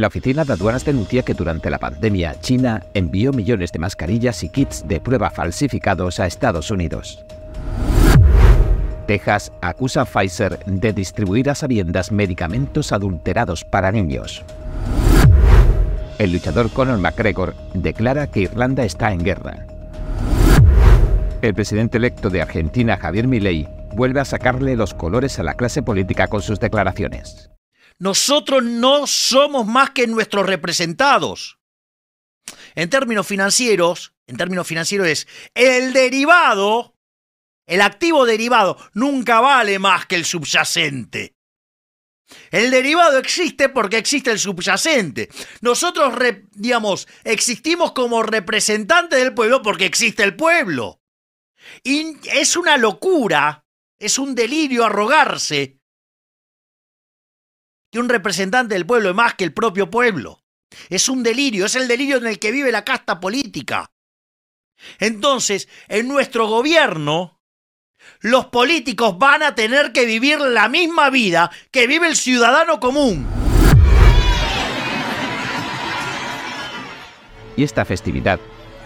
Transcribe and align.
La 0.00 0.06
Oficina 0.06 0.44
de 0.44 0.52
Aduanas 0.52 0.84
denuncia 0.84 1.24
que 1.24 1.34
durante 1.34 1.70
la 1.70 1.78
pandemia 1.78 2.36
China 2.38 2.84
envió 2.94 3.32
millones 3.32 3.72
de 3.72 3.80
mascarillas 3.80 4.44
y 4.44 4.48
kits 4.48 4.86
de 4.86 5.00
prueba 5.00 5.28
falsificados 5.28 6.20
a 6.20 6.26
Estados 6.28 6.70
Unidos. 6.70 7.24
Texas 9.08 9.50
acusa 9.60 10.02
a 10.02 10.04
Pfizer 10.04 10.60
de 10.66 10.92
distribuir 10.92 11.50
a 11.50 11.56
sabiendas 11.56 12.12
medicamentos 12.12 12.92
adulterados 12.92 13.64
para 13.64 13.90
niños. 13.90 14.44
El 16.18 16.32
luchador 16.32 16.70
Conor 16.70 16.98
McGregor 16.98 17.56
declara 17.74 18.28
que 18.28 18.42
Irlanda 18.42 18.84
está 18.84 19.12
en 19.12 19.24
guerra. 19.24 19.66
El 21.42 21.54
presidente 21.54 21.98
electo 21.98 22.30
de 22.30 22.40
Argentina, 22.40 22.98
Javier 22.98 23.26
Milei, 23.26 23.66
vuelve 23.96 24.20
a 24.20 24.24
sacarle 24.24 24.76
los 24.76 24.94
colores 24.94 25.40
a 25.40 25.42
la 25.42 25.54
clase 25.54 25.82
política 25.82 26.28
con 26.28 26.40
sus 26.40 26.60
declaraciones. 26.60 27.50
Nosotros 27.98 28.62
no 28.62 29.06
somos 29.06 29.66
más 29.66 29.90
que 29.90 30.06
nuestros 30.06 30.46
representados. 30.46 31.58
En 32.74 32.90
términos 32.90 33.26
financieros, 33.26 34.14
en 34.26 34.36
términos 34.36 34.66
financieros 34.66 35.08
es 35.08 35.26
el 35.54 35.92
derivado, 35.92 36.94
el 37.66 37.80
activo 37.80 38.24
derivado 38.24 38.78
nunca 38.94 39.40
vale 39.40 39.78
más 39.78 40.06
que 40.06 40.14
el 40.14 40.24
subyacente. 40.24 41.34
El 42.50 42.70
derivado 42.70 43.18
existe 43.18 43.68
porque 43.68 43.98
existe 43.98 44.30
el 44.30 44.38
subyacente. 44.38 45.28
Nosotros, 45.60 46.14
digamos, 46.52 47.08
existimos 47.24 47.92
como 47.92 48.22
representantes 48.22 49.18
del 49.18 49.34
pueblo 49.34 49.62
porque 49.62 49.86
existe 49.86 50.22
el 50.22 50.36
pueblo. 50.36 51.00
Y 51.82 52.16
es 52.32 52.56
una 52.56 52.76
locura, 52.76 53.64
es 53.98 54.18
un 54.18 54.34
delirio 54.34 54.84
arrogarse 54.84 55.77
que 57.90 57.98
un 57.98 58.08
representante 58.08 58.74
del 58.74 58.86
pueblo 58.86 59.10
es 59.10 59.14
más 59.14 59.34
que 59.34 59.44
el 59.44 59.52
propio 59.52 59.90
pueblo. 59.90 60.42
Es 60.90 61.08
un 61.08 61.22
delirio, 61.22 61.66
es 61.66 61.74
el 61.74 61.88
delirio 61.88 62.18
en 62.18 62.26
el 62.26 62.38
que 62.38 62.52
vive 62.52 62.70
la 62.72 62.84
casta 62.84 63.20
política. 63.20 63.90
Entonces, 64.98 65.68
en 65.88 66.08
nuestro 66.08 66.46
gobierno, 66.46 67.40
los 68.20 68.46
políticos 68.46 69.18
van 69.18 69.42
a 69.42 69.54
tener 69.54 69.92
que 69.92 70.06
vivir 70.06 70.40
la 70.40 70.68
misma 70.68 71.10
vida 71.10 71.50
que 71.70 71.86
vive 71.86 72.06
el 72.06 72.16
ciudadano 72.16 72.78
común. 72.78 73.26
Y 77.56 77.64
esta 77.64 77.84
festividad 77.84 78.38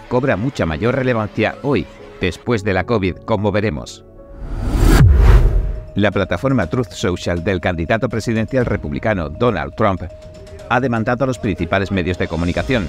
cobra 0.09 0.35
mucha 0.35 0.65
mayor 0.65 0.95
relevancia 0.95 1.57
hoy, 1.61 1.85
después 2.19 2.63
de 2.63 2.73
la 2.73 2.85
COVID, 2.85 3.17
como 3.17 3.51
veremos. 3.51 4.03
La 5.95 6.09
plataforma 6.09 6.65
Truth 6.65 6.91
Social 6.91 7.43
del 7.43 7.61
candidato 7.61 8.09
presidencial 8.09 8.65
republicano 8.65 9.29
Donald 9.29 9.75
Trump 9.75 10.01
ha 10.69 10.79
demandado 10.79 11.23
a 11.23 11.27
los 11.27 11.37
principales 11.37 11.91
medios 11.91 12.17
de 12.17 12.27
comunicación. 12.27 12.87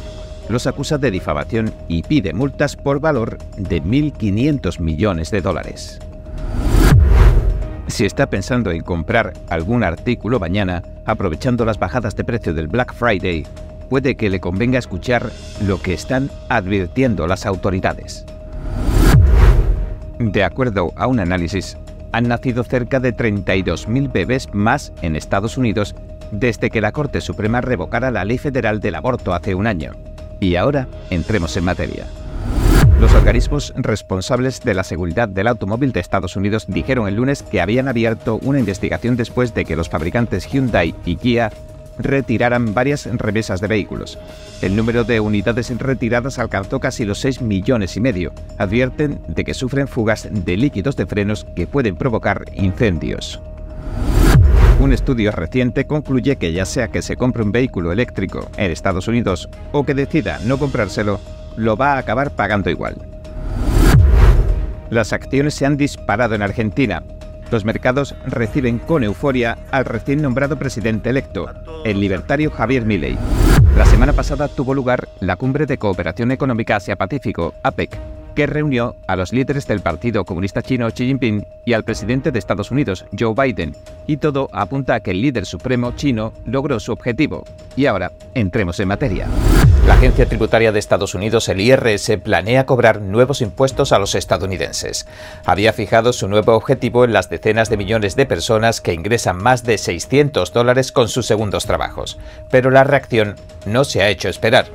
Los 0.48 0.66
acusa 0.66 0.96
de 0.96 1.10
difamación 1.10 1.72
y 1.86 2.02
pide 2.02 2.32
multas 2.32 2.76
por 2.76 3.00
valor 3.00 3.36
de 3.58 3.82
1.500 3.82 4.80
millones 4.80 5.30
de 5.30 5.42
dólares. 5.42 5.98
Si 7.88 8.06
está 8.06 8.30
pensando 8.30 8.70
en 8.70 8.80
comprar 8.80 9.34
algún 9.50 9.84
artículo 9.84 10.40
mañana, 10.40 10.82
aprovechando 11.04 11.66
las 11.66 11.78
bajadas 11.78 12.16
de 12.16 12.24
precio 12.24 12.54
del 12.54 12.68
Black 12.68 12.94
Friday, 12.94 13.46
puede 13.90 14.14
que 14.14 14.30
le 14.30 14.40
convenga 14.40 14.78
escuchar 14.78 15.30
lo 15.66 15.80
que 15.80 15.92
están 15.92 16.30
advirtiendo 16.48 17.26
las 17.26 17.44
autoridades. 17.44 18.24
De 20.18 20.42
acuerdo 20.42 20.92
a 20.96 21.06
un 21.06 21.20
análisis, 21.20 21.76
han 22.14 22.28
nacido 22.28 22.62
cerca 22.62 23.00
de 23.00 23.12
32.000 23.12 24.12
bebés 24.12 24.48
más 24.52 24.92
en 25.02 25.16
Estados 25.16 25.58
Unidos 25.58 25.96
desde 26.30 26.70
que 26.70 26.80
la 26.80 26.92
Corte 26.92 27.20
Suprema 27.20 27.60
revocara 27.60 28.12
la 28.12 28.24
ley 28.24 28.38
federal 28.38 28.78
del 28.78 28.94
aborto 28.94 29.34
hace 29.34 29.56
un 29.56 29.66
año. 29.66 29.94
Y 30.38 30.54
ahora 30.54 30.86
entremos 31.10 31.56
en 31.56 31.64
materia. 31.64 32.06
Los 33.00 33.12
organismos 33.14 33.74
responsables 33.76 34.60
de 34.60 34.74
la 34.74 34.84
seguridad 34.84 35.28
del 35.28 35.48
automóvil 35.48 35.90
de 35.90 35.98
Estados 35.98 36.36
Unidos 36.36 36.66
dijeron 36.68 37.08
el 37.08 37.16
lunes 37.16 37.42
que 37.42 37.60
habían 37.60 37.88
abierto 37.88 38.38
una 38.42 38.60
investigación 38.60 39.16
después 39.16 39.52
de 39.52 39.64
que 39.64 39.74
los 39.74 39.88
fabricantes 39.88 40.46
Hyundai 40.46 40.94
y 41.04 41.16
Kia 41.16 41.50
retiraran 41.98 42.74
varias 42.74 43.06
remesas 43.06 43.60
de 43.60 43.68
vehículos. 43.68 44.18
El 44.62 44.76
número 44.76 45.04
de 45.04 45.20
unidades 45.20 45.76
retiradas 45.78 46.38
alcanzó 46.38 46.80
casi 46.80 47.04
los 47.04 47.20
6 47.20 47.42
millones 47.42 47.96
y 47.96 48.00
medio. 48.00 48.32
Advierten 48.58 49.20
de 49.28 49.44
que 49.44 49.54
sufren 49.54 49.88
fugas 49.88 50.28
de 50.30 50.56
líquidos 50.56 50.96
de 50.96 51.06
frenos 51.06 51.46
que 51.56 51.66
pueden 51.66 51.96
provocar 51.96 52.44
incendios. 52.54 53.40
Un 54.80 54.92
estudio 54.92 55.30
reciente 55.30 55.86
concluye 55.86 56.36
que 56.36 56.52
ya 56.52 56.66
sea 56.66 56.88
que 56.88 57.00
se 57.00 57.16
compre 57.16 57.42
un 57.42 57.52
vehículo 57.52 57.92
eléctrico 57.92 58.50
en 58.56 58.70
Estados 58.70 59.08
Unidos 59.08 59.48
o 59.72 59.84
que 59.84 59.94
decida 59.94 60.40
no 60.44 60.58
comprárselo, 60.58 61.20
lo 61.56 61.76
va 61.76 61.94
a 61.94 61.98
acabar 61.98 62.30
pagando 62.30 62.70
igual. 62.70 62.96
Las 64.90 65.12
acciones 65.12 65.54
se 65.54 65.64
han 65.64 65.76
disparado 65.76 66.34
en 66.34 66.42
Argentina, 66.42 67.02
los 67.54 67.64
mercados 67.64 68.16
reciben 68.26 68.80
con 68.80 69.04
euforia 69.04 69.56
al 69.70 69.84
recién 69.84 70.20
nombrado 70.20 70.58
presidente 70.58 71.10
electo, 71.10 71.48
el 71.84 72.00
libertario 72.00 72.50
Javier 72.50 72.84
Milei. 72.84 73.16
La 73.76 73.86
semana 73.86 74.12
pasada 74.12 74.48
tuvo 74.48 74.74
lugar 74.74 75.08
la 75.20 75.36
Cumbre 75.36 75.64
de 75.64 75.78
Cooperación 75.78 76.32
Económica 76.32 76.74
Asia-Pacífico, 76.74 77.54
APEC, 77.62 77.96
que 78.34 78.46
reunió 78.46 78.96
a 79.06 79.16
los 79.16 79.32
líderes 79.32 79.66
del 79.66 79.80
Partido 79.80 80.24
Comunista 80.24 80.62
Chino 80.62 80.88
Xi 80.88 81.06
Jinping 81.06 81.46
y 81.64 81.72
al 81.72 81.84
presidente 81.84 82.32
de 82.32 82.38
Estados 82.38 82.70
Unidos, 82.70 83.04
Joe 83.18 83.34
Biden, 83.34 83.74
y 84.06 84.16
todo 84.18 84.48
apunta 84.52 84.96
a 84.96 85.00
que 85.00 85.12
el 85.12 85.22
líder 85.22 85.46
supremo 85.46 85.92
chino 85.96 86.32
logró 86.44 86.80
su 86.80 86.92
objetivo. 86.92 87.44
Y 87.76 87.86
ahora, 87.86 88.12
entremos 88.34 88.78
en 88.80 88.88
materia. 88.88 89.28
La 89.86 89.94
Agencia 89.94 90.26
Tributaria 90.26 90.72
de 90.72 90.78
Estados 90.78 91.14
Unidos, 91.14 91.48
el 91.48 91.60
IRS, 91.60 92.18
planea 92.22 92.64
cobrar 92.64 93.00
nuevos 93.00 93.42
impuestos 93.42 93.92
a 93.92 93.98
los 93.98 94.14
estadounidenses. 94.14 95.06
Había 95.44 95.72
fijado 95.72 96.12
su 96.12 96.26
nuevo 96.26 96.54
objetivo 96.54 97.04
en 97.04 97.12
las 97.12 97.28
decenas 97.28 97.68
de 97.68 97.76
millones 97.76 98.16
de 98.16 98.26
personas 98.26 98.80
que 98.80 98.94
ingresan 98.94 99.36
más 99.36 99.62
de 99.62 99.76
600 99.76 100.52
dólares 100.52 100.90
con 100.90 101.08
sus 101.08 101.26
segundos 101.26 101.66
trabajos, 101.66 102.18
pero 102.50 102.70
la 102.70 102.84
reacción 102.84 103.36
no 103.66 103.84
se 103.84 104.02
ha 104.02 104.08
hecho 104.08 104.28
esperar. 104.28 104.66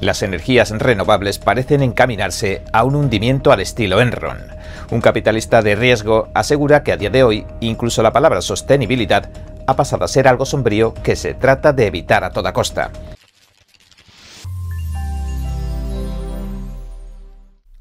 Las 0.00 0.22
energías 0.22 0.70
renovables 0.70 1.38
parecen 1.38 1.82
encaminarse 1.82 2.62
a 2.72 2.84
un 2.84 2.94
hundimiento 2.94 3.52
al 3.52 3.60
estilo 3.60 4.00
Enron. 4.00 4.38
Un 4.90 5.02
capitalista 5.02 5.60
de 5.60 5.76
riesgo 5.76 6.30
asegura 6.34 6.82
que 6.82 6.92
a 6.92 6.96
día 6.96 7.10
de 7.10 7.22
hoy 7.22 7.46
incluso 7.60 8.02
la 8.02 8.12
palabra 8.12 8.40
sostenibilidad 8.40 9.30
ha 9.66 9.76
pasado 9.76 10.06
a 10.06 10.08
ser 10.08 10.26
algo 10.26 10.46
sombrío 10.46 10.94
que 10.94 11.16
se 11.16 11.34
trata 11.34 11.74
de 11.74 11.86
evitar 11.86 12.24
a 12.24 12.30
toda 12.30 12.54
costa. 12.54 12.90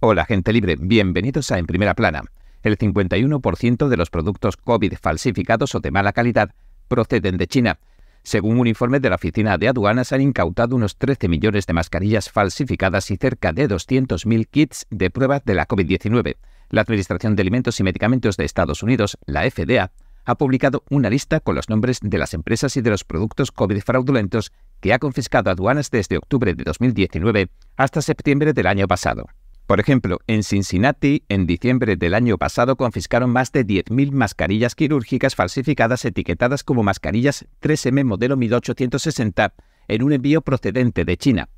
Hola 0.02 0.26
gente 0.26 0.52
libre, 0.52 0.76
bienvenidos 0.78 1.52
a 1.52 1.58
En 1.58 1.68
Primera 1.68 1.94
Plana. 1.94 2.24
El 2.64 2.78
51% 2.78 3.88
de 3.88 3.98
los 3.98 4.10
productos 4.10 4.58
COVID 4.58 4.94
falsificados 5.02 5.74
o 5.74 5.80
de 5.80 5.92
mala 5.92 6.12
calidad 6.12 6.50
proceden 6.90 7.38
de 7.38 7.48
China 7.48 7.80
según 8.24 8.60
un 8.60 8.68
informe 8.68 9.00
de 9.00 9.10
la 9.10 9.16
Oficina 9.16 9.58
de 9.58 9.70
Aduanas, 9.70 10.12
han 10.12 10.22
incautado 10.22 10.76
unos 10.76 10.98
13 10.98 11.28
millones 11.28 11.66
de 11.66 11.74
mascarillas 11.74 12.30
falsificadas 12.30 13.10
y 13.12 13.18
cerca 13.18 13.54
de 13.54 13.68
200.000 13.68 14.48
kits 14.48 14.86
de 14.90 15.10
pruebas 15.10 15.44
de 15.46 15.56
la 15.56 15.68
COVID-19. 15.68 16.36
La 16.70 16.82
Administración 16.82 17.36
de 17.36 17.42
Alimentos 17.42 17.80
y 17.80 17.84
Medicamentos 17.84 18.38
de 18.38 18.46
Estados 18.46 18.84
Unidos, 18.84 19.18
la 19.26 19.50
FDA, 19.50 19.92
ha 20.26 20.36
publicado 20.36 20.84
una 20.90 21.10
lista 21.10 21.40
con 21.40 21.56
los 21.56 21.70
nombres 21.70 22.00
de 22.04 22.18
las 22.18 22.34
empresas 22.34 22.78
y 22.78 22.82
de 22.82 22.92
los 22.92 23.04
productos 23.04 23.52
COVID 23.52 23.82
fraudulentos 23.82 24.52
que 24.80 24.94
ha 24.94 25.00
confiscado 25.00 25.50
aduanas 25.50 25.90
desde 25.90 26.18
octubre 26.18 26.54
de 26.54 26.64
2019 26.64 27.50
hasta 27.78 28.02
septiembre 28.02 28.54
del 28.54 28.68
año 28.68 28.88
pasado. 28.88 29.26
Por 29.70 29.80
ejemplo, 29.80 30.18
en 30.26 30.42
Cincinnati, 30.42 31.26
en 31.30 31.46
diciembre 31.46 31.96
del 31.96 32.16
año 32.16 32.40
pasado, 32.40 32.76
confiscaron 32.76 33.30
más 33.30 33.52
de 33.52 33.68
10.000 33.68 34.12
mascarillas 34.12 34.74
quirúrgicas 34.74 35.36
falsificadas 35.36 36.06
etiquetadas 36.06 36.64
como 36.64 36.82
mascarillas 36.82 37.46
3M 37.62 38.04
modelo 38.04 38.36
1860 38.36 39.54
en 39.88 40.02
un 40.02 40.14
envío 40.14 40.42
procedente 40.42 41.06
de 41.06 41.18
China. 41.18 41.50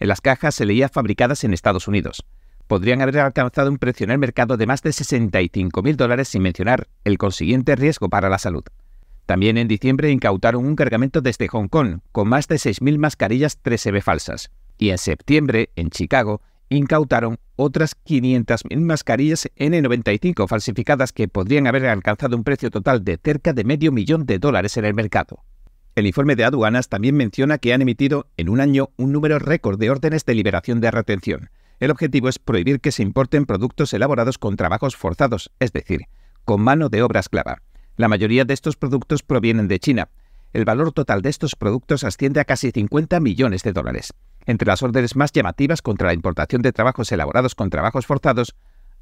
En 0.00 0.08
las 0.08 0.20
cajas 0.20 0.56
se 0.56 0.66
leía 0.66 0.88
fabricadas 0.88 1.44
en 1.44 1.54
Estados 1.54 1.86
Unidos. 1.86 2.24
Podrían 2.66 3.00
haber 3.00 3.20
alcanzado 3.20 3.70
un 3.70 3.78
precio 3.78 4.02
en 4.02 4.10
el 4.10 4.18
mercado 4.18 4.56
de 4.56 4.66
más 4.66 4.82
de 4.82 4.90
65.000 4.90 5.94
dólares 5.94 6.26
sin 6.26 6.42
mencionar 6.42 6.88
el 7.04 7.16
consiguiente 7.16 7.76
riesgo 7.76 8.08
para 8.08 8.28
la 8.28 8.38
salud. 8.40 8.64
También 9.24 9.56
en 9.56 9.68
diciembre 9.68 10.10
incautaron 10.10 10.66
un 10.66 10.74
cargamento 10.74 11.20
desde 11.20 11.46
Hong 11.46 11.68
Kong 11.68 12.00
con 12.10 12.28
más 12.28 12.48
de 12.48 12.56
6.000 12.56 12.98
mascarillas 12.98 13.62
3M 13.62 14.02
falsas. 14.02 14.50
Y 14.78 14.90
en 14.90 14.98
septiembre, 14.98 15.70
en 15.76 15.90
Chicago, 15.90 16.42
incautaron 16.76 17.38
otras 17.56 17.96
500.000 18.04 18.78
mascarillas 18.80 19.48
N95 19.56 20.48
falsificadas 20.48 21.12
que 21.12 21.28
podrían 21.28 21.66
haber 21.66 21.86
alcanzado 21.86 22.36
un 22.36 22.44
precio 22.44 22.70
total 22.70 23.04
de 23.04 23.18
cerca 23.22 23.52
de 23.52 23.64
medio 23.64 23.92
millón 23.92 24.26
de 24.26 24.38
dólares 24.38 24.76
en 24.76 24.84
el 24.84 24.94
mercado. 24.94 25.44
El 25.94 26.06
informe 26.06 26.36
de 26.36 26.44
aduanas 26.44 26.88
también 26.88 27.16
menciona 27.16 27.58
que 27.58 27.74
han 27.74 27.82
emitido 27.82 28.26
en 28.36 28.48
un 28.48 28.60
año 28.60 28.90
un 28.96 29.12
número 29.12 29.38
récord 29.38 29.78
de 29.78 29.90
órdenes 29.90 30.24
de 30.24 30.34
liberación 30.34 30.80
de 30.80 30.90
retención. 30.90 31.50
El 31.80 31.90
objetivo 31.90 32.28
es 32.28 32.38
prohibir 32.38 32.80
que 32.80 32.92
se 32.92 33.02
importen 33.02 33.44
productos 33.44 33.92
elaborados 33.92 34.38
con 34.38 34.56
trabajos 34.56 34.96
forzados, 34.96 35.50
es 35.58 35.72
decir, 35.72 36.02
con 36.44 36.62
mano 36.62 36.88
de 36.88 37.02
obra 37.02 37.20
esclava. 37.20 37.60
La 37.96 38.08
mayoría 38.08 38.44
de 38.44 38.54
estos 38.54 38.76
productos 38.76 39.22
provienen 39.22 39.68
de 39.68 39.78
China. 39.78 40.08
el 40.54 40.64
valor 40.64 40.92
total 40.92 41.22
de 41.22 41.30
estos 41.30 41.56
productos 41.56 42.04
asciende 42.04 42.40
a 42.40 42.44
casi 42.44 42.70
50 42.70 43.20
millones 43.20 43.62
de 43.62 43.72
dólares. 43.72 44.12
Entre 44.46 44.66
las 44.66 44.82
órdenes 44.82 45.16
más 45.16 45.32
llamativas 45.32 45.82
contra 45.82 46.08
la 46.08 46.14
importación 46.14 46.62
de 46.62 46.72
trabajos 46.72 47.12
elaborados 47.12 47.54
con 47.54 47.70
trabajos 47.70 48.06
forzados, 48.06 48.54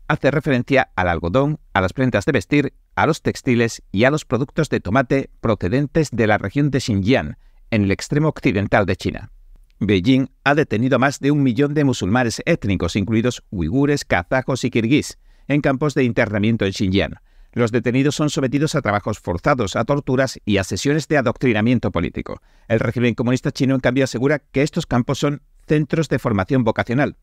hace 0.08 0.30
referencia 0.30 0.90
al 0.96 1.08
algodón, 1.08 1.60
a 1.72 1.80
las 1.80 1.92
prendas 1.92 2.24
de 2.24 2.32
vestir, 2.32 2.74
a 2.96 3.06
los 3.06 3.22
textiles 3.22 3.82
y 3.92 4.04
a 4.04 4.10
los 4.10 4.24
productos 4.24 4.68
de 4.68 4.80
tomate 4.80 5.30
procedentes 5.40 6.10
de 6.10 6.26
la 6.26 6.36
región 6.36 6.70
de 6.70 6.80
Xinjiang, 6.80 7.36
en 7.70 7.84
el 7.84 7.90
extremo 7.90 8.28
occidental 8.28 8.86
de 8.86 8.96
China. 8.96 9.30
Beijing 9.78 10.28
ha 10.44 10.54
detenido 10.54 10.96
a 10.96 10.98
más 10.98 11.20
de 11.20 11.30
un 11.30 11.42
millón 11.42 11.72
de 11.72 11.84
musulmanes 11.84 12.42
étnicos, 12.44 12.96
incluidos 12.96 13.42
uigures, 13.50 14.04
kazajos 14.04 14.64
y 14.64 14.70
kirguís, 14.70 15.18
en 15.48 15.62
campos 15.62 15.94
de 15.94 16.04
internamiento 16.04 16.66
en 16.66 16.72
Xinjiang. 16.72 17.14
Los 17.52 17.72
detenidos 17.72 18.14
son 18.14 18.30
sometidos 18.30 18.74
a 18.74 18.82
trabajos 18.82 19.18
forzados, 19.18 19.74
a 19.74 19.84
torturas 19.84 20.38
y 20.44 20.58
a 20.58 20.64
sesiones 20.64 21.08
de 21.08 21.18
adoctrinamiento 21.18 21.90
político. 21.90 22.40
El 22.68 22.78
régimen 22.80 23.14
comunista 23.14 23.50
chino, 23.50 23.74
en 23.74 23.80
cambio, 23.80 24.04
asegura 24.04 24.38
que 24.38 24.62
estos 24.62 24.86
campos 24.86 25.18
son 25.18 25.42
centros 25.66 26.08
de 26.08 26.18
formación 26.18 26.62
vocacional. 26.62 27.16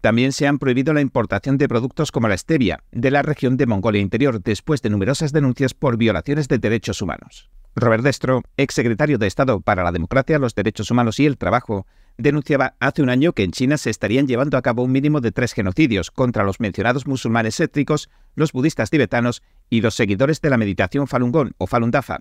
También 0.00 0.32
se 0.32 0.46
han 0.46 0.58
prohibido 0.58 0.92
la 0.92 1.00
importación 1.00 1.58
de 1.58 1.68
productos 1.68 2.12
como 2.12 2.28
la 2.28 2.36
stevia 2.36 2.84
de 2.92 3.10
la 3.10 3.22
región 3.22 3.56
de 3.56 3.66
Mongolia 3.66 4.00
Interior 4.00 4.40
después 4.40 4.82
de 4.82 4.90
numerosas 4.90 5.32
denuncias 5.32 5.74
por 5.74 5.96
violaciones 5.96 6.48
de 6.48 6.58
derechos 6.58 7.02
humanos. 7.02 7.50
Robert 7.74 8.02
Destro, 8.02 8.42
exsecretario 8.56 9.18
de 9.18 9.26
Estado 9.26 9.60
para 9.60 9.84
la 9.84 9.92
Democracia, 9.92 10.38
los 10.38 10.54
Derechos 10.54 10.90
Humanos 10.90 11.18
y 11.20 11.26
el 11.26 11.38
Trabajo, 11.38 11.86
denunciaba 12.16 12.74
hace 12.80 13.02
un 13.02 13.10
año 13.10 13.32
que 13.32 13.44
en 13.44 13.52
China 13.52 13.78
se 13.78 13.90
estarían 13.90 14.26
llevando 14.26 14.56
a 14.56 14.62
cabo 14.62 14.82
un 14.82 14.92
mínimo 14.92 15.20
de 15.20 15.30
tres 15.30 15.52
genocidios 15.52 16.10
contra 16.10 16.44
los 16.44 16.58
mencionados 16.58 17.06
musulmanes 17.06 17.60
étnicos, 17.60 18.10
los 18.34 18.52
budistas 18.52 18.90
tibetanos 18.90 19.42
y 19.70 19.80
los 19.80 19.94
seguidores 19.94 20.40
de 20.40 20.50
la 20.50 20.56
meditación 20.56 21.06
Falun 21.06 21.32
Gong 21.32 21.52
o 21.58 21.66
Falun 21.66 21.90
Dafa. 21.90 22.20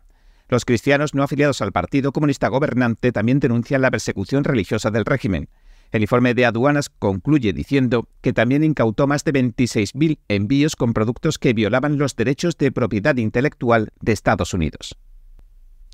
Los 0.50 0.66
cristianos 0.66 1.14
no 1.14 1.24
afiliados 1.24 1.62
al 1.62 1.72
Partido 1.72 2.12
Comunista 2.12 2.48
Gobernante 2.48 3.12
también 3.12 3.40
denuncian 3.40 3.82
la 3.82 3.92
persecución 3.92 4.44
religiosa 4.44 4.92
del 4.92 5.06
régimen. 5.06 5.50
El 5.92 6.02
informe 6.02 6.34
de 6.34 6.46
aduanas 6.46 6.90
concluye 6.90 7.54
diciendo 7.54 8.10
que 8.22 8.34
también 8.34 8.64
incautó 8.64 9.08
más 9.08 9.24
de 9.24 9.34
26.000 9.34 10.20
envíos 10.28 10.76
con 10.76 10.94
productos 10.94 11.38
que 11.38 11.54
violaban 11.54 11.98
los 11.98 12.16
derechos 12.16 12.58
de 12.58 12.72
propiedad 12.72 13.16
intelectual 13.18 13.90
de 14.02 14.12
Estados 14.12 14.54
Unidos. 14.54 14.98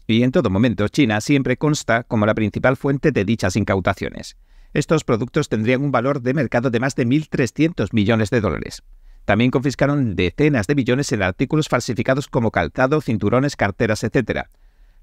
Y 0.07 0.23
en 0.23 0.31
todo 0.31 0.49
momento 0.49 0.87
China 0.87 1.21
siempre 1.21 1.57
consta 1.57 2.03
como 2.03 2.25
la 2.25 2.33
principal 2.33 2.75
fuente 2.75 3.11
de 3.11 3.23
dichas 3.25 3.55
incautaciones. 3.55 4.35
Estos 4.73 5.03
productos 5.03 5.49
tendrían 5.49 5.83
un 5.83 5.91
valor 5.91 6.21
de 6.21 6.33
mercado 6.33 6.71
de 6.71 6.79
más 6.79 6.95
de 6.95 7.05
1.300 7.05 7.89
millones 7.93 8.31
de 8.31 8.41
dólares. 8.41 8.83
También 9.25 9.51
confiscaron 9.51 10.15
decenas 10.15 10.67
de 10.67 10.75
billones 10.75 11.11
en 11.11 11.23
artículos 11.23 11.69
falsificados 11.69 12.27
como 12.27 12.51
calzado, 12.51 13.01
cinturones, 13.01 13.55
carteras, 13.55 14.03
etc. 14.03 14.47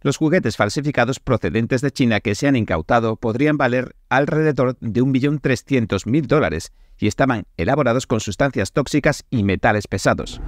Los 0.02 0.16
juguetes 0.16 0.56
falsificados 0.56 1.20
procedentes 1.20 1.80
de 1.80 1.90
China 1.90 2.20
que 2.20 2.34
se 2.34 2.48
han 2.48 2.56
incautado 2.56 3.16
podrían 3.16 3.56
valer 3.56 3.96
alrededor 4.08 4.76
de 4.80 5.02
1.300.000 5.02 6.26
dólares 6.26 6.72
y 6.98 7.06
estaban 7.06 7.44
elaborados 7.56 8.06
con 8.06 8.20
sustancias 8.20 8.72
tóxicas 8.72 9.24
y 9.30 9.42
metales 9.42 9.86
pesados. 9.86 10.40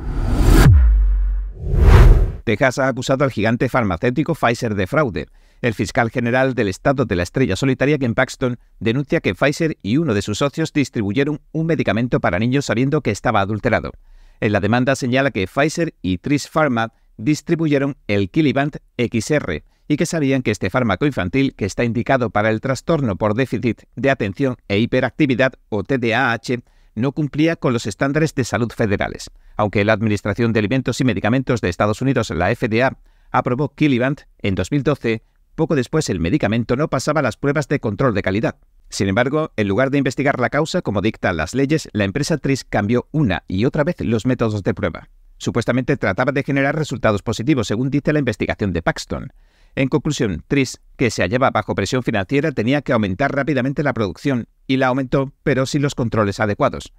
Texas 2.44 2.78
ha 2.78 2.88
acusado 2.88 3.24
al 3.24 3.30
gigante 3.30 3.68
farmacéutico 3.68 4.34
Pfizer 4.34 4.74
de 4.74 4.86
fraude. 4.86 5.26
El 5.62 5.74
fiscal 5.74 6.10
general 6.10 6.54
del 6.54 6.66
estado 6.66 7.04
de 7.04 7.14
la 7.14 7.22
estrella 7.22 7.54
solitaria, 7.54 7.96
Ken 7.96 8.14
Paxton, 8.14 8.58
denuncia 8.80 9.20
que 9.20 9.36
Pfizer 9.36 9.78
y 9.80 9.96
uno 9.96 10.12
de 10.12 10.20
sus 10.20 10.38
socios 10.38 10.72
distribuyeron 10.72 11.40
un 11.52 11.66
medicamento 11.66 12.18
para 12.18 12.40
niños 12.40 12.64
sabiendo 12.64 13.00
que 13.00 13.12
estaba 13.12 13.40
adulterado. 13.40 13.92
En 14.40 14.50
la 14.50 14.58
demanda 14.58 14.96
señala 14.96 15.30
que 15.30 15.46
Pfizer 15.46 15.94
y 16.02 16.18
Tris 16.18 16.48
Pharma 16.48 16.92
distribuyeron 17.16 17.96
el 18.08 18.28
Kiliband 18.28 18.78
XR 18.98 19.62
y 19.86 19.96
que 19.96 20.04
sabían 20.06 20.42
que 20.42 20.50
este 20.50 20.68
fármaco 20.68 21.06
infantil, 21.06 21.54
que 21.54 21.64
está 21.64 21.84
indicado 21.84 22.30
para 22.30 22.50
el 22.50 22.60
trastorno 22.60 23.14
por 23.14 23.34
déficit 23.34 23.82
de 23.94 24.10
atención 24.10 24.56
e 24.66 24.80
hiperactividad 24.80 25.52
o 25.68 25.84
TDAH, 25.84 26.58
no 26.96 27.12
cumplía 27.12 27.54
con 27.54 27.72
los 27.72 27.86
estándares 27.86 28.34
de 28.34 28.42
salud 28.42 28.72
federales. 28.72 29.30
Aunque 29.56 29.84
la 29.84 29.92
Administración 29.92 30.52
de 30.52 30.58
Alimentos 30.58 31.00
y 31.00 31.04
Medicamentos 31.04 31.60
de 31.60 31.68
Estados 31.68 32.02
Unidos, 32.02 32.30
la 32.30 32.52
FDA, 32.52 32.98
aprobó 33.30 33.68
Kiliband 33.74 34.22
en 34.38 34.56
2012, 34.56 35.22
poco 35.54 35.74
después 35.74 36.08
el 36.10 36.20
medicamento 36.20 36.76
no 36.76 36.88
pasaba 36.88 37.22
las 37.22 37.36
pruebas 37.36 37.68
de 37.68 37.80
control 37.80 38.14
de 38.14 38.22
calidad. 38.22 38.56
Sin 38.88 39.08
embargo, 39.08 39.52
en 39.56 39.68
lugar 39.68 39.90
de 39.90 39.98
investigar 39.98 40.38
la 40.38 40.50
causa 40.50 40.82
como 40.82 41.00
dictan 41.00 41.36
las 41.36 41.54
leyes, 41.54 41.88
la 41.92 42.04
empresa 42.04 42.36
Tris 42.36 42.64
cambió 42.64 43.08
una 43.10 43.44
y 43.48 43.64
otra 43.64 43.84
vez 43.84 44.00
los 44.00 44.26
métodos 44.26 44.62
de 44.62 44.74
prueba. 44.74 45.08
Supuestamente 45.38 45.96
trataba 45.96 46.30
de 46.32 46.42
generar 46.42 46.76
resultados 46.76 47.22
positivos, 47.22 47.66
según 47.66 47.90
dice 47.90 48.12
la 48.12 48.18
investigación 48.18 48.72
de 48.72 48.82
Paxton. 48.82 49.32
En 49.74 49.88
conclusión, 49.88 50.44
Tris, 50.46 50.80
que 50.96 51.10
se 51.10 51.22
hallaba 51.22 51.50
bajo 51.50 51.74
presión 51.74 52.02
financiera, 52.02 52.52
tenía 52.52 52.82
que 52.82 52.92
aumentar 52.92 53.34
rápidamente 53.34 53.82
la 53.82 53.94
producción, 53.94 54.46
y 54.66 54.76
la 54.76 54.88
aumentó, 54.88 55.32
pero 55.42 55.64
sin 55.66 55.82
los 55.82 55.94
controles 55.94 56.40
adecuados. 56.40 56.92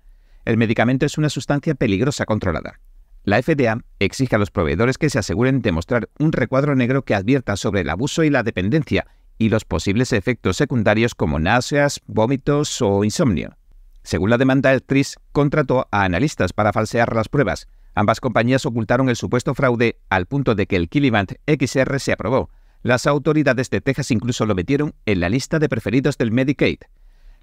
El 0.46 0.58
medicamento 0.58 1.06
es 1.06 1.18
una 1.18 1.30
sustancia 1.30 1.76
peligrosa 1.76 2.26
controlada. 2.26 2.80
La 3.24 3.42
FDA 3.42 3.80
exige 4.00 4.36
a 4.36 4.40
los 4.40 4.52
proveedores 4.52 4.98
que 4.98 5.10
se 5.10 5.20
aseguren 5.20 5.62
de 5.62 5.72
mostrar 5.72 6.10
un 6.20 6.32
recuadro 6.32 6.76
negro 6.76 7.04
que 7.04 7.16
advierta 7.16 7.56
sobre 7.56 7.82
el 7.82 7.90
abuso 7.90 8.24
y 8.24 8.30
la 8.30 8.44
dependencia 8.44 9.08
y 9.38 9.50
los 9.50 9.66
posibles 9.66 10.14
efectos 10.14 10.58
secundarios 10.58 11.16
como 11.16 11.40
náuseas, 11.40 12.02
vómitos 12.06 12.82
o 12.82 13.04
insomnio. 13.04 13.56
Según 14.04 14.30
la 14.30 14.38
demanda, 14.38 14.74
el 14.74 14.84
TRIS 14.84 15.16
contrató 15.32 15.88
a 15.92 16.04
analistas 16.04 16.52
para 16.54 16.74
falsear 16.74 17.16
las 17.16 17.30
pruebas. 17.30 17.68
Ambas 17.96 18.20
compañías 18.20 18.66
ocultaron 18.66 19.08
el 19.08 19.16
supuesto 19.16 19.54
fraude 19.54 19.98
al 20.10 20.26
punto 20.26 20.56
de 20.56 20.68
que 20.68 20.76
el 20.76 20.90
Kiliband 20.90 21.36
XR 21.48 22.00
se 22.00 22.12
aprobó, 22.12 22.50
las 22.84 23.08
autoridades 23.08 23.70
de 23.70 23.80
Texas 23.80 24.12
incluso 24.12 24.46
lo 24.46 24.56
metieron 24.56 24.94
en 25.06 25.22
la 25.22 25.30
lista 25.30 25.58
de 25.58 25.70
preferidos 25.70 26.18
del 26.18 26.32
Medicaid. 26.32 26.80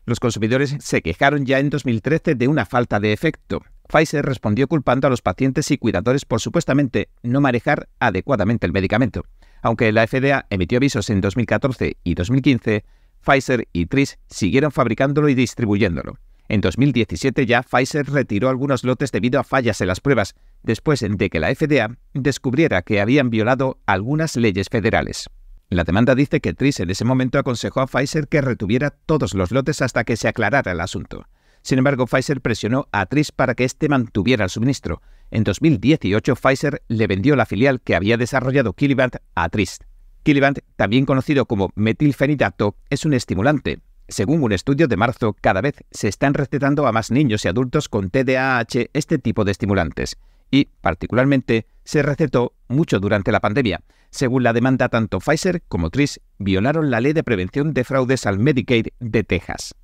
Los 0.05 0.21
consumidores 0.21 0.77
se 0.81 1.01
quejaron 1.01 1.47
ya 1.47 1.59
en 1.59 1.71
2013 1.71 2.35
de 2.35 2.47
una 2.47 2.67
falta 2.67 3.01
de 3.01 3.15
efecto. 3.15 3.63
Pfizer 3.91 4.25
respondió 4.25 4.69
culpando 4.69 5.07
a 5.07 5.11
los 5.11 5.21
pacientes 5.21 5.71
y 5.71 5.79
cuidadores 5.79 6.25
por 6.25 6.41
supuestamente 6.41 7.09
no 7.23 7.41
manejar 7.41 7.89
adecuadamente 7.99 8.67
el 8.67 8.73
medicamento. 8.73 9.25
Aunque 9.63 9.91
la 9.93 10.07
FDA 10.07 10.47
emitió 10.49 10.79
avisos 10.79 11.11
en 11.11 11.21
2014 11.21 11.97
y 12.05 12.15
2015, 12.15 12.85
Pfizer 13.25 13.69
y 13.73 13.87
Tris 13.87 14.19
siguieron 14.29 14.71
fabricándolo 14.71 15.29
y 15.29 15.35
distribuyéndolo. 15.35 16.19
En 16.49 16.61
2017 16.61 17.47
ya 17.47 17.63
Pfizer 17.63 18.09
retiró 18.11 18.49
algunos 18.49 18.85
lotes 18.85 19.13
debido 19.13 19.39
a 19.39 19.45
fallas 19.45 19.81
en 19.81 19.89
las 19.89 20.01
pruebas, 20.01 20.35
después 20.63 21.01
de 21.01 21.31
que 21.31 21.41
la 21.41 21.55
FDA 21.55 21.97
descubriera 22.15 22.83
que 22.83 23.01
habían 23.01 23.31
violado 23.31 23.79
algunas 23.87 24.37
leyes 24.37 24.69
federales. 24.69 25.29
La 25.69 25.85
demanda 25.85 26.15
dice 26.15 26.41
que 26.41 26.55
Tris 26.55 26.81
en 26.81 26.91
ese 26.91 27.05
momento 27.05 27.39
aconsejó 27.39 27.81
a 27.81 27.87
Pfizer 27.87 28.27
que 28.27 28.41
retuviera 28.41 28.91
todos 28.91 29.35
los 29.35 29.53
lotes 29.53 29.83
hasta 29.83 30.05
que 30.05 30.17
se 30.17 30.27
aclarara 30.27 30.73
el 30.73 30.81
asunto. 30.81 31.27
Sin 31.63 31.79
embargo, 31.79 32.07
Pfizer 32.07 32.41
presionó 32.41 32.89
a 32.93 33.07
Tris 33.07 33.33
para 33.33 33.55
que 33.55 33.65
éste 33.65 33.89
mantuviera 33.89 34.45
el 34.45 34.51
suministro. 34.51 35.03
En 35.31 35.45
2018, 35.45 36.35
Pfizer 36.35 36.83
le 36.89 37.07
vendió 37.07 37.37
la 37.37 37.47
filial 37.47 37.81
que 37.81 37.95
había 37.95 38.17
desarrollado 38.17 38.73
Kiliband 38.73 39.19
a 39.35 39.49
Tris. 39.49 39.79
Kiliband, 40.23 40.61
también 40.77 41.07
conocido 41.07 41.47
como 41.47 41.71
metilfenidato, 41.75 42.77
es 42.89 43.05
un 43.05 43.15
estimulante. 43.15 43.81
Según 44.09 44.43
un 44.43 44.53
estudio 44.53 44.89
de 44.89 44.97
marzo, 44.97 45.37
cada 45.41 45.61
vez 45.61 45.77
se 45.93 46.09
están 46.09 46.35
recetando 46.35 46.87
a 46.87 46.93
más 46.93 47.11
niños 47.11 47.45
y 47.45 47.49
adultos 47.49 47.89
con 47.89 48.11
TDAH 48.11 48.91
este 48.93 49.19
tipo 49.19 49.45
de 49.45 49.53
estimulantes 49.53 50.19
y, 50.51 50.67
particularmente, 50.81 51.67
se 51.85 52.03
recetó 52.03 52.55
mucho 52.69 52.99
durante 52.99 53.33
la 53.33 53.41
pandemia. 53.41 53.81
Según 54.11 54.43
la 54.43 54.53
demanda, 54.53 54.89
tanto 54.89 55.21
Pfizer 55.21 55.63
como 55.69 55.91
Tris 55.91 56.21
violaron 56.39 56.91
la 56.91 57.01
ley 57.01 57.13
de 57.13 57.23
prevención 57.23 57.73
de 57.73 57.85
fraudes 57.85 58.27
al 58.27 58.39
Medicaid 58.39 58.89
de 58.99 59.23
Texas. 59.23 59.75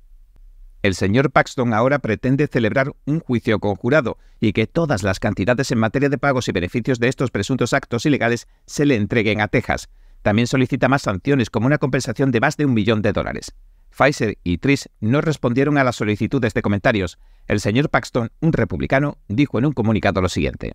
El 0.83 0.93
señor 0.93 1.31
Paxton 1.31 1.73
ahora 1.73 1.99
pretende 1.99 2.47
celebrar 2.47 2.93
un 3.05 3.19
juicio 3.19 3.59
conjurado 3.59 4.17
y 4.39 4.53
que 4.53 4.67
todas 4.67 5.03
las 5.03 5.19
cantidades 5.19 5.71
en 5.71 5.79
materia 5.79 6.09
de 6.09 6.17
pagos 6.17 6.47
y 6.47 6.51
beneficios 6.51 6.99
de 6.99 7.07
estos 7.07 7.31
presuntos 7.31 7.73
actos 7.73 8.05
ilegales 8.05 8.47
se 8.65 8.85
le 8.85 8.95
entreguen 8.95 9.41
a 9.41 9.47
Texas. 9.47 9.89
También 10.21 10.47
solicita 10.47 10.87
más 10.87 11.03
sanciones 11.03 11.49
como 11.49 11.67
una 11.67 11.77
compensación 11.79 12.31
de 12.31 12.39
más 12.39 12.57
de 12.57 12.65
un 12.65 12.73
millón 12.73 13.01
de 13.01 13.13
dólares. 13.13 13.53
Pfizer 13.89 14.37
y 14.43 14.59
Tris 14.59 14.89
no 14.99 15.21
respondieron 15.21 15.77
a 15.77 15.83
las 15.83 15.95
solicitudes 15.95 16.53
de 16.53 16.61
comentarios. 16.61 17.17
El 17.47 17.59
señor 17.59 17.89
Paxton, 17.89 18.31
un 18.41 18.53
republicano, 18.53 19.17
dijo 19.27 19.57
en 19.57 19.65
un 19.65 19.73
comunicado 19.73 20.21
lo 20.21 20.29
siguiente. 20.29 20.73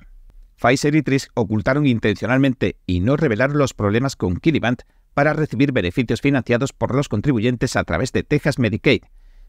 Pfizer 0.61 0.95
y 0.97 1.03
Tris 1.03 1.29
ocultaron 1.35 1.87
intencionalmente 1.87 2.77
y 2.87 3.01
no 3.01 3.17
revelaron 3.17 3.59
los 3.59 3.75
problemas 3.75 4.17
con 4.17 4.37
Kiliband 4.37 4.83
para 5.15 5.35
recibir 5.35 5.73
beneficios 5.73 6.21
financiados 6.21 6.73
por 6.73 6.95
los 6.95 7.09
contribuyentes 7.09 7.77
a 7.77 7.85
través 7.85 8.13
de 8.13 8.23
Texas 8.23 8.59
Medicaid, 8.59 9.03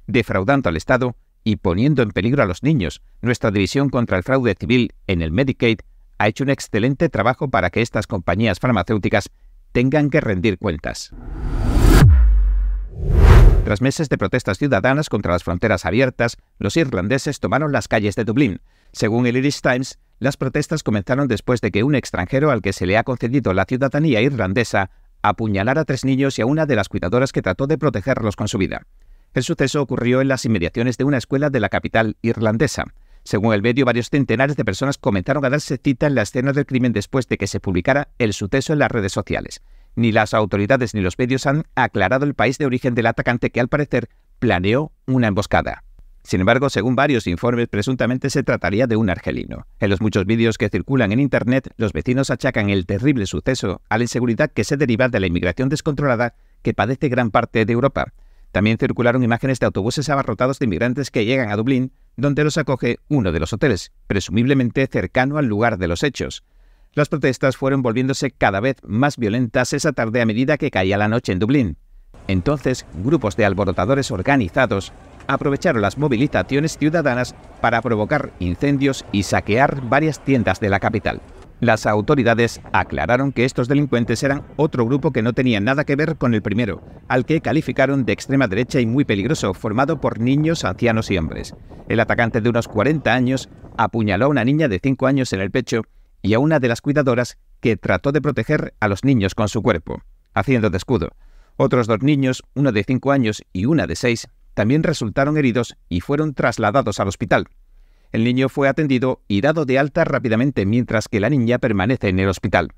defraudando 0.07 0.69
al 0.69 0.77
Estado 0.77 1.15
y 1.43 1.57
poniendo 1.57 2.01
en 2.01 2.11
peligro 2.11 2.43
a 2.43 2.45
los 2.45 2.63
niños. 2.63 3.01
Nuestra 3.21 3.51
división 3.51 3.89
contra 3.89 4.17
el 4.17 4.23
fraude 4.23 4.55
civil 4.59 4.93
en 5.07 5.21
el 5.21 5.31
Medicaid 5.31 5.79
ha 6.17 6.27
hecho 6.27 6.43
un 6.43 6.49
excelente 6.49 7.09
trabajo 7.09 7.49
para 7.49 7.69
que 7.69 7.81
estas 7.81 8.07
compañías 8.07 8.59
farmacéuticas 8.59 9.29
tengan 9.71 10.09
que 10.09 10.21
rendir 10.21 10.57
cuentas. 10.57 11.11
Tras 13.65 13.81
meses 13.81 14.09
de 14.09 14.17
protestas 14.17 14.57
ciudadanas 14.57 15.09
contra 15.09 15.31
las 15.31 15.43
fronteras 15.43 15.85
abiertas, 15.85 16.37
los 16.59 16.75
irlandeses 16.75 17.39
tomaron 17.39 17.71
las 17.71 17.87
calles 17.87 18.15
de 18.15 18.25
Dublín. 18.25 18.61
Según 18.91 19.25
el 19.25 19.37
Irish 19.37 19.61
Times, 19.61 19.99
las 20.19 20.37
protestas 20.37 20.83
comenzaron 20.83 21.27
después 21.27 21.61
de 21.61 21.71
que 21.71 21.83
un 21.83 21.95
extranjero 21.95 22.51
al 22.51 22.61
que 22.61 22.73
se 22.73 22.85
le 22.85 22.97
ha 22.97 23.03
concedido 23.03 23.53
la 23.53 23.65
ciudadanía 23.65 24.21
irlandesa 24.21 24.91
apuñalar 25.21 25.79
a 25.79 25.85
tres 25.85 26.03
niños 26.03 26.37
y 26.37 26.41
a 26.41 26.45
una 26.45 26.65
de 26.65 26.75
las 26.75 26.89
cuidadoras 26.89 27.31
que 27.31 27.41
trató 27.41 27.65
de 27.65 27.77
protegerlos 27.77 28.35
con 28.35 28.49
su 28.49 28.57
vida. 28.57 28.85
El 29.33 29.43
suceso 29.43 29.81
ocurrió 29.81 30.21
en 30.21 30.27
las 30.27 30.45
inmediaciones 30.45 30.97
de 30.97 31.05
una 31.05 31.17
escuela 31.17 31.49
de 31.49 31.59
la 31.59 31.69
capital 31.69 32.17
irlandesa. 32.21 32.85
Según 33.23 33.53
el 33.53 33.61
medio, 33.61 33.85
varios 33.85 34.09
centenares 34.09 34.55
de 34.55 34.65
personas 34.65 34.97
comenzaron 34.97 35.43
a 35.43 35.49
darse 35.49 35.77
cita 35.77 36.07
en 36.07 36.15
la 36.15 36.21
escena 36.21 36.53
del 36.53 36.65
crimen 36.65 36.93
después 36.93 37.27
de 37.27 37.37
que 37.37 37.47
se 37.47 37.59
publicara 37.59 38.09
el 38.19 38.33
suceso 38.33 38.73
en 38.73 38.79
las 38.79 38.91
redes 38.91 39.11
sociales. 39.11 39.61
Ni 39.95 40.11
las 40.11 40.33
autoridades 40.33 40.93
ni 40.93 41.01
los 41.01 41.17
medios 41.17 41.47
han 41.47 41.63
aclarado 41.75 42.25
el 42.25 42.35
país 42.35 42.57
de 42.57 42.65
origen 42.65 42.93
del 42.95 43.07
atacante 43.07 43.49
que 43.49 43.59
al 43.59 43.69
parecer 43.69 44.09
planeó 44.39 44.91
una 45.07 45.27
emboscada. 45.27 45.83
Sin 46.23 46.39
embargo, 46.39 46.69
según 46.69 46.95
varios 46.95 47.27
informes, 47.27 47.67
presuntamente 47.67 48.29
se 48.29 48.43
trataría 48.43 48.87
de 48.87 48.95
un 48.95 49.09
argelino. 49.09 49.67
En 49.79 49.89
los 49.89 49.99
muchos 49.99 50.25
vídeos 50.25 50.57
que 50.57 50.69
circulan 50.69 51.11
en 51.11 51.19
Internet, 51.19 51.73
los 51.77 51.91
vecinos 51.91 52.29
achacan 52.29 52.69
el 52.69 52.85
terrible 52.85 53.25
suceso 53.25 53.81
a 53.89 53.97
la 53.97 54.05
inseguridad 54.05 54.51
que 54.51 54.63
se 54.63 54.77
deriva 54.77 55.09
de 55.09 55.19
la 55.19 55.27
inmigración 55.27 55.69
descontrolada 55.69 56.35
que 56.61 56.73
padece 56.73 57.09
gran 57.09 57.29
parte 57.29 57.65
de 57.65 57.73
Europa. 57.73 58.13
También 58.53 58.77
circularon 58.77 59.23
imágenes 59.23 59.59
de 59.59 59.65
autobuses 59.65 60.09
abarrotados 60.09 60.59
de 60.59 60.65
inmigrantes 60.65 61.09
que 61.09 61.25
llegan 61.25 61.49
a 61.49 61.55
Dublín, 61.55 61.91
donde 62.17 62.43
los 62.43 62.59
acoge 62.59 62.99
uno 63.09 63.31
de 63.31 63.39
los 63.39 63.51
hoteles, 63.51 63.91
presumiblemente 64.05 64.85
cercano 64.85 65.39
al 65.39 65.47
lugar 65.47 65.79
de 65.79 65.87
los 65.87 66.03
hechos. 66.03 66.43
Las 66.93 67.09
protestas 67.09 67.57
fueron 67.57 67.81
volviéndose 67.81 68.29
cada 68.29 68.59
vez 68.59 68.77
más 68.83 69.17
violentas 69.17 69.73
esa 69.73 69.91
tarde 69.91 70.21
a 70.21 70.27
medida 70.27 70.59
que 70.59 70.69
caía 70.69 70.99
la 70.99 71.07
noche 71.07 71.31
en 71.31 71.39
Dublín. 71.39 71.77
Entonces, 72.27 72.85
grupos 72.93 73.35
de 73.35 73.45
alborotadores 73.45 74.11
organizados 74.11 74.93
aprovecharon 75.25 75.81
las 75.81 75.97
movilizaciones 75.97 76.77
ciudadanas 76.77 77.33
para 77.59 77.81
provocar 77.81 78.33
incendios 78.37 79.03
y 79.11 79.23
saquear 79.23 79.81
varias 79.89 80.23
tiendas 80.23 80.59
de 80.59 80.69
la 80.69 80.79
capital. 80.79 81.21
Las 81.63 81.85
autoridades 81.85 82.59
aclararon 82.73 83.31
que 83.31 83.45
estos 83.45 83.69
delincuentes 83.69 84.21
eran 84.21 84.43
otro 84.57 84.85
grupo 84.85 85.13
que 85.13 85.21
no 85.21 85.31
tenía 85.31 85.61
nada 85.61 85.85
que 85.85 85.95
ver 85.95 86.17
con 86.17 86.33
el 86.33 86.41
primero, 86.41 86.81
al 87.07 87.25
que 87.25 87.39
calificaron 87.39 88.03
de 88.03 88.11
extrema 88.11 88.49
derecha 88.49 88.81
y 88.81 88.85
muy 88.85 89.05
peligroso, 89.05 89.53
formado 89.53 90.01
por 90.01 90.19
niños, 90.19 90.65
ancianos 90.65 91.09
y 91.09 91.17
hombres. 91.17 91.55
El 91.87 92.01
atacante 92.01 92.41
de 92.41 92.49
unos 92.49 92.67
40 92.67 93.13
años 93.13 93.47
apuñaló 93.77 94.25
a 94.25 94.27
una 94.27 94.43
niña 94.43 94.67
de 94.67 94.81
5 94.83 95.07
años 95.07 95.31
en 95.31 95.39
el 95.39 95.51
pecho 95.51 95.83
y 96.21 96.33
a 96.33 96.39
una 96.39 96.59
de 96.59 96.67
las 96.67 96.81
cuidadoras 96.81 97.37
que 97.61 97.77
trató 97.77 98.11
de 98.11 98.19
proteger 98.19 98.73
a 98.81 98.89
los 98.89 99.05
niños 99.05 99.33
con 99.33 99.47
su 99.47 99.61
cuerpo, 99.61 100.01
haciendo 100.33 100.69
de 100.69 100.75
escudo. 100.75 101.11
Otros 101.55 101.87
dos 101.87 102.01
niños, 102.01 102.43
uno 102.55 102.73
de 102.73 102.83
5 102.83 103.09
años 103.13 103.41
y 103.53 103.67
una 103.67 103.87
de 103.87 103.95
6, 103.95 104.27
también 104.53 104.83
resultaron 104.83 105.37
heridos 105.37 105.77
y 105.87 106.01
fueron 106.01 106.33
trasladados 106.33 106.99
al 106.99 107.07
hospital. 107.07 107.47
El 108.13 108.23
niño 108.23 108.47
fue 108.47 108.69
atendido 108.69 109.23
y 109.27 109.41
dado 109.41 109.65
de 109.65 109.79
alta 109.79 110.05
rápidamente 110.05 110.67
mientras 110.67 111.07
que 111.07 111.19
la 111.19 111.31
niña 111.31 111.57
permanece 111.57 112.09
en 112.09 112.19
el 112.19 112.29
hospital. 112.29 112.69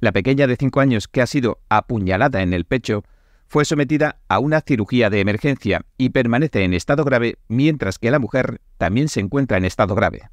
La 0.00 0.12
pequeña 0.12 0.46
de 0.46 0.56
5 0.56 0.78
años 0.78 1.08
que 1.08 1.22
ha 1.22 1.26
sido 1.26 1.58
apuñalada 1.70 2.42
en 2.42 2.52
el 2.52 2.66
pecho 2.66 3.02
fue 3.46 3.64
sometida 3.64 4.20
a 4.28 4.38
una 4.40 4.60
cirugía 4.60 5.08
de 5.08 5.20
emergencia 5.20 5.86
y 5.96 6.10
permanece 6.10 6.64
en 6.64 6.74
estado 6.74 7.02
grave 7.02 7.38
mientras 7.48 7.98
que 7.98 8.10
la 8.10 8.18
mujer 8.18 8.60
también 8.76 9.08
se 9.08 9.20
encuentra 9.20 9.56
en 9.56 9.64
estado 9.64 9.94
grave. 9.94 10.28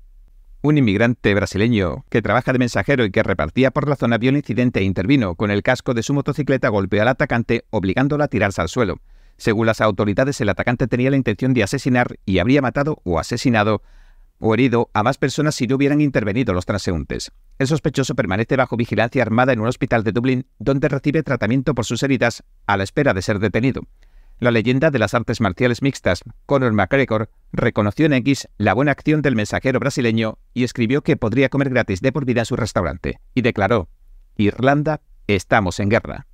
Un 0.62 0.78
inmigrante 0.78 1.34
brasileño 1.34 2.04
que 2.10 2.22
trabaja 2.22 2.52
de 2.52 2.60
mensajero 2.60 3.06
y 3.06 3.12
que 3.12 3.24
repartía 3.24 3.72
por 3.72 3.88
la 3.88 3.96
zona 3.96 4.18
vio 4.18 4.32
el 4.32 4.36
incidente 4.36 4.82
e 4.82 4.84
intervino. 4.84 5.36
Con 5.36 5.50
el 5.50 5.64
casco 5.64 5.94
de 5.94 6.04
su 6.04 6.14
motocicleta 6.14 6.68
golpeó 6.68 7.02
al 7.02 7.08
atacante 7.08 7.64
obligándola 7.70 8.26
a 8.26 8.28
tirarse 8.28 8.60
al 8.60 8.68
suelo. 8.68 9.00
Según 9.38 9.66
las 9.66 9.80
autoridades, 9.80 10.42
el 10.42 10.50
atacante 10.50 10.88
tenía 10.88 11.10
la 11.10 11.16
intención 11.16 11.54
de 11.54 11.64
asesinar 11.64 12.18
y 12.26 12.40
habría 12.40 12.62
matado 12.62 13.00
o 13.06 13.18
asesinado 13.18 13.82
o 14.42 14.54
herido 14.54 14.90
a 14.94 15.04
más 15.04 15.18
personas 15.18 15.56
si 15.56 15.68
no 15.68 15.76
hubieran 15.76 16.02
intervenido 16.02 16.54
los 16.54 16.66
transeúntes. 16.66 17.32
El 17.60 17.68
sospechoso 17.68 18.16
permanece 18.16 18.56
bajo 18.58 18.76
vigilancia 18.76 19.22
armada 19.22 19.54
en 19.54 19.62
un 19.62 19.68
hospital 19.68 20.04
de 20.04 20.12
Dublín, 20.12 20.48
donde 20.60 20.90
recibe 20.90 21.24
tratamiento 21.24 21.74
por 21.74 21.86
sus 21.86 22.04
heridas 22.04 22.44
a 22.68 22.76
la 22.76 22.84
espera 22.84 23.14
de 23.14 23.22
ser 23.22 23.40
detenido. 23.40 23.84
La 24.40 24.50
leyenda 24.50 24.90
de 24.90 24.98
las 24.98 25.14
artes 25.14 25.40
marciales 25.40 25.84
mixtas, 25.84 26.24
Conor 26.48 26.74
McGregor, 26.74 27.30
reconoció 27.52 28.08
en 28.08 28.14
X 28.14 28.48
la 28.58 28.74
buena 28.74 28.92
acción 28.92 29.22
del 29.22 29.36
mensajero 29.36 29.80
brasileño 29.80 30.40
y 30.56 30.64
escribió 30.64 31.04
que 31.04 31.16
podría 31.16 31.50
comer 31.50 31.70
gratis 31.70 32.02
de 32.02 32.12
por 32.12 32.26
vida 32.26 32.42
en 32.42 32.46
su 32.48 32.56
restaurante, 32.56 33.20
y 33.36 33.44
declaró, 33.44 33.88
Irlanda, 34.38 35.02
estamos 35.28 35.80
en 35.80 35.90
guerra. 35.90 36.26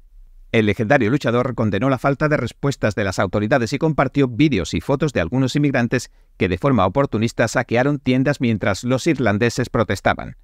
El 0.58 0.66
legendario 0.66 1.12
luchador 1.12 1.54
condenó 1.54 1.88
la 1.88 2.00
falta 2.00 2.30
de 2.30 2.36
respuestas 2.36 2.96
de 2.96 3.04
las 3.04 3.20
autoridades 3.20 3.74
y 3.74 3.78
compartió 3.78 4.28
vídeos 4.28 4.74
y 4.74 4.82
fotos 4.82 5.14
de 5.14 5.22
algunos 5.22 5.56
inmigrantes 5.56 6.10
que 6.36 6.50
de 6.50 6.58
forma 6.58 6.88
oportunista 6.88 7.48
saquearon 7.48 8.00
tiendas 8.00 8.42
mientras 8.42 8.84
los 8.84 9.06
irlandeses 9.06 9.70
protestaban. 9.70 10.36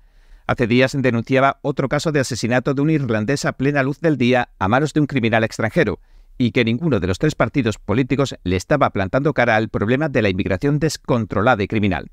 Hace 0.45 0.67
días 0.67 0.95
denunciaba 0.95 1.57
otro 1.63 1.89
caso 1.89 2.11
de 2.11 2.19
asesinato 2.19 2.75
de 2.75 2.83
un 2.83 2.91
irlandés 2.91 3.43
a 3.45 3.53
plena 3.53 3.81
luz 3.81 4.01
del 4.01 4.19
día 4.19 4.49
a 4.59 4.67
manos 4.67 4.93
de 4.93 4.99
un 4.99 5.07
criminal 5.07 5.43
extranjero, 5.43 5.99
y 6.37 6.51
que 6.51 6.63
ninguno 6.63 6.99
de 6.99 7.07
los 7.07 7.17
tres 7.17 7.33
partidos 7.33 7.79
políticos 7.79 8.35
le 8.43 8.55
estaba 8.55 8.91
plantando 8.91 9.33
cara 9.33 9.55
al 9.55 9.69
problema 9.69 10.09
de 10.09 10.21
la 10.21 10.29
inmigración 10.29 10.77
descontrolada 10.77 11.63
y 11.63 11.67
criminal. 11.67 12.11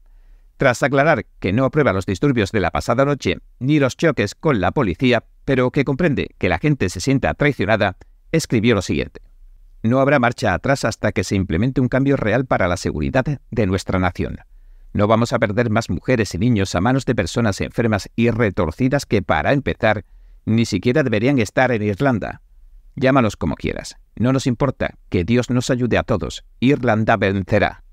Tras 0.57 0.83
aclarar 0.83 1.27
que 1.39 1.53
no 1.53 1.67
aprueba 1.67 1.93
los 1.93 2.07
disturbios 2.07 2.51
de 2.51 2.61
la 2.61 2.71
pasada 2.71 3.05
noche 3.05 3.41
ni 3.59 3.79
los 3.79 3.99
choques 3.99 4.35
con 4.35 4.59
la 4.59 4.71
policía, 4.71 5.25
pero 5.45 5.71
que 5.71 5.85
comprende 5.85 6.35
que 6.39 6.49
la 6.49 6.59
gente 6.59 6.89
se 6.89 7.01
sienta 7.01 7.35
traicionada, 7.35 7.97
escribió 8.33 8.75
lo 8.75 8.83
siguiente. 8.83 9.21
No 9.83 10.01
habrá 10.01 10.19
marcha 10.19 10.53
atrás 10.53 10.85
hasta 10.85 11.13
que 11.13 11.25
se 11.25 11.37
implemente 11.37 11.81
un 11.81 11.89
cambio 11.89 12.17
real 12.17 12.45
para 12.45 12.69
la 12.69 12.77
seguridad 12.77 13.25
de 13.51 13.67
nuestra 13.67 13.99
nación. 13.99 14.39
No 14.93 15.07
vamos 15.07 15.33
a 15.33 15.39
perder 15.39 15.71
más 15.71 15.89
mujeres 15.89 16.35
y 16.35 16.39
niños 16.39 16.75
a 16.75 16.81
manos 16.81 17.07
de 17.07 17.15
personas 17.15 17.61
enfermas 17.61 18.11
y 18.17 18.31
retorcidas 18.31 19.07
que, 19.07 19.23
para 19.23 19.53
empezar, 19.53 20.05
ni 20.45 20.67
siquiera 20.67 21.03
deberían 21.03 21.39
estar 21.39 21.71
en 21.71 21.83
Irlanda. 21.83 22.43
Llámalos 22.97 23.37
como 23.37 23.55
quieras. 23.55 23.97
No 24.17 24.33
nos 24.33 24.47
importa. 24.47 24.95
Que 25.09 25.25
Dios 25.25 25.49
nos 25.49 25.71
ayude 25.71 25.97
a 25.97 26.03
todos. 26.03 26.45
Irlanda 26.59 27.17
vencerá. 27.17 27.85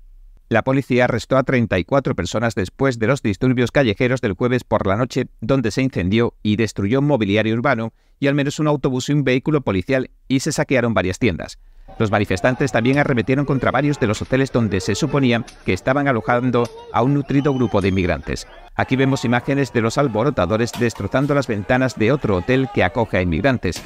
La 0.50 0.62
policía 0.62 1.04
arrestó 1.04 1.36
a 1.36 1.42
34 1.42 2.14
personas 2.14 2.54
después 2.54 2.98
de 2.98 3.06
los 3.06 3.22
disturbios 3.22 3.70
callejeros 3.70 4.22
del 4.22 4.32
jueves 4.32 4.64
por 4.64 4.86
la 4.86 4.96
noche, 4.96 5.26
donde 5.42 5.70
se 5.70 5.82
incendió 5.82 6.34
y 6.42 6.56
destruyó 6.56 7.02
mobiliario 7.02 7.54
urbano 7.54 7.92
y 8.18 8.28
al 8.28 8.34
menos 8.34 8.58
un 8.58 8.66
autobús 8.66 9.10
y 9.10 9.12
un 9.12 9.24
vehículo 9.24 9.60
policial 9.60 10.10
y 10.26 10.40
se 10.40 10.52
saquearon 10.52 10.94
varias 10.94 11.18
tiendas. 11.18 11.58
Los 11.98 12.10
manifestantes 12.10 12.72
también 12.72 12.98
arremetieron 12.98 13.44
contra 13.44 13.70
varios 13.70 14.00
de 14.00 14.06
los 14.06 14.22
hoteles 14.22 14.50
donde 14.50 14.80
se 14.80 14.94
suponía 14.94 15.44
que 15.66 15.74
estaban 15.74 16.08
alojando 16.08 16.68
a 16.94 17.02
un 17.02 17.12
nutrido 17.12 17.52
grupo 17.52 17.82
de 17.82 17.88
inmigrantes. 17.88 18.46
Aquí 18.74 18.96
vemos 18.96 19.26
imágenes 19.26 19.72
de 19.74 19.82
los 19.82 19.98
alborotadores 19.98 20.72
destrozando 20.78 21.34
las 21.34 21.46
ventanas 21.46 21.96
de 21.96 22.10
otro 22.10 22.36
hotel 22.36 22.68
que 22.72 22.84
acoge 22.84 23.18
a 23.18 23.22
inmigrantes. 23.22 23.82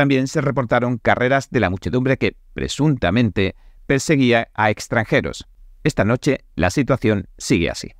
También 0.00 0.28
se 0.28 0.40
reportaron 0.40 0.96
carreras 0.96 1.50
de 1.50 1.60
la 1.60 1.68
muchedumbre 1.68 2.16
que, 2.16 2.34
presuntamente, 2.54 3.54
perseguía 3.84 4.48
a 4.54 4.70
extranjeros. 4.70 5.46
Esta 5.84 6.06
noche 6.06 6.46
la 6.54 6.70
situación 6.70 7.28
sigue 7.36 7.68
así. 7.68 7.90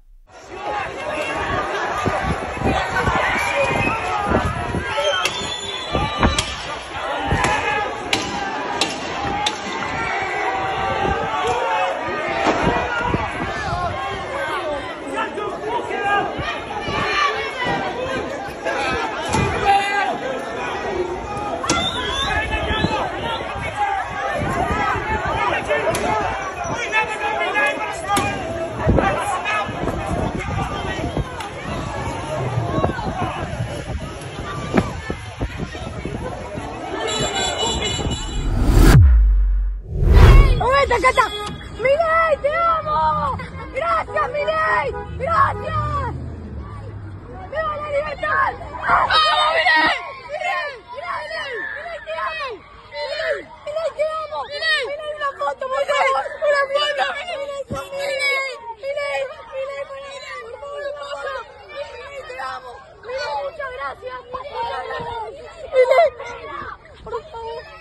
cata, 40.98 41.30
te 42.42 42.50
amo! 42.50 43.38
¡Gracias, 43.72 44.28
Mirey! 44.30 44.92
¡Gracias! 45.18 46.14
¡Viva 47.50 47.76
la 47.76 47.88
libertad! 47.90 48.52
¡Vamos, 48.88 49.20
Mirey! 49.54 49.98
¡Mirey! 50.30 50.70
¡Mirey! 50.90 51.54
¡Mirey, 53.64 53.90
te 53.96 54.02
amo! 54.02 54.38
¡Mirey! 54.48 54.84
Te 54.88 55.24
amo! 55.24 55.38
Foto, 55.38 55.64
por 55.68 55.82
favor! 55.86 56.24
¡Mirey! 56.70 57.06
¡Mirey! 57.70 58.40
¡Mirey, 58.82 59.22
por 60.42 60.54
favor, 60.60 60.80
hermosa! 60.82 61.34
¡Mirey, 61.68 62.20
te 62.28 62.36
amo! 62.40 62.72
Muchas 63.44 63.70
gracias! 63.76 64.18
¡Por 67.04 67.22
favor! 67.30 67.79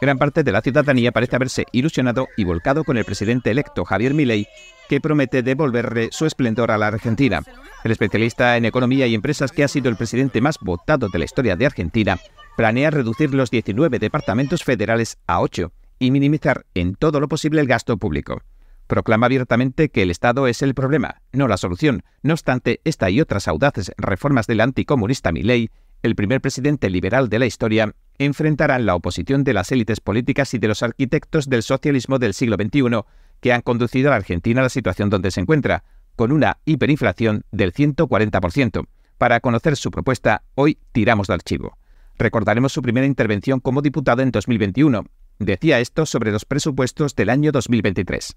Gran 0.00 0.16
parte 0.16 0.44
de 0.44 0.52
la 0.52 0.60
ciudadanía 0.60 1.10
parece 1.10 1.36
haberse 1.36 1.66
ilusionado 1.72 2.28
y 2.36 2.44
volcado 2.44 2.84
con 2.84 2.96
el 2.98 3.04
presidente 3.04 3.50
electo 3.50 3.84
Javier 3.84 4.14
Milei, 4.14 4.46
que 4.88 5.00
promete 5.00 5.42
devolverle 5.42 6.08
su 6.12 6.24
esplendor 6.24 6.70
a 6.70 6.78
la 6.78 6.86
Argentina. 6.86 7.42
El 7.82 7.90
especialista 7.90 8.56
en 8.56 8.64
economía 8.64 9.06
y 9.06 9.14
empresas 9.14 9.50
que 9.50 9.64
ha 9.64 9.68
sido 9.68 9.88
el 9.88 9.96
presidente 9.96 10.40
más 10.40 10.58
votado 10.60 11.08
de 11.08 11.18
la 11.18 11.24
historia 11.24 11.56
de 11.56 11.66
Argentina 11.66 12.18
planea 12.56 12.90
reducir 12.90 13.34
los 13.34 13.50
19 13.50 13.98
departamentos 13.98 14.64
federales 14.64 15.18
a 15.26 15.40
8 15.40 15.72
y 15.98 16.10
minimizar 16.10 16.64
en 16.74 16.94
todo 16.94 17.20
lo 17.20 17.28
posible 17.28 17.60
el 17.60 17.66
gasto 17.66 17.96
público. 17.96 18.42
Proclama 18.86 19.26
abiertamente 19.26 19.90
que 19.90 20.02
el 20.02 20.10
Estado 20.10 20.46
es 20.46 20.62
el 20.62 20.74
problema, 20.74 21.20
no 21.32 21.46
la 21.46 21.56
solución. 21.56 22.02
No 22.22 22.32
obstante, 22.32 22.80
esta 22.84 23.10
y 23.10 23.20
otras 23.20 23.46
audaces 23.46 23.92
reformas 23.96 24.46
del 24.46 24.60
anticomunista 24.60 25.30
Milei, 25.30 25.70
el 26.02 26.14
primer 26.14 26.40
presidente 26.40 26.88
liberal 26.88 27.28
de 27.28 27.38
la 27.38 27.46
historia, 27.46 27.94
enfrentarán 28.18 28.86
la 28.86 28.94
oposición 28.94 29.44
de 29.44 29.54
las 29.54 29.72
élites 29.72 30.00
políticas 30.00 30.52
y 30.54 30.58
de 30.58 30.68
los 30.68 30.82
arquitectos 30.82 31.48
del 31.48 31.62
socialismo 31.62 32.18
del 32.18 32.34
siglo 32.34 32.56
XXI, 32.56 33.02
que 33.40 33.52
han 33.52 33.62
conducido 33.62 34.08
a 34.08 34.10
la 34.10 34.16
Argentina 34.16 34.60
a 34.60 34.64
la 34.64 34.68
situación 34.68 35.10
donde 35.10 35.30
se 35.30 35.40
encuentra, 35.40 35.84
con 36.16 36.32
una 36.32 36.58
hiperinflación 36.64 37.44
del 37.52 37.72
140%. 37.72 38.86
Para 39.18 39.40
conocer 39.40 39.76
su 39.76 39.90
propuesta, 39.90 40.42
hoy 40.54 40.78
tiramos 40.92 41.28
de 41.28 41.34
archivo. 41.34 41.78
Recordaremos 42.18 42.72
su 42.72 42.82
primera 42.82 43.06
intervención 43.06 43.60
como 43.60 43.82
diputado 43.82 44.22
en 44.22 44.32
2021. 44.32 45.04
Decía 45.38 45.78
esto 45.78 46.04
sobre 46.04 46.32
los 46.32 46.44
presupuestos 46.44 47.14
del 47.14 47.30
año 47.30 47.52
2023. 47.52 48.36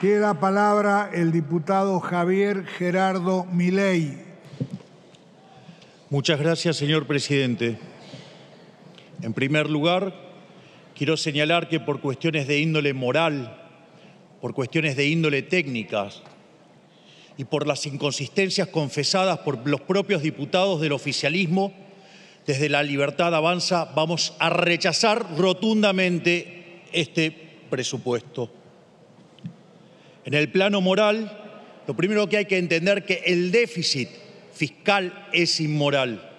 Tiene 0.00 0.20
la 0.20 0.34
palabra 0.40 1.10
el 1.12 1.32
diputado 1.32 2.00
Javier 2.00 2.66
Gerardo 2.66 3.44
Milei. 3.44 4.18
Muchas 6.10 6.38
gracias, 6.38 6.76
señor 6.76 7.06
presidente. 7.06 7.78
En 9.22 9.32
primer 9.32 9.70
lugar, 9.70 10.14
quiero 10.94 11.16
señalar 11.16 11.68
que 11.68 11.80
por 11.80 12.00
cuestiones 12.00 12.46
de 12.46 12.58
índole 12.60 12.92
moral, 12.92 13.60
por 14.40 14.54
cuestiones 14.54 14.96
de 14.96 15.06
índole 15.06 15.42
técnicas 15.42 16.22
y 17.36 17.44
por 17.44 17.66
las 17.66 17.86
inconsistencias 17.86 18.68
confesadas 18.68 19.38
por 19.38 19.66
los 19.68 19.80
propios 19.80 20.22
diputados 20.22 20.80
del 20.80 20.92
oficialismo, 20.92 21.72
desde 22.46 22.68
la 22.68 22.82
Libertad 22.82 23.34
Avanza 23.34 23.86
vamos 23.86 24.34
a 24.38 24.50
rechazar 24.50 25.38
rotundamente 25.38 26.82
este 26.92 27.30
presupuesto. 27.70 28.50
En 30.24 30.34
el 30.34 30.50
plano 30.50 30.80
moral, 30.80 31.40
lo 31.86 31.94
primero 31.94 32.28
que 32.28 32.38
hay 32.38 32.44
que 32.44 32.58
entender 32.58 32.98
es 32.98 33.04
que 33.04 33.22
el 33.26 33.50
déficit 33.50 34.08
fiscal 34.52 35.26
es 35.32 35.60
inmoral, 35.60 36.33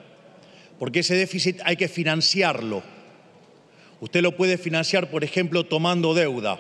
porque 0.80 1.00
ese 1.00 1.16
déficit 1.16 1.60
hay 1.64 1.78
que 1.78 1.88
financiarlo. 1.88 2.84
Usted 4.00 4.22
lo 4.22 4.36
puede 4.36 4.58
financiar, 4.58 5.10
por 5.10 5.24
ejemplo, 5.24 5.66
tomando 5.66 6.14
deuda, 6.14 6.60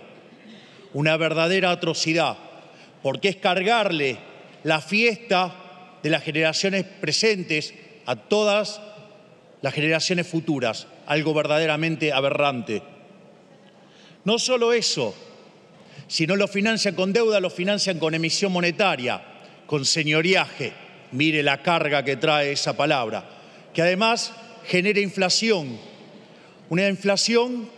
una 0.93 1.17
verdadera 1.17 1.71
atrocidad, 1.71 2.37
porque 3.03 3.29
es 3.29 3.35
cargarle 3.35 4.17
la 4.63 4.81
fiesta 4.81 5.53
de 6.01 6.09
las 6.09 6.23
generaciones 6.23 6.85
presentes 6.85 7.73
a 8.05 8.15
todas 8.15 8.81
las 9.61 9.73
generaciones 9.73 10.27
futuras, 10.27 10.87
algo 11.05 11.33
verdaderamente 11.33 12.13
aberrante. 12.13 12.81
No 14.23 14.39
solo 14.39 14.73
eso, 14.73 15.13
si 16.07 16.27
no 16.27 16.35
lo 16.35 16.47
financian 16.47 16.95
con 16.95 17.13
deuda, 17.13 17.39
lo 17.39 17.49
financian 17.49 17.99
con 17.99 18.13
emisión 18.13 18.51
monetaria, 18.51 19.21
con 19.65 19.85
señoriaje. 19.85 20.73
Mire 21.11 21.43
la 21.43 21.61
carga 21.61 22.03
que 22.03 22.17
trae 22.17 22.51
esa 22.51 22.75
palabra, 22.75 23.34
que 23.75 23.81
además 23.81 24.31
genera 24.65 25.01
inflación, 25.01 25.77
una 26.69 26.87
inflación 26.87 27.69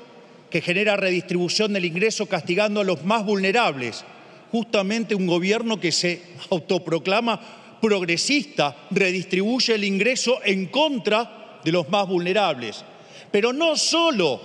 que 0.50 0.62
genera 0.62 0.96
redistribución 0.96 1.74
del 1.74 1.86
ingreso 1.86 2.28
castigando 2.28 2.80
a 2.80 2.86
los 2.86 3.04
más 3.04 3.26
vulnerables. 3.26 4.06
Justamente 4.52 5.16
un 5.16 5.28
gobierno 5.28 5.80
que 5.80 5.92
se 5.92 6.22
autoproclama 6.52 7.80
progresista 7.82 8.88
redistribuye 8.92 9.74
el 9.76 9.84
ingreso 9.84 10.40
en 10.46 10.68
contra 10.68 11.60
de 11.66 11.72
los 11.72 11.90
más 11.90 12.08
vulnerables. 12.08 12.86
Pero 13.32 13.52
no 13.52 13.76
solo 13.76 14.40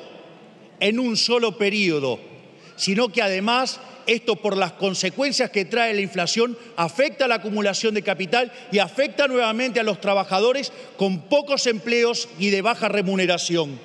en 0.81 0.99
un 0.99 1.17
solo 1.17 1.57
periodo, 1.57 2.19
sino 2.77 3.11
que 3.11 3.23
además 3.23 3.79
esto 4.07 4.37
por 4.37 4.57
las 4.57 4.73
consecuencias 4.73 5.51
que 5.51 5.65
trae 5.65 5.95
la 5.95 6.01
inflación 6.01 6.57
afecta 6.77 7.25
a 7.25 7.29
la 7.29 7.37
acumulación 7.37 7.95
de 7.95 8.03
capital 8.03 8.53
y 8.71 8.79
afecta 8.79 9.29
nuevamente 9.29 9.81
a 9.81 9.85
los 9.85 10.01
trabajadores 10.01 10.73
con 10.97 11.23
pocos 11.29 11.67
empleos 11.67 12.29
y 12.39 12.51
de 12.51 12.63
baja 12.63 12.89
remuneración. 12.89 13.79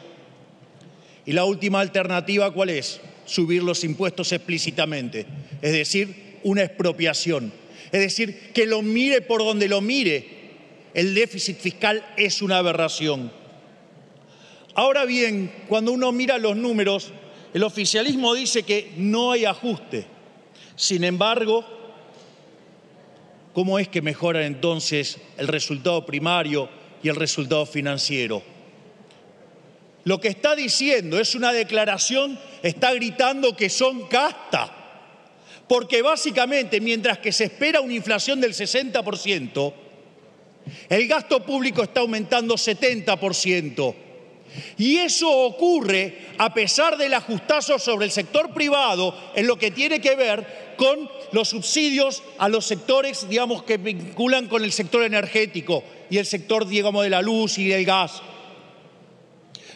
Y 1.25 1.33
la 1.33 1.43
última 1.43 1.81
alternativa, 1.81 2.51
¿cuál 2.51 2.69
es? 2.69 3.01
Subir 3.25 3.61
los 3.61 3.83
impuestos 3.83 4.31
explícitamente, 4.31 5.25
es 5.61 5.73
decir, 5.73 6.39
una 6.43 6.63
expropiación. 6.63 7.51
Es 7.91 7.99
decir, 8.01 8.51
que 8.53 8.65
lo 8.65 8.81
mire 8.81 9.21
por 9.21 9.39
donde 9.43 9.67
lo 9.67 9.81
mire, 9.81 10.37
el 10.93 11.13
déficit 11.13 11.57
fiscal 11.57 12.05
es 12.17 12.41
una 12.41 12.57
aberración. 12.57 13.31
Ahora 14.73 15.05
bien, 15.05 15.51
cuando 15.67 15.91
uno 15.91 16.11
mira 16.11 16.37
los 16.37 16.55
números, 16.55 17.11
el 17.53 17.63
oficialismo 17.63 18.33
dice 18.33 18.63
que 18.63 18.93
no 18.97 19.31
hay 19.31 19.45
ajuste. 19.45 20.05
Sin 20.75 21.03
embargo, 21.03 21.65
¿cómo 23.53 23.79
es 23.79 23.87
que 23.87 24.01
mejoran 24.01 24.43
entonces 24.43 25.17
el 25.37 25.47
resultado 25.47 26.05
primario 26.05 26.69
y 27.01 27.09
el 27.09 27.15
resultado 27.15 27.65
financiero? 27.65 28.43
Lo 30.03 30.21
que 30.21 30.29
está 30.29 30.55
diciendo 30.55 31.19
es 31.19 31.35
una 31.35 31.51
declaración, 31.51 32.39
está 32.63 32.93
gritando 32.93 33.55
que 33.55 33.69
son 33.69 34.07
casta. 34.07 34.73
Porque 35.67 36.01
básicamente, 36.01 36.79
mientras 36.79 37.17
que 37.17 37.33
se 37.33 37.45
espera 37.45 37.81
una 37.81 37.93
inflación 37.93 38.39
del 38.39 38.53
60%, 38.53 39.73
el 40.89 41.07
gasto 41.07 41.43
público 41.45 41.83
está 41.83 42.01
aumentando 42.01 42.55
70%. 42.55 44.06
Y 44.77 44.97
eso 44.97 45.29
ocurre 45.29 46.27
a 46.37 46.53
pesar 46.53 46.97
del 46.97 47.13
ajustazo 47.13 47.79
sobre 47.79 48.05
el 48.05 48.11
sector 48.11 48.53
privado 48.53 49.15
en 49.35 49.47
lo 49.47 49.57
que 49.57 49.71
tiene 49.71 50.01
que 50.01 50.15
ver 50.15 50.75
con 50.77 51.09
los 51.31 51.49
subsidios 51.49 52.23
a 52.37 52.49
los 52.49 52.65
sectores, 52.65 53.27
digamos, 53.27 53.63
que 53.63 53.77
vinculan 53.77 54.47
con 54.47 54.63
el 54.63 54.71
sector 54.71 55.03
energético 55.03 55.83
y 56.09 56.17
el 56.17 56.25
sector, 56.25 56.67
digamos, 56.67 57.03
de 57.03 57.09
la 57.09 57.21
luz 57.21 57.57
y 57.57 57.67
del 57.67 57.85
gas. 57.85 58.21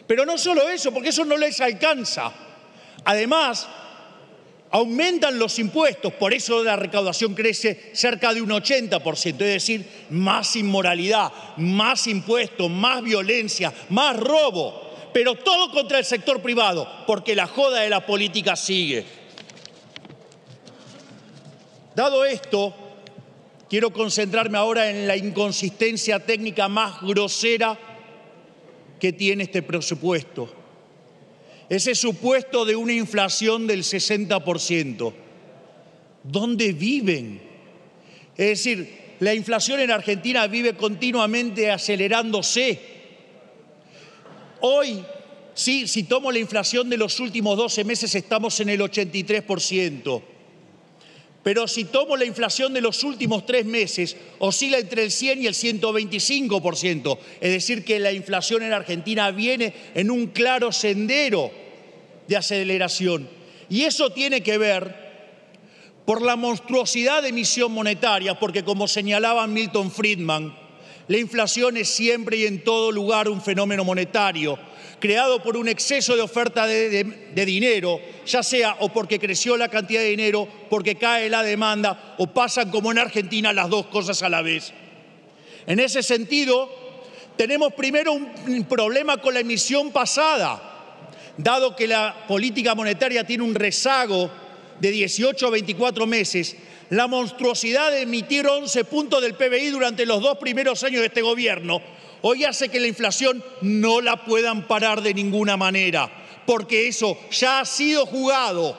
Pero 0.08 0.26
no 0.26 0.38
solo 0.38 0.70
eso, 0.70 0.94
porque 0.94 1.10
eso 1.10 1.26
no 1.26 1.38
les 1.38 1.60
alcanza. 1.62 2.32
Además, 3.06 3.68
aumentan 4.72 5.38
los 5.38 5.60
impuestos, 5.60 6.14
por 6.14 6.34
eso 6.34 6.64
la 6.64 6.76
recaudación 6.76 7.36
crece 7.36 7.92
cerca 7.94 8.34
de 8.34 8.42
un 8.42 8.50
80%, 8.50 9.26
es 9.26 9.38
decir, 9.38 9.86
más 10.10 10.56
inmoralidad, 10.56 11.32
más 11.58 12.08
impuestos, 12.08 12.70
más 12.70 13.04
violencia, 13.04 13.74
más 13.90 14.18
robo, 14.18 14.90
pero 15.14 15.36
todo 15.36 15.72
contra 15.72 16.00
el 16.00 16.06
sector 16.06 16.42
privado, 16.42 16.88
porque 17.06 17.36
la 17.36 17.48
joda 17.48 17.82
de 17.82 17.90
la 17.90 18.06
política 18.06 18.56
sigue. 18.56 19.06
Dado 21.94 22.24
esto, 22.24 22.74
quiero 23.70 23.92
concentrarme 23.92 24.58
ahora 24.58 24.90
en 24.90 25.06
la 25.06 25.18
inconsistencia 25.18 26.20
técnica 26.20 26.70
más 26.70 27.02
grosera 27.02 27.78
que 29.02 29.12
tiene 29.12 29.44
este 29.44 29.62
presupuesto 29.62 30.61
ese 31.72 31.96
supuesto 31.96 32.66
de 32.66 32.76
una 32.76 32.92
inflación 32.92 33.66
del 33.66 33.84
60%. 33.84 35.14
¿Dónde 36.22 36.74
viven? 36.74 37.42
Es 38.36 38.48
decir, 38.50 39.16
la 39.22 39.34
inflación 39.34 39.80
en 39.80 39.90
Argentina 39.90 40.48
vive 40.48 40.76
continuamente 40.76 41.72
acelerándose. 41.72 42.78
Hoy, 44.60 45.02
sí, 45.54 45.88
si 45.88 46.04
tomo 46.04 46.30
la 46.30 46.40
inflación 46.40 46.90
de 46.90 46.98
los 46.98 47.22
últimos 47.22 47.56
12 47.56 47.86
meses, 47.86 48.16
estamos 48.16 48.60
en 48.60 48.68
el 48.68 48.82
83%. 48.82 50.22
Pero 51.42 51.70
si 51.70 51.86
tomo 51.86 52.18
la 52.18 52.26
inflación 52.26 52.74
de 52.74 52.82
los 52.82 53.02
últimos 53.06 53.46
tres 53.46 53.66
meses, 53.66 54.18
oscila 54.40 54.78
entre 54.78 55.04
el 55.04 55.12
100 55.12 55.42
y 55.42 55.48
el 55.48 55.54
125%. 55.54 57.18
Es 57.40 57.52
decir, 57.52 57.86
que 57.86 57.98
la 57.98 58.12
inflación 58.12 58.62
en 58.62 58.74
Argentina 58.74 59.32
viene 59.32 59.74
en 59.96 60.12
un 60.12 60.28
claro 60.28 60.74
sendero 60.74 61.61
de 62.28 62.38
aceleración. 62.38 63.28
Y 63.70 63.84
eso 63.84 64.10
tiene 64.10 64.42
que 64.42 64.58
ver 64.58 65.12
por 66.06 66.22
la 66.22 66.36
monstruosidad 66.36 67.22
de 67.22 67.30
emisión 67.30 67.72
monetaria, 67.72 68.38
porque 68.40 68.64
como 68.64 68.88
señalaba 68.88 69.48
Milton 69.48 69.92
Friedman, 69.92 70.54
la 71.08 71.18
inflación 71.18 71.78
es 71.78 71.90
siempre 71.90 72.38
y 72.38 72.46
en 72.46 72.64
todo 72.64 72.92
lugar 72.92 73.30
un 73.30 73.42
fenómeno 73.42 73.84
monetario, 73.84 74.58
creado 75.00 75.42
por 75.42 75.58
un 75.58 75.68
exceso 75.68 76.16
de 76.16 76.22
oferta 76.22 76.68
de, 76.68 77.04
de, 77.34 77.46
dinero, 77.46 78.00
ya 78.26 78.44
sea 78.44 78.78
o 78.80 78.90
porque 78.90 79.20
creció 79.20 79.58
la 79.58 79.70
cantidad 79.70 80.02
de 80.02 80.10
dinero, 80.10 80.48
porque 80.70 80.96
cae 80.96 81.30
la 81.30 81.44
demanda, 81.44 82.16
o 82.18 82.28
pasan 82.28 82.72
como 82.72 82.92
en 82.92 83.00
Argentina 83.00 83.52
las 83.52 83.70
dos 83.70 83.88
cosas 83.88 84.22
a 84.24 84.30
la 84.30 84.42
vez. 84.42 84.74
En 85.68 85.80
ese 85.80 86.04
sentido, 86.04 86.70
tenemos 87.36 87.74
primero 87.74 88.14
un 88.14 88.66
problema 88.70 89.18
con 89.18 89.34
la 89.34 89.40
emisión 89.40 89.92
pasada, 89.92 90.71
dado 91.38 91.76
que 91.76 91.88
la 91.88 92.26
política 92.28 92.76
monetaria 92.76 93.26
tiene 93.26 93.44
un 93.44 93.56
rezago 93.56 94.30
de 94.80 94.92
18 94.92 95.48
a 95.48 95.50
24 95.50 96.08
meses, 96.08 96.56
la 96.90 97.08
monstruosidad 97.08 97.92
de 97.92 98.02
emitir 98.02 98.48
11 98.48 98.84
puntos 98.86 99.22
del 99.22 99.36
PBI 99.36 99.70
durante 99.70 100.06
los 100.06 100.22
dos 100.22 100.38
primeros 100.38 100.84
años 100.84 101.02
de 101.02 101.08
este 101.08 101.22
gobierno 101.22 101.82
hoy 102.22 102.44
hace 102.44 102.70
que 102.70 102.80
la 102.80 102.88
inflación 102.88 103.44
no 103.62 104.02
la 104.02 104.24
puedan 104.26 104.68
parar 104.68 105.02
de 105.02 105.14
ninguna 105.14 105.58
manera, 105.58 106.10
porque 106.46 106.88
eso 106.88 107.18
ya 107.32 107.60
ha 107.60 107.66
sido 107.66 108.06
jugado. 108.06 108.78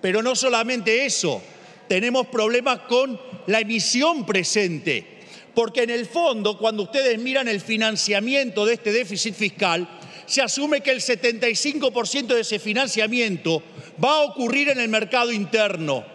Pero 0.00 0.22
no 0.22 0.34
solamente 0.34 1.04
eso, 1.04 1.42
tenemos 1.88 2.26
problemas 2.28 2.80
con 2.80 3.20
la 3.46 3.60
emisión 3.60 4.24
presente, 4.24 5.20
porque 5.54 5.82
en 5.82 5.90
el 5.90 6.06
fondo, 6.06 6.58
cuando 6.58 6.84
ustedes 6.84 7.18
miran 7.18 7.48
el 7.48 7.60
financiamiento 7.60 8.64
de 8.64 8.74
este 8.74 8.92
déficit 8.92 9.34
fiscal, 9.34 9.88
se 10.32 10.40
asume 10.40 10.80
que 10.80 10.90
el 10.90 11.02
75% 11.02 12.26
de 12.28 12.40
ese 12.40 12.58
financiamiento 12.58 13.62
va 14.02 14.14
a 14.14 14.20
ocurrir 14.22 14.70
en 14.70 14.80
el 14.80 14.88
mercado 14.88 15.30
interno. 15.30 16.06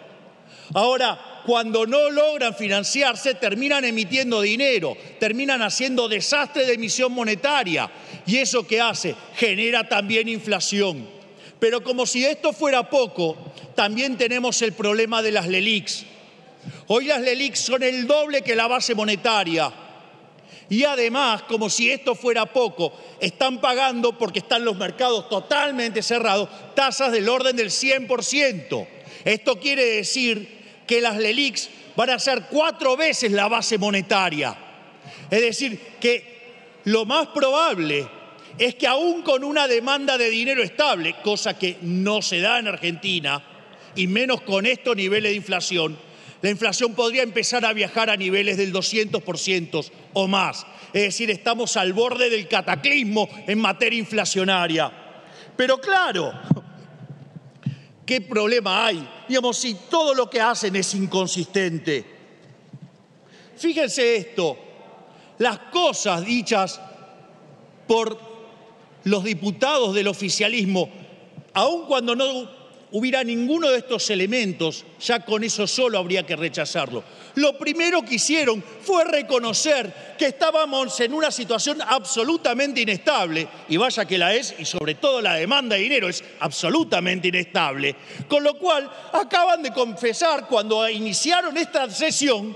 Ahora, 0.74 1.44
cuando 1.46 1.86
no 1.86 2.10
logran 2.10 2.56
financiarse, 2.56 3.36
terminan 3.36 3.86
emitiendo 3.86 4.42
dinero, 4.42 4.98
terminan 5.20 5.62
haciendo 5.62 6.08
desastre 6.10 6.66
de 6.66 6.74
emisión 6.74 7.12
monetaria. 7.12 7.92
¿Y 8.26 8.38
eso 8.38 8.66
qué 8.66 8.82
hace? 8.82 9.16
Genera 9.36 9.88
también 9.88 10.28
inflación. 10.28 11.08
Pero 11.60 11.84
como 11.84 12.08
si 12.08 12.26
esto 12.26 12.54
fuera 12.54 12.90
poco, 12.90 13.38
también 13.76 14.18
tenemos 14.18 14.64
el 14.64 14.74
problema 14.74 15.22
de 15.22 15.32
las 15.32 15.46
LELIX. 15.48 16.06
Hoy 16.88 17.06
las 17.06 17.22
LELIX 17.22 17.60
son 17.60 17.84
el 17.84 18.08
doble 18.08 18.42
que 18.42 18.56
la 18.56 18.66
base 18.66 18.96
monetaria. 18.96 19.72
Y 20.70 20.84
además, 20.84 21.44
como 21.44 21.70
si 21.70 21.90
esto 21.90 22.14
fuera 22.14 22.46
poco, 22.46 22.94
están 23.22 23.62
pagando, 23.62 24.18
porque 24.18 24.40
están 24.40 24.66
los 24.66 24.78
mercados 24.78 25.30
totalmente 25.30 26.04
cerrados, 26.04 26.50
tasas 26.76 27.12
del 27.12 27.30
orden 27.30 27.56
del 27.56 27.70
100%. 27.70 28.88
Esto 29.24 29.60
quiere 29.60 29.86
decir 29.86 30.58
que 30.86 31.02
las 31.02 31.18
LELIX 31.18 31.70
van 31.96 32.10
a 32.10 32.20
ser 32.20 32.44
cuatro 32.50 32.98
veces 32.98 33.32
la 33.32 33.48
base 33.48 33.78
monetaria. 33.78 34.58
Es 35.30 35.42
decir, 35.42 35.80
que 36.00 36.38
lo 36.84 37.06
más 37.06 37.28
probable 37.28 38.08
es 38.58 38.76
que 38.76 38.88
aún 38.88 39.22
con 39.22 39.44
una 39.44 39.68
demanda 39.68 40.18
de 40.18 40.30
dinero 40.30 40.64
estable, 40.64 41.16
cosa 41.24 41.58
que 41.58 41.78
no 41.82 42.22
se 42.22 42.40
da 42.40 42.60
en 42.60 42.68
Argentina, 42.68 43.44
y 43.96 44.08
menos 44.08 44.42
con 44.42 44.66
estos 44.66 44.96
niveles 44.96 45.32
de 45.32 45.38
inflación, 45.38 45.98
la 46.48 46.52
inflación 46.52 46.94
podría 46.94 47.24
empezar 47.24 47.66
a 47.66 47.74
viajar 47.74 48.10
a 48.10 48.16
niveles 48.16 48.56
del 48.56 48.72
200% 48.72 49.92
o 50.14 50.28
más. 50.30 50.66
Es 50.94 51.02
decir, 51.02 51.30
estamos 51.30 51.76
al 51.76 51.92
borde 51.92 52.30
del 52.30 52.48
cataclismo 52.48 53.28
en 53.48 53.60
materia 53.60 54.00
inflacionaria. 54.00 54.90
Pero 55.58 55.82
claro, 55.82 56.32
¿qué 58.06 58.22
problema 58.22 58.86
hay? 58.86 59.06
Digamos, 59.28 59.58
si 59.58 59.74
todo 59.90 60.14
lo 60.14 60.30
que 60.30 60.40
hacen 60.40 60.74
es 60.78 60.94
inconsistente. 60.94 62.06
Fíjense 63.58 64.16
esto, 64.16 64.58
las 65.40 65.60
cosas 65.70 66.26
dichas 66.26 66.80
por 67.90 68.18
los 69.04 69.26
diputados 69.26 69.94
del 69.94 70.08
oficialismo, 70.08 70.90
aun 71.54 71.88
cuando 71.88 72.16
no 72.16 72.57
hubiera 72.92 73.24
ninguno 73.24 73.70
de 73.70 73.80
estos 73.80 74.10
elementos, 74.10 74.86
ya 75.00 75.20
con 75.26 75.44
eso 75.44 75.68
solo 75.68 75.98
habría 75.98 76.26
que 76.26 76.36
rechazarlo. 76.36 77.04
Lo 77.36 77.58
primero 77.58 78.02
que 78.04 78.16
hicieron 78.16 78.64
fue 78.82 79.04
reconocer 79.04 80.16
que 80.18 80.28
estábamos 80.28 81.00
en 81.02 81.14
una 81.14 81.30
situación 81.30 81.82
absolutamente 81.82 82.82
inestable, 82.82 83.48
y 83.68 83.78
vaya 83.78 84.06
que 84.06 84.18
la 84.18 84.34
es, 84.34 84.56
y 84.58 84.66
sobre 84.66 84.96
todo 84.96 85.22
la 85.22 85.36
demanda 85.36 85.76
de 85.76 85.84
dinero 85.84 86.08
es 86.08 86.24
absolutamente 86.40 87.28
inestable, 87.28 87.96
con 88.28 88.44
lo 88.44 88.58
cual 88.58 88.90
acaban 89.14 89.62
de 89.62 89.74
confesar 89.74 90.48
cuando 90.48 90.88
iniciaron 90.90 91.58
esta 91.58 91.90
sesión 91.90 92.56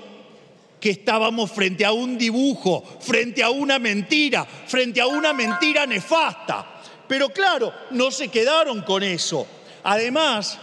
que 0.79 0.89
estábamos 0.89 1.51
frente 1.51 1.85
a 1.85 1.91
un 1.91 2.17
dibujo, 2.17 2.83
frente 3.01 3.43
a 3.43 3.51
una 3.51 3.77
mentira, 3.77 4.45
frente 4.45 4.99
a 4.99 5.07
una 5.07 5.31
mentira 5.31 5.85
nefasta. 5.85 6.81
Pero 7.07 7.29
claro, 7.29 7.71
no 7.91 8.09
se 8.09 8.29
quedaron 8.29 8.81
con 8.81 9.03
eso 9.03 9.45
Además, 9.83 10.59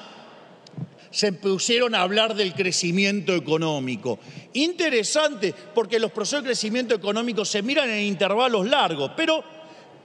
se 1.11 1.33
pusieron 1.33 1.95
a 1.95 2.03
hablar 2.03 2.35
del 2.35 2.55
crecimiento 2.55 3.35
económico. 3.35 4.19
Interesante, 4.55 5.55
porque 5.75 5.99
los 5.99 6.13
procesos 6.13 6.43
de 6.43 6.51
crecimiento 6.51 6.95
económico 6.95 7.45
se 7.45 7.63
miran 7.63 7.91
en 7.91 8.05
intervalos 8.05 8.69
largos, 8.69 9.13
pero 9.17 9.43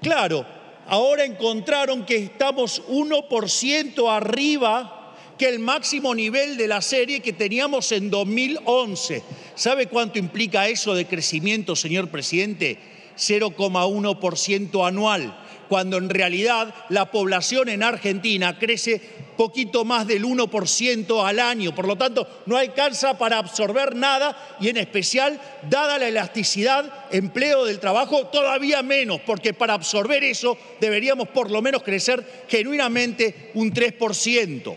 claro, 0.02 0.46
ahora 0.88 1.26
encontraron 1.26 2.06
que 2.06 2.18
estamos 2.18 2.82
1% 2.88 4.10
arriba 4.10 5.16
que 5.38 5.50
el 5.50 5.60
máximo 5.60 6.14
nivel 6.14 6.58
de 6.58 6.68
la 6.68 6.82
serie 6.82 7.22
que 7.22 7.34
teníamos 7.34 7.92
en 7.92 8.10
2011. 8.10 9.24
¿Sabe 9.56 9.88
cuánto 9.88 10.20
implica 10.20 10.68
eso 10.68 10.94
de 10.94 11.06
crecimiento, 11.06 11.76
señor 11.76 12.10
presidente? 12.10 12.78
0,1% 13.18 14.88
anual 14.88 15.44
cuando 15.70 15.98
en 15.98 16.10
realidad 16.10 16.74
la 16.90 17.12
población 17.12 17.70
en 17.70 17.84
Argentina 17.84 18.58
crece 18.58 19.02
poquito 19.36 19.84
más 19.86 20.08
del 20.08 20.24
1% 20.24 21.26
al 21.28 21.40
año. 21.40 21.74
Por 21.74 21.88
lo 21.88 21.98
tanto, 21.98 22.28
no 22.46 22.58
alcanza 22.58 23.18
para 23.18 23.38
absorber 23.38 23.96
nada 23.96 24.56
y 24.60 24.70
en 24.70 24.78
especial, 24.78 25.40
dada 25.70 25.98
la 25.98 26.08
elasticidad, 26.08 27.08
empleo 27.12 27.66
del 27.66 27.80
trabajo, 27.80 28.28
todavía 28.28 28.84
menos, 28.84 29.20
porque 29.26 29.54
para 29.54 29.74
absorber 29.74 30.24
eso 30.24 30.58
deberíamos 30.80 31.28
por 31.30 31.52
lo 31.52 31.62
menos 31.62 31.84
crecer 31.84 32.46
genuinamente 32.48 33.52
un 33.56 33.74
3%. 33.74 34.76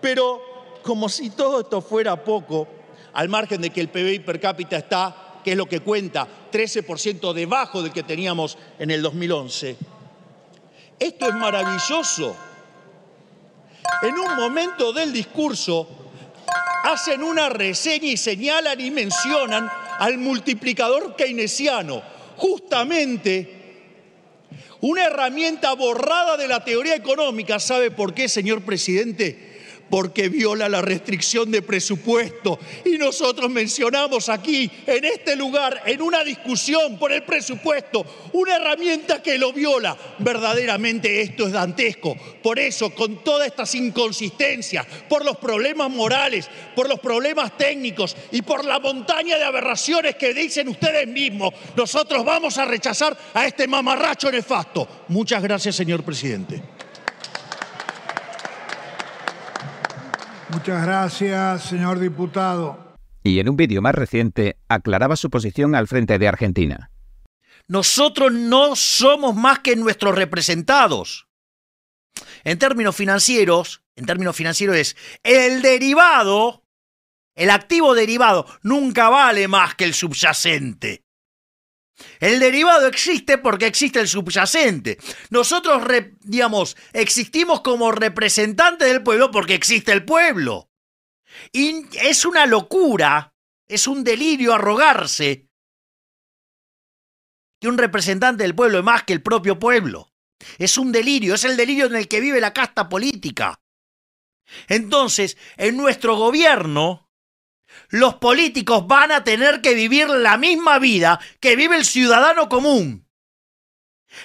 Pero 0.00 0.42
como 0.82 1.08
si 1.08 1.30
todo 1.30 1.60
esto 1.60 1.80
fuera 1.80 2.24
poco, 2.24 2.68
al 3.12 3.28
margen 3.28 3.60
de 3.60 3.70
que 3.70 3.80
el 3.80 3.88
PBI 3.88 4.20
per 4.20 4.40
cápita 4.40 4.76
está 4.78 5.31
que 5.42 5.52
es 5.52 5.56
lo 5.56 5.66
que 5.66 5.80
cuenta, 5.80 6.26
13% 6.50 7.32
debajo 7.32 7.82
del 7.82 7.92
que 7.92 8.02
teníamos 8.02 8.58
en 8.78 8.90
el 8.90 9.02
2011. 9.02 9.76
Esto 10.98 11.28
es 11.28 11.34
maravilloso. 11.34 12.36
En 14.02 14.18
un 14.18 14.36
momento 14.36 14.92
del 14.92 15.12
discurso 15.12 15.88
hacen 16.84 17.22
una 17.22 17.48
reseña 17.48 18.06
y 18.06 18.16
señalan 18.16 18.80
y 18.80 18.90
mencionan 18.90 19.70
al 19.98 20.18
multiplicador 20.18 21.14
keynesiano, 21.16 22.02
justamente 22.36 23.62
una 24.80 25.04
herramienta 25.04 25.74
borrada 25.74 26.36
de 26.36 26.48
la 26.48 26.64
teoría 26.64 26.96
económica. 26.96 27.60
¿Sabe 27.60 27.90
por 27.92 28.14
qué, 28.14 28.28
señor 28.28 28.62
presidente? 28.62 29.51
Porque 29.92 30.30
viola 30.30 30.70
la 30.70 30.80
restricción 30.80 31.50
de 31.50 31.60
presupuesto. 31.60 32.58
Y 32.86 32.96
nosotros 32.96 33.50
mencionamos 33.50 34.30
aquí, 34.30 34.70
en 34.86 35.04
este 35.04 35.36
lugar, 35.36 35.82
en 35.84 36.00
una 36.00 36.24
discusión 36.24 36.98
por 36.98 37.12
el 37.12 37.24
presupuesto, 37.24 38.30
una 38.32 38.56
herramienta 38.56 39.22
que 39.22 39.36
lo 39.36 39.52
viola. 39.52 39.94
Verdaderamente 40.18 41.20
esto 41.20 41.46
es 41.46 41.52
dantesco. 41.52 42.16
Por 42.42 42.58
eso, 42.58 42.94
con 42.94 43.22
todas 43.22 43.48
estas 43.48 43.74
inconsistencias, 43.74 44.86
por 45.10 45.26
los 45.26 45.36
problemas 45.36 45.90
morales, 45.90 46.48
por 46.74 46.88
los 46.88 46.98
problemas 46.98 47.54
técnicos 47.58 48.16
y 48.30 48.40
por 48.40 48.64
la 48.64 48.80
montaña 48.80 49.36
de 49.36 49.44
aberraciones 49.44 50.16
que 50.16 50.32
dicen 50.32 50.68
ustedes 50.68 51.06
mismos, 51.06 51.52
nosotros 51.76 52.24
vamos 52.24 52.56
a 52.56 52.64
rechazar 52.64 53.14
a 53.34 53.46
este 53.46 53.68
mamarracho 53.68 54.32
nefasto. 54.32 54.88
Muchas 55.08 55.42
gracias, 55.42 55.76
señor 55.76 56.02
presidente. 56.02 56.62
Muchas 60.52 60.84
gracias, 60.84 61.62
señor 61.62 61.98
diputado. 61.98 62.94
Y 63.24 63.38
en 63.38 63.48
un 63.48 63.56
vídeo 63.56 63.80
más 63.80 63.94
reciente 63.94 64.58
aclaraba 64.68 65.16
su 65.16 65.30
posición 65.30 65.74
al 65.74 65.88
frente 65.88 66.18
de 66.18 66.28
Argentina. 66.28 66.90
Nosotros 67.68 68.32
no 68.32 68.76
somos 68.76 69.34
más 69.34 69.60
que 69.60 69.76
nuestros 69.76 70.14
representados. 70.14 71.26
En 72.44 72.58
términos 72.58 72.94
financieros, 72.94 73.82
en 73.96 74.04
términos 74.04 74.36
financieros 74.36 74.76
es 74.76 74.96
el 75.22 75.62
derivado, 75.62 76.64
el 77.34 77.48
activo 77.48 77.94
derivado 77.94 78.46
nunca 78.62 79.08
vale 79.08 79.48
más 79.48 79.74
que 79.74 79.84
el 79.84 79.94
subyacente. 79.94 81.02
El 82.20 82.38
derivado 82.40 82.86
existe 82.86 83.38
porque 83.38 83.66
existe 83.66 84.00
el 84.00 84.08
subyacente. 84.08 84.98
Nosotros, 85.30 85.82
digamos, 86.20 86.76
existimos 86.92 87.60
como 87.60 87.92
representantes 87.92 88.88
del 88.88 89.02
pueblo 89.02 89.30
porque 89.30 89.54
existe 89.54 89.92
el 89.92 90.04
pueblo. 90.04 90.70
Y 91.52 91.86
es 92.00 92.24
una 92.24 92.46
locura, 92.46 93.34
es 93.66 93.86
un 93.86 94.04
delirio 94.04 94.54
arrogarse 94.54 95.48
que 97.60 97.68
un 97.68 97.78
representante 97.78 98.42
del 98.42 98.54
pueblo 98.54 98.78
es 98.78 98.84
más 98.84 99.04
que 99.04 99.12
el 99.12 99.22
propio 99.22 99.58
pueblo. 99.58 100.12
Es 100.58 100.78
un 100.78 100.90
delirio, 100.90 101.34
es 101.34 101.44
el 101.44 101.56
delirio 101.56 101.86
en 101.86 101.94
el 101.94 102.08
que 102.08 102.20
vive 102.20 102.40
la 102.40 102.52
casta 102.52 102.88
política. 102.88 103.60
Entonces, 104.68 105.38
en 105.56 105.76
nuestro 105.76 106.16
gobierno, 106.16 107.01
los 107.88 108.14
políticos 108.14 108.86
van 108.86 109.12
a 109.12 109.24
tener 109.24 109.60
que 109.60 109.74
vivir 109.74 110.08
la 110.08 110.36
misma 110.36 110.78
vida 110.78 111.20
que 111.40 111.56
vive 111.56 111.76
el 111.76 111.84
ciudadano 111.84 112.48
común. 112.48 113.06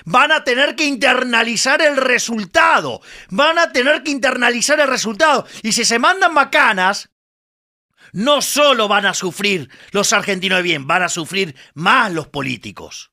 Van 0.05 0.31
a 0.31 0.43
tener 0.43 0.75
que 0.75 0.85
internalizar 0.85 1.81
el 1.81 1.97
resultado. 1.97 3.01
Van 3.29 3.57
a 3.57 3.71
tener 3.71 4.03
que 4.03 4.11
internalizar 4.11 4.79
el 4.79 4.87
resultado. 4.87 5.45
Y 5.63 5.71
si 5.71 5.85
se 5.85 5.99
mandan 5.99 6.33
macanas, 6.33 7.09
no 8.13 8.41
solo 8.41 8.87
van 8.87 9.05
a 9.05 9.13
sufrir 9.13 9.69
los 9.91 10.13
argentinos 10.13 10.57
de 10.57 10.63
bien, 10.63 10.87
van 10.87 11.03
a 11.03 11.09
sufrir 11.09 11.55
más 11.73 12.11
los 12.11 12.27
políticos. 12.27 13.11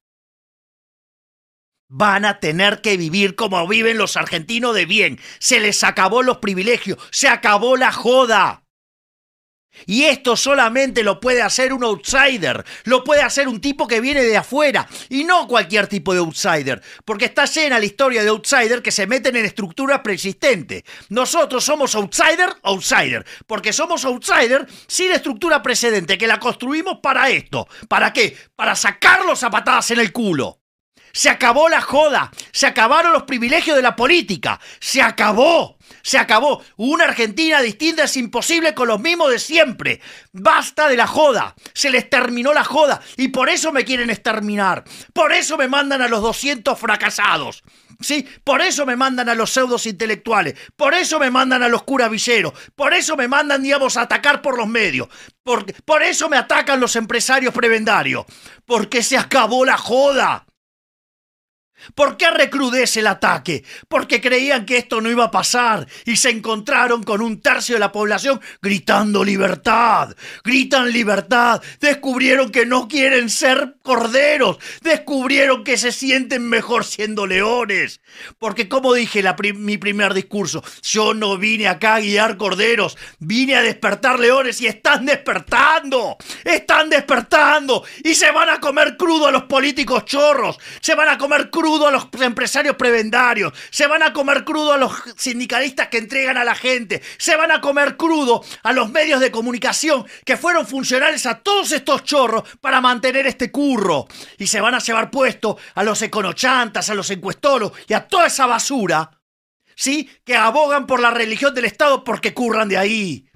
Van 1.88 2.25
a 2.25 2.40
tener 2.40 2.81
que 2.81 2.97
vivir 2.97 3.37
como 3.37 3.66
viven 3.68 3.99
los 3.99 4.16
argentinos 4.16 4.75
de 4.75 4.87
bien. 4.87 5.20
Se 5.38 5.61
les 5.61 5.85
acabó 5.85 6.23
los 6.23 6.38
privilegios, 6.38 6.99
se 7.11 7.29
acabó 7.29 7.77
la 7.77 7.92
joda. 7.92 8.63
Y 9.87 10.04
esto 10.04 10.37
solamente 10.37 11.02
lo 11.02 11.20
puede 11.20 11.42
hacer 11.42 11.72
un 11.72 11.84
outsider, 11.84 12.64
lo 12.84 13.04
puede 13.04 13.22
hacer 13.22 13.48
un 13.48 13.60
tipo 13.60 13.87
que 13.87 14.00
viene 14.00 14.22
de 14.22 14.37
afuera, 14.37 14.88
y 15.08 15.24
no 15.24 15.46
cualquier 15.46 15.87
tipo 15.87 16.12
de 16.12 16.20
outsider, 16.20 16.82
porque 17.04 17.26
está 17.26 17.44
llena 17.44 17.78
la 17.78 17.84
historia 17.84 18.22
de 18.22 18.28
outsider 18.28 18.82
que 18.82 18.90
se 18.92 19.06
meten 19.06 19.37
en 19.37 19.44
estructuras 19.44 20.00
preexistentes. 20.00 20.84
Nosotros 21.08 21.64
somos 21.64 21.94
outsider, 21.94 22.54
outsider, 22.62 23.24
porque 23.46 23.72
somos 23.72 24.04
outsider 24.04 24.66
sin 24.87 25.12
estructura 25.12 25.62
precedente, 25.62 26.18
que 26.18 26.26
la 26.26 26.40
construimos 26.40 26.98
para 27.02 27.28
esto. 27.30 27.68
¿Para 27.88 28.12
qué? 28.12 28.37
Para 28.56 28.74
sacarlos 28.74 29.42
a 29.42 29.50
patadas 29.50 29.90
en 29.90 30.00
el 30.00 30.12
culo. 30.12 30.60
Se 31.12 31.30
acabó 31.30 31.68
la 31.68 31.80
joda, 31.80 32.32
se 32.50 32.66
acabaron 32.66 33.12
los 33.12 33.22
privilegios 33.22 33.76
de 33.76 33.82
la 33.82 33.94
política, 33.94 34.60
se 34.80 35.00
acabó. 35.00 35.73
Se 36.03 36.18
acabó. 36.18 36.62
Una 36.77 37.05
Argentina 37.05 37.61
distinta 37.62 38.05
es 38.05 38.16
imposible 38.16 38.75
con 38.75 38.88
los 38.88 39.01
mismos 39.01 39.31
de 39.31 39.38
siempre. 39.38 40.01
Basta 40.33 40.88
de 40.88 40.97
la 40.97 41.07
joda. 41.07 41.55
Se 41.73 41.90
les 41.90 42.11
terminó 42.11 42.53
la 42.53 42.64
joda. 42.64 43.01
Y 43.16 43.29
por 43.29 43.49
eso 43.49 43.73
me 43.73 43.85
quieren 43.85 44.11
exterminar. 44.11 44.85
Por 45.12 45.33
eso 45.33 45.57
me 45.57 45.68
mandan 45.68 46.03
a 46.03 46.09
los 46.09 46.23
200 46.23 46.79
fracasados. 46.79 47.62
¿Sí? 48.01 48.29
Por 48.42 48.61
eso 48.61 48.85
me 48.87 48.97
mandan 48.97 49.29
a 49.29 49.35
los 49.35 49.51
pseudos 49.51 49.87
intelectuales. 49.87 50.55
Por 50.77 50.94
eso 50.94 51.18
me 51.18 51.31
mandan 51.31 51.62
a 51.62 51.68
los 51.68 51.85
curavilleros. 51.85 52.53
Por 52.75 52.92
eso 52.92 53.16
me 53.16 53.29
mandan, 53.29 53.62
digamos, 53.62 53.97
a 53.97 54.03
atacar 54.03 54.42
por 54.42 54.59
los 54.59 54.68
medios. 54.68 55.09
Por, 55.42 55.64
por 55.85 56.03
eso 56.03 56.29
me 56.29 56.37
atacan 56.37 56.81
los 56.81 56.97
empresarios 56.97 57.55
prebendarios. 57.55 58.27
Porque 58.66 59.03
se 59.03 59.16
acabó 59.16 59.64
la 59.64 59.79
joda. 59.79 60.43
¿Por 61.94 62.16
qué 62.16 62.31
recrudece 62.31 63.01
el 63.01 63.07
ataque? 63.07 63.64
Porque 63.88 64.20
creían 64.20 64.66
que 64.66 64.79
esto 64.79 65.01
no 65.01 65.11
iba 65.11 65.25
a 65.25 65.31
pasar 65.31 65.87
y 66.05 66.16
se 66.16 66.31
encontraron 66.31 67.03
con 67.03 67.20
un 67.20 67.40
tercio 67.40 67.77
de 67.77 67.81
la 67.81 67.92
población 67.92 68.40
gritando 68.62 69.25
libertad. 69.25 70.14
Gritan 70.44 70.92
libertad. 70.92 71.62
Descubrieron 71.81 72.51
que 72.51 72.66
no 72.66 72.88
quieren 72.88 73.31
ser 73.31 73.77
corderos. 73.83 74.59
Descubrieron 74.83 75.64
que 75.64 75.77
se 75.77 75.92
sienten 75.92 76.49
mejor 76.49 76.85
siendo 76.85 77.27
leones. 77.27 78.01
Porque 78.38 78.68
como 78.68 78.94
dije 78.94 79.20
en 79.20 79.64
mi 79.64 79.79
primer 79.79 80.14
discurso, 80.14 80.62
yo 80.83 81.14
no 81.14 81.38
vine 81.38 81.68
acá 81.68 81.97
a 81.97 82.01
guiar 82.01 82.37
corderos, 82.37 82.97
vine 83.18 83.57
a 83.57 83.62
despertar 83.62 84.18
leones 84.18 84.61
y 84.61 84.66
están 84.66 85.07
despertando. 85.07 86.16
Están 86.44 86.88
despertando 86.90 87.85
y 88.03 88.14
se 88.14 88.31
van 88.31 88.49
a 88.49 88.61
comer 88.61 88.97
crudo 88.97 89.27
a 89.27 89.33
los 89.33 89.44
políticos 89.44 90.05
chorros. 90.05 90.59
Se 90.81 90.94
van 90.94 91.09
a 91.09 91.18
comer 91.18 91.51
crudo 91.51 91.73
crudo 91.74 91.88
a 91.88 91.90
los 91.90 92.06
empresarios 92.20 92.76
prebendarios, 92.76 93.52
se 93.70 93.88
van 93.88 94.04
a 94.04 94.12
comer 94.12 94.44
crudo 94.44 94.72
a 94.72 94.76
los 94.76 94.92
sindicalistas 95.16 95.88
que 95.88 95.98
entregan 95.98 96.37
a 96.37 96.44
la 96.44 96.54
gente, 96.54 97.02
se 97.18 97.34
van 97.34 97.50
a 97.50 97.60
comer 97.60 97.96
crudo 97.96 98.44
a 98.62 98.72
los 98.72 98.90
medios 98.90 99.18
de 99.18 99.32
comunicación 99.32 100.06
que 100.24 100.37
fueron 100.37 100.68
funcionales 100.68 101.26
a 101.26 101.40
todos 101.40 101.72
estos 101.72 102.04
chorros 102.04 102.44
para 102.60 102.80
mantener 102.80 103.26
este 103.26 103.50
curro. 103.50 104.06
Y 104.38 104.46
se 104.46 104.60
van 104.60 104.76
a 104.76 104.78
llevar 104.78 105.10
puesto 105.10 105.58
a 105.74 105.82
los 105.82 106.00
econochantas, 106.02 106.90
a 106.90 106.94
los 106.94 107.10
encuestoros 107.10 107.72
y 107.88 107.94
a 107.94 108.06
toda 108.06 108.28
esa 108.28 108.46
basura, 108.46 109.10
¿sí? 109.74 110.08
Que 110.24 110.37
abogan 110.37 110.87
por 110.87 111.00
la 111.00 111.10
religión 111.10 111.52
del 111.56 111.64
Estado 111.64 112.04
porque 112.04 112.32
curran 112.32 112.68
de 112.68 112.78
ahí. 112.78 113.26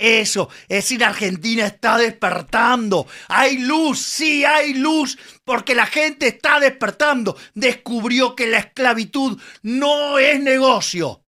Eso, 0.00 0.48
es 0.62 0.78
decir, 0.78 1.04
Argentina 1.04 1.66
está 1.66 1.98
despertando. 1.98 3.06
Hay 3.28 3.58
luz, 3.58 4.00
sí, 4.00 4.46
hay 4.46 4.72
luz, 4.72 5.18
porque 5.44 5.74
la 5.74 5.84
gente 5.84 6.26
está 6.26 6.58
despertando. 6.58 7.36
Descubrió 7.52 8.34
que 8.34 8.46
la 8.46 8.60
esclavitud 8.60 9.38
no 9.60 10.18
es 10.18 10.40
negocio. 10.40 11.26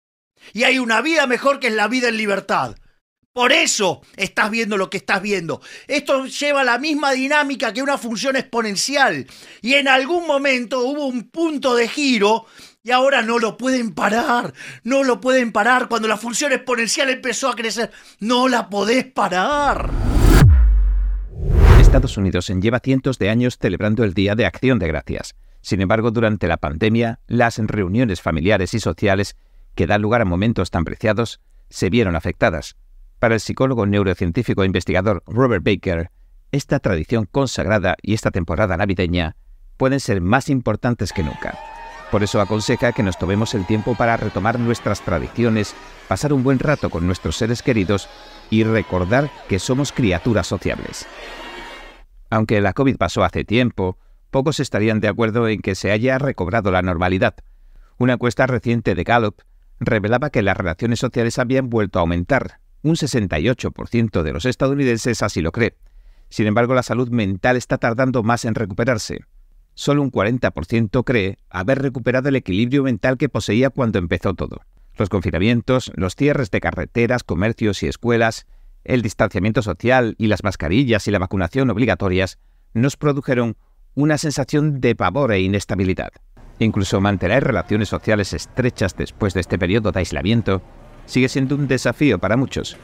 Y 0.51 0.63
hay 0.63 0.79
una 0.79 1.01
vida 1.01 1.27
mejor 1.27 1.59
que 1.59 1.67
es 1.67 1.73
la 1.73 1.87
vida 1.87 2.07
en 2.07 2.17
libertad. 2.17 2.75
Por 3.31 3.51
eso 3.51 4.01
estás 4.15 4.49
viendo 4.49 4.77
lo 4.77 4.89
que 4.89 4.97
estás 4.97 5.21
viendo. 5.21 5.61
Esto 5.85 6.25
lleva 6.25 6.63
la 6.63 6.79
misma 6.79 7.11
dinámica 7.11 7.71
que 7.71 7.83
una 7.83 7.99
función 7.99 8.35
exponencial. 8.35 9.27
Y 9.61 9.75
en 9.75 9.87
algún 9.87 10.25
momento 10.25 10.79
hubo 10.79 11.05
un 11.05 11.29
punto 11.29 11.75
de 11.75 11.87
giro 11.87 12.47
y 12.85 12.91
ahora 12.91 13.23
no 13.23 13.39
lo 13.39 13.57
pueden 13.57 13.95
parar, 13.95 14.53
no 14.83 15.03
lo 15.03 15.19
pueden 15.19 15.51
parar. 15.51 15.87
Cuando 15.87 16.07
la 16.07 16.17
función 16.17 16.53
exponencial 16.53 17.09
empezó 17.09 17.49
a 17.49 17.55
crecer, 17.55 17.89
no 18.19 18.47
la 18.47 18.69
podés 18.69 19.05
parar. 19.05 19.89
Estados 21.79 22.15
Unidos 22.15 22.47
lleva 22.47 22.79
cientos 22.79 23.17
de 23.17 23.31
años 23.31 23.57
celebrando 23.59 24.03
el 24.03 24.13
Día 24.13 24.35
de 24.35 24.45
Acción 24.45 24.77
de 24.77 24.87
Gracias. 24.87 25.33
Sin 25.61 25.81
embargo, 25.81 26.11
durante 26.11 26.47
la 26.47 26.57
pandemia, 26.57 27.19
las 27.25 27.57
reuniones 27.57 28.21
familiares 28.21 28.75
y 28.75 28.79
sociales 28.79 29.35
que 29.73 29.87
dan 29.87 30.03
lugar 30.03 30.21
a 30.21 30.25
momentos 30.25 30.69
tan 30.69 30.85
preciados 30.85 31.41
se 31.69 31.89
vieron 31.89 32.15
afectadas. 32.15 32.75
Para 33.17 33.33
el 33.33 33.39
psicólogo 33.39 33.87
neurocientífico 33.87 34.61
e 34.61 34.67
investigador 34.67 35.23
Robert 35.25 35.65
Baker, 35.65 36.11
esta 36.51 36.79
tradición 36.79 37.25
consagrada 37.25 37.95
y 38.03 38.13
esta 38.13 38.29
temporada 38.29 38.77
navideña 38.77 39.37
pueden 39.75 39.99
ser 39.99 40.21
más 40.21 40.49
importantes 40.49 41.11
que 41.13 41.23
nunca. 41.23 41.57
Por 42.11 42.23
eso 42.23 42.39
aconseja 42.39 42.91
que 42.91 43.03
nos 43.03 43.17
tomemos 43.17 43.53
el 43.55 43.65
tiempo 43.65 43.95
para 43.95 44.17
retomar 44.17 44.59
nuestras 44.59 45.01
tradiciones, 45.01 45.75
pasar 46.07 46.33
un 46.33 46.43
buen 46.43 46.59
rato 46.59 46.89
con 46.89 47.05
nuestros 47.05 47.35
seres 47.35 47.63
queridos 47.63 48.07
y 48.49 48.63
recordar 48.63 49.31
que 49.49 49.59
somos 49.59 49.91
criaturas 49.91 50.47
sociables. 50.47 51.07
Aunque 52.29 52.61
la 52.61 52.73
COVID 52.73 52.97
pasó 52.97 53.23
hace 53.23 53.43
tiempo, 53.43 53.97
pocos 54.29 54.59
estarían 54.59 54.99
de 54.99 55.07
acuerdo 55.07 55.47
en 55.47 55.61
que 55.61 55.75
se 55.75 55.91
haya 55.91 56.17
recobrado 56.17 56.71
la 56.71 56.81
normalidad. 56.81 57.35
Una 57.97 58.13
encuesta 58.13 58.45
reciente 58.45 58.93
de 58.93 59.03
Gallup 59.03 59.41
revelaba 59.79 60.29
que 60.29 60.41
las 60.41 60.57
relaciones 60.57 60.99
sociales 60.99 61.39
habían 61.39 61.69
vuelto 61.69 61.99
a 61.99 62.01
aumentar. 62.01 62.59
Un 62.81 62.95
68% 62.95 64.21
de 64.21 64.33
los 64.33 64.45
estadounidenses 64.45 65.23
así 65.23 65.41
lo 65.41 65.51
cree. 65.51 65.75
Sin 66.29 66.47
embargo, 66.47 66.75
la 66.75 66.83
salud 66.83 67.09
mental 67.09 67.55
está 67.57 67.77
tardando 67.77 68.21
más 68.21 68.45
en 68.45 68.55
recuperarse 68.55 69.25
solo 69.75 70.01
un 70.01 70.11
40% 70.11 71.03
cree 71.03 71.37
haber 71.49 71.81
recuperado 71.81 72.29
el 72.29 72.35
equilibrio 72.35 72.83
mental 72.83 73.17
que 73.17 73.29
poseía 73.29 73.69
cuando 73.69 73.99
empezó 73.99 74.33
todo. 74.33 74.61
Los 74.97 75.09
confinamientos, 75.09 75.91
los 75.95 76.15
cierres 76.15 76.49
de 76.49 76.61
carreteras, 76.61 77.23
comercios 77.23 77.83
y 77.83 77.87
escuelas, 77.87 78.47
el 78.85 79.01
distanciamiento 79.01 79.61
social 79.61 80.15
y 80.17 80.27
las 80.27 80.43
mascarillas 80.43 81.07
y 81.07 81.11
la 81.11 81.19
vacunación 81.19 81.69
obligatorias 81.69 82.39
nos 82.73 82.97
produjeron 82.97 83.57
una 83.93 84.17
sensación 84.17 84.79
de 84.79 84.95
pavor 84.95 85.31
e 85.31 85.41
inestabilidad. 85.41 86.11
Incluso 86.59 87.01
mantener 87.01 87.43
relaciones 87.43 87.89
sociales 87.89 88.33
estrechas 88.33 88.95
después 88.95 89.33
de 89.33 89.41
este 89.41 89.59
periodo 89.59 89.91
de 89.91 89.99
aislamiento 89.99 90.61
sigue 91.05 91.29
siendo 91.29 91.55
un 91.55 91.67
desafío 91.67 92.19
para 92.19 92.37
muchos, 92.37 92.77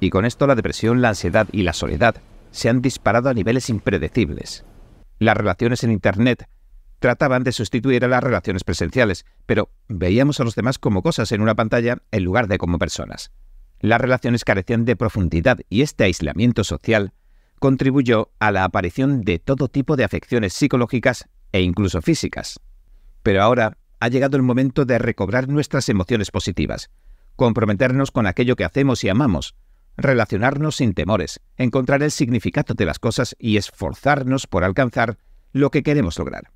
y 0.00 0.10
con 0.10 0.24
esto 0.24 0.46
la 0.46 0.54
depresión, 0.54 1.02
la 1.02 1.10
ansiedad 1.10 1.46
y 1.52 1.62
la 1.62 1.72
soledad 1.72 2.16
se 2.50 2.68
han 2.68 2.80
disparado 2.80 3.28
a 3.28 3.34
niveles 3.34 3.68
impredecibles. 3.68 4.64
Las 5.18 5.36
relaciones 5.36 5.82
en 5.84 5.90
Internet 5.90 6.48
trataban 6.98 7.44
de 7.44 7.52
sustituir 7.52 8.04
a 8.04 8.08
las 8.08 8.22
relaciones 8.22 8.64
presenciales, 8.64 9.24
pero 9.46 9.70
veíamos 9.88 10.40
a 10.40 10.44
los 10.44 10.54
demás 10.54 10.78
como 10.78 11.02
cosas 11.02 11.32
en 11.32 11.40
una 11.40 11.54
pantalla 11.54 11.98
en 12.10 12.24
lugar 12.24 12.48
de 12.48 12.58
como 12.58 12.78
personas. 12.78 13.30
Las 13.80 14.00
relaciones 14.00 14.44
carecían 14.44 14.84
de 14.84 14.96
profundidad 14.96 15.58
y 15.68 15.82
este 15.82 16.04
aislamiento 16.04 16.64
social 16.64 17.12
contribuyó 17.58 18.30
a 18.38 18.50
la 18.50 18.64
aparición 18.64 19.22
de 19.22 19.38
todo 19.38 19.68
tipo 19.68 19.96
de 19.96 20.04
afecciones 20.04 20.52
psicológicas 20.52 21.28
e 21.52 21.60
incluso 21.62 22.02
físicas. 22.02 22.60
Pero 23.22 23.42
ahora 23.42 23.78
ha 24.00 24.08
llegado 24.08 24.36
el 24.36 24.42
momento 24.42 24.84
de 24.84 24.98
recobrar 24.98 25.48
nuestras 25.48 25.88
emociones 25.88 26.30
positivas, 26.30 26.90
comprometernos 27.36 28.10
con 28.10 28.26
aquello 28.26 28.56
que 28.56 28.64
hacemos 28.64 29.02
y 29.04 29.08
amamos, 29.08 29.54
relacionarnos 29.98 30.76
sin 30.76 30.94
temores, 30.94 31.40
encontrar 31.56 32.02
el 32.02 32.12
significado 32.12 32.74
de 32.74 32.86
las 32.86 33.00
cosas 33.00 33.36
y 33.38 33.56
esforzarnos 33.56 34.46
por 34.46 34.64
alcanzar 34.64 35.18
lo 35.52 35.70
que 35.70 35.82
queremos 35.82 36.18
lograr. 36.18 36.52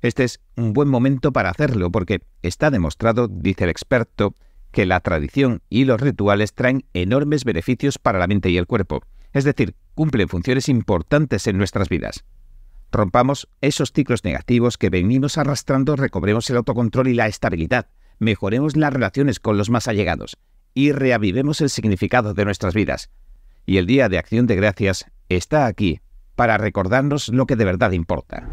Este 0.00 0.24
es 0.24 0.40
un 0.56 0.72
buen 0.72 0.88
momento 0.88 1.32
para 1.32 1.50
hacerlo 1.50 1.90
porque 1.90 2.22
está 2.42 2.70
demostrado, 2.70 3.28
dice 3.28 3.64
el 3.64 3.70
experto, 3.70 4.34
que 4.72 4.86
la 4.86 5.00
tradición 5.00 5.62
y 5.68 5.84
los 5.84 6.00
rituales 6.00 6.54
traen 6.54 6.84
enormes 6.94 7.44
beneficios 7.44 7.98
para 7.98 8.18
la 8.18 8.26
mente 8.26 8.48
y 8.48 8.56
el 8.56 8.66
cuerpo, 8.66 9.02
es 9.32 9.44
decir, 9.44 9.74
cumplen 9.94 10.28
funciones 10.28 10.68
importantes 10.68 11.46
en 11.46 11.58
nuestras 11.58 11.88
vidas. 11.88 12.24
Rompamos 12.90 13.48
esos 13.60 13.92
ciclos 13.92 14.24
negativos 14.24 14.78
que 14.78 14.88
venimos 14.88 15.36
arrastrando, 15.36 15.94
recobremos 15.94 16.48
el 16.48 16.56
autocontrol 16.56 17.08
y 17.08 17.14
la 17.14 17.26
estabilidad, 17.26 17.88
mejoremos 18.18 18.76
las 18.76 18.92
relaciones 18.92 19.40
con 19.40 19.58
los 19.58 19.68
más 19.68 19.88
allegados, 19.88 20.38
y 20.78 20.92
reavivemos 20.92 21.60
el 21.60 21.70
significado 21.70 22.34
de 22.34 22.44
nuestras 22.44 22.72
vidas. 22.72 23.10
Y 23.66 23.78
el 23.78 23.86
Día 23.86 24.08
de 24.08 24.16
Acción 24.16 24.46
de 24.46 24.54
Gracias 24.54 25.06
está 25.28 25.66
aquí 25.66 25.98
para 26.36 26.56
recordarnos 26.56 27.30
lo 27.30 27.46
que 27.46 27.56
de 27.56 27.64
verdad 27.64 27.90
importa. 27.90 28.48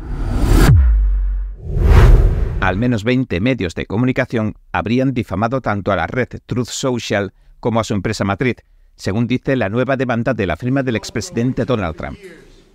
al 2.62 2.78
menos 2.78 3.04
20 3.04 3.40
medios 3.42 3.76
de 3.76 3.86
comunicación 3.86 4.56
habrían 4.72 5.14
difamado 5.14 5.62
tanto 5.62 5.92
a 5.92 5.96
la 5.96 6.08
red 6.08 6.30
Truth 6.48 6.70
Social 6.70 7.32
como 7.60 7.80
a 7.80 7.84
su 7.84 7.94
empresa 7.94 8.24
matriz, 8.24 8.56
según 8.96 9.28
dice 9.28 9.56
la 9.56 9.70
nueva 9.70 9.96
demanda 9.96 10.34
de 10.34 10.48
la 10.48 10.58
firma 10.58 10.82
del 10.82 10.96
expresidente 10.96 11.64
Donald 11.64 11.96
Trump. 11.96 12.18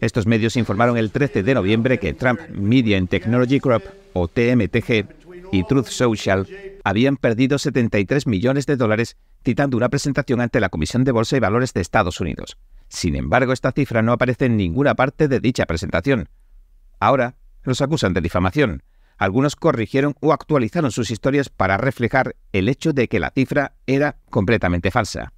Estos 0.00 0.28
medios 0.28 0.56
informaron 0.56 0.96
el 0.96 1.10
13 1.10 1.42
de 1.42 1.54
noviembre 1.54 1.98
que 1.98 2.12
Trump 2.12 2.38
Media 2.50 2.98
and 2.98 3.08
Technology 3.08 3.58
Group, 3.58 3.82
o 4.12 4.28
TMTG, 4.28 5.19
y 5.52 5.64
Truth 5.64 5.86
Social 5.86 6.46
habían 6.84 7.16
perdido 7.16 7.58
73 7.58 8.26
millones 8.26 8.66
de 8.66 8.76
dólares 8.76 9.16
citando 9.44 9.76
una 9.76 9.88
presentación 9.88 10.40
ante 10.40 10.60
la 10.60 10.68
Comisión 10.68 11.04
de 11.04 11.12
Bolsa 11.12 11.36
y 11.36 11.40
Valores 11.40 11.72
de 11.72 11.80
Estados 11.80 12.20
Unidos. 12.20 12.58
Sin 12.88 13.16
embargo, 13.16 13.52
esta 13.52 13.72
cifra 13.72 14.02
no 14.02 14.12
aparece 14.12 14.46
en 14.46 14.56
ninguna 14.56 14.94
parte 14.94 15.28
de 15.28 15.40
dicha 15.40 15.66
presentación. 15.66 16.28
Ahora, 16.98 17.36
los 17.62 17.80
acusan 17.80 18.14
de 18.14 18.20
difamación. 18.20 18.82
Algunos 19.16 19.56
corrigieron 19.56 20.14
o 20.20 20.32
actualizaron 20.32 20.90
sus 20.90 21.10
historias 21.10 21.50
para 21.50 21.76
reflejar 21.76 22.36
el 22.52 22.68
hecho 22.68 22.92
de 22.92 23.08
que 23.08 23.20
la 23.20 23.30
cifra 23.30 23.74
era 23.86 24.16
completamente 24.30 24.90
falsa. 24.90 25.32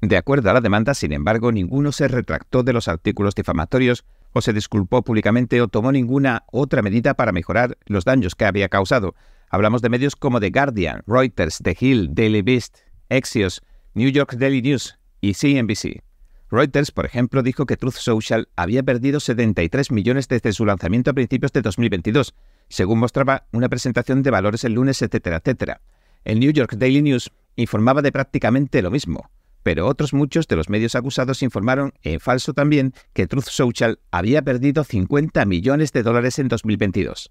De 0.00 0.16
acuerdo 0.16 0.50
a 0.50 0.52
la 0.52 0.60
demanda, 0.60 0.94
sin 0.94 1.12
embargo, 1.12 1.50
ninguno 1.50 1.90
se 1.90 2.06
retractó 2.06 2.62
de 2.62 2.72
los 2.72 2.86
artículos 2.86 3.34
difamatorios 3.34 4.04
o 4.32 4.40
se 4.40 4.52
disculpó 4.52 5.02
públicamente 5.02 5.60
o 5.60 5.68
tomó 5.68 5.90
ninguna 5.90 6.44
otra 6.52 6.82
medida 6.82 7.14
para 7.14 7.32
mejorar 7.32 7.76
los 7.86 8.04
daños 8.04 8.34
que 8.34 8.44
había 8.44 8.68
causado. 8.68 9.14
Hablamos 9.50 9.82
de 9.82 9.88
medios 9.88 10.14
como 10.14 10.40
The 10.40 10.50
Guardian, 10.50 11.02
Reuters, 11.06 11.58
The 11.62 11.76
Hill, 11.78 12.10
Daily 12.12 12.42
Beast, 12.42 12.78
Axios, 13.08 13.62
New 13.94 14.10
York 14.10 14.34
Daily 14.36 14.60
News 14.62 14.98
y 15.20 15.34
CNBC. 15.34 16.02
Reuters, 16.50 16.90
por 16.90 17.04
ejemplo, 17.06 17.42
dijo 17.42 17.66
que 17.66 17.76
Truth 17.76 17.94
Social 17.94 18.48
había 18.56 18.82
perdido 18.82 19.20
73 19.20 19.90
millones 19.90 20.28
desde 20.28 20.52
su 20.52 20.64
lanzamiento 20.64 21.10
a 21.10 21.14
principios 21.14 21.52
de 21.52 21.62
2022, 21.62 22.34
según 22.68 22.98
mostraba 22.98 23.46
una 23.52 23.68
presentación 23.68 24.22
de 24.22 24.30
valores 24.30 24.64
el 24.64 24.74
lunes, 24.74 25.02
etcétera, 25.02 25.36
etcétera. 25.38 25.80
El 26.24 26.40
New 26.40 26.50
York 26.52 26.74
Daily 26.76 27.02
News 27.02 27.30
informaba 27.56 28.02
de 28.02 28.12
prácticamente 28.12 28.82
lo 28.82 28.90
mismo, 28.90 29.30
pero 29.62 29.86
otros 29.86 30.14
muchos 30.14 30.48
de 30.48 30.56
los 30.56 30.70
medios 30.70 30.94
acusados 30.94 31.42
informaron, 31.42 31.92
en 32.02 32.20
falso 32.20 32.54
también, 32.54 32.94
que 33.12 33.26
Truth 33.26 33.48
Social 33.48 33.98
había 34.10 34.42
perdido 34.42 34.84
50 34.84 35.44
millones 35.44 35.92
de 35.92 36.02
dólares 36.02 36.38
en 36.38 36.48
2022. 36.48 37.30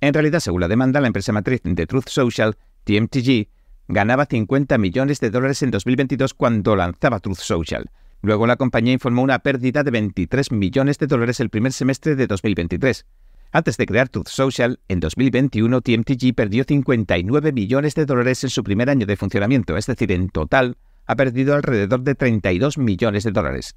En 0.00 0.14
realidad, 0.14 0.40
según 0.40 0.60
la 0.60 0.68
demanda, 0.68 1.00
la 1.00 1.06
empresa 1.06 1.32
matriz 1.32 1.60
de 1.64 1.86
Truth 1.86 2.08
Social, 2.08 2.56
TMTG, 2.84 3.48
ganaba 3.88 4.26
50 4.26 4.78
millones 4.78 5.20
de 5.20 5.30
dólares 5.30 5.62
en 5.62 5.70
2022 5.70 6.34
cuando 6.34 6.76
lanzaba 6.76 7.20
Truth 7.20 7.38
Social, 7.38 7.90
Luego 8.22 8.46
la 8.46 8.56
compañía 8.56 8.92
informó 8.92 9.22
una 9.22 9.38
pérdida 9.38 9.84
de 9.84 9.90
23 9.90 10.50
millones 10.52 10.98
de 10.98 11.06
dólares 11.06 11.38
el 11.40 11.50
primer 11.50 11.72
semestre 11.72 12.16
de 12.16 12.26
2023. 12.26 13.06
Antes 13.52 13.76
de 13.76 13.86
crear 13.86 14.08
Truth 14.08 14.28
Social, 14.28 14.80
en 14.88 15.00
2021 15.00 15.80
TMTG 15.80 16.34
perdió 16.34 16.64
59 16.64 17.52
millones 17.52 17.94
de 17.94 18.04
dólares 18.04 18.42
en 18.42 18.50
su 18.50 18.64
primer 18.64 18.90
año 18.90 19.06
de 19.06 19.16
funcionamiento, 19.16 19.76
es 19.76 19.86
decir, 19.86 20.10
en 20.12 20.28
total 20.28 20.76
ha 21.06 21.14
perdido 21.14 21.54
alrededor 21.54 22.02
de 22.02 22.16
32 22.16 22.78
millones 22.78 23.22
de 23.22 23.30
dólares. 23.30 23.76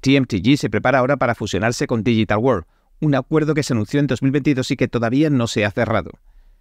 TMTG 0.00 0.56
se 0.56 0.70
prepara 0.70 1.00
ahora 1.00 1.16
para 1.16 1.34
fusionarse 1.34 1.88
con 1.88 2.04
Digital 2.04 2.38
World, 2.38 2.66
un 3.00 3.14
acuerdo 3.14 3.54
que 3.54 3.62
se 3.62 3.72
anunció 3.72 4.00
en 4.00 4.06
2022 4.06 4.70
y 4.70 4.76
que 4.76 4.88
todavía 4.88 5.30
no 5.30 5.46
se 5.46 5.64
ha 5.64 5.70
cerrado. 5.70 6.10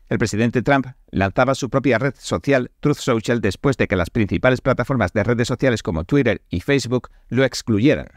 El 0.09 0.19
presidente 0.19 0.61
Trump 0.61 0.87
lanzaba 1.11 1.53
su 1.53 1.69
propia 1.69 1.97
red 1.97 2.13
social 2.17 2.71
Truth 2.79 2.97
Social 2.97 3.41
después 3.41 3.75
de 3.75 3.87
que 3.87 3.97
las 3.97 4.09
principales 4.09 4.61
plataformas 4.61 5.11
de 5.11 5.23
redes 5.23 5.47
sociales 5.47 5.83
como 5.83 6.05
Twitter 6.05 6.41
y 6.49 6.61
Facebook 6.61 7.09
lo 7.27 7.43
excluyeran. 7.43 8.07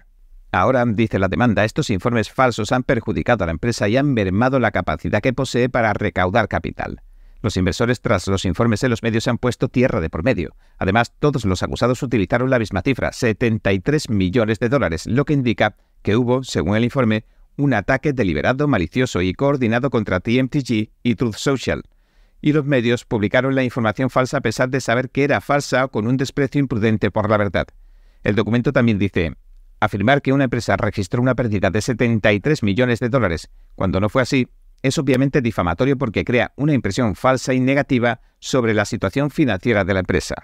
Ahora, 0.52 0.84
dice 0.86 1.18
la 1.18 1.28
demanda, 1.28 1.64
estos 1.64 1.90
informes 1.90 2.30
falsos 2.30 2.72
han 2.72 2.82
perjudicado 2.82 3.44
a 3.44 3.46
la 3.46 3.52
empresa 3.52 3.88
y 3.88 3.96
han 3.96 4.12
mermado 4.12 4.58
la 4.58 4.70
capacidad 4.70 5.20
que 5.20 5.32
posee 5.32 5.68
para 5.68 5.92
recaudar 5.92 6.48
capital. 6.48 7.02
Los 7.42 7.56
inversores 7.56 8.00
tras 8.00 8.26
los 8.26 8.44
informes 8.44 8.82
en 8.84 8.90
los 8.90 9.02
medios 9.02 9.26
han 9.26 9.38
puesto 9.38 9.68
tierra 9.68 10.00
de 10.00 10.10
por 10.10 10.22
medio. 10.22 10.54
Además, 10.78 11.14
todos 11.18 11.44
los 11.44 11.62
acusados 11.62 12.02
utilizaron 12.02 12.50
la 12.50 12.58
misma 12.58 12.82
cifra, 12.82 13.12
73 13.12 14.10
millones 14.10 14.58
de 14.58 14.68
dólares, 14.68 15.06
lo 15.06 15.24
que 15.24 15.32
indica 15.32 15.76
que 16.02 16.16
hubo, 16.16 16.42
según 16.44 16.76
el 16.76 16.84
informe, 16.84 17.24
un 17.60 17.74
ataque 17.74 18.12
deliberado, 18.12 18.66
malicioso 18.66 19.22
y 19.22 19.34
coordinado 19.34 19.90
contra 19.90 20.20
TMTG 20.20 20.90
y 21.02 21.14
Truth 21.14 21.34
Social. 21.36 21.82
Y 22.40 22.52
los 22.52 22.64
medios 22.64 23.04
publicaron 23.04 23.54
la 23.54 23.62
información 23.62 24.08
falsa 24.08 24.38
a 24.38 24.40
pesar 24.40 24.70
de 24.70 24.80
saber 24.80 25.10
que 25.10 25.24
era 25.24 25.40
falsa 25.40 25.84
o 25.84 25.90
con 25.90 26.06
un 26.06 26.16
desprecio 26.16 26.58
imprudente 26.58 27.10
por 27.10 27.28
la 27.28 27.36
verdad. 27.36 27.66
El 28.24 28.34
documento 28.34 28.72
también 28.72 28.98
dice, 28.98 29.34
afirmar 29.78 30.22
que 30.22 30.32
una 30.32 30.44
empresa 30.44 30.76
registró 30.76 31.20
una 31.20 31.34
pérdida 31.34 31.70
de 31.70 31.82
73 31.82 32.62
millones 32.62 32.98
de 32.98 33.10
dólares, 33.10 33.50
cuando 33.74 34.00
no 34.00 34.08
fue 34.08 34.22
así, 34.22 34.48
es 34.82 34.96
obviamente 34.96 35.42
difamatorio 35.42 35.98
porque 35.98 36.24
crea 36.24 36.52
una 36.56 36.72
impresión 36.72 37.14
falsa 37.14 37.52
y 37.52 37.60
negativa 37.60 38.20
sobre 38.38 38.72
la 38.72 38.86
situación 38.86 39.30
financiera 39.30 39.84
de 39.84 39.94
la 39.94 40.00
empresa. 40.00 40.34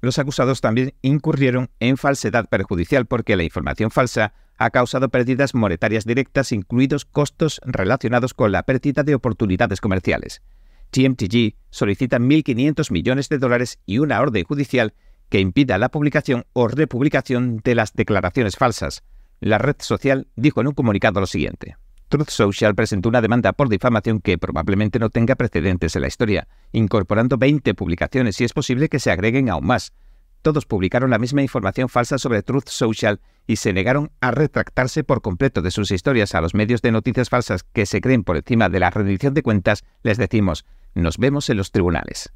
Los 0.00 0.18
acusados 0.18 0.60
también 0.60 0.94
incurrieron 1.02 1.70
en 1.80 1.96
falsedad 1.96 2.48
perjudicial 2.48 3.06
porque 3.06 3.36
la 3.36 3.42
información 3.44 3.90
falsa 3.90 4.32
ha 4.58 4.70
causado 4.70 5.08
pérdidas 5.08 5.54
monetarias 5.54 6.04
directas, 6.04 6.52
incluidos 6.52 7.04
costos 7.04 7.60
relacionados 7.64 8.34
con 8.34 8.52
la 8.52 8.64
pérdida 8.64 9.04
de 9.04 9.14
oportunidades 9.14 9.80
comerciales. 9.80 10.42
TMTG 10.90 11.54
solicita 11.70 12.18
1.500 12.18 12.90
millones 12.90 13.28
de 13.28 13.38
dólares 13.38 13.78
y 13.86 13.98
una 13.98 14.20
orden 14.20 14.44
judicial 14.44 14.94
que 15.28 15.40
impida 15.40 15.78
la 15.78 15.90
publicación 15.90 16.46
o 16.52 16.68
republicación 16.68 17.58
de 17.62 17.74
las 17.74 17.92
declaraciones 17.92 18.56
falsas. 18.56 19.04
La 19.40 19.58
red 19.58 19.76
social 19.78 20.26
dijo 20.34 20.60
en 20.60 20.68
un 20.68 20.74
comunicado 20.74 21.20
lo 21.20 21.26
siguiente. 21.26 21.76
Truth 22.08 22.30
Social 22.30 22.74
presentó 22.74 23.10
una 23.10 23.20
demanda 23.20 23.52
por 23.52 23.68
difamación 23.68 24.20
que 24.20 24.38
probablemente 24.38 24.98
no 24.98 25.10
tenga 25.10 25.36
precedentes 25.36 25.94
en 25.94 26.02
la 26.02 26.08
historia, 26.08 26.48
incorporando 26.72 27.36
20 27.36 27.74
publicaciones 27.74 28.40
y 28.40 28.44
es 28.44 28.54
posible 28.54 28.88
que 28.88 28.98
se 28.98 29.10
agreguen 29.10 29.50
aún 29.50 29.66
más. 29.66 29.92
Todos 30.40 30.64
publicaron 30.64 31.10
la 31.10 31.18
misma 31.18 31.42
información 31.42 31.90
falsa 31.90 32.16
sobre 32.16 32.42
Truth 32.42 32.68
Social 32.68 33.20
y 33.48 33.56
se 33.56 33.72
negaron 33.72 34.12
a 34.20 34.30
retractarse 34.30 35.02
por 35.02 35.22
completo 35.22 35.62
de 35.62 35.72
sus 35.72 35.90
historias 35.90 36.34
a 36.34 36.40
los 36.42 36.54
medios 36.54 36.82
de 36.82 36.92
noticias 36.92 37.30
falsas 37.30 37.64
que 37.64 37.86
se 37.86 38.02
creen 38.02 38.22
por 38.22 38.36
encima 38.36 38.68
de 38.68 38.78
la 38.78 38.90
rendición 38.90 39.32
de 39.32 39.42
cuentas, 39.42 39.84
les 40.02 40.18
decimos, 40.18 40.66
nos 40.94 41.16
vemos 41.16 41.48
en 41.48 41.56
los 41.56 41.72
tribunales. 41.72 42.30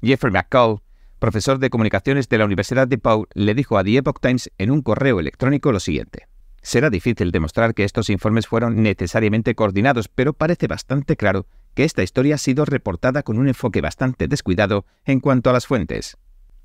Jeffrey 0.00 0.32
McCall, 0.32 0.80
profesor 1.18 1.58
de 1.58 1.70
comunicaciones 1.70 2.28
de 2.28 2.38
la 2.38 2.44
Universidad 2.44 2.86
de 2.86 2.98
Pau, 2.98 3.26
le 3.34 3.54
dijo 3.54 3.76
a 3.76 3.84
The 3.84 3.96
Epoch 3.96 4.20
Times 4.20 4.52
en 4.56 4.70
un 4.70 4.80
correo 4.80 5.18
electrónico 5.18 5.72
lo 5.72 5.80
siguiente. 5.80 6.28
Será 6.62 6.88
difícil 6.88 7.32
demostrar 7.32 7.74
que 7.74 7.82
estos 7.82 8.08
informes 8.08 8.46
fueron 8.46 8.80
necesariamente 8.80 9.56
coordinados, 9.56 10.08
pero 10.08 10.34
parece 10.34 10.68
bastante 10.68 11.16
claro 11.16 11.46
que 11.74 11.82
esta 11.82 12.04
historia 12.04 12.36
ha 12.36 12.38
sido 12.38 12.64
reportada 12.64 13.24
con 13.24 13.38
un 13.38 13.48
enfoque 13.48 13.80
bastante 13.80 14.28
descuidado 14.28 14.86
en 15.04 15.18
cuanto 15.18 15.50
a 15.50 15.52
las 15.52 15.66
fuentes. 15.66 16.16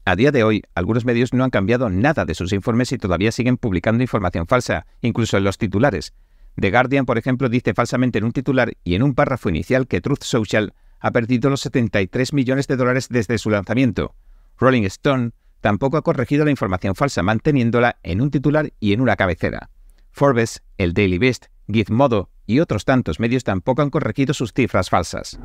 A 0.09 0.15
día 0.15 0.31
de 0.31 0.43
hoy, 0.43 0.63
algunos 0.73 1.05
medios 1.05 1.35
no 1.35 1.43
han 1.43 1.51
cambiado 1.51 1.87
nada 1.91 2.25
de 2.25 2.33
sus 2.33 2.51
informes 2.51 2.91
y 2.91 2.97
todavía 2.97 3.31
siguen 3.31 3.57
publicando 3.57 4.01
información 4.01 4.47
falsa, 4.47 4.87
incluso 5.01 5.37
en 5.37 5.43
los 5.43 5.59
titulares. 5.59 6.15
The 6.59 6.71
Guardian, 6.71 7.05
por 7.05 7.19
ejemplo, 7.19 7.47
dice 7.47 7.75
falsamente 7.75 8.17
en 8.17 8.23
un 8.23 8.31
titular 8.31 8.73
y 8.83 8.95
en 8.95 9.03
un 9.03 9.13
párrafo 9.13 9.49
inicial 9.49 9.85
que 9.85 10.01
Truth 10.01 10.23
Social 10.23 10.73
ha 10.99 11.11
perdido 11.11 11.51
los 11.51 11.61
73 11.61 12.33
millones 12.33 12.65
de 12.65 12.75
dólares 12.75 13.09
desde 13.11 13.37
su 13.37 13.51
lanzamiento. 13.51 14.15
Rolling 14.57 14.81
Stone 14.85 15.29
tampoco 15.61 15.97
ha 15.97 16.01
corregido 16.01 16.43
la 16.43 16.49
información 16.49 16.95
falsa, 16.95 17.21
manteniéndola 17.21 17.99
en 18.01 18.21
un 18.21 18.31
titular 18.31 18.73
y 18.79 18.93
en 18.93 19.01
una 19.01 19.15
cabecera. 19.15 19.69
Forbes, 20.09 20.63
el 20.79 20.93
Daily 20.93 21.19
Beast, 21.19 21.45
Gizmodo 21.71 22.31
y 22.47 22.61
otros 22.61 22.83
tantos 22.83 23.19
medios 23.19 23.43
tampoco 23.43 23.83
han 23.83 23.91
corregido 23.91 24.33
sus 24.33 24.53
cifras 24.53 24.89
falsas. 24.89 25.39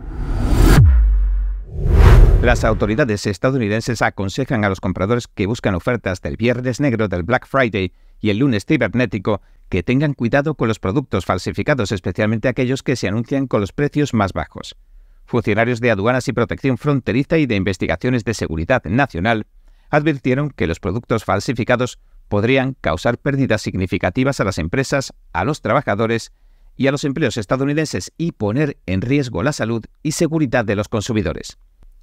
Las 2.45 2.63
autoridades 2.63 3.25
estadounidenses 3.25 4.03
aconsejan 4.03 4.67
a 4.67 4.69
los 4.69 4.79
compradores 4.79 5.29
que 5.29 5.47
buscan 5.47 5.75
ofertas 5.75 6.21
del 6.21 6.37
viernes 6.37 6.79
negro 6.79 7.09
del 7.09 7.23
Black 7.23 7.47
Friday 7.47 7.95
y 8.21 8.29
el 8.29 8.37
lunes 8.37 8.67
cibernético 8.67 9.41
que 9.71 9.83
tengan 9.83 10.13
cuidado 10.13 10.55
con 10.55 10.69
los 10.69 10.79
productos 10.79 11.25
falsificados, 11.25 11.91
especialmente 11.91 12.49
aquellos 12.49 12.83
que 12.83 12.97
se 12.97 13.09
anuncian 13.09 13.47
con 13.47 13.63
los 13.63 13.73
precios 13.73 14.13
más 14.13 14.35
bajos. 14.35 14.77
Funcionarios 15.25 15.81
de 15.81 15.91
aduanas 15.91 16.29
y 16.29 16.35
protección 16.35 16.77
fronteriza 16.77 17.39
y 17.39 17.47
de 17.47 17.57
investigaciones 17.57 18.25
de 18.25 18.35
seguridad 18.35 18.85
nacional 18.85 19.47
advirtieron 19.89 20.51
que 20.51 20.67
los 20.67 20.81
productos 20.81 21.25
falsificados 21.25 21.99
podrían 22.29 22.77
causar 22.79 23.17
pérdidas 23.17 23.63
significativas 23.63 24.39
a 24.41 24.45
las 24.45 24.59
empresas, 24.59 25.15
a 25.33 25.47
los 25.47 25.63
trabajadores 25.63 26.31
y 26.77 26.89
a 26.89 26.93
los 26.93 27.05
empleos 27.05 27.39
estadounidenses 27.39 28.13
y 28.19 28.33
poner 28.33 28.77
en 28.85 29.01
riesgo 29.01 29.43
la 29.43 29.55
salud 29.55 29.83
y 30.03 30.13
seguridad 30.13 30.67
de 30.67 30.77
los 30.77 30.89
consumidores. 30.89 31.57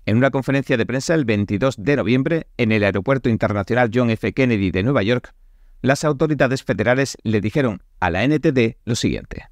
En 0.06 0.18
una 0.18 0.32
conferencia 0.32 0.78
de 0.78 0.86
prensa 0.86 1.14
el 1.14 1.26
22 1.26 1.76
de 1.78 1.96
noviembre 1.96 2.48
en 2.58 2.72
el 2.72 2.84
Aeropuerto 2.84 3.30
Internacional 3.30 3.92
John 3.94 4.10
F. 4.10 4.34
Kennedy 4.34 4.72
de 4.72 4.82
Nueva 4.82 5.04
York, 5.04 5.34
las 5.82 6.04
autoridades 6.04 6.64
federales 6.64 7.18
le 7.24 7.40
dijeron 7.40 7.84
a 8.00 8.10
la 8.10 8.28
NTD 8.28 8.78
lo 8.84 8.96
siguiente. 8.96 9.46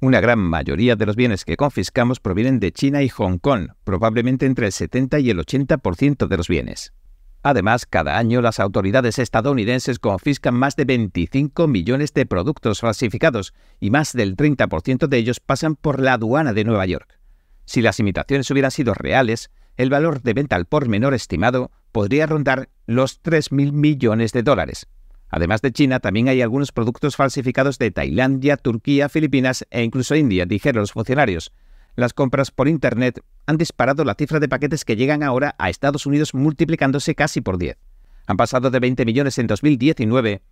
Una 0.00 0.20
gran 0.20 0.38
mayoría 0.38 0.96
de 0.96 1.04
los 1.04 1.16
bienes 1.16 1.44
que 1.44 1.58
confiscamos 1.58 2.18
provienen 2.18 2.60
de 2.60 2.72
China 2.72 3.02
y 3.02 3.10
Hong 3.10 3.36
Kong, 3.36 3.72
probablemente 3.84 4.46
entre 4.46 4.66
el 4.66 4.72
70 4.72 5.18
y 5.18 5.28
el 5.28 5.38
80% 5.38 6.26
de 6.26 6.36
los 6.38 6.48
bienes. 6.48 6.94
Además, 7.42 7.84
cada 7.84 8.16
año 8.16 8.40
las 8.40 8.58
autoridades 8.58 9.18
estadounidenses 9.18 9.98
confiscan 9.98 10.54
más 10.54 10.76
de 10.76 10.86
25 10.86 11.68
millones 11.68 12.14
de 12.14 12.24
productos 12.24 12.80
falsificados 12.80 13.52
y 13.80 13.90
más 13.90 14.14
del 14.14 14.36
30% 14.36 15.08
de 15.08 15.16
ellos 15.18 15.40
pasan 15.40 15.76
por 15.76 16.00
la 16.00 16.14
aduana 16.14 16.54
de 16.54 16.64
Nueva 16.64 16.86
York. 16.86 17.18
Si 17.66 17.82
las 17.82 18.00
imitaciones 18.00 18.50
hubieran 18.50 18.70
sido 18.70 18.94
reales, 18.94 19.50
el 19.80 19.88
valor 19.88 20.20
de 20.20 20.34
venta 20.34 20.56
al 20.56 20.66
por 20.66 20.88
menor 20.88 21.14
estimado 21.14 21.70
podría 21.90 22.26
rondar 22.26 22.68
los 22.86 23.22
3.000 23.22 23.72
millones 23.72 24.32
de 24.32 24.42
dólares. 24.42 24.86
Además 25.30 25.62
de 25.62 25.72
China, 25.72 26.00
también 26.00 26.28
hay 26.28 26.42
algunos 26.42 26.70
productos 26.70 27.16
falsificados 27.16 27.78
de 27.78 27.90
Tailandia, 27.90 28.58
Turquía, 28.58 29.08
Filipinas 29.08 29.66
e 29.70 29.82
incluso 29.82 30.14
India, 30.16 30.44
dijeron 30.44 30.82
los 30.82 30.92
funcionarios. 30.92 31.52
Las 31.96 32.12
compras 32.12 32.50
por 32.50 32.68
Internet 32.68 33.24
han 33.46 33.56
disparado 33.56 34.04
la 34.04 34.14
cifra 34.14 34.38
de 34.38 34.50
paquetes 34.50 34.84
que 34.84 34.96
llegan 34.96 35.22
ahora 35.22 35.54
a 35.58 35.70
Estados 35.70 36.04
Unidos 36.04 36.34
multiplicándose 36.34 37.14
casi 37.14 37.40
por 37.40 37.56
10. 37.56 37.78
Han 38.26 38.36
pasado 38.36 38.70
de 38.70 38.80
20 38.80 39.06
millones 39.06 39.38
en 39.38 39.46
2019 39.46 40.42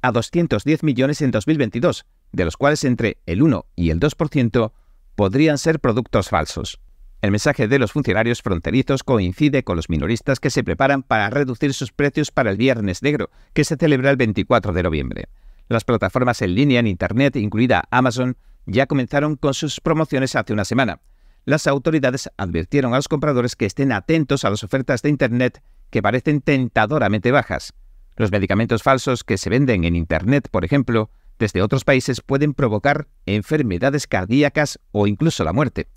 a 0.00 0.12
210 0.12 0.82
millones 0.82 1.20
en 1.20 1.30
2022, 1.30 2.06
de 2.32 2.44
los 2.46 2.56
cuales 2.56 2.84
entre 2.84 3.18
el 3.26 3.42
1 3.42 3.66
y 3.76 3.90
el 3.90 4.00
2% 4.00 4.72
podrían 5.14 5.58
ser 5.58 5.78
productos 5.78 6.30
falsos. 6.30 6.80
El 7.20 7.32
mensaje 7.32 7.66
de 7.66 7.80
los 7.80 7.90
funcionarios 7.90 8.42
fronterizos 8.42 9.02
coincide 9.02 9.64
con 9.64 9.74
los 9.74 9.88
minoristas 9.88 10.38
que 10.38 10.50
se 10.50 10.62
preparan 10.62 11.02
para 11.02 11.30
reducir 11.30 11.74
sus 11.74 11.90
precios 11.90 12.30
para 12.30 12.52
el 12.52 12.56
Viernes 12.56 13.02
Negro, 13.02 13.30
que 13.54 13.64
se 13.64 13.76
celebra 13.76 14.10
el 14.10 14.16
24 14.16 14.72
de 14.72 14.82
noviembre. 14.84 15.28
Las 15.68 15.82
plataformas 15.84 16.42
en 16.42 16.54
línea 16.54 16.78
en 16.78 16.86
Internet, 16.86 17.34
incluida 17.34 17.84
Amazon, 17.90 18.36
ya 18.66 18.86
comenzaron 18.86 19.34
con 19.34 19.52
sus 19.52 19.80
promociones 19.80 20.36
hace 20.36 20.52
una 20.52 20.64
semana. 20.64 21.00
Las 21.44 21.66
autoridades 21.66 22.30
advirtieron 22.36 22.92
a 22.92 22.96
los 22.96 23.08
compradores 23.08 23.56
que 23.56 23.66
estén 23.66 23.90
atentos 23.90 24.44
a 24.44 24.50
las 24.50 24.62
ofertas 24.62 25.02
de 25.02 25.08
Internet 25.08 25.60
que 25.90 26.02
parecen 26.02 26.40
tentadoramente 26.40 27.32
bajas. 27.32 27.74
Los 28.16 28.30
medicamentos 28.30 28.84
falsos 28.84 29.24
que 29.24 29.38
se 29.38 29.50
venden 29.50 29.82
en 29.84 29.96
Internet, 29.96 30.48
por 30.52 30.64
ejemplo, 30.64 31.10
desde 31.38 31.62
otros 31.62 31.84
países 31.84 32.20
pueden 32.20 32.54
provocar 32.54 33.08
enfermedades 33.26 34.06
cardíacas 34.06 34.78
o 34.92 35.08
incluso 35.08 35.42
la 35.42 35.52
muerte. 35.52 35.88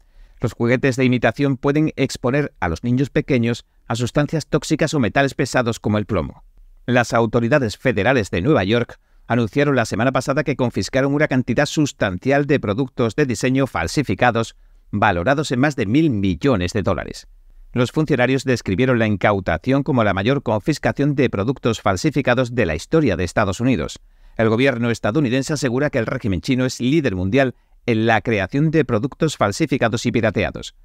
Los 0.42 0.54
juguetes 0.54 0.96
de 0.96 1.06
imitación 1.06 1.56
pueden 1.56 1.94
exponer 1.96 2.54
a 2.60 2.68
los 2.68 2.84
niños 2.84 3.12
pequeños 3.12 3.66
a 3.88 3.96
sustancias 3.96 4.48
tóxicas 4.48 4.96
o 4.96 5.00
metales 5.00 5.36
pesados 5.36 5.80
como 5.80 6.00
el 6.00 6.08
plomo. 6.08 6.44
Las 6.88 7.14
autoridades 7.14 7.78
federales 7.78 8.32
de 8.32 8.42
Nueva 8.42 8.64
York 8.64 9.00
anunciaron 9.28 9.76
la 9.76 9.86
semana 9.86 10.12
pasada 10.12 10.44
que 10.44 10.56
confiscaron 10.56 11.14
una 11.14 11.28
cantidad 11.28 11.68
sustancial 11.68 12.48
de 12.48 12.60
productos 12.60 13.16
de 13.16 13.28
diseño 13.28 13.68
falsificados 13.68 14.56
valorados 14.90 15.52
en 15.52 15.60
más 15.60 15.76
de 15.76 15.86
mil 15.86 16.10
millones 16.10 16.74
de 16.74 16.82
dólares. 16.82 17.28
Los 17.72 17.92
funcionarios 17.92 18.44
describieron 18.44 18.98
la 18.98 19.08
incautación 19.08 19.84
como 19.84 20.04
la 20.04 20.14
mayor 20.14 20.42
confiscación 20.42 21.16
de 21.16 21.30
productos 21.30 21.82
falsificados 21.82 22.56
de 22.56 22.66
la 22.66 22.76
historia 22.76 23.16
de 23.16 23.24
Estados 23.24 23.60
Unidos. 23.60 24.00
El 24.38 24.50
gobierno 24.50 24.90
estadounidense 24.90 25.54
asegura 25.54 25.92
que 25.92 26.00
el 26.00 26.08
régimen 26.08 26.42
chino 26.42 26.66
es 26.66 26.82
líder 26.82 27.16
mundial 27.16 27.54
en 27.86 28.06
la 28.06 28.22
creación 28.22 28.72
de 28.72 28.86
productos 28.86 29.38
falsificados 29.38 30.06
y 30.06 30.12
pirateados. 30.12 30.76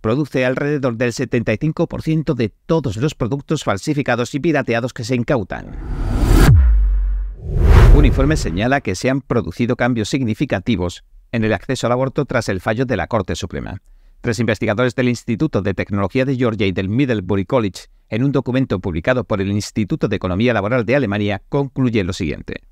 Produce 0.00 0.44
alrededor 0.44 0.96
del 0.96 1.12
75% 1.12 2.34
de 2.34 2.50
todos 2.66 2.96
los 2.96 3.14
productos 3.14 3.64
falsificados 3.64 4.34
y 4.34 4.40
pirateados 4.40 4.92
que 4.92 5.04
se 5.04 5.14
incautan. 5.14 5.76
Un 7.96 8.04
informe 8.04 8.36
señala 8.36 8.80
que 8.80 8.94
se 8.94 9.08
han 9.08 9.20
producido 9.20 9.76
cambios 9.76 10.08
significativos 10.08 11.04
en 11.32 11.44
el 11.44 11.52
acceso 11.52 11.86
al 11.86 11.92
aborto 11.92 12.24
tras 12.24 12.48
el 12.48 12.60
fallo 12.60 12.86
de 12.86 12.96
la 12.96 13.06
Corte 13.06 13.34
Suprema. 13.34 13.80
Tres 14.20 14.38
investigadores 14.38 14.94
del 14.94 15.08
Instituto 15.08 15.62
de 15.62 15.74
Tecnología 15.74 16.24
de 16.24 16.36
Georgia 16.36 16.66
y 16.66 16.72
del 16.72 16.88
Middlebury 16.88 17.44
College, 17.44 17.86
en 18.08 18.24
un 18.24 18.32
documento 18.32 18.80
publicado 18.80 19.24
por 19.24 19.40
el 19.40 19.50
Instituto 19.50 20.08
de 20.08 20.16
Economía 20.16 20.54
Laboral 20.54 20.84
de 20.84 20.96
Alemania, 20.96 21.42
concluyen 21.48 22.06
lo 22.06 22.12
siguiente. 22.12 22.62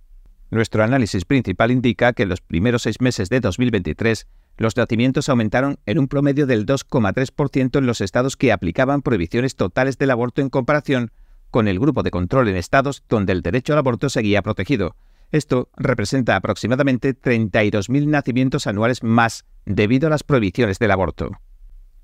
Nuestro 0.53 0.84
análisis 0.84 1.24
principal 1.24 1.70
indica 1.70 2.12
que 2.12 2.24
en 2.24 2.28
los 2.28 2.42
primeros 2.42 2.82
seis 2.82 3.00
meses 3.00 3.30
de 3.30 3.40
2023 3.40 4.26
los 4.59 4.76
nacimientos 4.76 5.30
aumentaron 5.30 5.78
en 5.86 5.98
un 5.98 6.09
promedio 6.09 6.46
del 6.46 6.66
2,3% 6.66 7.78
en 7.78 7.86
los 7.86 8.03
estados 8.03 8.36
que 8.36 8.53
aplicaban 8.53 9.00
prohibiciones 9.00 9.57
totales 9.57 9.96
del 9.96 10.11
aborto 10.11 10.42
en 10.42 10.50
comparación 10.50 11.11
con 11.50 11.68
el 11.68 11.80
grupo 11.80 12.03
de 12.03 12.11
control 12.11 12.48
en 12.48 12.57
estados 12.57 13.03
donde 13.09 13.32
el 13.32 13.40
derecho 13.40 13.72
al 13.72 13.78
aborto 13.78 14.11
seguía 14.11 14.42
protegido. 14.42 14.94
Esto 15.30 15.70
representa 15.74 16.36
aproximadamente 16.36 17.18
32.000 17.18 18.09
nacimientos 18.09 18.66
anuales 18.66 19.03
más 19.03 19.46
debido 19.64 20.09
a 20.09 20.11
las 20.11 20.22
prohibiciones 20.22 20.78
del 20.78 20.90
aborto. 20.90 21.30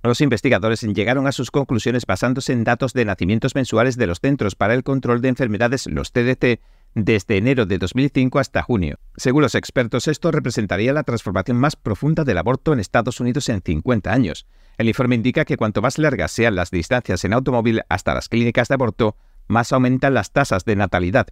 Los 0.03 0.23
investigadores 0.23 0.81
llegaron 0.81 1.27
a 1.27 1.33
sus 1.33 1.51
conclusiones 1.51 2.07
basándose 2.07 2.55
en 2.55 2.65
datos 2.65 2.95
de 2.95 3.05
nacimientos 3.05 3.55
mensuales 3.55 3.99
de 3.99 4.07
los 4.07 4.21
Centros 4.21 4.55
para 4.55 4.73
el 4.73 4.85
Control 4.85 5.21
de 5.21 5.29
Enfermedades, 5.29 5.87
los 5.87 6.13
CDC, 6.13 6.61
desde 7.05 7.37
enero 7.37 7.67
de 7.67 7.79
2005 7.79 8.39
hasta 8.39 8.63
junio. 8.63 8.99
Según 9.17 9.43
los 9.43 9.55
expertos, 9.55 10.09
esto 10.09 10.31
representaría 10.31 10.93
la 10.93 11.03
transformación 11.03 11.57
más 11.57 11.77
profunda 11.77 12.25
del 12.25 12.39
aborto 12.39 12.73
en 12.73 12.81
Estados 12.81 13.21
Unidos 13.21 13.49
en 13.49 13.63
50 13.63 14.13
años. 14.13 14.47
El 14.79 14.89
informe 14.89 15.15
indica 15.15 15.45
que 15.45 15.57
cuanto 15.57 15.83
más 15.83 15.99
largas 15.99 16.33
sean 16.33 16.55
las 16.55 16.71
distancias 16.71 17.25
en 17.25 17.33
automóvil 17.33 17.83
hasta 17.89 18.15
las 18.15 18.29
clínicas 18.29 18.69
de 18.69 18.75
aborto, 18.75 19.17
más 19.49 19.73
aumentan 19.73 20.15
las 20.15 20.33
tasas 20.33 20.65
de 20.65 20.77
natalidad. 20.77 21.29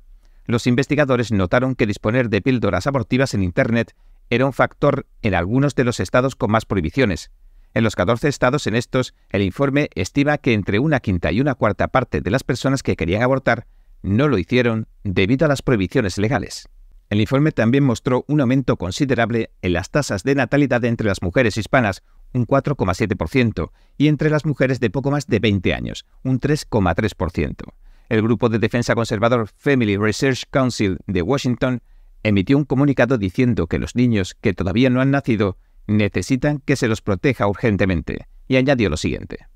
Los 0.46 0.66
investigadores 0.66 1.32
notaron 1.32 1.74
que 1.74 1.86
disponer 1.86 2.28
de 2.28 2.40
píldoras 2.40 2.86
abortivas 2.86 3.34
en 3.34 3.42
Internet 3.42 3.94
era 4.30 4.46
un 4.46 4.52
factor 4.52 5.06
en 5.22 5.34
algunos 5.34 5.74
de 5.74 5.84
los 5.84 6.00
estados 6.00 6.36
con 6.36 6.50
más 6.50 6.64
prohibiciones. 6.64 7.30
En 7.74 7.84
los 7.84 7.94
14 7.94 8.28
estados 8.28 8.66
en 8.66 8.74
estos, 8.74 9.14
el 9.28 9.42
informe 9.42 9.90
estima 9.94 10.38
que 10.38 10.54
entre 10.54 10.78
una 10.78 11.00
quinta 11.00 11.30
y 11.30 11.40
una 11.40 11.54
cuarta 11.54 11.88
parte 11.88 12.20
de 12.20 12.30
las 12.30 12.42
personas 12.42 12.82
que 12.82 12.96
querían 12.96 13.22
abortar 13.22 13.66
no 14.06 14.28
lo 14.28 14.38
hicieron 14.38 14.86
debido 15.04 15.44
a 15.44 15.48
las 15.48 15.62
prohibiciones 15.62 16.16
legales. 16.16 16.68
El 17.10 17.20
informe 17.20 17.52
también 17.52 17.84
mostró 17.84 18.24
un 18.28 18.40
aumento 18.40 18.76
considerable 18.76 19.50
en 19.62 19.72
las 19.72 19.90
tasas 19.90 20.22
de 20.22 20.34
natalidad 20.34 20.84
entre 20.84 21.06
las 21.06 21.22
mujeres 21.22 21.56
hispanas, 21.56 22.02
un 22.32 22.46
4,7%, 22.46 23.70
y 23.96 24.08
entre 24.08 24.30
las 24.30 24.44
mujeres 24.44 24.80
de 24.80 24.90
poco 24.90 25.10
más 25.10 25.26
de 25.26 25.38
20 25.38 25.74
años, 25.74 26.06
un 26.24 26.40
3,3%. 26.40 27.74
El 28.08 28.22
grupo 28.22 28.48
de 28.48 28.58
defensa 28.58 28.94
conservador 28.94 29.48
Family 29.56 29.96
Research 29.96 30.44
Council 30.50 30.98
de 31.06 31.22
Washington 31.22 31.82
emitió 32.22 32.56
un 32.56 32.64
comunicado 32.64 33.18
diciendo 33.18 33.66
que 33.66 33.78
los 33.78 33.94
niños 33.94 34.36
que 34.40 34.54
todavía 34.54 34.90
no 34.90 35.00
han 35.00 35.10
nacido 35.10 35.58
necesitan 35.86 36.60
que 36.64 36.76
se 36.76 36.88
los 36.88 37.02
proteja 37.02 37.46
urgentemente, 37.46 38.26
y 38.48 38.56
añadió 38.56 38.88
lo 38.88 38.96
siguiente. 38.96 39.46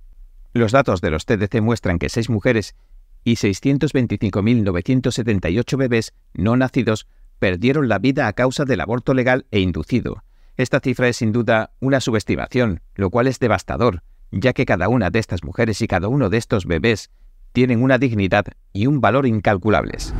Los 0.52 0.72
datos 0.72 1.00
de 1.00 1.10
los 1.10 1.26
TDC 1.26 1.60
muestran 1.60 1.98
que 1.98 2.08
seis 2.08 2.28
mujeres 2.28 2.74
y 3.24 3.34
625.978 3.34 5.76
bebés 5.76 6.14
no 6.32 6.56
nacidos 6.56 7.08
perdieron 7.38 7.88
la 7.88 7.98
vida 7.98 8.28
a 8.28 8.32
causa 8.32 8.64
del 8.64 8.80
aborto 8.80 9.14
legal 9.14 9.46
e 9.50 9.60
inducido. 9.60 10.22
Esta 10.56 10.80
cifra 10.80 11.08
es 11.08 11.16
sin 11.16 11.32
duda 11.32 11.72
una 11.80 12.00
subestimación, 12.00 12.80
lo 12.94 13.10
cual 13.10 13.26
es 13.26 13.38
devastador, 13.38 14.02
ya 14.30 14.52
que 14.52 14.66
cada 14.66 14.88
una 14.88 15.10
de 15.10 15.18
estas 15.18 15.42
mujeres 15.42 15.80
y 15.80 15.86
cada 15.86 16.08
uno 16.08 16.30
de 16.30 16.38
estos 16.38 16.66
bebés 16.66 17.10
tienen 17.52 17.82
una 17.82 17.98
dignidad 17.98 18.46
y 18.72 18.86
un 18.86 19.00
valor 19.00 19.26
incalculables. 19.26 20.14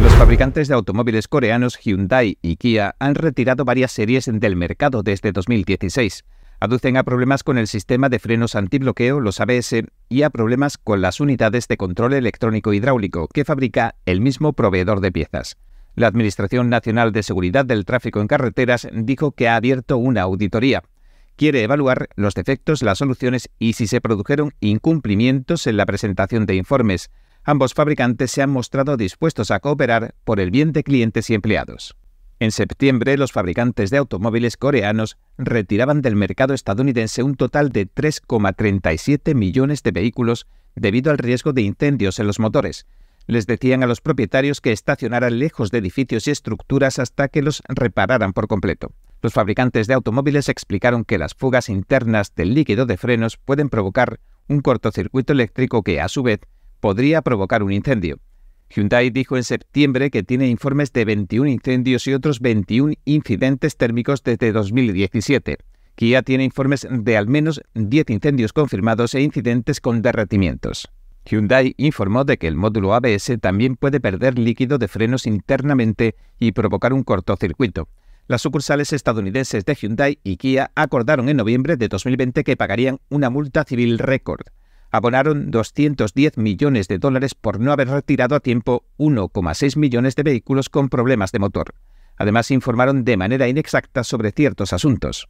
Los 0.00 0.14
fabricantes 0.14 0.68
de 0.68 0.74
automóviles 0.74 1.26
coreanos 1.26 1.78
Hyundai 1.78 2.38
y 2.42 2.56
Kia 2.56 2.94
han 2.98 3.14
retirado 3.14 3.64
varias 3.64 3.92
series 3.92 4.30
del 4.32 4.56
mercado 4.56 5.02
desde 5.02 5.32
2016. 5.32 6.24
Aducen 6.62 6.98
a 6.98 7.04
problemas 7.04 7.42
con 7.42 7.56
el 7.56 7.66
sistema 7.66 8.10
de 8.10 8.18
frenos 8.18 8.54
antibloqueo, 8.54 9.18
los 9.18 9.40
ABS, 9.40 9.82
y 10.10 10.22
a 10.22 10.28
problemas 10.28 10.76
con 10.76 11.00
las 11.00 11.18
unidades 11.18 11.66
de 11.68 11.78
control 11.78 12.12
electrónico 12.12 12.74
hidráulico 12.74 13.28
que 13.28 13.46
fabrica 13.46 13.94
el 14.04 14.20
mismo 14.20 14.52
proveedor 14.52 15.00
de 15.00 15.10
piezas. 15.10 15.56
La 15.94 16.06
Administración 16.06 16.68
Nacional 16.68 17.12
de 17.12 17.22
Seguridad 17.22 17.64
del 17.64 17.86
Tráfico 17.86 18.20
en 18.20 18.26
Carreteras 18.26 18.86
dijo 18.92 19.32
que 19.32 19.48
ha 19.48 19.56
abierto 19.56 19.96
una 19.96 20.20
auditoría. 20.20 20.82
Quiere 21.36 21.62
evaluar 21.62 22.10
los 22.14 22.34
defectos, 22.34 22.82
las 22.82 22.98
soluciones 22.98 23.48
y 23.58 23.72
si 23.72 23.86
se 23.86 24.02
produjeron 24.02 24.52
incumplimientos 24.60 25.66
en 25.66 25.78
la 25.78 25.86
presentación 25.86 26.44
de 26.44 26.56
informes. 26.56 27.10
Ambos 27.42 27.72
fabricantes 27.72 28.32
se 28.32 28.42
han 28.42 28.50
mostrado 28.50 28.98
dispuestos 28.98 29.50
a 29.50 29.60
cooperar 29.60 30.14
por 30.24 30.40
el 30.40 30.50
bien 30.50 30.72
de 30.72 30.84
clientes 30.84 31.30
y 31.30 31.34
empleados. 31.34 31.96
En 32.40 32.52
septiembre, 32.52 33.18
los 33.18 33.32
fabricantes 33.32 33.90
de 33.90 33.98
automóviles 33.98 34.56
coreanos 34.56 35.18
retiraban 35.36 36.00
del 36.00 36.16
mercado 36.16 36.54
estadounidense 36.54 37.22
un 37.22 37.34
total 37.34 37.68
de 37.68 37.86
3,37 37.86 39.34
millones 39.34 39.82
de 39.82 39.90
vehículos 39.90 40.46
debido 40.74 41.10
al 41.10 41.18
riesgo 41.18 41.52
de 41.52 41.60
incendios 41.60 42.18
en 42.18 42.26
los 42.26 42.40
motores. 42.40 42.86
Les 43.26 43.46
decían 43.46 43.82
a 43.82 43.86
los 43.86 44.00
propietarios 44.00 44.62
que 44.62 44.72
estacionaran 44.72 45.38
lejos 45.38 45.70
de 45.70 45.78
edificios 45.78 46.26
y 46.26 46.30
estructuras 46.30 46.98
hasta 46.98 47.28
que 47.28 47.42
los 47.42 47.62
repararan 47.68 48.32
por 48.32 48.48
completo. 48.48 48.94
Los 49.20 49.34
fabricantes 49.34 49.86
de 49.86 49.92
automóviles 49.92 50.48
explicaron 50.48 51.04
que 51.04 51.18
las 51.18 51.34
fugas 51.34 51.68
internas 51.68 52.34
del 52.34 52.54
líquido 52.54 52.86
de 52.86 52.96
frenos 52.96 53.36
pueden 53.36 53.68
provocar 53.68 54.18
un 54.48 54.62
cortocircuito 54.62 55.34
eléctrico 55.34 55.82
que, 55.82 56.00
a 56.00 56.08
su 56.08 56.22
vez, 56.22 56.40
podría 56.80 57.20
provocar 57.20 57.62
un 57.62 57.72
incendio. 57.72 58.18
Hyundai 58.72 59.10
dijo 59.10 59.36
en 59.36 59.42
septiembre 59.42 60.10
que 60.10 60.22
tiene 60.22 60.48
informes 60.48 60.92
de 60.92 61.04
21 61.04 61.48
incendios 61.48 62.06
y 62.06 62.14
otros 62.14 62.38
21 62.38 62.94
incidentes 63.04 63.76
térmicos 63.76 64.22
desde 64.22 64.52
2017. 64.52 65.58
Kia 65.96 66.22
tiene 66.22 66.44
informes 66.44 66.86
de 66.88 67.16
al 67.16 67.26
menos 67.26 67.60
10 67.74 68.10
incendios 68.10 68.52
confirmados 68.52 69.14
e 69.16 69.22
incidentes 69.22 69.80
con 69.80 70.02
derretimientos. 70.02 70.88
Hyundai 71.24 71.74
informó 71.78 72.24
de 72.24 72.38
que 72.38 72.46
el 72.46 72.54
módulo 72.54 72.94
ABS 72.94 73.38
también 73.40 73.74
puede 73.74 73.98
perder 73.98 74.38
líquido 74.38 74.78
de 74.78 74.86
frenos 74.86 75.26
internamente 75.26 76.14
y 76.38 76.52
provocar 76.52 76.92
un 76.92 77.02
cortocircuito. 77.02 77.88
Las 78.28 78.42
sucursales 78.42 78.92
estadounidenses 78.92 79.64
de 79.64 79.74
Hyundai 79.74 80.20
y 80.22 80.36
Kia 80.36 80.70
acordaron 80.76 81.28
en 81.28 81.38
noviembre 81.38 81.76
de 81.76 81.88
2020 81.88 82.44
que 82.44 82.56
pagarían 82.56 83.00
una 83.08 83.30
multa 83.30 83.64
civil 83.64 83.98
récord. 83.98 84.42
Abonaron 84.90 85.50
210 85.50 86.36
millones 86.36 86.88
de 86.88 86.98
dólares 86.98 87.34
por 87.34 87.60
no 87.60 87.72
haber 87.72 87.88
retirado 87.88 88.34
a 88.34 88.40
tiempo 88.40 88.84
1,6 88.98 89.76
millones 89.76 90.16
de 90.16 90.24
vehículos 90.24 90.68
con 90.68 90.88
problemas 90.88 91.30
de 91.30 91.38
motor. 91.38 91.74
Además, 92.16 92.50
informaron 92.50 93.04
de 93.04 93.16
manera 93.16 93.48
inexacta 93.48 94.02
sobre 94.02 94.32
ciertos 94.32 94.72
asuntos. 94.72 95.28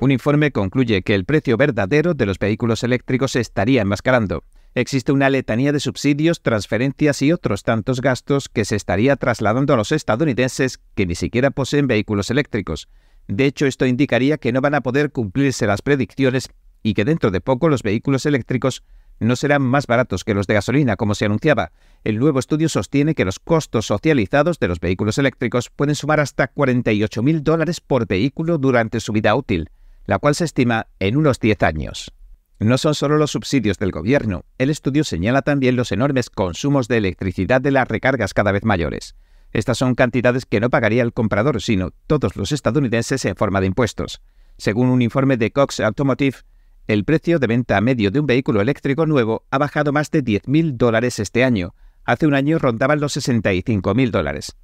Un 0.00 0.10
informe 0.10 0.52
concluye 0.52 1.02
que 1.02 1.14
el 1.14 1.24
precio 1.24 1.56
verdadero 1.56 2.14
de 2.14 2.26
los 2.26 2.38
vehículos 2.38 2.84
eléctricos 2.84 3.36
estaría 3.36 3.82
enmascarando. 3.82 4.44
Existe 4.74 5.12
una 5.12 5.30
letanía 5.30 5.72
de 5.72 5.80
subsidios, 5.80 6.42
transferencias 6.42 7.22
y 7.22 7.32
otros 7.32 7.62
tantos 7.62 8.00
gastos 8.00 8.48
que 8.48 8.64
se 8.64 8.76
estaría 8.76 9.16
trasladando 9.16 9.74
a 9.74 9.76
los 9.76 9.92
estadounidenses 9.92 10.78
que 10.94 11.06
ni 11.06 11.14
siquiera 11.14 11.50
poseen 11.50 11.86
vehículos 11.86 12.30
eléctricos. 12.30 12.88
De 13.28 13.46
hecho, 13.46 13.66
esto 13.66 13.86
indicaría 13.86 14.36
que 14.36 14.52
no 14.52 14.60
van 14.60 14.74
a 14.74 14.82
poder 14.82 15.10
cumplirse 15.10 15.66
las 15.66 15.80
predicciones 15.80 16.50
y 16.84 16.94
que 16.94 17.04
dentro 17.04 17.32
de 17.32 17.40
poco 17.40 17.68
los 17.68 17.82
vehículos 17.82 18.26
eléctricos 18.26 18.84
no 19.18 19.36
serán 19.36 19.62
más 19.62 19.86
baratos 19.86 20.22
que 20.22 20.34
los 20.34 20.46
de 20.46 20.54
gasolina, 20.54 20.96
como 20.96 21.14
se 21.14 21.24
anunciaba. 21.24 21.72
El 22.04 22.18
nuevo 22.18 22.38
estudio 22.38 22.68
sostiene 22.68 23.14
que 23.14 23.24
los 23.24 23.38
costos 23.38 23.86
socializados 23.86 24.58
de 24.60 24.68
los 24.68 24.80
vehículos 24.80 25.18
eléctricos 25.18 25.70
pueden 25.70 25.94
sumar 25.94 26.20
hasta 26.20 26.52
48.000 26.52 27.40
dólares 27.40 27.80
por 27.80 28.06
vehículo 28.06 28.58
durante 28.58 29.00
su 29.00 29.12
vida 29.12 29.34
útil, 29.34 29.70
la 30.04 30.18
cual 30.18 30.34
se 30.34 30.44
estima 30.44 30.88
en 31.00 31.16
unos 31.16 31.40
10 31.40 31.62
años. 31.62 32.12
No 32.60 32.76
son 32.76 32.94
solo 32.94 33.16
los 33.16 33.32
subsidios 33.32 33.78
del 33.78 33.90
gobierno, 33.90 34.44
el 34.58 34.70
estudio 34.70 35.04
señala 35.04 35.42
también 35.42 35.76
los 35.76 35.90
enormes 35.90 36.28
consumos 36.28 36.86
de 36.86 36.98
electricidad 36.98 37.60
de 37.60 37.70
las 37.70 37.88
recargas 37.88 38.34
cada 38.34 38.52
vez 38.52 38.64
mayores. 38.64 39.16
Estas 39.52 39.78
son 39.78 39.94
cantidades 39.94 40.44
que 40.44 40.60
no 40.60 40.68
pagaría 40.68 41.02
el 41.02 41.12
comprador, 41.12 41.62
sino 41.62 41.92
todos 42.06 42.36
los 42.36 42.52
estadounidenses 42.52 43.24
en 43.24 43.36
forma 43.36 43.60
de 43.60 43.68
impuestos. 43.68 44.20
Según 44.58 44.88
un 44.88 45.00
informe 45.00 45.36
de 45.36 45.50
Cox 45.50 45.80
Automotive, 45.80 46.38
el 46.86 47.04
precio 47.04 47.38
de 47.38 47.46
venta 47.46 47.80
medio 47.80 48.10
de 48.10 48.20
un 48.20 48.26
vehículo 48.26 48.60
eléctrico 48.60 49.06
nuevo 49.06 49.46
ha 49.50 49.58
bajado 49.58 49.92
más 49.92 50.10
de 50.10 50.22
10.000 50.22 50.76
dólares 50.76 51.18
este 51.18 51.42
año. 51.42 51.74
Hace 52.04 52.26
un 52.26 52.34
año 52.34 52.58
rondaban 52.58 53.00
los 53.00 53.16
65.000 53.16 54.10
dólares. 54.10 54.56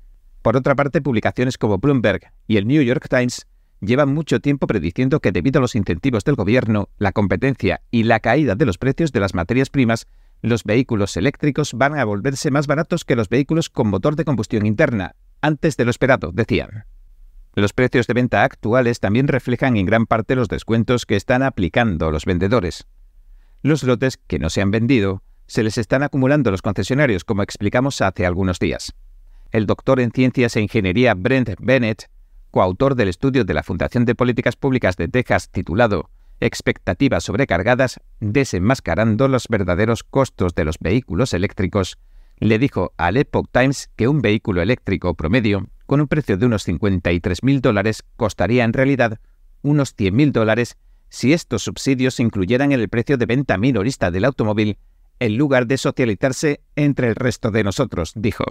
Por 0.42 0.56
otra 0.56 0.74
parte, 0.74 1.00
publicaciones 1.00 1.56
como 1.56 1.78
Bloomberg 1.78 2.32
y 2.46 2.58
el 2.58 2.66
New 2.66 2.82
York 2.82 3.06
Times 3.08 3.46
llevan 3.80 4.12
mucho 4.12 4.40
tiempo 4.40 4.66
prediciendo 4.66 5.20
que 5.20 5.32
debido 5.32 5.58
a 5.58 5.62
los 5.62 5.74
incentivos 5.74 6.24
del 6.24 6.34
gobierno, 6.34 6.90
la 6.98 7.12
competencia 7.12 7.80
y 7.90 8.02
la 8.02 8.20
caída 8.20 8.54
de 8.54 8.66
los 8.66 8.76
precios 8.76 9.12
de 9.12 9.20
las 9.20 9.34
materias 9.34 9.70
primas, 9.70 10.06
los 10.42 10.64
vehículos 10.64 11.16
eléctricos 11.16 11.72
van 11.74 11.98
a 11.98 12.04
volverse 12.04 12.50
más 12.50 12.66
baratos 12.66 13.04
que 13.04 13.16
los 13.16 13.28
vehículos 13.28 13.70
con 13.70 13.88
motor 13.88 14.16
de 14.16 14.24
combustión 14.24 14.66
interna, 14.66 15.14
antes 15.40 15.76
de 15.78 15.84
lo 15.84 15.90
esperado, 15.90 16.32
decían. 16.32 16.84
Los 17.54 17.72
precios 17.72 18.06
de 18.06 18.14
venta 18.14 18.44
actuales 18.44 19.00
también 19.00 19.28
reflejan 19.28 19.76
en 19.76 19.86
gran 19.86 20.06
parte 20.06 20.36
los 20.36 20.48
descuentos 20.48 21.04
que 21.04 21.16
están 21.16 21.42
aplicando 21.42 22.10
los 22.10 22.24
vendedores. 22.24 22.86
Los 23.62 23.82
lotes 23.82 24.16
que 24.16 24.38
no 24.38 24.50
se 24.50 24.62
han 24.62 24.70
vendido 24.70 25.22
se 25.46 25.64
les 25.64 25.76
están 25.76 26.04
acumulando 26.04 26.52
los 26.52 26.62
concesionarios, 26.62 27.24
como 27.24 27.42
explicamos 27.42 28.00
hace 28.00 28.24
algunos 28.24 28.60
días. 28.60 28.94
El 29.50 29.66
doctor 29.66 29.98
en 29.98 30.12
Ciencias 30.12 30.54
e 30.54 30.60
Ingeniería 30.60 31.14
Brent 31.14 31.50
Bennett, 31.58 32.08
coautor 32.52 32.94
del 32.94 33.08
estudio 33.08 33.44
de 33.44 33.54
la 33.54 33.64
Fundación 33.64 34.04
de 34.04 34.14
Políticas 34.14 34.54
Públicas 34.54 34.96
de 34.96 35.08
Texas 35.08 35.50
titulado 35.50 36.08
Expectativas 36.38 37.24
sobrecargadas, 37.24 38.00
desenmascarando 38.20 39.28
los 39.28 39.48
verdaderos 39.48 40.04
costos 40.04 40.54
de 40.54 40.64
los 40.64 40.78
vehículos 40.78 41.34
eléctricos, 41.34 41.98
le 42.40 42.58
dijo 42.58 42.92
al 42.96 43.16
Epoch 43.16 43.48
Times 43.52 43.90
que 43.96 44.08
un 44.08 44.22
vehículo 44.22 44.62
eléctrico 44.62 45.14
promedio 45.14 45.68
con 45.86 46.00
un 46.00 46.08
precio 46.08 46.36
de 46.36 46.46
unos 46.46 46.66
53.000 46.66 47.60
dólares, 47.60 48.04
costaría 48.16 48.64
en 48.64 48.72
realidad 48.72 49.18
unos 49.62 49.96
100.000 49.96 50.32
dólares 50.32 50.78
si 51.08 51.32
estos 51.32 51.64
subsidios 51.64 52.20
incluyeran 52.20 52.72
en 52.72 52.80
el 52.80 52.88
precio 52.88 53.18
de 53.18 53.26
venta 53.26 53.58
minorista 53.58 54.10
del 54.10 54.24
automóvil, 54.24 54.78
en 55.18 55.36
lugar 55.36 55.66
de 55.66 55.76
socializarse 55.76 56.60
entre 56.76 57.08
el 57.08 57.16
resto 57.16 57.50
de 57.50 57.64
nosotros, 57.64 58.12
dijo. 58.14 58.44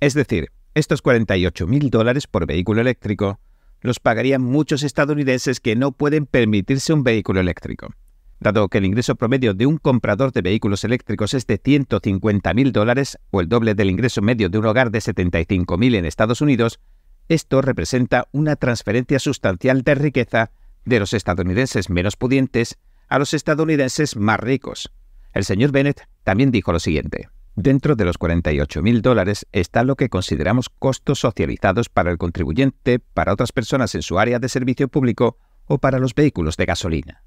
Es 0.00 0.14
decir, 0.14 0.50
estos 0.74 1.02
48.000 1.02 1.88
dólares 1.88 2.26
por 2.26 2.46
vehículo 2.46 2.80
eléctrico 2.80 3.38
los 3.80 4.00
pagarían 4.00 4.42
muchos 4.42 4.82
estadounidenses 4.82 5.60
que 5.60 5.76
no 5.76 5.92
pueden 5.92 6.26
permitirse 6.26 6.92
un 6.92 7.04
vehículo 7.04 7.40
eléctrico. 7.40 7.94
Dado 8.42 8.68
que 8.68 8.78
el 8.78 8.84
ingreso 8.84 9.14
promedio 9.14 9.54
de 9.54 9.66
un 9.66 9.78
comprador 9.78 10.32
de 10.32 10.42
vehículos 10.42 10.82
eléctricos 10.82 11.32
es 11.32 11.46
de 11.46 11.62
150.000 11.62 12.72
dólares 12.72 13.18
o 13.30 13.40
el 13.40 13.48
doble 13.48 13.76
del 13.76 13.88
ingreso 13.88 14.20
medio 14.20 14.48
de 14.48 14.58
un 14.58 14.66
hogar 14.66 14.90
de 14.90 14.98
75.000 14.98 15.94
en 15.94 16.04
Estados 16.04 16.40
Unidos, 16.40 16.80
esto 17.28 17.62
representa 17.62 18.26
una 18.32 18.56
transferencia 18.56 19.20
sustancial 19.20 19.82
de 19.82 19.94
riqueza 19.94 20.50
de 20.84 20.98
los 20.98 21.12
estadounidenses 21.12 21.88
menos 21.88 22.16
pudientes 22.16 22.78
a 23.08 23.20
los 23.20 23.32
estadounidenses 23.32 24.16
más 24.16 24.40
ricos. 24.40 24.92
El 25.32 25.44
señor 25.44 25.70
Bennett 25.70 26.08
también 26.24 26.50
dijo 26.50 26.72
lo 26.72 26.80
siguiente. 26.80 27.28
Dentro 27.54 27.94
de 27.94 28.06
los 28.06 28.18
48.000 28.18 29.02
dólares 29.02 29.46
está 29.52 29.84
lo 29.84 29.94
que 29.94 30.08
consideramos 30.08 30.68
costos 30.68 31.20
socializados 31.20 31.88
para 31.88 32.10
el 32.10 32.18
contribuyente, 32.18 32.98
para 32.98 33.32
otras 33.32 33.52
personas 33.52 33.94
en 33.94 34.02
su 34.02 34.18
área 34.18 34.40
de 34.40 34.48
servicio 34.48 34.88
público 34.88 35.38
o 35.66 35.78
para 35.78 36.00
los 36.00 36.16
vehículos 36.16 36.56
de 36.56 36.64
gasolina. 36.64 37.22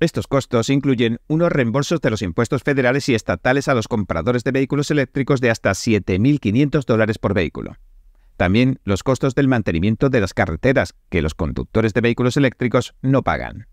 Estos 0.00 0.26
costos 0.26 0.70
incluyen 0.70 1.18
unos 1.28 1.52
reembolsos 1.52 2.00
de 2.00 2.08
los 2.08 2.22
impuestos 2.22 2.62
federales 2.62 3.06
y 3.10 3.14
estatales 3.14 3.68
a 3.68 3.74
los 3.74 3.86
compradores 3.86 4.44
de 4.44 4.50
vehículos 4.50 4.90
eléctricos 4.90 5.42
de 5.42 5.50
hasta 5.50 5.72
7.500 5.72 6.86
dólares 6.86 7.18
por 7.18 7.34
vehículo. 7.34 7.76
También 8.38 8.80
los 8.84 9.02
costos 9.02 9.34
del 9.34 9.46
mantenimiento 9.46 10.08
de 10.08 10.22
las 10.22 10.32
carreteras, 10.32 10.94
que 11.10 11.20
los 11.20 11.34
conductores 11.34 11.92
de 11.92 12.00
vehículos 12.00 12.38
eléctricos 12.38 12.94
no 13.02 13.22
pagan. 13.22 13.66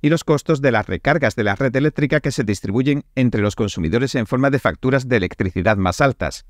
Y 0.00 0.08
los 0.08 0.24
costos 0.24 0.62
de 0.62 0.72
las 0.72 0.86
recargas 0.86 1.36
de 1.36 1.44
la 1.44 1.54
red 1.54 1.76
eléctrica 1.76 2.20
que 2.20 2.32
se 2.32 2.44
distribuyen 2.44 3.04
entre 3.14 3.42
los 3.42 3.54
consumidores 3.54 4.14
en 4.14 4.26
forma 4.26 4.48
de 4.48 4.60
facturas 4.60 5.06
de 5.06 5.18
electricidad 5.18 5.76
más 5.76 6.00
altas. 6.00 6.46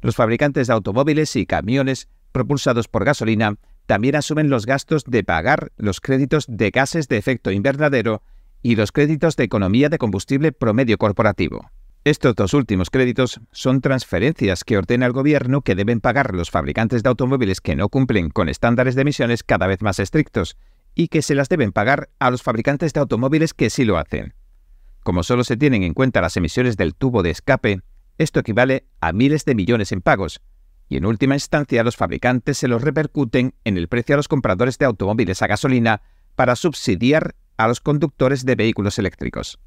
Los 0.00 0.14
fabricantes 0.14 0.68
de 0.68 0.74
automóviles 0.74 1.34
y 1.34 1.44
camiones 1.44 2.08
propulsados 2.30 2.86
por 2.86 3.04
gasolina 3.04 3.56
también 3.86 4.14
asumen 4.14 4.48
los 4.48 4.64
gastos 4.64 5.02
de 5.04 5.24
pagar 5.24 5.72
los 5.76 6.00
créditos 6.00 6.44
de 6.48 6.70
gases 6.70 7.08
de 7.08 7.16
efecto 7.16 7.50
invernadero 7.50 8.22
y 8.66 8.74
los 8.74 8.90
créditos 8.90 9.36
de 9.36 9.44
economía 9.44 9.88
de 9.88 9.96
combustible 9.96 10.50
promedio 10.50 10.98
corporativo. 10.98 11.70
Estos 12.02 12.34
dos 12.34 12.52
últimos 12.52 12.90
créditos 12.90 13.40
son 13.52 13.80
transferencias 13.80 14.64
que 14.64 14.76
ordena 14.76 15.06
el 15.06 15.12
gobierno 15.12 15.60
que 15.60 15.76
deben 15.76 16.00
pagar 16.00 16.34
los 16.34 16.50
fabricantes 16.50 17.04
de 17.04 17.08
automóviles 17.08 17.60
que 17.60 17.76
no 17.76 17.88
cumplen 17.88 18.28
con 18.28 18.48
estándares 18.48 18.96
de 18.96 19.02
emisiones 19.02 19.44
cada 19.44 19.68
vez 19.68 19.82
más 19.82 20.00
estrictos 20.00 20.56
y 20.96 21.06
que 21.06 21.22
se 21.22 21.36
las 21.36 21.48
deben 21.48 21.70
pagar 21.70 22.08
a 22.18 22.28
los 22.28 22.42
fabricantes 22.42 22.92
de 22.92 22.98
automóviles 22.98 23.54
que 23.54 23.70
sí 23.70 23.84
lo 23.84 23.98
hacen. 23.98 24.34
Como 25.04 25.22
solo 25.22 25.44
se 25.44 25.56
tienen 25.56 25.84
en 25.84 25.94
cuenta 25.94 26.20
las 26.20 26.36
emisiones 26.36 26.76
del 26.76 26.96
tubo 26.96 27.22
de 27.22 27.30
escape, 27.30 27.82
esto 28.18 28.40
equivale 28.40 28.88
a 29.00 29.12
miles 29.12 29.44
de 29.44 29.54
millones 29.54 29.92
en 29.92 30.00
pagos, 30.00 30.40
y 30.88 30.96
en 30.96 31.06
última 31.06 31.36
instancia 31.36 31.84
los 31.84 31.94
fabricantes 31.94 32.58
se 32.58 32.66
los 32.66 32.82
repercuten 32.82 33.54
en 33.62 33.76
el 33.76 33.86
precio 33.86 34.16
a 34.16 34.18
los 34.18 34.26
compradores 34.26 34.76
de 34.78 34.86
automóviles 34.86 35.40
a 35.40 35.46
gasolina 35.46 36.02
para 36.34 36.56
subsidiar 36.56 37.36
a 37.56 37.68
los 37.68 37.80
conductores 37.80 38.44
de 38.44 38.54
vehículos 38.54 38.98
eléctricos. 38.98 39.58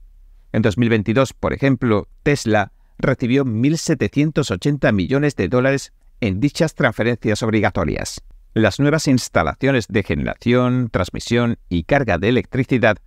En 0.51 0.61
2022, 0.61 1.33
por 1.33 1.53
ejemplo, 1.53 2.07
Tesla 2.23 2.71
recibió 2.97 3.45
1.780 3.45 4.91
millones 4.93 5.35
de 5.35 5.47
dólares 5.47 5.93
en 6.21 6.39
dichas 6.39 6.75
transferencias 6.75 7.43
obligatorias. 7.43 8.21
Las 8.53 8.79
nuevas 8.79 9.07
instalaciones 9.07 9.87
de 9.87 10.03
generación, 10.03 10.89
transmisión 10.91 11.57
y 11.69 11.83
carga 11.83 12.17
de 12.17 12.29
electricidad 12.29 12.97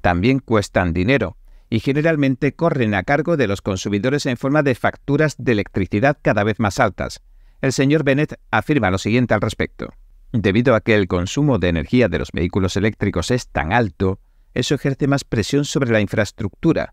también 0.00 0.40
cuestan 0.40 0.92
dinero 0.92 1.36
y 1.70 1.80
generalmente 1.80 2.54
corren 2.54 2.94
a 2.94 3.02
cargo 3.02 3.36
de 3.36 3.46
los 3.46 3.62
consumidores 3.62 4.26
en 4.26 4.36
forma 4.36 4.62
de 4.62 4.74
facturas 4.74 5.36
de 5.38 5.52
electricidad 5.52 6.18
cada 6.20 6.44
vez 6.44 6.58
más 6.58 6.80
altas. 6.80 7.20
El 7.60 7.72
señor 7.72 8.04
Bennett 8.04 8.38
afirma 8.50 8.90
lo 8.90 8.98
siguiente 8.98 9.34
al 9.34 9.40
respecto. 9.40 9.92
Debido 10.32 10.74
a 10.74 10.80
que 10.80 10.94
el 10.94 11.08
consumo 11.08 11.58
de 11.58 11.68
energía 11.68 12.08
de 12.08 12.18
los 12.18 12.32
vehículos 12.32 12.76
eléctricos 12.76 13.30
es 13.30 13.48
tan 13.48 13.72
alto, 13.72 14.20
eso 14.58 14.74
ejerce 14.74 15.06
más 15.06 15.22
presión 15.22 15.64
sobre 15.64 15.92
la 15.92 16.00
infraestructura. 16.00 16.92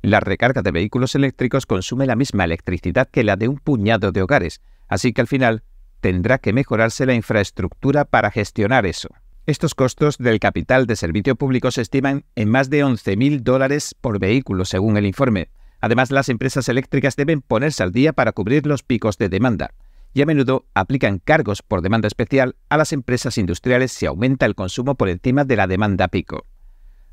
La 0.00 0.18
recarga 0.18 0.62
de 0.62 0.70
vehículos 0.70 1.14
eléctricos 1.14 1.66
consume 1.66 2.06
la 2.06 2.16
misma 2.16 2.44
electricidad 2.44 3.06
que 3.06 3.22
la 3.22 3.36
de 3.36 3.48
un 3.48 3.58
puñado 3.58 4.12
de 4.12 4.22
hogares, 4.22 4.62
así 4.88 5.12
que 5.12 5.20
al 5.20 5.26
final 5.26 5.62
tendrá 6.00 6.38
que 6.38 6.54
mejorarse 6.54 7.04
la 7.04 7.12
infraestructura 7.12 8.06
para 8.06 8.30
gestionar 8.30 8.86
eso. 8.86 9.10
Estos 9.44 9.74
costos 9.74 10.16
del 10.16 10.40
capital 10.40 10.86
de 10.86 10.96
servicio 10.96 11.36
público 11.36 11.70
se 11.70 11.82
estiman 11.82 12.24
en 12.34 12.48
más 12.48 12.70
de 12.70 12.82
11.000 12.82 13.42
dólares 13.42 13.94
por 14.00 14.18
vehículo, 14.18 14.64
según 14.64 14.96
el 14.96 15.04
informe. 15.04 15.50
Además, 15.80 16.12
las 16.12 16.30
empresas 16.30 16.68
eléctricas 16.70 17.14
deben 17.14 17.42
ponerse 17.42 17.82
al 17.82 17.92
día 17.92 18.14
para 18.14 18.32
cubrir 18.32 18.66
los 18.66 18.82
picos 18.82 19.18
de 19.18 19.28
demanda 19.28 19.74
y 20.14 20.22
a 20.22 20.26
menudo 20.26 20.66
aplican 20.74 21.18
cargos 21.18 21.62
por 21.62 21.82
demanda 21.82 22.06
especial 22.06 22.56
a 22.68 22.76
las 22.76 22.92
empresas 22.92 23.38
industriales 23.38 23.92
si 23.92 24.06
aumenta 24.06 24.46
el 24.46 24.54
consumo 24.54 24.94
por 24.94 25.08
encima 25.08 25.44
de 25.44 25.56
la 25.56 25.66
demanda 25.66 26.08
pico. 26.08 26.46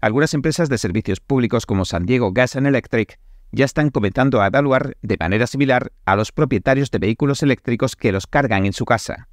Algunas 0.02 0.34
empresas 0.34 0.70
de 0.70 0.78
servicios 0.78 1.20
públicos 1.20 1.66
como 1.66 1.84
San 1.84 2.06
Diego 2.06 2.32
Gas 2.32 2.56
and 2.56 2.68
Electric 2.68 3.20
ya 3.52 3.66
están 3.66 3.90
comenzando 3.90 4.42
a 4.42 4.48
evaluar 4.48 4.96
de 5.02 5.18
manera 5.20 5.46
similar 5.46 5.92
a 6.06 6.16
los 6.16 6.32
propietarios 6.32 6.90
de 6.92 7.00
vehículos 7.00 7.44
eléctricos 7.44 7.98
que 7.98 8.14
los 8.14 8.26
cargan 8.26 8.66
en 8.66 8.72
su 8.72 8.86
casa. 8.86 9.28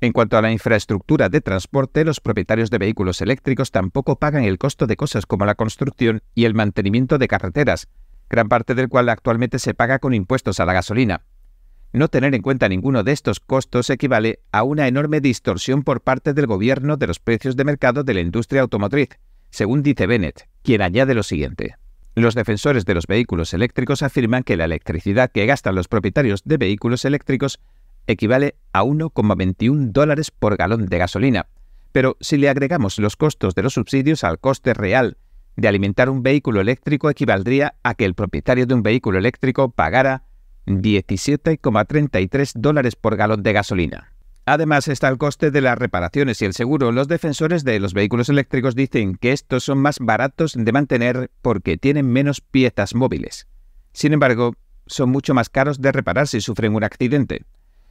En 0.00 0.12
cuanto 0.12 0.38
a 0.38 0.42
la 0.42 0.52
infraestructura 0.52 1.28
de 1.28 1.40
transporte, 1.40 2.04
los 2.04 2.20
propietarios 2.20 2.70
de 2.70 2.78
vehículos 2.78 3.20
eléctricos 3.20 3.72
tampoco 3.72 4.16
pagan 4.20 4.44
el 4.44 4.58
costo 4.58 4.86
de 4.86 4.96
cosas 4.96 5.26
como 5.26 5.44
la 5.44 5.56
construcción 5.56 6.22
y 6.36 6.44
el 6.44 6.54
mantenimiento 6.54 7.18
de 7.18 7.26
carreteras, 7.26 7.88
gran 8.30 8.48
parte 8.48 8.76
del 8.76 8.88
cual 8.88 9.08
actualmente 9.08 9.58
se 9.58 9.74
paga 9.74 9.98
con 9.98 10.14
impuestos 10.14 10.60
a 10.60 10.66
la 10.66 10.74
gasolina. 10.74 11.24
No 11.92 12.06
tener 12.06 12.34
en 12.36 12.42
cuenta 12.42 12.68
ninguno 12.68 13.02
de 13.02 13.10
estos 13.10 13.40
costos 13.40 13.90
equivale 13.90 14.40
a 14.52 14.62
una 14.62 14.86
enorme 14.86 15.20
distorsión 15.20 15.82
por 15.82 16.02
parte 16.02 16.34
del 16.34 16.46
gobierno 16.46 16.96
de 16.96 17.08
los 17.08 17.18
precios 17.18 17.56
de 17.56 17.64
mercado 17.64 18.04
de 18.04 18.14
la 18.14 18.20
industria 18.20 18.60
automotriz, 18.60 19.18
según 19.50 19.82
dice 19.82 20.06
Bennett, 20.06 20.48
quien 20.62 20.82
añade 20.82 21.14
lo 21.14 21.22
siguiente. 21.22 21.76
Los 22.14 22.34
defensores 22.34 22.84
de 22.84 22.94
los 22.94 23.06
vehículos 23.06 23.54
eléctricos 23.54 24.02
afirman 24.02 24.42
que 24.42 24.56
la 24.56 24.64
electricidad 24.64 25.30
que 25.30 25.46
gastan 25.46 25.74
los 25.74 25.88
propietarios 25.88 26.42
de 26.44 26.56
vehículos 26.56 27.04
eléctricos 27.04 27.60
equivale 28.08 28.56
a 28.72 28.82
1,21 28.82 29.92
dólares 29.92 30.30
por 30.30 30.56
galón 30.56 30.86
de 30.86 30.98
gasolina. 30.98 31.46
Pero 31.92 32.16
si 32.20 32.36
le 32.36 32.48
agregamos 32.48 32.98
los 32.98 33.16
costos 33.16 33.54
de 33.54 33.62
los 33.62 33.74
subsidios 33.74 34.24
al 34.24 34.40
coste 34.40 34.74
real 34.74 35.16
de 35.56 35.68
alimentar 35.68 36.10
un 36.10 36.22
vehículo 36.22 36.60
eléctrico, 36.60 37.10
equivaldría 37.10 37.74
a 37.82 37.94
que 37.94 38.04
el 38.04 38.14
propietario 38.14 38.66
de 38.66 38.74
un 38.74 38.82
vehículo 38.82 39.18
eléctrico 39.18 39.70
pagara 39.70 40.24
17,33 40.66 42.52
dólares 42.54 42.96
por 42.96 43.16
galón 43.16 43.42
de 43.42 43.52
gasolina. 43.52 44.12
Además 44.48 44.88
está 44.88 45.08
el 45.08 45.18
coste 45.18 45.50
de 45.50 45.60
las 45.60 45.76
reparaciones 45.76 46.40
y 46.40 46.46
el 46.46 46.54
seguro. 46.54 46.90
Los 46.90 47.06
defensores 47.06 47.64
de 47.64 47.78
los 47.80 47.92
vehículos 47.92 48.30
eléctricos 48.30 48.74
dicen 48.74 49.16
que 49.16 49.32
estos 49.32 49.64
son 49.64 49.76
más 49.76 49.98
baratos 49.98 50.54
de 50.56 50.72
mantener 50.72 51.30
porque 51.42 51.76
tienen 51.76 52.10
menos 52.10 52.40
piezas 52.40 52.94
móviles. 52.94 53.46
Sin 53.92 54.14
embargo, 54.14 54.54
son 54.86 55.10
mucho 55.10 55.34
más 55.34 55.50
caros 55.50 55.82
de 55.82 55.92
reparar 55.92 56.28
si 56.28 56.40
sufren 56.40 56.74
un 56.74 56.82
accidente. 56.82 57.44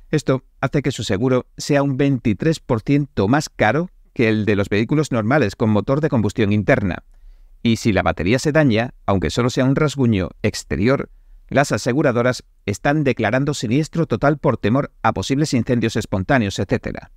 Esto 0.09 0.45
hace 0.59 0.81
que 0.81 0.91
su 0.91 1.03
seguro 1.03 1.45
sea 1.57 1.83
un 1.83 1.95
23% 1.95 3.27
más 3.27 3.49
caro 3.49 3.91
que 4.15 4.27
el 4.27 4.45
de 4.45 4.55
los 4.55 4.69
vehículos 4.69 5.11
normales 5.11 5.55
con 5.55 5.69
motor 5.69 6.01
de 6.01 6.09
combustión 6.09 6.51
interna. 6.51 7.03
Y 7.61 7.75
si 7.75 7.93
la 7.93 8.01
batería 8.01 8.39
se 8.39 8.51
daña, 8.51 8.95
aunque 9.05 9.29
solo 9.29 9.51
sea 9.51 9.65
un 9.65 9.75
rasguño 9.75 10.29
exterior, 10.41 11.11
las 11.49 11.71
aseguradoras 11.71 12.43
están 12.65 13.03
declarando 13.03 13.53
siniestro 13.53 14.05
total 14.05 14.37
por 14.37 14.57
temor 14.57 14.91
a 15.03 15.13
posibles 15.13 15.53
incendios 15.53 15.95
espontáneos, 15.95 16.59
etc. 16.59 17.07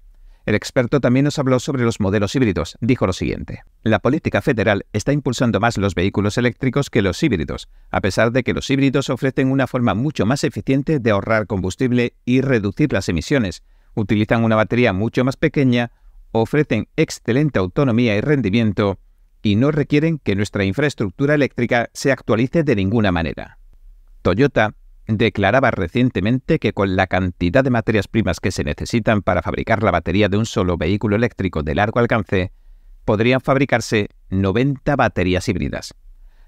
El 0.47 0.55
experto 0.55 1.01
también 1.01 1.25
nos 1.25 1.39
habló 1.39 1.61
sobre 1.61 1.85
los 1.85 2.01
modelos 2.01 2.35
híbridos. 2.35 2.77
Dijo 2.81 3.07
lo 3.07 3.13
siguiente. 3.13 3.63
La 3.83 3.99
política 3.99 4.41
federal 4.41 4.87
está 4.93 5.13
impulsando 5.13 5.61
más 5.61 5.77
los 5.77 5.95
vehículos 5.95 6.39
eléctricos 6.39 6.91
que 6.91 7.03
los 7.03 7.23
híbridos, 7.23 7.69
a 7.91 8.01
pesar 8.01 8.33
de 8.33 8.43
que 8.43 8.55
los 8.55 8.71
híbridos 8.71 9.11
ofrecen 9.11 9.51
una 9.51 9.67
forma 9.67 9.95
mucho 9.95 10.27
más 10.27 10.45
eficiente 10.45 10.99
de 10.99 11.11
ahorrar 11.11 11.47
combustible 11.47 12.15
y 12.25 12.41
reducir 12.41 12.93
las 12.93 13.09
emisiones. 13.09 13.63
Utilizan 13.95 14.45
una 14.45 14.57
batería 14.57 14.93
mucho 14.93 15.25
más 15.25 15.37
pequeña, 15.37 15.93
ofrecen 16.33 16.89
excelente 16.97 17.59
autonomía 17.59 18.17
y 18.17 18.21
rendimiento, 18.21 18.99
y 19.43 19.57
no 19.57 19.71
requieren 19.71 20.19
que 20.19 20.37
nuestra 20.37 20.65
infraestructura 20.65 21.35
eléctrica 21.35 21.91
se 21.93 22.13
actualice 22.13 22.63
de 22.63 22.77
ninguna 22.77 23.13
manera. 23.13 23.60
Toyota 24.23 24.75
declaraba 25.07 25.71
recientemente 25.71 26.59
que 26.59 26.73
con 26.73 26.97
la 26.97 27.07
cantidad 27.07 27.65
de 27.65 27.71
materias 27.71 28.09
primas 28.09 28.41
que 28.41 28.53
se 28.53 28.65
necesitan 28.65 29.23
para 29.23 29.43
fabricar 29.43 29.83
la 29.83 29.91
batería 29.91 30.29
de 30.29 30.37
un 30.37 30.47
solo 30.47 30.77
vehículo 30.77 31.17
eléctrico 31.17 31.63
de 31.63 31.75
largo 31.75 32.01
alcance, 32.01 32.53
podrían 33.05 33.41
fabricarse 33.41 34.09
90 34.29 34.95
baterías 34.97 35.49
híbridas. 35.49 35.95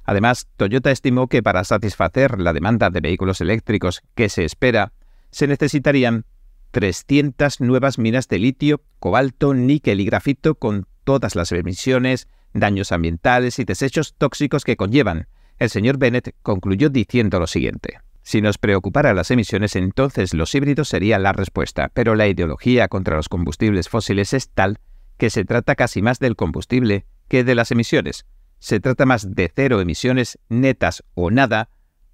Además, 0.04 0.48
Toyota 0.56 0.90
estimó 0.90 1.28
que 1.28 1.42
para 1.42 1.64
satisfacer 1.64 2.38
la 2.38 2.52
demanda 2.52 2.90
de 2.90 3.00
vehículos 3.00 3.40
eléctricos 3.40 4.02
que 4.14 4.28
se 4.28 4.44
espera, 4.44 4.92
se 5.30 5.46
necesitarían 5.46 6.24
300 6.72 7.60
nuevas 7.60 7.98
minas 7.98 8.28
de 8.28 8.38
litio, 8.38 8.82
cobalto, 8.98 9.54
níquel 9.54 10.00
y 10.00 10.04
grafito 10.04 10.54
con 10.54 10.86
todas 11.04 11.36
las 11.36 11.52
emisiones, 11.52 12.28
daños 12.52 12.92
ambientales 12.92 13.58
y 13.58 13.64
desechos 13.64 14.14
tóxicos 14.16 14.64
que 14.64 14.76
conllevan, 14.76 15.28
el 15.62 15.70
señor 15.70 15.96
Bennett 15.96 16.34
concluyó 16.42 16.90
diciendo 16.90 17.38
lo 17.38 17.46
siguiente. 17.46 18.00
Si 18.22 18.40
nos 18.40 18.58
preocupara 18.58 19.14
las 19.14 19.30
emisiones, 19.30 19.76
entonces 19.76 20.34
los 20.34 20.54
híbridos 20.54 20.88
serían 20.88 21.22
la 21.22 21.32
respuesta, 21.32 21.90
pero 21.94 22.14
la 22.14 22.26
ideología 22.26 22.88
contra 22.88 23.16
los 23.16 23.28
combustibles 23.28 23.88
fósiles 23.88 24.32
es 24.32 24.48
tal 24.48 24.78
que 25.18 25.30
se 25.30 25.44
trata 25.44 25.76
casi 25.76 26.02
más 26.02 26.18
del 26.18 26.34
combustible 26.34 27.06
que 27.28 27.44
de 27.44 27.54
las 27.54 27.70
emisiones. 27.70 28.26
Se 28.58 28.80
trata 28.80 29.06
más 29.06 29.34
de 29.34 29.52
cero 29.54 29.80
emisiones 29.80 30.38
netas 30.48 31.04
o 31.14 31.30
nada, 31.30 31.68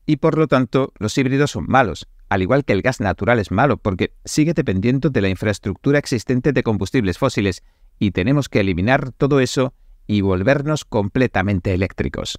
y 0.05 0.17
por 0.17 0.37
lo 0.37 0.47
tanto 0.47 0.93
los 0.99 1.17
híbridos 1.17 1.53
son 1.53 1.65
malos, 1.69 2.07
al 2.29 2.43
igual 2.43 2.65
que 2.67 2.75
el 2.75 2.83
gas 2.83 3.01
natural 3.01 3.39
es 3.39 3.51
malo 3.51 3.79
porque 3.79 4.13
sigue 4.27 4.53
dependiendo 4.53 5.09
de 5.09 5.23
la 5.23 5.29
infraestructura 5.29 5.99
existente 5.99 6.53
de 6.53 6.63
combustibles 6.63 7.17
fósiles, 7.17 7.63
y 7.99 8.11
tenemos 8.11 8.49
que 8.49 8.61
eliminar 8.61 9.13
todo 9.13 9.41
eso 9.41 9.73
y 10.07 10.21
volvernos 10.21 10.85
completamente 10.85 11.73
eléctricos. 11.73 12.39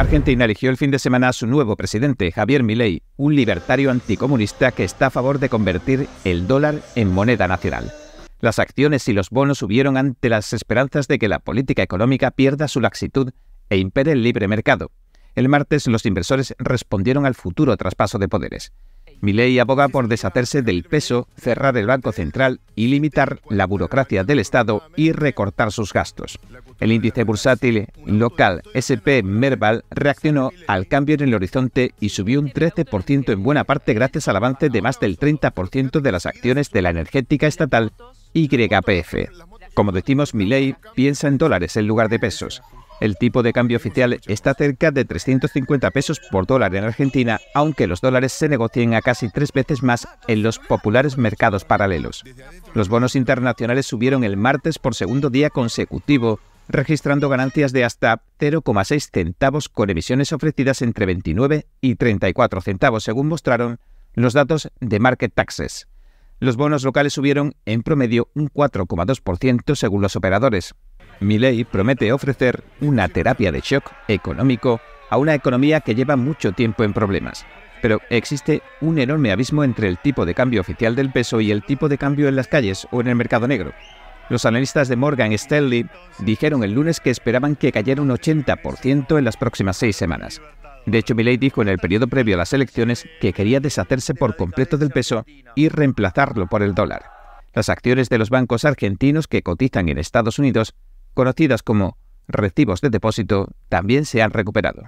Argentina 0.00 0.46
eligió 0.46 0.70
el 0.70 0.78
fin 0.78 0.90
de 0.90 0.98
semana 0.98 1.28
a 1.28 1.32
su 1.34 1.46
nuevo 1.46 1.76
presidente, 1.76 2.32
Javier 2.32 2.62
Milei, 2.62 3.02
un 3.16 3.36
libertario 3.36 3.90
anticomunista 3.90 4.72
que 4.72 4.82
está 4.82 5.06
a 5.06 5.10
favor 5.10 5.38
de 5.38 5.50
convertir 5.50 6.08
el 6.24 6.46
dólar 6.46 6.76
en 6.94 7.12
moneda 7.12 7.46
nacional. 7.46 7.92
Las 8.40 8.58
acciones 8.58 9.06
y 9.08 9.12
los 9.12 9.28
bonos 9.28 9.58
subieron 9.58 9.98
ante 9.98 10.30
las 10.30 10.54
esperanzas 10.54 11.06
de 11.06 11.18
que 11.18 11.28
la 11.28 11.38
política 11.38 11.82
económica 11.82 12.30
pierda 12.30 12.66
su 12.66 12.80
laxitud 12.80 13.32
e 13.68 13.76
impere 13.76 14.12
el 14.12 14.22
libre 14.22 14.48
mercado. 14.48 14.90
El 15.34 15.50
martes 15.50 15.86
los 15.86 16.06
inversores 16.06 16.54
respondieron 16.58 17.26
al 17.26 17.34
futuro 17.34 17.76
traspaso 17.76 18.18
de 18.18 18.28
poderes. 18.28 18.72
Milei 19.20 19.58
aboga 19.58 19.88
por 19.88 20.08
deshacerse 20.08 20.62
del 20.62 20.84
peso, 20.84 21.28
cerrar 21.36 21.76
el 21.76 21.86
Banco 21.86 22.12
Central 22.12 22.60
y 22.74 22.88
limitar 22.88 23.40
la 23.48 23.66
burocracia 23.66 24.24
del 24.24 24.38
Estado 24.38 24.82
y 24.96 25.12
recortar 25.12 25.72
sus 25.72 25.92
gastos. 25.92 26.38
El 26.80 26.92
índice 26.92 27.24
bursátil 27.24 27.88
local 28.06 28.62
SP 28.72 29.22
Merval 29.22 29.84
reaccionó 29.90 30.50
al 30.66 30.86
cambio 30.86 31.16
en 31.16 31.22
el 31.22 31.34
horizonte 31.34 31.94
y 32.00 32.08
subió 32.08 32.40
un 32.40 32.50
13% 32.50 33.32
en 33.32 33.42
buena 33.42 33.64
parte 33.64 33.92
gracias 33.92 34.28
al 34.28 34.36
avance 34.36 34.70
de 34.70 34.82
más 34.82 34.98
del 34.98 35.18
30% 35.18 36.00
de 36.00 36.12
las 36.12 36.24
acciones 36.24 36.70
de 36.70 36.82
la 36.82 36.90
energética 36.90 37.46
estatal 37.46 37.92
YPF. 38.32 39.14
Como 39.74 39.92
decimos, 39.92 40.34
Milei 40.34 40.74
piensa 40.94 41.28
en 41.28 41.38
dólares 41.38 41.76
en 41.76 41.86
lugar 41.86 42.08
de 42.08 42.18
pesos. 42.18 42.62
El 43.00 43.16
tipo 43.16 43.42
de 43.42 43.54
cambio 43.54 43.78
oficial 43.78 44.20
está 44.26 44.52
cerca 44.52 44.90
de 44.90 45.06
350 45.06 45.90
pesos 45.90 46.20
por 46.30 46.46
dólar 46.46 46.74
en 46.74 46.84
Argentina, 46.84 47.40
aunque 47.54 47.86
los 47.86 48.02
dólares 48.02 48.32
se 48.32 48.48
negocien 48.48 48.94
a 48.94 49.00
casi 49.00 49.30
tres 49.30 49.52
veces 49.52 49.82
más 49.82 50.06
en 50.28 50.42
los 50.42 50.58
populares 50.58 51.16
mercados 51.16 51.64
paralelos. 51.64 52.24
Los 52.74 52.90
bonos 52.90 53.16
internacionales 53.16 53.86
subieron 53.86 54.22
el 54.22 54.36
martes 54.36 54.78
por 54.78 54.94
segundo 54.94 55.30
día 55.30 55.48
consecutivo, 55.48 56.40
registrando 56.68 57.30
ganancias 57.30 57.72
de 57.72 57.84
hasta 57.84 58.22
0,6 58.38 59.10
centavos 59.10 59.70
con 59.70 59.88
emisiones 59.88 60.32
ofrecidas 60.34 60.82
entre 60.82 61.06
29 61.06 61.66
y 61.80 61.94
34 61.94 62.60
centavos, 62.60 63.04
según 63.04 63.28
mostraron 63.28 63.80
los 64.12 64.34
datos 64.34 64.70
de 64.80 65.00
Market 65.00 65.32
Taxes. 65.34 65.88
Los 66.38 66.56
bonos 66.56 66.84
locales 66.84 67.14
subieron 67.14 67.54
en 67.64 67.82
promedio 67.82 68.28
un 68.34 68.50
4,2% 68.50 69.74
según 69.74 70.02
los 70.02 70.16
operadores. 70.16 70.74
Milei 71.20 71.64
promete 71.64 72.12
ofrecer 72.12 72.64
una 72.80 73.08
terapia 73.08 73.52
de 73.52 73.60
shock 73.60 73.92
económico 74.08 74.80
a 75.10 75.18
una 75.18 75.34
economía 75.34 75.80
que 75.80 75.94
lleva 75.94 76.16
mucho 76.16 76.52
tiempo 76.52 76.82
en 76.82 76.94
problemas. 76.94 77.44
Pero 77.82 78.00
existe 78.10 78.62
un 78.80 78.98
enorme 78.98 79.32
abismo 79.32 79.64
entre 79.64 79.88
el 79.88 79.98
tipo 79.98 80.24
de 80.24 80.34
cambio 80.34 80.60
oficial 80.60 80.96
del 80.96 81.12
peso 81.12 81.40
y 81.40 81.50
el 81.50 81.62
tipo 81.62 81.88
de 81.88 81.98
cambio 81.98 82.28
en 82.28 82.36
las 82.36 82.48
calles 82.48 82.86
o 82.90 83.00
en 83.00 83.08
el 83.08 83.16
mercado 83.16 83.46
negro. 83.46 83.72
Los 84.30 84.46
analistas 84.46 84.88
de 84.88 84.96
Morgan 84.96 85.32
Stanley 85.32 85.86
dijeron 86.20 86.62
el 86.62 86.72
lunes 86.72 87.00
que 87.00 87.10
esperaban 87.10 87.56
que 87.56 87.72
cayera 87.72 88.00
un 88.00 88.10
80% 88.10 89.18
en 89.18 89.24
las 89.24 89.36
próximas 89.36 89.76
seis 89.76 89.96
semanas. 89.96 90.40
De 90.86 90.98
hecho, 90.98 91.14
Milei 91.14 91.36
dijo 91.36 91.60
en 91.60 91.68
el 91.68 91.78
periodo 91.78 92.06
previo 92.06 92.36
a 92.36 92.38
las 92.38 92.52
elecciones 92.52 93.06
que 93.20 93.32
quería 93.32 93.60
deshacerse 93.60 94.14
por 94.14 94.36
completo 94.36 94.78
del 94.78 94.90
peso 94.90 95.26
y 95.54 95.68
reemplazarlo 95.68 96.46
por 96.46 96.62
el 96.62 96.74
dólar. 96.74 97.02
Las 97.52 97.68
acciones 97.68 98.08
de 98.08 98.18
los 98.18 98.30
bancos 98.30 98.64
argentinos 98.64 99.26
que 99.26 99.42
cotizan 99.42 99.88
en 99.88 99.98
Estados 99.98 100.38
Unidos 100.38 100.74
conocidas 101.14 101.62
como 101.62 101.96
recibos 102.28 102.80
de 102.80 102.90
depósito, 102.90 103.48
también 103.68 104.04
se 104.04 104.22
han 104.22 104.30
recuperado. 104.30 104.84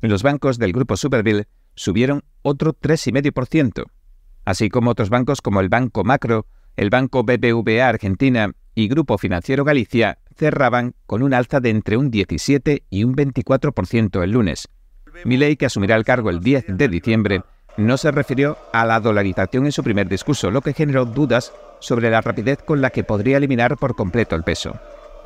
Los 0.00 0.22
bancos 0.22 0.58
del 0.58 0.72
grupo 0.72 0.96
Superville 0.96 1.46
subieron 1.74 2.24
otro 2.42 2.74
3,5%, 2.74 3.84
así 4.44 4.68
como 4.68 4.90
otros 4.90 5.10
bancos 5.10 5.40
como 5.40 5.60
el 5.60 5.68
Banco 5.68 6.04
Macro, 6.04 6.46
el 6.76 6.90
Banco 6.90 7.22
BBVA 7.22 7.88
Argentina 7.88 8.50
y 8.74 8.88
Grupo 8.88 9.18
Financiero 9.18 9.64
Galicia 9.64 10.18
cerraban 10.36 10.94
con 11.06 11.22
un 11.22 11.34
alza 11.34 11.60
de 11.60 11.70
entre 11.70 11.96
un 11.96 12.10
17 12.10 12.84
y 12.90 13.04
un 13.04 13.14
24% 13.14 14.22
el 14.22 14.30
lunes. 14.30 14.68
Milei, 15.24 15.56
que 15.56 15.66
asumirá 15.66 15.94
el 15.96 16.04
cargo 16.04 16.30
el 16.30 16.40
10 16.40 16.64
de 16.68 16.88
diciembre, 16.88 17.42
no 17.76 17.96
se 17.96 18.10
refirió 18.10 18.56
a 18.72 18.84
la 18.86 18.98
dolarización 18.98 19.66
en 19.66 19.72
su 19.72 19.84
primer 19.84 20.08
discurso, 20.08 20.50
lo 20.50 20.62
que 20.62 20.72
generó 20.72 21.04
dudas 21.04 21.52
sobre 21.80 22.10
la 22.10 22.22
rapidez 22.22 22.62
con 22.62 22.80
la 22.80 22.90
que 22.90 23.04
podría 23.04 23.36
eliminar 23.36 23.76
por 23.76 23.94
completo 23.94 24.34
el 24.36 24.42
peso 24.42 24.78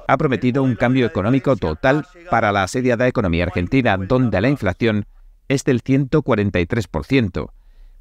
ha 0.08 0.16
prometido 0.16 0.62
un 0.62 0.74
cambio 0.74 1.06
económico 1.06 1.56
total 1.56 2.06
para 2.30 2.52
la 2.52 2.62
asediada 2.62 3.08
economía 3.08 3.44
argentina, 3.44 3.96
donde 3.96 4.40
la 4.40 4.48
inflación 4.48 5.06
es 5.48 5.64
del 5.64 5.82
143%. 5.82 7.50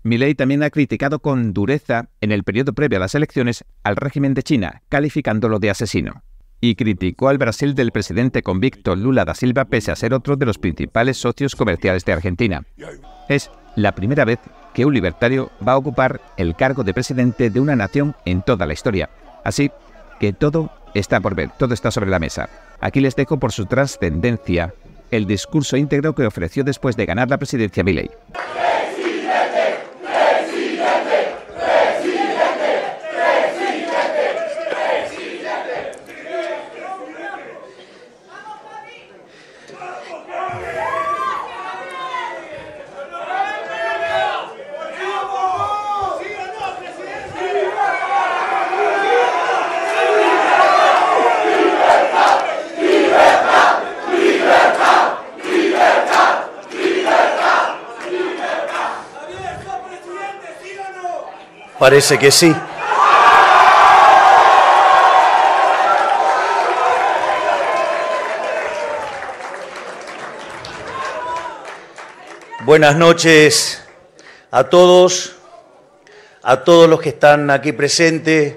Milei 0.03 0.36
también 0.36 0.62
ha 0.62 0.70
criticado 0.70 1.20
con 1.20 1.53
dureza, 1.53 2.10
en 2.22 2.32
el 2.32 2.43
periodo 2.43 2.74
previo 2.74 2.97
a 2.97 2.99
las 2.99 3.16
elecciones, 3.16 3.66
al 3.84 3.95
régimen 3.95 4.36
de 4.36 4.43
China, 4.43 4.84
calificándolo 4.88 5.58
de 5.58 5.72
asesino. 5.72 6.22
Y 6.62 6.76
criticó 6.76 7.30
al 7.30 7.38
Brasil 7.38 7.74
del 7.74 7.91
presidente 7.91 8.43
convicto 8.43 8.95
Lula 8.95 9.26
da 9.26 9.34
Silva 9.34 9.66
pese 9.66 9.91
a 9.91 9.95
ser 9.95 10.14
otro 10.14 10.36
de 10.36 10.45
los 10.45 10.58
principales 10.58 11.18
socios 11.18 11.56
comerciales 11.56 12.06
de 12.06 12.14
Argentina. 12.14 12.66
Es 13.30 13.49
la 13.76 13.93
primera 13.93 14.26
vez 14.26 14.39
que 14.74 14.86
un 14.86 14.93
libertario 14.93 15.51
va 15.68 15.74
a 15.74 15.78
ocupar 15.78 16.22
el 16.38 16.56
cargo 16.56 16.84
de 16.84 16.93
presidente 16.93 17.49
de 17.49 17.60
una 17.60 17.76
nación 17.76 18.16
en 18.26 18.41
toda 18.41 18.66
la 18.66 18.74
historia. 18.74 19.10
Así 19.43 19.72
que 20.20 20.34
todo 20.34 20.72
está 20.95 21.19
por 21.19 21.35
ver, 21.35 21.51
todo 21.57 21.73
está 21.73 21.91
sobre 21.91 22.09
la 22.09 22.19
mesa. 22.19 22.49
Aquí 22.79 22.99
les 22.99 23.15
dejo 23.15 23.37
por 23.37 23.51
su 23.51 23.65
trascendencia 23.65 24.73
el 25.11 25.27
discurso 25.27 25.77
íntegro 25.77 26.15
que 26.15 26.25
ofreció 26.25 26.63
después 26.63 26.95
de 26.95 27.05
ganar 27.05 27.29
la 27.29 27.37
presidencia 27.37 27.83
Milley. 27.83 28.09
Parece 61.78 62.17
que 62.17 62.32
sí. 62.32 62.55
Buenas 72.63 72.95
noches 72.95 73.84
a 74.51 74.63
todos, 74.63 75.36
a 76.43 76.63
todos 76.63 76.89
los 76.89 77.01
que 77.01 77.09
están 77.09 77.51
aquí 77.51 77.73
presentes, 77.73 78.55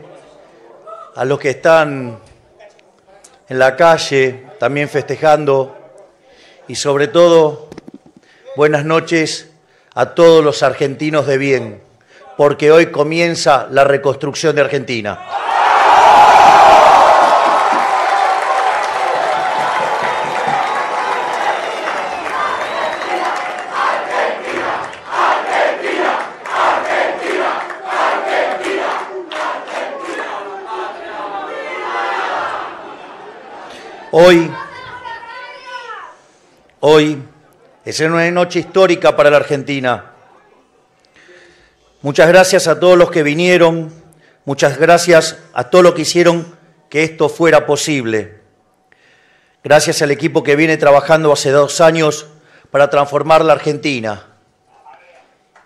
a 1.16 1.24
los 1.24 1.40
que 1.40 1.50
están 1.50 2.20
en 3.48 3.58
la 3.58 3.74
calle 3.74 4.46
también 4.60 4.88
festejando 4.88 5.76
y 6.68 6.76
sobre 6.76 7.08
todo 7.08 7.68
buenas 8.54 8.84
noches 8.84 9.50
a 9.94 10.14
todos 10.14 10.44
los 10.44 10.62
argentinos 10.62 11.26
de 11.26 11.38
bien 11.38 11.87
porque 12.38 12.70
hoy 12.70 12.86
comienza 12.92 13.66
la 13.68 13.82
reconstrucción 13.82 14.54
de 14.54 14.60
Argentina. 14.62 15.18
Hoy, 34.12 34.48
hoy 36.78 37.20
es 37.84 37.98
una 37.98 38.30
noche 38.30 38.60
histórica 38.60 39.16
para 39.16 39.28
la 39.28 39.38
Argentina 39.38 40.12
Muchas 42.00 42.28
gracias 42.28 42.68
a 42.68 42.78
todos 42.78 42.96
los 42.96 43.10
que 43.10 43.24
vinieron, 43.24 43.92
muchas 44.44 44.78
gracias 44.78 45.36
a 45.52 45.64
todos 45.64 45.82
los 45.82 45.94
que 45.94 46.02
hicieron 46.02 46.56
que 46.88 47.02
esto 47.02 47.28
fuera 47.28 47.66
posible. 47.66 48.38
Gracias 49.64 50.00
al 50.00 50.12
equipo 50.12 50.44
que 50.44 50.54
viene 50.54 50.76
trabajando 50.76 51.32
hace 51.32 51.50
dos 51.50 51.80
años 51.80 52.28
para 52.70 52.88
transformar 52.88 53.44
la 53.44 53.54
Argentina 53.54 54.26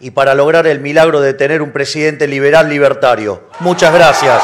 y 0.00 0.12
para 0.12 0.34
lograr 0.34 0.66
el 0.66 0.80
milagro 0.80 1.20
de 1.20 1.34
tener 1.34 1.60
un 1.60 1.70
presidente 1.70 2.26
liberal 2.26 2.70
libertario. 2.70 3.48
Muchas 3.60 3.92
gracias. 3.92 4.42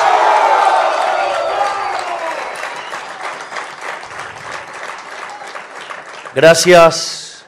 Gracias 6.34 7.46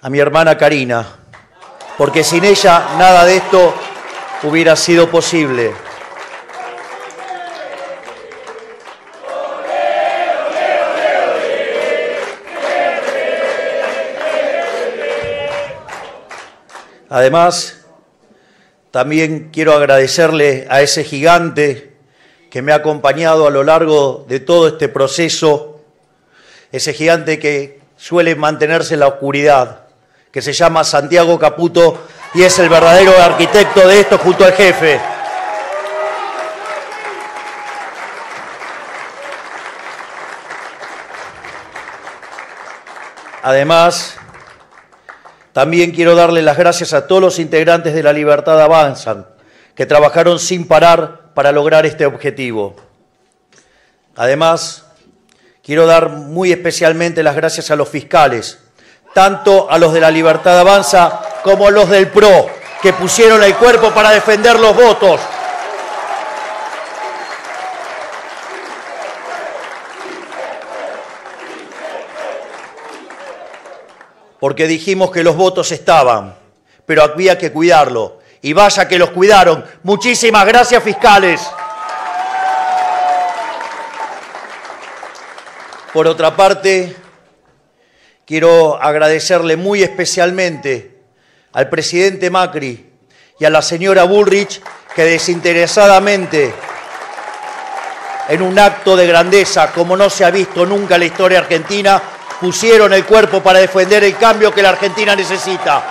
a 0.00 0.08
mi 0.08 0.20
hermana 0.20 0.56
Karina 0.56 1.21
porque 1.98 2.24
sin 2.24 2.44
ella 2.44 2.94
nada 2.98 3.24
de 3.24 3.36
esto 3.36 3.74
hubiera 4.42 4.76
sido 4.76 5.10
posible. 5.10 5.72
Además, 17.08 17.84
también 18.90 19.50
quiero 19.52 19.74
agradecerle 19.74 20.66
a 20.70 20.80
ese 20.80 21.04
gigante 21.04 21.92
que 22.50 22.62
me 22.62 22.72
ha 22.72 22.76
acompañado 22.76 23.46
a 23.46 23.50
lo 23.50 23.64
largo 23.64 24.24
de 24.28 24.40
todo 24.40 24.68
este 24.68 24.88
proceso, 24.88 25.82
ese 26.72 26.94
gigante 26.94 27.38
que 27.38 27.80
suele 27.96 28.34
mantenerse 28.34 28.94
en 28.94 29.00
la 29.00 29.08
oscuridad, 29.08 29.81
que 30.32 30.40
se 30.40 30.54
llama 30.54 30.82
Santiago 30.82 31.38
Caputo 31.38 32.06
y 32.34 32.42
es 32.42 32.58
el 32.58 32.70
verdadero 32.70 33.12
arquitecto 33.20 33.86
de 33.86 34.00
esto 34.00 34.16
junto 34.16 34.44
al 34.44 34.54
jefe. 34.54 34.98
Además, 43.42 44.16
también 45.52 45.90
quiero 45.90 46.14
darle 46.14 46.40
las 46.40 46.56
gracias 46.56 46.94
a 46.94 47.06
todos 47.06 47.20
los 47.20 47.38
integrantes 47.38 47.92
de 47.92 48.02
la 48.02 48.12
Libertad 48.12 48.60
Avanzan, 48.62 49.26
que 49.74 49.84
trabajaron 49.84 50.38
sin 50.38 50.66
parar 50.66 51.32
para 51.34 51.52
lograr 51.52 51.84
este 51.84 52.06
objetivo. 52.06 52.76
Además, 54.14 54.86
quiero 55.62 55.86
dar 55.86 56.08
muy 56.10 56.52
especialmente 56.52 57.22
las 57.22 57.36
gracias 57.36 57.70
a 57.70 57.76
los 57.76 57.88
fiscales, 57.88 58.61
tanto 59.12 59.70
a 59.70 59.78
los 59.78 59.92
de 59.92 60.00
la 60.00 60.10
Libertad 60.10 60.58
Avanza 60.58 61.20
como 61.42 61.66
a 61.66 61.70
los 61.70 61.88
del 61.88 62.08
PRO, 62.08 62.46
que 62.80 62.92
pusieron 62.92 63.42
el 63.42 63.54
cuerpo 63.56 63.90
para 63.90 64.10
defender 64.10 64.58
los 64.58 64.74
votos. 64.74 65.20
Porque 74.40 74.66
dijimos 74.66 75.12
que 75.12 75.22
los 75.22 75.36
votos 75.36 75.70
estaban, 75.70 76.34
pero 76.84 77.04
había 77.04 77.38
que 77.38 77.52
cuidarlo. 77.52 78.18
Y 78.40 78.54
vaya 78.54 78.88
que 78.88 78.98
los 78.98 79.10
cuidaron. 79.10 79.64
Muchísimas 79.84 80.44
gracias, 80.44 80.82
fiscales. 80.82 81.48
Por 85.92 86.08
otra 86.08 86.34
parte, 86.34 86.96
Quiero 88.32 88.82
agradecerle 88.82 89.58
muy 89.58 89.82
especialmente 89.82 91.02
al 91.52 91.68
presidente 91.68 92.30
Macri 92.30 92.90
y 93.38 93.44
a 93.44 93.50
la 93.50 93.60
señora 93.60 94.04
Bullrich 94.04 94.62
que 94.94 95.04
desinteresadamente, 95.04 96.54
en 98.30 98.40
un 98.40 98.58
acto 98.58 98.96
de 98.96 99.06
grandeza 99.06 99.70
como 99.72 99.98
no 99.98 100.08
se 100.08 100.24
ha 100.24 100.30
visto 100.30 100.64
nunca 100.64 100.94
en 100.94 101.00
la 101.00 101.06
historia 101.08 101.40
argentina, 101.40 102.02
pusieron 102.40 102.94
el 102.94 103.04
cuerpo 103.04 103.42
para 103.42 103.58
defender 103.58 104.02
el 104.02 104.16
cambio 104.16 104.50
que 104.50 104.62
la 104.62 104.70
Argentina 104.70 105.14
necesita. 105.14 105.84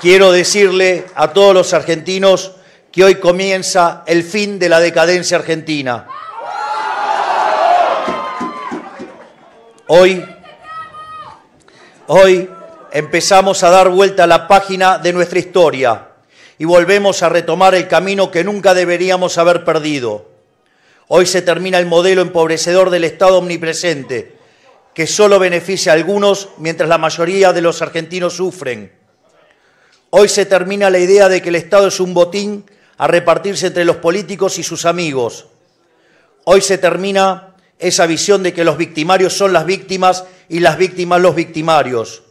Quiero 0.00 0.32
decirle 0.32 1.04
a 1.14 1.28
todos 1.34 1.52
los 1.52 1.74
argentinos 1.74 2.52
que 2.92 3.02
hoy 3.02 3.14
comienza 3.14 4.04
el 4.06 4.22
fin 4.22 4.58
de 4.58 4.68
la 4.68 4.78
decadencia 4.78 5.38
argentina. 5.38 6.06
Hoy, 9.86 10.22
hoy 12.06 12.50
empezamos 12.92 13.62
a 13.62 13.70
dar 13.70 13.88
vuelta 13.88 14.24
a 14.24 14.26
la 14.26 14.46
página 14.46 14.98
de 14.98 15.14
nuestra 15.14 15.38
historia 15.38 16.08
y 16.58 16.66
volvemos 16.66 17.22
a 17.22 17.30
retomar 17.30 17.74
el 17.74 17.88
camino 17.88 18.30
que 18.30 18.44
nunca 18.44 18.74
deberíamos 18.74 19.38
haber 19.38 19.64
perdido. 19.64 20.28
Hoy 21.08 21.24
se 21.24 21.40
termina 21.40 21.78
el 21.78 21.86
modelo 21.86 22.20
empobrecedor 22.20 22.90
del 22.90 23.04
Estado 23.04 23.38
omnipresente, 23.38 24.36
que 24.92 25.06
solo 25.06 25.38
beneficia 25.38 25.92
a 25.92 25.94
algunos 25.94 26.50
mientras 26.58 26.90
la 26.90 26.98
mayoría 26.98 27.54
de 27.54 27.62
los 27.62 27.80
argentinos 27.80 28.36
sufren. 28.36 28.92
Hoy 30.10 30.28
se 30.28 30.44
termina 30.44 30.90
la 30.90 30.98
idea 30.98 31.30
de 31.30 31.40
que 31.40 31.48
el 31.48 31.54
Estado 31.54 31.88
es 31.88 31.98
un 31.98 32.12
botín 32.12 32.66
a 33.02 33.08
repartirse 33.08 33.66
entre 33.66 33.84
los 33.84 33.96
políticos 33.96 34.60
y 34.60 34.62
sus 34.62 34.84
amigos. 34.84 35.46
Hoy 36.44 36.60
se 36.60 36.78
termina 36.78 37.56
esa 37.80 38.06
visión 38.06 38.44
de 38.44 38.54
que 38.54 38.62
los 38.62 38.76
victimarios 38.76 39.32
son 39.32 39.52
las 39.52 39.66
víctimas 39.66 40.22
y 40.48 40.60
las 40.60 40.78
víctimas 40.78 41.20
los 41.20 41.34
victimarios. 41.34 42.22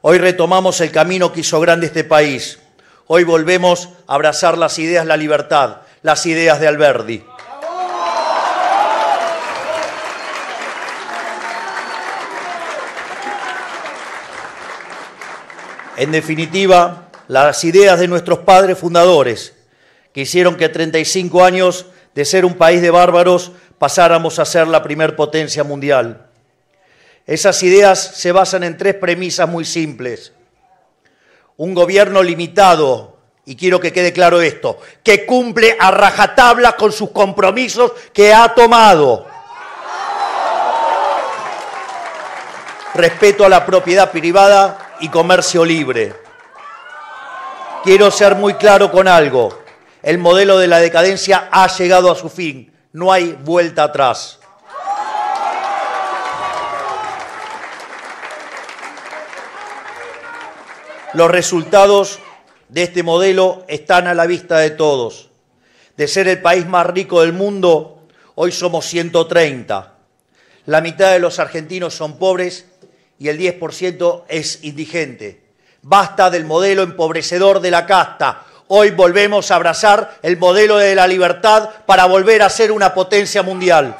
Hoy 0.00 0.18
retomamos 0.18 0.80
el 0.80 0.90
camino 0.90 1.32
que 1.32 1.42
hizo 1.42 1.60
grande 1.60 1.86
este 1.86 2.02
país. 2.02 2.58
Hoy 3.06 3.22
volvemos 3.22 3.88
a 4.08 4.14
abrazar 4.14 4.58
las 4.58 4.80
ideas, 4.80 5.06
la 5.06 5.16
libertad, 5.16 5.82
las 6.02 6.26
ideas 6.26 6.58
de 6.58 6.66
Alberdi. 6.66 7.24
En 15.96 16.10
definitiva, 16.10 17.10
las 17.28 17.62
ideas 17.62 18.00
de 18.00 18.08
nuestros 18.08 18.40
padres 18.40 18.76
fundadores, 18.76 19.54
que 20.20 20.24
hicieron 20.24 20.56
que 20.56 20.68
35 20.68 21.42
años 21.42 21.86
de 22.14 22.26
ser 22.26 22.44
un 22.44 22.52
país 22.52 22.82
de 22.82 22.90
bárbaros 22.90 23.52
pasáramos 23.78 24.38
a 24.38 24.44
ser 24.44 24.68
la 24.68 24.82
primer 24.82 25.16
potencia 25.16 25.64
mundial. 25.64 26.26
Esas 27.26 27.62
ideas 27.62 27.98
se 28.16 28.30
basan 28.30 28.64
en 28.64 28.76
tres 28.76 28.96
premisas 28.96 29.48
muy 29.48 29.64
simples. 29.64 30.34
Un 31.56 31.72
gobierno 31.72 32.22
limitado, 32.22 33.16
y 33.46 33.56
quiero 33.56 33.80
que 33.80 33.94
quede 33.94 34.12
claro 34.12 34.42
esto, 34.42 34.78
que 35.02 35.24
cumple 35.24 35.74
a 35.80 35.90
rajatabla 35.90 36.72
con 36.72 36.92
sus 36.92 37.12
compromisos 37.12 37.90
que 38.12 38.34
ha 38.34 38.54
tomado. 38.54 39.26
Respeto 42.92 43.46
a 43.46 43.48
la 43.48 43.64
propiedad 43.64 44.10
privada 44.10 44.96
y 45.00 45.08
comercio 45.08 45.64
libre. 45.64 46.12
Quiero 47.82 48.10
ser 48.10 48.34
muy 48.34 48.52
claro 48.52 48.92
con 48.92 49.08
algo. 49.08 49.60
El 50.02 50.18
modelo 50.18 50.58
de 50.58 50.66
la 50.66 50.78
decadencia 50.78 51.48
ha 51.52 51.66
llegado 51.76 52.10
a 52.10 52.16
su 52.16 52.28
fin. 52.28 52.72
No 52.92 53.12
hay 53.12 53.38
vuelta 53.44 53.84
atrás. 53.84 54.38
Los 61.12 61.30
resultados 61.30 62.20
de 62.68 62.84
este 62.84 63.02
modelo 63.02 63.64
están 63.68 64.06
a 64.06 64.14
la 64.14 64.26
vista 64.26 64.58
de 64.58 64.70
todos. 64.70 65.30
De 65.96 66.08
ser 66.08 66.28
el 66.28 66.40
país 66.40 66.66
más 66.66 66.86
rico 66.86 67.20
del 67.20 67.32
mundo, 67.32 68.06
hoy 68.36 68.52
somos 68.52 68.86
130. 68.86 69.96
La 70.66 70.80
mitad 70.80 71.12
de 71.12 71.18
los 71.18 71.38
argentinos 71.40 71.94
son 71.94 72.16
pobres 72.16 72.66
y 73.18 73.28
el 73.28 73.38
10% 73.38 74.22
es 74.28 74.62
indigente. 74.62 75.42
Basta 75.82 76.30
del 76.30 76.44
modelo 76.44 76.82
empobrecedor 76.82 77.60
de 77.60 77.70
la 77.70 77.86
casta. 77.86 78.46
Hoy 78.72 78.92
volvemos 78.92 79.50
a 79.50 79.56
abrazar 79.56 80.18
el 80.22 80.36
modelo 80.36 80.76
de 80.76 80.94
la 80.94 81.08
libertad 81.08 81.70
para 81.86 82.04
volver 82.04 82.40
a 82.40 82.48
ser 82.48 82.70
una 82.70 82.94
potencia 82.94 83.42
mundial. 83.42 83.96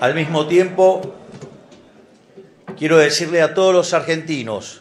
Al 0.00 0.14
mismo 0.14 0.46
tiempo, 0.46 1.14
quiero 2.78 2.96
decirle 2.96 3.42
a 3.42 3.52
todos 3.52 3.74
los 3.74 3.92
argentinos 3.92 4.80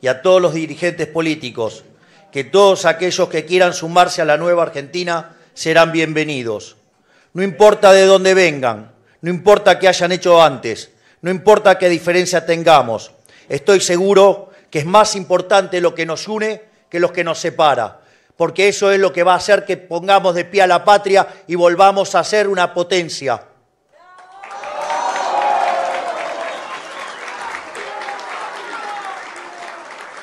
y 0.00 0.08
a 0.08 0.22
todos 0.22 0.42
los 0.42 0.54
dirigentes 0.54 1.06
políticos 1.06 1.84
que 2.32 2.42
todos 2.42 2.84
aquellos 2.84 3.28
que 3.28 3.44
quieran 3.44 3.74
sumarse 3.74 4.20
a 4.20 4.24
la 4.24 4.36
nueva 4.36 4.64
Argentina 4.64 5.36
serán 5.54 5.92
bienvenidos. 5.92 6.76
No 7.32 7.44
importa 7.44 7.92
de 7.92 8.06
dónde 8.06 8.34
vengan, 8.34 8.90
no 9.20 9.30
importa 9.30 9.78
qué 9.78 9.86
hayan 9.86 10.10
hecho 10.10 10.42
antes, 10.42 10.90
no 11.22 11.30
importa 11.30 11.78
qué 11.78 11.88
diferencia 11.88 12.44
tengamos. 12.44 13.12
Estoy 13.48 13.78
seguro 13.78 14.50
que 14.68 14.80
es 14.80 14.86
más 14.86 15.14
importante 15.14 15.80
lo 15.80 15.94
que 15.94 16.06
nos 16.06 16.26
une 16.26 16.62
que 16.90 16.98
lo 16.98 17.12
que 17.12 17.22
nos 17.22 17.38
separa, 17.38 18.00
porque 18.36 18.66
eso 18.66 18.90
es 18.90 18.98
lo 18.98 19.12
que 19.12 19.22
va 19.22 19.34
a 19.34 19.36
hacer 19.36 19.64
que 19.64 19.76
pongamos 19.76 20.34
de 20.34 20.44
pie 20.44 20.62
a 20.62 20.66
la 20.66 20.84
patria 20.84 21.28
y 21.46 21.54
volvamos 21.54 22.16
a 22.16 22.24
ser 22.24 22.48
una 22.48 22.74
potencia. 22.74 23.44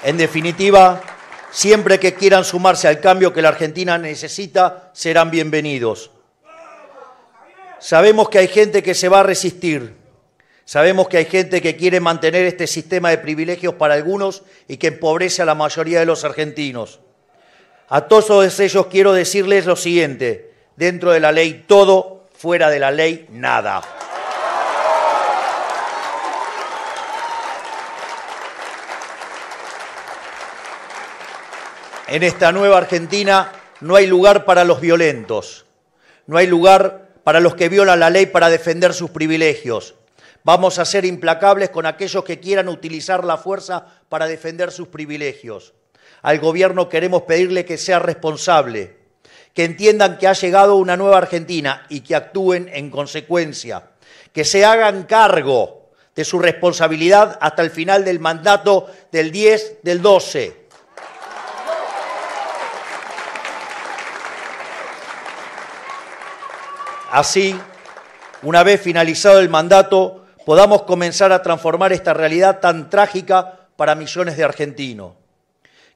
En 0.06 0.18
definitiva, 0.18 1.02
siempre 1.50 2.00
que 2.00 2.14
quieran 2.14 2.46
sumarse 2.46 2.88
al 2.88 3.00
cambio 3.00 3.34
que 3.34 3.42
la 3.42 3.50
Argentina 3.50 3.98
necesita, 3.98 4.92
serán 4.94 5.32
bienvenidos. 5.32 6.12
Sabemos 7.80 8.30
que 8.30 8.38
hay 8.38 8.48
gente 8.48 8.84
que 8.84 8.94
se 8.94 9.10
va 9.10 9.22
a 9.22 9.24
resistir. 9.24 9.96
Sabemos 10.64 11.08
que 11.08 11.18
hay 11.18 11.26
gente 11.26 11.60
que 11.60 11.76
quiere 11.76 12.00
mantener 12.02 12.46
este 12.46 12.68
sistema 12.68 13.10
de 13.10 13.18
privilegios 13.18 13.74
para 13.74 13.96
algunos 13.96 14.44
y 14.68 14.78
que 14.78 14.90
empobrece 14.90 15.42
a 15.42 15.46
la 15.46 15.56
mayoría 15.56 16.02
de 16.02 16.06
los 16.06 16.24
argentinos. 16.24 17.00
A 17.90 18.02
todos 18.02 18.60
ellos 18.60 18.86
quiero 18.92 19.12
decirles 19.12 19.66
lo 19.66 19.76
siguiente, 19.76 20.52
dentro 20.76 21.14
de 21.14 21.20
la 21.20 21.32
ley 21.32 21.66
todo, 21.66 22.28
fuera 22.38 22.70
de 22.70 22.78
la 22.78 22.92
ley 22.92 23.26
nada. 23.32 23.82
En 32.08 32.22
esta 32.22 32.52
nueva 32.52 32.78
Argentina 32.78 33.52
no 33.82 33.96
hay 33.96 34.06
lugar 34.06 34.46
para 34.46 34.64
los 34.64 34.80
violentos, 34.80 35.66
no 36.28 36.38
hay 36.38 36.46
lugar 36.46 37.10
para 37.24 37.40
los 37.40 37.56
que 37.56 37.68
violan 37.68 38.00
la 38.00 38.12
ley 38.12 38.28
para 38.28 38.50
defender 38.50 38.94
sus 38.94 39.10
privilegios. 39.10 39.96
Vamos 40.44 40.78
a 40.78 40.86
ser 40.86 41.04
implacables 41.04 41.72
con 41.72 41.88
aquellos 41.88 42.24
que 42.24 42.40
quieran 42.40 42.70
utilizar 42.70 43.24
la 43.24 43.38
fuerza 43.38 43.88
para 44.08 44.28
defender 44.28 44.72
sus 44.72 44.90
privilegios. 44.90 45.74
Al 46.22 46.38
gobierno 46.38 46.90
queremos 46.90 47.24
pedirle 47.24 47.66
que 47.66 47.80
sea 47.80 47.98
responsable, 47.98 48.98
que 49.56 49.64
entiendan 49.64 50.20
que 50.20 50.28
ha 50.28 50.34
llegado 50.34 50.76
una 50.76 50.98
nueva 50.98 51.18
Argentina 51.18 51.88
y 51.90 52.02
que 52.02 52.14
actúen 52.14 52.70
en 52.72 52.92
consecuencia, 52.92 53.90
que 54.32 54.46
se 54.46 54.64
hagan 54.64 55.06
cargo 55.06 55.90
de 56.14 56.24
su 56.24 56.38
responsabilidad 56.38 57.40
hasta 57.42 57.64
el 57.64 57.72
final 57.72 58.06
del 58.06 58.20
mandato 58.20 58.92
del 59.12 59.32
10 59.32 59.80
del 59.82 60.04
12 60.04 60.65
Así, 67.16 67.58
una 68.42 68.64
vez 68.64 68.82
finalizado 68.82 69.40
el 69.40 69.48
mandato, 69.48 70.26
podamos 70.46 70.82
comenzar 70.82 71.32
a 71.32 71.42
transformar 71.42 71.94
esta 71.94 72.14
realidad 72.14 72.60
tan 72.60 72.90
trágica 72.90 73.70
para 73.78 73.96
millones 73.96 74.36
de 74.36 74.44
argentinos. 74.44 75.14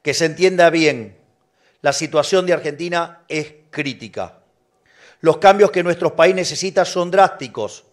Que 0.02 0.14
se 0.14 0.24
entienda 0.24 0.70
bien, 0.70 1.18
la 1.82 1.92
situación 1.92 2.46
de 2.46 2.54
Argentina 2.54 3.24
es 3.28 3.54
crítica. 3.70 4.36
Los 5.20 5.40
cambios 5.40 5.72
que 5.72 5.84
nuestro 5.84 6.16
país 6.16 6.34
necesita 6.34 6.86
son 6.86 7.12
drásticos. 7.12 7.84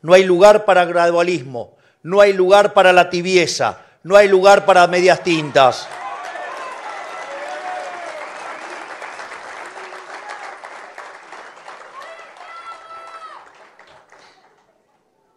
No 0.00 0.14
hay 0.14 0.24
lugar 0.24 0.64
para 0.64 0.86
gradualismo, 0.86 1.76
no 2.02 2.22
hay 2.22 2.32
lugar 2.32 2.72
para 2.72 2.94
la 2.94 3.10
tibieza, 3.10 3.82
no 4.02 4.16
hay 4.16 4.28
lugar 4.28 4.64
para 4.64 4.86
medias 4.86 5.22
tintas. 5.22 5.86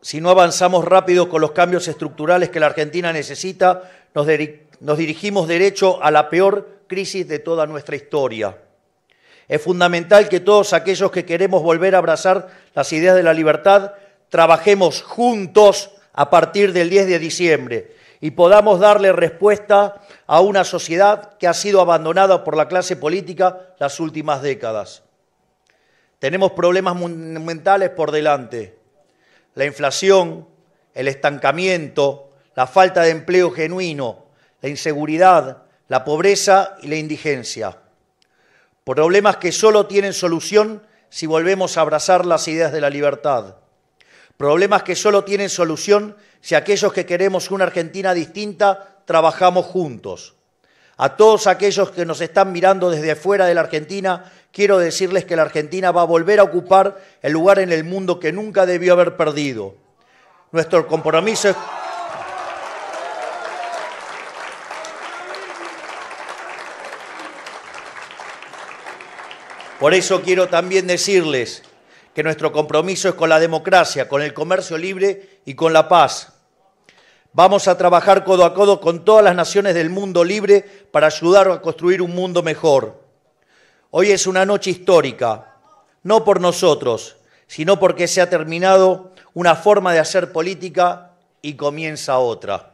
Si 0.05 0.21
no 0.21 0.29
avanzamos 0.29 0.85
rápido 0.85 1.29
con 1.29 1.41
los 1.41 1.53
cambios 1.53 1.87
estructurales 1.87 2.51
que 2.51 2.59
la 2.59 2.67
Argentina 2.67 3.11
necesita, 3.11 3.89
nos, 4.13 4.97
dirigimos 4.97 5.47
derecho 5.47 5.97
a 6.03 6.11
la 6.11 6.29
peor 6.29 6.83
crisis 6.85 7.27
de 7.27 7.39
toda 7.39 7.65
nuestra 7.65 7.95
historia. 7.95 8.55
Es 9.47 9.59
fundamental 9.63 10.29
que 10.29 10.41
todos 10.41 10.73
aquellos 10.73 11.09
que 11.09 11.25
queremos 11.25 11.63
volver 11.63 11.95
a 11.95 11.97
abrazar 11.97 12.49
las 12.75 12.93
ideas 12.93 13.15
de 13.15 13.23
la 13.23 13.33
libertad 13.33 13.93
trabajemos 14.29 15.01
juntos 15.01 15.89
a 16.13 16.29
partir 16.29 16.71
del 16.71 16.91
10 16.91 17.07
de 17.07 17.17
diciembre 17.17 17.95
y 18.21 18.29
podamos 18.29 18.79
darle 18.79 19.11
respuesta 19.11 20.03
a 20.27 20.39
una 20.39 20.65
sociedad 20.65 21.35
que 21.39 21.47
ha 21.47 21.53
sido 21.55 21.81
abandonada 21.81 22.43
por 22.43 22.55
la 22.55 22.67
clase 22.67 22.95
política 22.95 23.73
las 23.79 23.99
últimas 23.99 24.43
décadas. 24.43 25.01
Tenemos 26.19 26.51
problemas 26.51 26.95
monumentales 26.95 27.89
por 27.89 28.11
delante 28.11 28.84
la 29.55 29.65
inflación, 29.65 30.47
el 30.93 31.07
estancamiento, 31.07 32.29
la 32.55 32.67
falta 32.67 33.01
de 33.01 33.09
empleo 33.09 33.51
genuino, 33.51 34.25
la 34.61 34.69
inseguridad, 34.69 35.63
la 35.87 36.03
pobreza 36.03 36.75
y 36.81 36.87
la 36.87 36.95
indigencia. 36.95 37.77
Problemas 38.83 39.37
que 39.37 39.51
solo 39.51 39.87
tienen 39.87 40.13
solución 40.13 40.83
si 41.09 41.25
volvemos 41.25 41.77
a 41.77 41.81
abrazar 41.81 42.25
las 42.25 42.47
ideas 42.47 42.71
de 42.71 42.81
la 42.81 42.89
libertad. 42.89 43.55
Problemas 44.37 44.83
que 44.83 44.95
solo 44.95 45.23
tienen 45.23 45.49
solución 45.49 46.15
si 46.41 46.55
aquellos 46.55 46.93
que 46.93 47.05
queremos 47.05 47.51
una 47.51 47.63
Argentina 47.65 48.13
distinta 48.13 49.01
trabajamos 49.05 49.65
juntos. 49.65 50.35
A 50.97 51.15
todos 51.17 51.47
aquellos 51.47 51.91
que 51.91 52.05
nos 52.05 52.21
están 52.21 52.51
mirando 52.51 52.89
desde 52.89 53.15
fuera 53.15 53.45
de 53.45 53.53
la 53.53 53.61
Argentina, 53.61 54.31
quiero 54.55 54.77
decirles 54.77 55.25
que 55.25 55.35
la 55.35 55.41
Argentina 55.41 55.91
va 55.91 56.03
a 56.03 56.05
volver 56.05 56.39
a 56.39 56.43
ocupar 56.43 56.97
el 57.21 57.33
lugar 57.33 57.59
en 57.59 57.73
el 57.73 57.83
mundo 57.83 58.21
que 58.21 58.31
nunca 58.31 58.65
debió 58.65 58.93
haber 58.93 59.17
perdido. 59.17 59.75
Nuestro 60.53 60.87
compromiso 60.87 61.49
es... 61.49 61.57
Por 69.77 69.93
eso 69.93 70.21
quiero 70.21 70.47
también 70.47 70.87
decirles 70.87 71.63
que 72.13 72.23
nuestro 72.23 72.53
compromiso 72.53 73.09
es 73.09 73.15
con 73.15 73.27
la 73.27 73.41
democracia, 73.41 74.07
con 74.07 74.21
el 74.21 74.33
comercio 74.33 74.77
libre 74.77 75.41
y 75.43 75.55
con 75.55 75.73
la 75.73 75.89
paz. 75.89 76.31
Vamos 77.33 77.67
a 77.67 77.77
trabajar 77.77 78.23
codo 78.23 78.45
a 78.45 78.53
codo 78.53 78.79
con 78.79 79.03
todas 79.03 79.25
las 79.25 79.35
naciones 79.35 79.73
del 79.73 79.89
mundo 79.89 80.23
libre 80.23 80.61
para 80.91 81.07
ayudar 81.07 81.51
a 81.51 81.61
construir 81.61 82.01
un 82.01 82.15
mundo 82.15 82.41
mejor. 82.41 83.04
Hoy 83.97 84.11
es 84.11 84.27
una 84.27 84.45
noche 84.45 84.71
histórica, 84.71 85.55
no 86.03 86.25
por 86.25 86.41
nosotros, 86.41 87.15
sino 87.47 87.79
porque 87.79 88.09
se 88.09 88.19
ha 88.19 88.29
terminado 88.29 89.13
una 89.33 89.55
forma 89.55 89.93
de 89.93 89.99
hacer 89.99 90.33
política 90.33 91.13
y 91.41 91.53
comienza 91.53 92.17
otra. 92.17 92.73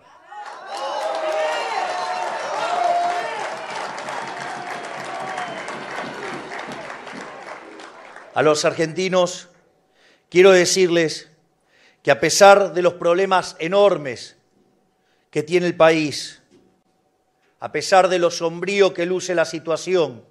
A 8.34 8.42
los 8.42 8.66
argentinos 8.66 9.50
quiero 10.28 10.50
decirles 10.50 11.30
que 12.02 12.10
a 12.10 12.20
pesar 12.20 12.74
de 12.74 12.82
los 12.82 12.96
problemas 12.96 13.56
enormes 13.60 14.38
que 15.30 15.44
tiene 15.44 15.68
el 15.68 15.76
país, 15.76 16.42
a 17.60 17.72
pesar 17.72 18.10
de 18.10 18.18
lo 18.18 18.32
sombrío 18.32 18.96
que 18.96 19.06
luce 19.06 19.36
la 19.36 19.46
situación, 19.46 20.31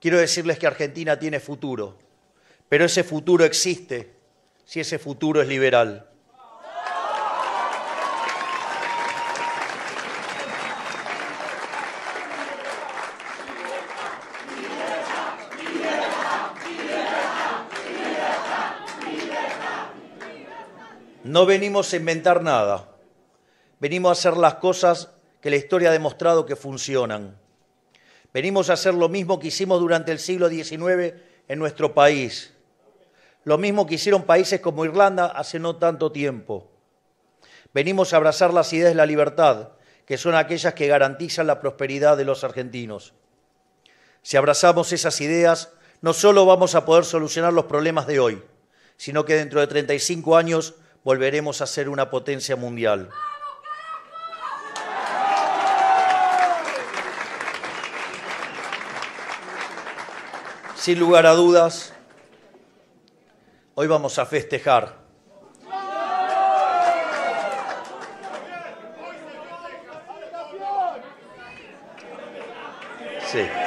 quiero 0.00 0.18
decirles 0.18 0.58
que 0.58 0.66
Argentina 0.66 1.18
tiene 1.18 1.40
futuro, 1.40 1.98
pero 2.68 2.84
ese 2.84 3.04
futuro 3.04 3.44
existe 3.44 4.14
si 4.64 4.80
ese 4.80 4.98
futuro 4.98 5.40
es 5.40 5.48
liberal. 5.48 6.10
No 21.22 21.44
venimos 21.44 21.92
a 21.92 21.96
inventar 21.96 22.42
nada, 22.42 22.88
venimos 23.80 24.10
a 24.10 24.12
hacer 24.12 24.36
las 24.38 24.54
cosas 24.54 25.10
que 25.40 25.50
la 25.50 25.56
historia 25.56 25.90
ha 25.90 25.92
demostrado 25.92 26.46
que 26.46 26.56
funcionan. 26.56 27.36
Venimos 28.32 28.70
a 28.70 28.74
hacer 28.74 28.94
lo 28.94 29.08
mismo 29.08 29.38
que 29.38 29.48
hicimos 29.48 29.80
durante 29.80 30.12
el 30.12 30.18
siglo 30.18 30.48
XIX 30.48 31.14
en 31.48 31.58
nuestro 31.58 31.94
país, 31.94 32.52
lo 33.44 33.58
mismo 33.58 33.86
que 33.86 33.94
hicieron 33.94 34.24
países 34.24 34.60
como 34.60 34.84
Irlanda 34.84 35.26
hace 35.26 35.58
no 35.58 35.76
tanto 35.76 36.10
tiempo. 36.10 36.68
Venimos 37.72 38.12
a 38.12 38.16
abrazar 38.16 38.52
las 38.52 38.72
ideas 38.72 38.88
de 38.88 38.96
la 38.96 39.06
libertad, 39.06 39.70
que 40.04 40.18
son 40.18 40.34
aquellas 40.34 40.74
que 40.74 40.88
garantizan 40.88 41.46
la 41.46 41.60
prosperidad 41.60 42.16
de 42.16 42.24
los 42.24 42.42
argentinos. 42.42 43.14
Si 44.22 44.36
abrazamos 44.36 44.92
esas 44.92 45.20
ideas, 45.20 45.72
no 46.00 46.12
solo 46.12 46.44
vamos 46.44 46.74
a 46.74 46.84
poder 46.84 47.04
solucionar 47.04 47.52
los 47.52 47.66
problemas 47.66 48.06
de 48.06 48.18
hoy, 48.18 48.42
sino 48.96 49.24
que 49.24 49.34
dentro 49.34 49.60
de 49.60 49.66
35 49.66 50.36
años 50.36 50.74
volveremos 51.04 51.60
a 51.60 51.66
ser 51.66 51.88
una 51.88 52.10
potencia 52.10 52.56
mundial. 52.56 53.10
Sin 60.86 61.00
lugar 61.00 61.26
a 61.26 61.32
dudas, 61.32 61.92
hoy 63.74 63.88
vamos 63.88 64.20
a 64.20 64.24
festejar. 64.24 64.94
Sí. 73.26 73.65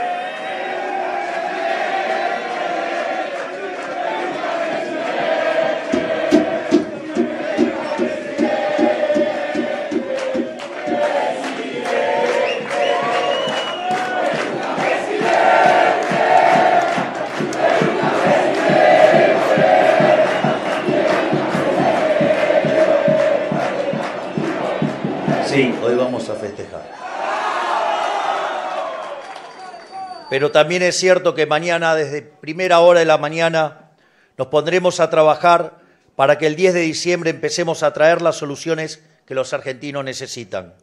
Pero 30.29 30.51
también 30.51 30.83
es 30.83 30.95
cierto 30.95 31.33
que 31.33 31.45
mañana, 31.45 31.95
desde 31.95 32.21
primera 32.21 32.79
hora 32.79 32.99
de 32.99 33.05
la 33.05 33.17
mañana, 33.17 33.91
nos 34.37 34.47
pondremos 34.47 34.99
a 34.99 35.09
trabajar 35.09 35.79
para 36.15 36.37
que 36.37 36.47
el 36.47 36.55
10 36.55 36.73
de 36.73 36.81
diciembre 36.81 37.29
empecemos 37.29 37.83
a 37.83 37.93
traer 37.93 38.21
las 38.21 38.35
soluciones 38.35 39.03
que 39.25 39.35
los 39.35 39.53
argentinos 39.53 40.03
necesitan. 40.03 40.73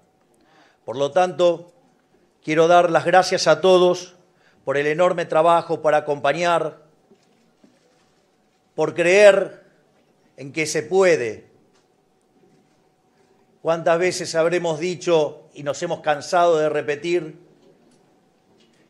Por 0.84 0.96
lo 0.96 1.10
tanto, 1.12 1.72
quiero 2.42 2.68
dar 2.68 2.90
las 2.90 3.04
gracias 3.04 3.46
a 3.46 3.60
todos 3.60 4.16
por 4.64 4.76
el 4.76 4.86
enorme 4.86 5.26
trabajo, 5.26 5.80
por 5.80 5.94
acompañar, 5.94 6.78
por 8.74 8.94
creer 8.94 9.62
en 10.36 10.52
que 10.52 10.66
se 10.66 10.82
puede, 10.82 11.46
¿Cuántas 13.66 13.98
veces 13.98 14.36
habremos 14.36 14.78
dicho 14.78 15.48
y 15.52 15.64
nos 15.64 15.82
hemos 15.82 15.98
cansado 15.98 16.56
de 16.56 16.68
repetir 16.68 17.36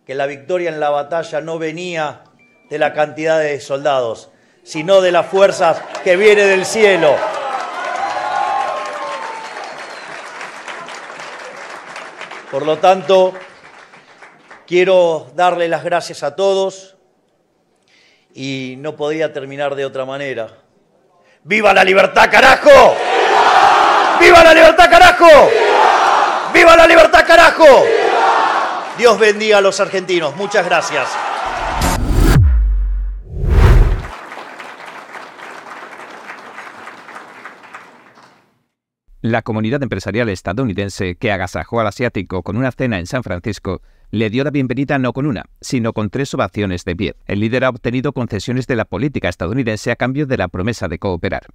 que 0.06 0.14
la 0.14 0.26
victoria 0.26 0.70
en 0.70 0.78
la 0.78 0.90
batalla 0.90 1.40
no 1.40 1.58
venía 1.58 2.22
de 2.70 2.78
la 2.78 2.92
cantidad 2.92 3.40
de 3.40 3.60
soldados, 3.60 4.30
sino 4.62 5.00
de 5.00 5.12
las 5.12 5.26
fuerzas 5.26 5.82
que 6.04 6.16
vienen 6.16 6.48
del 6.48 6.64
cielo? 6.64 7.16
Por 12.50 12.64
lo 12.64 12.78
tanto, 12.78 13.34
quiero 14.66 15.26
darle 15.34 15.68
las 15.68 15.82
gracias 15.82 16.22
a 16.22 16.36
todos 16.36 16.96
y 18.32 18.76
no 18.78 18.94
podía 18.96 19.32
terminar 19.32 19.74
de 19.74 19.84
otra 19.84 20.04
manera. 20.04 20.48
¡Viva 21.42 21.74
la 21.74 21.82
libertad, 21.82 22.30
carajo! 22.30 22.96
¡Viva 24.20 24.44
la 24.44 24.54
libertad, 24.54 24.90
carajo! 24.90 25.50
¡Viva, 26.52 26.76
la 26.76 26.86
libertad, 26.86 27.26
carajo! 27.26 27.84
Dios 28.98 29.18
bendiga 29.18 29.58
a 29.58 29.60
los 29.60 29.78
argentinos. 29.80 30.34
Muchas 30.36 30.64
gracias. 30.64 31.08
La 39.20 39.42
comunidad 39.42 39.82
empresarial 39.82 40.28
estadounidense 40.28 41.16
que 41.16 41.32
agasajó 41.32 41.80
al 41.80 41.88
asiático 41.88 42.42
con 42.42 42.56
una 42.56 42.70
cena 42.70 42.98
en 43.00 43.06
San 43.06 43.24
Francisco 43.24 43.82
le 44.10 44.30
dio 44.30 44.44
la 44.44 44.50
bienvenida 44.50 44.98
no 44.98 45.12
con 45.12 45.26
una, 45.26 45.46
sino 45.60 45.92
con 45.92 46.10
tres 46.10 46.32
ovaciones 46.34 46.84
de 46.84 46.94
pie. 46.94 47.14
El 47.26 47.40
líder 47.40 47.64
ha 47.64 47.70
obtenido 47.70 48.12
concesiones 48.12 48.68
de 48.68 48.76
la 48.76 48.84
política 48.84 49.28
estadounidense 49.28 49.90
a 49.90 49.96
cambio 49.96 50.26
de 50.26 50.36
la 50.36 50.46
promesa 50.46 50.86
de 50.86 50.98
cooperar. 51.00 51.48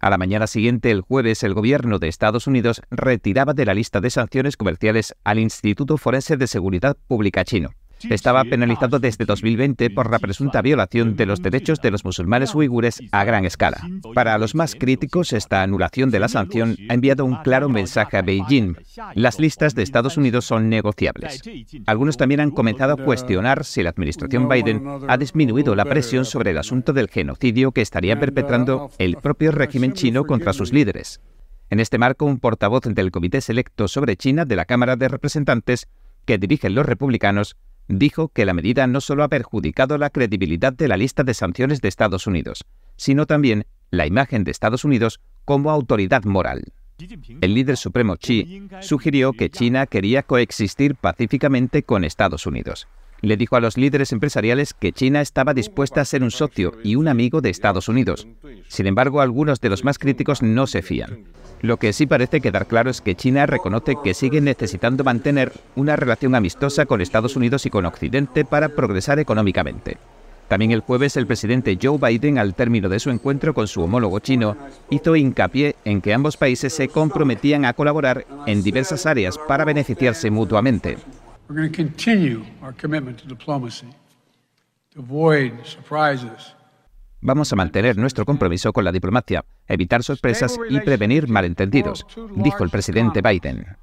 A 0.00 0.10
la 0.10 0.18
mañana 0.18 0.46
siguiente, 0.46 0.90
el 0.90 1.00
jueves, 1.00 1.42
el 1.42 1.54
gobierno 1.54 1.98
de 1.98 2.08
Estados 2.08 2.46
Unidos 2.46 2.82
retiraba 2.90 3.52
de 3.52 3.64
la 3.64 3.74
lista 3.74 4.00
de 4.00 4.10
sanciones 4.10 4.56
comerciales 4.56 5.16
al 5.24 5.38
Instituto 5.38 5.96
Forense 5.96 6.36
de 6.36 6.46
Seguridad 6.46 6.96
Pública 7.08 7.44
chino. 7.44 7.70
Estaba 8.02 8.44
penalizado 8.44 8.98
desde 8.98 9.24
2020 9.24 9.90
por 9.90 10.10
la 10.10 10.18
presunta 10.18 10.62
violación 10.62 11.16
de 11.16 11.26
los 11.26 11.42
derechos 11.42 11.80
de 11.80 11.90
los 11.90 12.04
musulmanes 12.04 12.54
uigures 12.54 13.02
a 13.12 13.24
gran 13.24 13.44
escala. 13.44 13.80
Para 14.14 14.38
los 14.38 14.54
más 14.54 14.74
críticos, 14.74 15.32
esta 15.32 15.62
anulación 15.62 16.10
de 16.10 16.20
la 16.20 16.28
sanción 16.28 16.76
ha 16.88 16.94
enviado 16.94 17.24
un 17.24 17.36
claro 17.42 17.68
mensaje 17.68 18.16
a 18.16 18.22
Beijing. 18.22 18.76
Las 19.14 19.38
listas 19.38 19.74
de 19.74 19.82
Estados 19.82 20.16
Unidos 20.16 20.44
son 20.44 20.68
negociables. 20.68 21.42
Algunos 21.86 22.16
también 22.16 22.40
han 22.40 22.50
comenzado 22.50 22.94
a 22.94 23.04
cuestionar 23.04 23.64
si 23.64 23.82
la 23.82 23.90
administración 23.90 24.48
Biden 24.48 24.82
ha 25.08 25.16
disminuido 25.16 25.74
la 25.74 25.84
presión 25.84 26.24
sobre 26.24 26.50
el 26.50 26.58
asunto 26.58 26.92
del 26.92 27.08
genocidio 27.08 27.72
que 27.72 27.82
estaría 27.82 28.18
perpetrando 28.18 28.90
el 28.98 29.16
propio 29.16 29.50
régimen 29.50 29.92
chino 29.92 30.24
contra 30.24 30.52
sus 30.52 30.72
líderes. 30.72 31.20
En 31.70 31.80
este 31.80 31.98
marco, 31.98 32.24
un 32.24 32.38
portavoz 32.38 32.84
del 32.84 33.10
Comité 33.10 33.40
Selecto 33.40 33.88
sobre 33.88 34.16
China 34.16 34.44
de 34.44 34.56
la 34.56 34.64
Cámara 34.64 34.96
de 34.96 35.08
Representantes, 35.08 35.86
que 36.24 36.38
dirigen 36.38 36.74
los 36.74 36.86
republicanos, 36.86 37.56
dijo 37.88 38.28
que 38.28 38.44
la 38.44 38.54
medida 38.54 38.86
no 38.86 39.00
solo 39.00 39.24
ha 39.24 39.28
perjudicado 39.28 39.98
la 39.98 40.10
credibilidad 40.10 40.72
de 40.72 40.88
la 40.88 40.96
lista 40.96 41.24
de 41.24 41.34
sanciones 41.34 41.80
de 41.80 41.88
Estados 41.88 42.26
Unidos, 42.26 42.64
sino 42.96 43.26
también 43.26 43.66
la 43.90 44.06
imagen 44.06 44.44
de 44.44 44.50
Estados 44.50 44.84
Unidos 44.84 45.20
como 45.44 45.70
autoridad 45.70 46.24
moral. 46.24 46.72
El 47.40 47.54
líder 47.54 47.76
supremo 47.76 48.16
Xi 48.16 48.68
sugirió 48.80 49.32
que 49.32 49.50
China 49.50 49.86
quería 49.86 50.22
coexistir 50.22 50.96
pacíficamente 50.96 51.82
con 51.82 52.04
Estados 52.04 52.44
Unidos. 52.46 52.88
Le 53.20 53.36
dijo 53.36 53.56
a 53.56 53.60
los 53.60 53.76
líderes 53.76 54.12
empresariales 54.12 54.74
que 54.74 54.92
China 54.92 55.20
estaba 55.20 55.54
dispuesta 55.54 56.00
a 56.00 56.04
ser 56.04 56.22
un 56.22 56.30
socio 56.30 56.74
y 56.84 56.96
un 56.96 57.08
amigo 57.08 57.40
de 57.40 57.50
Estados 57.50 57.88
Unidos. 57.88 58.28
Sin 58.68 58.86
embargo, 58.86 59.20
algunos 59.20 59.60
de 59.60 59.70
los 59.70 59.84
más 59.84 59.98
críticos 59.98 60.42
no 60.42 60.66
se 60.66 60.82
fían. 60.82 61.24
Lo 61.60 61.76
que 61.76 61.92
sí 61.92 62.06
parece 62.06 62.40
quedar 62.40 62.66
claro 62.66 62.88
es 62.88 63.00
que 63.00 63.16
China 63.16 63.46
reconoce 63.46 63.96
que 64.02 64.14
sigue 64.14 64.40
necesitando 64.40 65.02
mantener 65.02 65.52
una 65.74 65.96
relación 65.96 66.34
amistosa 66.34 66.86
con 66.86 67.00
Estados 67.00 67.34
Unidos 67.34 67.66
y 67.66 67.70
con 67.70 67.84
Occidente 67.84 68.44
para 68.44 68.68
progresar 68.68 69.18
económicamente. 69.18 69.98
También 70.46 70.70
el 70.70 70.80
jueves 70.80 71.16
el 71.16 71.26
presidente 71.26 71.78
Joe 71.80 71.98
Biden, 71.98 72.38
al 72.38 72.54
término 72.54 72.88
de 72.88 73.00
su 73.00 73.10
encuentro 73.10 73.52
con 73.52 73.68
su 73.68 73.82
homólogo 73.82 74.18
chino, 74.20 74.56
hizo 74.88 75.14
hincapié 75.14 75.76
en 75.84 76.00
que 76.00 76.14
ambos 76.14 76.36
países 76.36 76.72
se 76.72 76.88
comprometían 76.88 77.66
a 77.66 77.74
colaborar 77.74 78.24
en 78.46 78.62
diversas 78.62 79.04
áreas 79.04 79.36
para 79.36 79.66
beneficiarse 79.66 80.30
mutuamente. 80.30 80.96
Vamos 87.20 87.52
a 87.52 87.56
mantener 87.56 87.96
nuestro 87.96 88.24
compromiso 88.24 88.72
con 88.72 88.84
la 88.84 88.92
diplomacia, 88.92 89.44
evitar 89.66 90.02
sorpresas 90.02 90.56
y 90.68 90.80
prevenir 90.80 91.28
malentendidos, 91.28 92.06
dijo 92.36 92.62
el 92.62 92.70
presidente 92.70 93.20
Biden. 93.22 93.76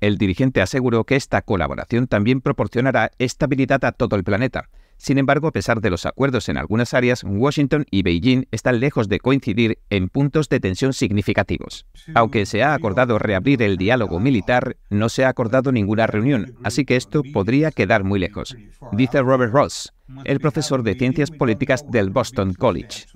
El 0.00 0.18
dirigente 0.18 0.62
aseguró 0.62 1.04
que 1.04 1.16
esta 1.16 1.42
colaboración 1.42 2.06
también 2.06 2.40
proporcionará 2.40 3.10
estabilidad 3.18 3.84
a 3.84 3.92
todo 3.92 4.14
el 4.16 4.22
planeta 4.22 4.68
sin 4.96 5.18
embargo, 5.18 5.48
a 5.48 5.52
pesar 5.52 5.80
de 5.80 5.90
los 5.90 6.06
acuerdos 6.06 6.48
en 6.48 6.56
algunas 6.56 6.94
áreas, 6.94 7.24
Washington 7.24 7.86
y 7.90 8.02
Beijing 8.02 8.46
están 8.50 8.80
lejos 8.80 9.08
de 9.08 9.20
coincidir 9.20 9.78
en 9.90 10.08
puntos 10.08 10.48
de 10.48 10.60
tensión 10.60 10.92
significativos. 10.92 11.86
Aunque 12.14 12.46
se 12.46 12.62
ha 12.62 12.74
acordado 12.74 13.18
reabrir 13.18 13.62
el 13.62 13.76
diálogo 13.76 14.20
militar, 14.20 14.76
no 14.90 15.08
se 15.08 15.24
ha 15.24 15.28
acordado 15.28 15.72
ninguna 15.72 16.06
reunión, 16.06 16.54
así 16.62 16.84
que 16.84 16.96
esto 16.96 17.22
podría 17.32 17.70
quedar 17.70 18.04
muy 18.04 18.18
lejos, 18.18 18.56
dice 18.92 19.20
Robert 19.22 19.52
Ross, 19.52 19.92
el 20.24 20.40
profesor 20.40 20.82
de 20.82 20.94
Ciencias 20.94 21.30
Políticas 21.30 21.84
del 21.90 22.10
Boston 22.10 22.54
College, 22.54 23.06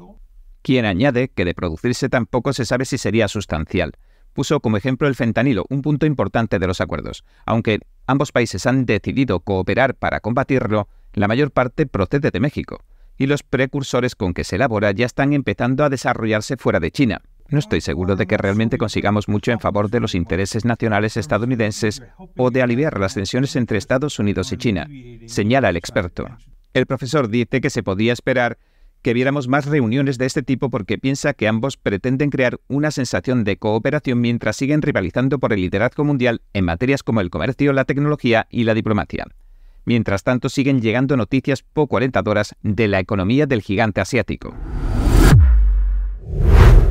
quien 0.63 0.85
añade 0.85 1.29
que 1.29 1.45
de 1.45 1.55
producirse 1.55 2.09
tampoco 2.09 2.53
se 2.53 2.65
sabe 2.65 2.85
si 2.85 2.99
sería 2.99 3.29
sustancial. 3.29 3.93
Puso 4.33 4.61
como 4.61 4.77
ejemplo 4.77 5.09
el 5.09 5.15
fentanilo, 5.15 5.65
un 5.69 5.83
punto 5.83 6.07
importante 6.07 6.59
de 6.59 6.67
los 6.67 6.81
acuerdos. 6.81 7.25
Aunque 7.45 7.81
ambos 8.09 8.33
países 8.33 8.67
han 8.67 8.87
decidido 8.87 9.39
cooperar 9.41 9.95
para 9.95 10.19
combatirlo, 10.19 10.89
la 11.13 11.29
mayor 11.29 11.53
parte 11.53 11.87
procede 11.87 12.31
de 12.33 12.41
México, 12.41 12.83
y 13.17 13.27
los 13.27 13.43
precursores 13.45 14.17
con 14.17 14.35
que 14.35 14.45
se 14.45 14.57
elabora 14.57 14.91
ya 14.91 15.07
están 15.07 15.33
empezando 15.33 15.85
a 15.85 15.91
desarrollarse 15.91 16.57
fuera 16.57 16.81
de 16.81 16.91
China. 16.91 17.21
No 17.49 17.59
estoy 17.59 17.81
seguro 17.81 18.17
de 18.17 18.27
que 18.27 18.37
realmente 18.37 18.79
consigamos 18.79 19.29
mucho 19.29 19.53
en 19.53 19.61
favor 19.61 19.91
de 19.91 20.01
los 20.01 20.15
intereses 20.15 20.65
nacionales 20.65 21.17
estadounidenses 21.17 22.03
o 22.37 22.51
de 22.51 22.63
aliviar 22.63 22.99
las 22.99 23.15
tensiones 23.15 23.57
entre 23.57 23.79
Estados 23.79 24.19
Unidos 24.19 24.53
y 24.53 24.57
China, 24.57 24.89
señala 25.27 25.69
el 25.69 25.77
experto. 25.77 26.27
El 26.75 26.87
profesor 26.87 27.29
dice 27.29 27.61
que 27.61 27.71
se 27.71 27.83
podía 27.83 28.13
esperar 28.13 28.59
que 29.03 29.15
viéramos 29.15 29.49
más 29.49 29.67
reuniones 29.67 30.19
de 30.19 30.27
este 30.27 30.43
tipo 30.43 30.71
porque 30.71 30.99
piensa 30.99 31.35
que 31.35 31.49
ambos 31.49 31.77
pretenden 31.77 32.31
crear 32.31 32.59
una 32.69 32.91
sensación 32.91 33.45
de 33.45 33.57
cooperación 33.57 34.21
mientras 34.21 34.57
siguen 34.57 34.83
rivalizando 34.83 35.39
por 35.39 35.53
el 35.53 35.61
liderazgo 35.61 36.05
mundial 36.05 36.43
en 36.53 36.65
materias 36.65 37.03
como 37.03 37.21
el 37.21 37.31
comercio, 37.31 37.73
la 37.73 37.85
tecnología 37.85 38.47
y 38.51 38.65
la 38.65 38.75
diplomacia. 38.75 39.27
Mientras 39.85 40.23
tanto, 40.23 40.49
siguen 40.49 40.83
llegando 40.83 41.17
noticias 41.17 41.63
poco 41.63 41.97
alentadoras 41.97 42.55
de 42.63 42.89
la 42.89 43.01
economía 43.01 43.47
del 43.47 43.63
gigante 43.63 44.01
asiático. 44.01 44.55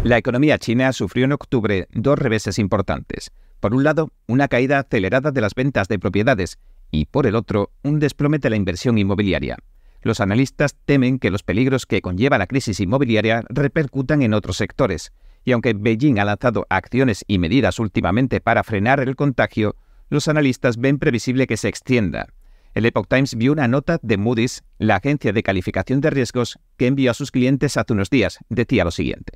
La 0.03 0.18
economía 0.18 0.58
china 0.58 0.91
sufrió 0.93 1.26
en 1.26 1.34
octubre 1.34 1.88
dos 1.91 2.18
reveses 2.18 2.60
importantes. 2.60 3.32
Por 3.60 3.74
un 3.74 3.84
lado, 3.84 4.10
una 4.28 4.47
caída 4.47 4.80
acelerada 4.80 5.32
de 5.32 5.41
las 5.41 5.53
ventas 5.53 5.88
de 5.88 5.99
propiedades 5.99 6.60
y, 6.91 7.05
por 7.05 7.28
el 7.28 7.36
otro, 7.36 7.72
un 7.84 7.99
desplome 7.99 8.39
de 8.39 8.49
la 8.49 8.55
inversión 8.55 8.97
inmobiliaria. 8.97 9.58
Los 10.01 10.21
analistas 10.21 10.75
temen 10.85 11.19
que 11.19 11.31
los 11.31 11.43
peligros 11.43 11.85
que 11.85 12.01
conlleva 12.01 12.37
la 12.37 12.47
crisis 12.47 12.79
inmobiliaria 12.79 13.43
repercutan 13.49 14.21
en 14.21 14.33
otros 14.33 14.57
sectores, 14.57 15.11
y 15.43 15.53
aunque 15.53 15.73
Beijing 15.73 16.19
ha 16.19 16.25
lanzado 16.25 16.65
acciones 16.69 17.23
y 17.27 17.39
medidas 17.39 17.79
últimamente 17.79 18.41
para 18.41 18.63
frenar 18.63 18.99
el 18.99 19.15
contagio, 19.15 19.75
los 20.09 20.27
analistas 20.27 20.77
ven 20.77 20.99
previsible 20.99 21.47
que 21.47 21.57
se 21.57 21.67
extienda. 21.67 22.27
El 22.73 22.85
Epoch 22.85 23.07
Times 23.07 23.35
vio 23.35 23.53
una 23.53 23.67
nota 23.67 23.97
de 24.01 24.17
Moody's, 24.17 24.63
la 24.77 24.97
agencia 24.97 25.33
de 25.33 25.43
calificación 25.43 25.99
de 25.99 26.11
riesgos, 26.11 26.59
que 26.77 26.87
envió 26.87 27.11
a 27.11 27.15
sus 27.15 27.31
clientes 27.31 27.75
hace 27.75 27.93
unos 27.93 28.09
días. 28.09 28.37
Decía 28.49 28.83
lo 28.83 28.91
siguiente. 28.91 29.33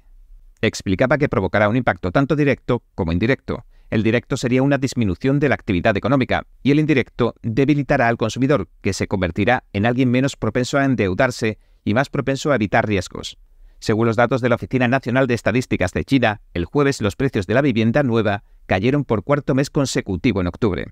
Explicaba 0.62 1.18
que 1.18 1.28
provocará 1.28 1.68
un 1.68 1.76
impacto 1.76 2.12
tanto 2.12 2.36
directo 2.36 2.84
como 2.94 3.12
indirecto. 3.12 3.66
El 3.92 4.04
directo 4.04 4.38
sería 4.38 4.64
una 4.64 4.78
disminución 4.78 5.42
de 5.42 5.50
la 5.50 5.56
actividad 5.56 5.98
económica 5.98 6.48
y 6.64 6.72
el 6.72 6.80
indirecto 6.80 7.36
debilitará 7.44 8.08
al 8.08 8.16
consumidor, 8.16 8.70
que 8.82 8.94
se 8.94 9.08
convertirá 9.08 9.66
en 9.74 9.86
alguien 9.86 10.10
menos 10.10 10.38
propenso 10.38 10.78
a 10.78 10.86
endeudarse 10.86 11.60
y 11.84 11.94
más 11.94 12.10
propenso 12.10 12.52
a 12.52 12.56
evitar 12.56 12.88
riesgos. 12.88 13.38
Según 13.80 14.08
los 14.08 14.16
datos 14.16 14.40
de 14.40 14.48
la 14.48 14.56
Oficina 14.56 14.88
Nacional 14.88 15.28
de 15.28 15.34
Estadísticas 15.34 15.92
de 15.92 16.06
China, 16.06 16.40
el 16.54 16.64
jueves 16.64 17.02
los 17.02 17.18
precios 17.18 17.48
de 17.48 17.54
la 17.54 17.62
vivienda 17.62 18.02
nueva 18.02 18.46
cayeron 18.66 19.04
por 19.04 19.24
cuarto 19.24 19.56
mes 19.56 19.70
consecutivo 19.70 20.40
en 20.40 20.48
octubre. 20.48 20.86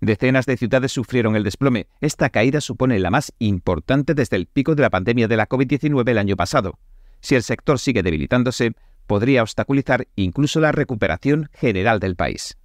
Decenas 0.00 0.46
de 0.46 0.56
ciudades 0.56 0.92
sufrieron 0.92 1.36
el 1.36 1.44
desplome. 1.44 1.86
Esta 2.00 2.30
caída 2.30 2.62
supone 2.62 2.98
la 2.98 3.10
más 3.10 3.30
importante 3.40 4.14
desde 4.14 4.36
el 4.36 4.46
pico 4.46 4.74
de 4.74 4.82
la 4.82 4.90
pandemia 4.90 5.28
de 5.28 5.36
la 5.36 5.48
COVID-19 5.48 6.08
el 6.08 6.18
año 6.18 6.36
pasado. 6.36 6.78
Si 7.20 7.34
el 7.34 7.42
sector 7.42 7.78
sigue 7.78 8.02
debilitándose, 8.02 8.72
podría 9.08 9.42
obstaculizar 9.42 10.06
incluso 10.14 10.60
la 10.60 10.70
recuperación 10.70 11.48
general 11.52 11.98
del 11.98 12.14
país. 12.14 12.56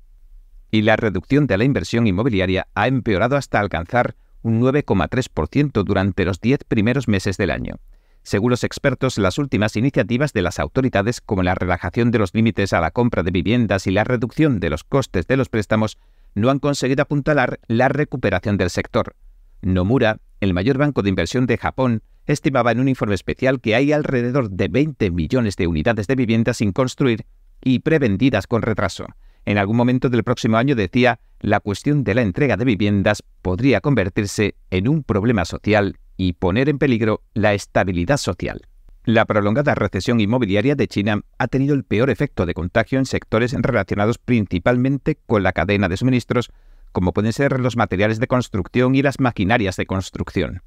Y 0.70 0.84
la 0.84 0.96
reducción 0.96 1.48
de 1.48 1.58
la 1.58 1.64
inversión 1.64 2.06
inmobiliaria 2.06 2.68
ha 2.76 2.88
empeorado 2.88 3.38
hasta 3.38 3.60
alcanzar 3.60 4.16
un 4.44 4.62
9,3% 4.62 5.84
durante 5.84 6.26
los 6.26 6.42
10 6.42 6.66
primeros 6.68 7.08
meses 7.08 7.38
del 7.38 7.50
año. 7.50 7.80
Según 8.24 8.52
los 8.52 8.64
expertos, 8.64 9.18
las 9.18 9.38
últimas 9.38 9.76
iniciativas 9.76 10.34
de 10.34 10.42
las 10.42 10.60
autoridades, 10.60 11.22
como 11.22 11.44
la 11.44 11.56
relajación 11.56 12.12
de 12.12 12.20
los 12.20 12.34
límites 12.34 12.74
a 12.74 12.82
la 12.82 12.92
compra 12.92 13.24
de 13.24 13.32
viviendas 13.32 13.88
y 13.88 13.92
la 13.92 14.04
reducción 14.04 14.60
de 14.60 14.70
los 14.70 14.84
costes 14.84 15.28
de 15.28 15.38
los 15.38 15.50
préstamos, 15.50 15.98
no 16.36 16.50
han 16.50 16.60
conseguido 16.60 17.04
apuntalar 17.04 17.60
la 17.68 17.88
recuperación 17.88 18.58
del 18.58 18.70
sector. 18.70 19.16
Nomura, 19.62 20.20
el 20.42 20.54
mayor 20.54 20.78
banco 20.78 21.04
de 21.04 21.10
inversión 21.10 21.46
de 21.46 21.58
Japón, 21.58 22.04
estimaba 22.26 22.72
en 22.72 22.80
un 22.80 22.88
informe 22.88 23.16
especial 23.16 23.60
que 23.60 23.76
hay 23.76 23.92
alrededor 23.92 24.50
de 24.50 24.68
20 24.68 25.12
millones 25.12 25.56
de 25.56 25.68
unidades 25.68 26.08
de 26.08 26.16
vivienda 26.16 26.54
sin 26.54 26.72
construir 26.72 27.26
y 27.64 27.80
prevendidas 27.80 28.48
con 28.48 28.62
retraso. 28.62 29.06
En 29.46 29.58
algún 29.58 29.76
momento 29.76 30.10
del 30.10 30.24
próximo 30.24 30.58
año 30.58 30.76
decía, 30.76 31.20
la 31.40 31.60
cuestión 31.60 32.04
de 32.04 32.16
la 32.16 32.22
entrega 32.22 32.56
de 32.56 32.66
viviendas 32.66 33.24
podría 33.42 33.82
convertirse 33.82 34.56
en 34.72 34.88
un 34.88 35.04
problema 35.04 35.44
social 35.44 35.98
y 36.16 36.34
poner 36.34 36.70
en 36.70 36.78
peligro 36.78 37.22
la 37.34 37.54
estabilidad 37.54 38.18
social. 38.18 38.62
La 39.06 39.26
prolongada 39.26 39.76
recesión 39.76 40.22
inmobiliaria 40.22 40.76
de 40.76 40.88
China 40.88 41.22
ha 41.38 41.48
tenido 41.48 41.76
el 41.76 41.84
peor 41.84 42.10
efecto 42.10 42.46
de 42.46 42.54
contagio 42.54 43.00
en 43.00 43.06
sectores 43.06 43.52
relacionados 43.52 44.18
principalmente 44.18 45.18
con 45.26 45.44
la 45.44 45.52
cadena 45.52 45.90
de 45.90 45.98
suministros, 45.98 46.52
como 46.94 47.12
pueden 47.12 47.34
ser 47.34 47.60
los 47.60 47.76
materiales 47.76 48.22
de 48.22 48.28
construcción 48.28 48.96
y 48.96 49.02
las 49.02 49.20
maquinarias 49.20 49.76
de 49.76 49.86
construcción. 49.86 50.62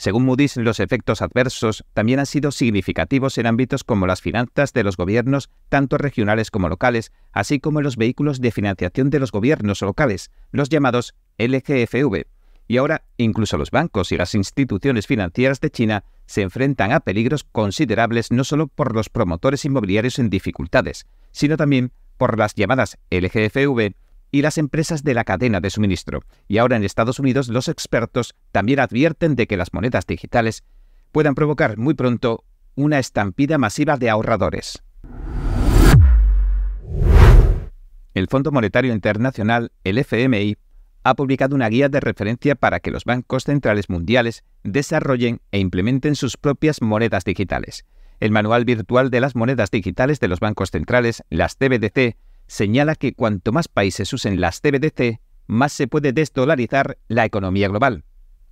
Según 0.00 0.24
Moody's, 0.24 0.56
los 0.56 0.80
efectos 0.80 1.20
adversos 1.20 1.84
también 1.92 2.20
han 2.20 2.24
sido 2.24 2.52
significativos 2.52 3.36
en 3.36 3.46
ámbitos 3.46 3.84
como 3.84 4.06
las 4.06 4.22
finanzas 4.22 4.72
de 4.72 4.82
los 4.82 4.96
gobiernos, 4.96 5.50
tanto 5.68 5.98
regionales 5.98 6.50
como 6.50 6.70
locales, 6.70 7.12
así 7.32 7.60
como 7.60 7.80
en 7.80 7.84
los 7.84 7.98
vehículos 7.98 8.40
de 8.40 8.50
financiación 8.50 9.10
de 9.10 9.18
los 9.18 9.30
gobiernos 9.30 9.82
locales, 9.82 10.30
los 10.52 10.70
llamados 10.70 11.14
LGFV, 11.36 12.24
y 12.66 12.78
ahora 12.78 13.02
incluso 13.18 13.58
los 13.58 13.70
bancos 13.70 14.10
y 14.10 14.16
las 14.16 14.34
instituciones 14.34 15.06
financieras 15.06 15.60
de 15.60 15.70
China 15.70 16.04
se 16.24 16.40
enfrentan 16.40 16.92
a 16.92 17.00
peligros 17.00 17.44
considerables 17.44 18.32
no 18.32 18.44
solo 18.44 18.68
por 18.68 18.94
los 18.94 19.10
promotores 19.10 19.66
inmobiliarios 19.66 20.18
en 20.18 20.30
dificultades, 20.30 21.04
sino 21.30 21.58
también 21.58 21.92
por 22.16 22.38
las 22.38 22.54
llamadas 22.54 22.96
LGFV 23.10 23.92
y 24.30 24.42
las 24.42 24.58
empresas 24.58 25.02
de 25.02 25.14
la 25.14 25.24
cadena 25.24 25.60
de 25.60 25.70
suministro. 25.70 26.22
Y 26.48 26.58
ahora 26.58 26.76
en 26.76 26.84
Estados 26.84 27.18
Unidos 27.18 27.48
los 27.48 27.68
expertos 27.68 28.34
también 28.52 28.80
advierten 28.80 29.36
de 29.36 29.46
que 29.46 29.56
las 29.56 29.72
monedas 29.72 30.06
digitales 30.06 30.64
puedan 31.12 31.34
provocar 31.34 31.76
muy 31.76 31.94
pronto 31.94 32.44
una 32.74 32.98
estampida 32.98 33.58
masiva 33.58 33.96
de 33.96 34.10
ahorradores. 34.10 34.82
El 38.14 38.26
Fondo 38.28 38.50
Monetario 38.50 38.92
Internacional, 38.92 39.72
el 39.84 39.98
FMI, 39.98 40.56
ha 41.02 41.14
publicado 41.14 41.54
una 41.54 41.68
guía 41.68 41.88
de 41.88 42.00
referencia 42.00 42.54
para 42.54 42.80
que 42.80 42.90
los 42.90 43.04
bancos 43.04 43.44
centrales 43.44 43.88
mundiales 43.88 44.44
desarrollen 44.64 45.40
e 45.50 45.58
implementen 45.58 46.14
sus 46.14 46.36
propias 46.36 46.82
monedas 46.82 47.24
digitales. 47.24 47.86
El 48.18 48.32
manual 48.32 48.64
virtual 48.64 49.10
de 49.10 49.20
las 49.20 49.34
monedas 49.34 49.70
digitales 49.70 50.20
de 50.20 50.28
los 50.28 50.40
bancos 50.40 50.70
centrales, 50.70 51.22
las 51.30 51.56
CBDC, 51.56 52.16
señala 52.50 52.96
que 52.96 53.14
cuanto 53.14 53.52
más 53.52 53.68
países 53.68 54.12
usen 54.12 54.40
las 54.40 54.60
CBDC, 54.60 55.20
más 55.46 55.72
se 55.72 55.86
puede 55.86 56.12
desdolarizar 56.12 56.98
la 57.06 57.24
economía 57.24 57.68
global. 57.68 58.02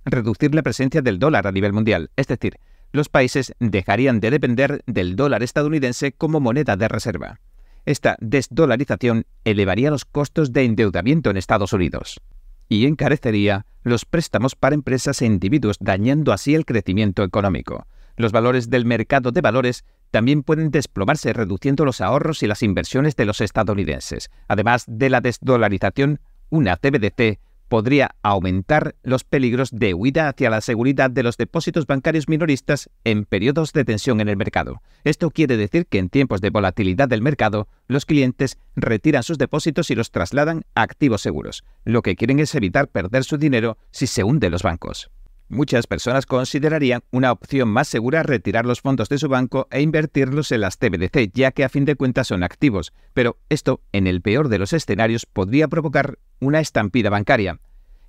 reducir 0.05 0.55
la 0.55 0.63
presencia 0.63 1.01
del 1.01 1.19
dólar 1.19 1.45
a 1.45 1.51
nivel 1.51 1.73
mundial, 1.73 2.09
es 2.15 2.25
decir, 2.27 2.57
los 2.93 3.09
países 3.09 3.53
dejarían 3.59 4.21
de 4.21 4.31
depender 4.31 4.81
del 4.87 5.17
dólar 5.17 5.43
estadounidense 5.43 6.13
como 6.13 6.39
moneda 6.39 6.77
de 6.77 6.87
reserva. 6.87 7.41
Esta 7.85 8.15
desdolarización 8.21 9.25
elevaría 9.43 9.91
los 9.91 10.05
costos 10.05 10.53
de 10.53 10.63
endeudamiento 10.63 11.29
en 11.29 11.37
Estados 11.37 11.73
Unidos 11.73 12.21
y 12.69 12.85
encarecería 12.85 13.65
los 13.83 14.05
préstamos 14.05 14.55
para 14.55 14.75
empresas 14.75 15.21
e 15.21 15.25
individuos, 15.25 15.75
dañando 15.81 16.31
así 16.31 16.55
el 16.55 16.65
crecimiento 16.65 17.23
económico. 17.23 17.85
Los 18.15 18.31
valores 18.31 18.69
del 18.69 18.85
mercado 18.85 19.31
de 19.31 19.41
valores 19.41 19.83
también 20.11 20.43
pueden 20.43 20.71
desplomarse 20.71 21.33
reduciendo 21.33 21.85
los 21.85 22.01
ahorros 22.01 22.43
y 22.43 22.47
las 22.47 22.63
inversiones 22.63 23.15
de 23.15 23.25
los 23.25 23.41
estadounidenses. 23.41 24.29
Además 24.47 24.85
de 24.87 25.09
la 25.09 25.21
desdolarización, 25.21 26.19
una 26.49 26.77
CBDC 26.77 27.39
podría 27.69 28.15
aumentar 28.23 28.95
los 29.03 29.23
peligros 29.23 29.69
de 29.71 29.93
huida 29.93 30.27
hacia 30.27 30.49
la 30.49 30.59
seguridad 30.59 31.09
de 31.09 31.23
los 31.23 31.37
depósitos 31.37 31.85
bancarios 31.85 32.27
minoristas 32.27 32.89
en 33.03 33.25
periodos 33.25 33.71
de 33.71 33.85
tensión 33.85 34.19
en 34.19 34.27
el 34.27 34.35
mercado. 34.35 34.81
Esto 35.03 35.29
quiere 35.29 35.55
decir 35.55 35.85
que 35.85 35.99
en 35.99 36.09
tiempos 36.09 36.41
de 36.41 36.49
volatilidad 36.49 37.07
del 37.07 37.21
mercado, 37.21 37.67
los 37.87 38.05
clientes 38.05 38.57
retiran 38.75 39.23
sus 39.23 39.37
depósitos 39.37 39.91
y 39.91 39.95
los 39.95 40.11
trasladan 40.11 40.65
a 40.75 40.81
activos 40.81 41.21
seguros. 41.21 41.63
Lo 41.85 42.01
que 42.01 42.15
quieren 42.15 42.39
es 42.39 42.53
evitar 42.55 42.87
perder 42.87 43.23
su 43.23 43.37
dinero 43.37 43.77
si 43.91 44.07
se 44.07 44.23
hunden 44.23 44.51
los 44.51 44.63
bancos. 44.63 45.11
Muchas 45.51 45.87
personas 45.87 46.27
considerarían 46.27 47.01
una 47.09 47.31
opción 47.31 47.69
más 47.69 47.87
segura 47.87 48.21
retirar 48.21 48.67
los 48.67 48.81
fondos 48.81 49.09
de 49.09 49.17
su 49.17 49.29
banco 49.29 49.67
e 49.71 49.81
invertirlos 49.81 50.51
en 50.51 50.61
las 50.61 50.77
TBDC, 50.77 51.31
ya 51.33 51.51
que 51.51 51.63
a 51.63 51.69
fin 51.69 51.85
de 51.85 51.95
cuentas 51.95 52.27
son 52.27 52.43
activos, 52.43 52.93
pero 53.15 53.39
esto, 53.49 53.81
en 53.91 54.05
el 54.05 54.21
peor 54.21 54.49
de 54.49 54.59
los 54.59 54.73
escenarios, 54.73 55.25
podría 55.25 55.67
provocar 55.67 56.19
una 56.39 56.59
estampida 56.59 57.09
bancaria. 57.09 57.59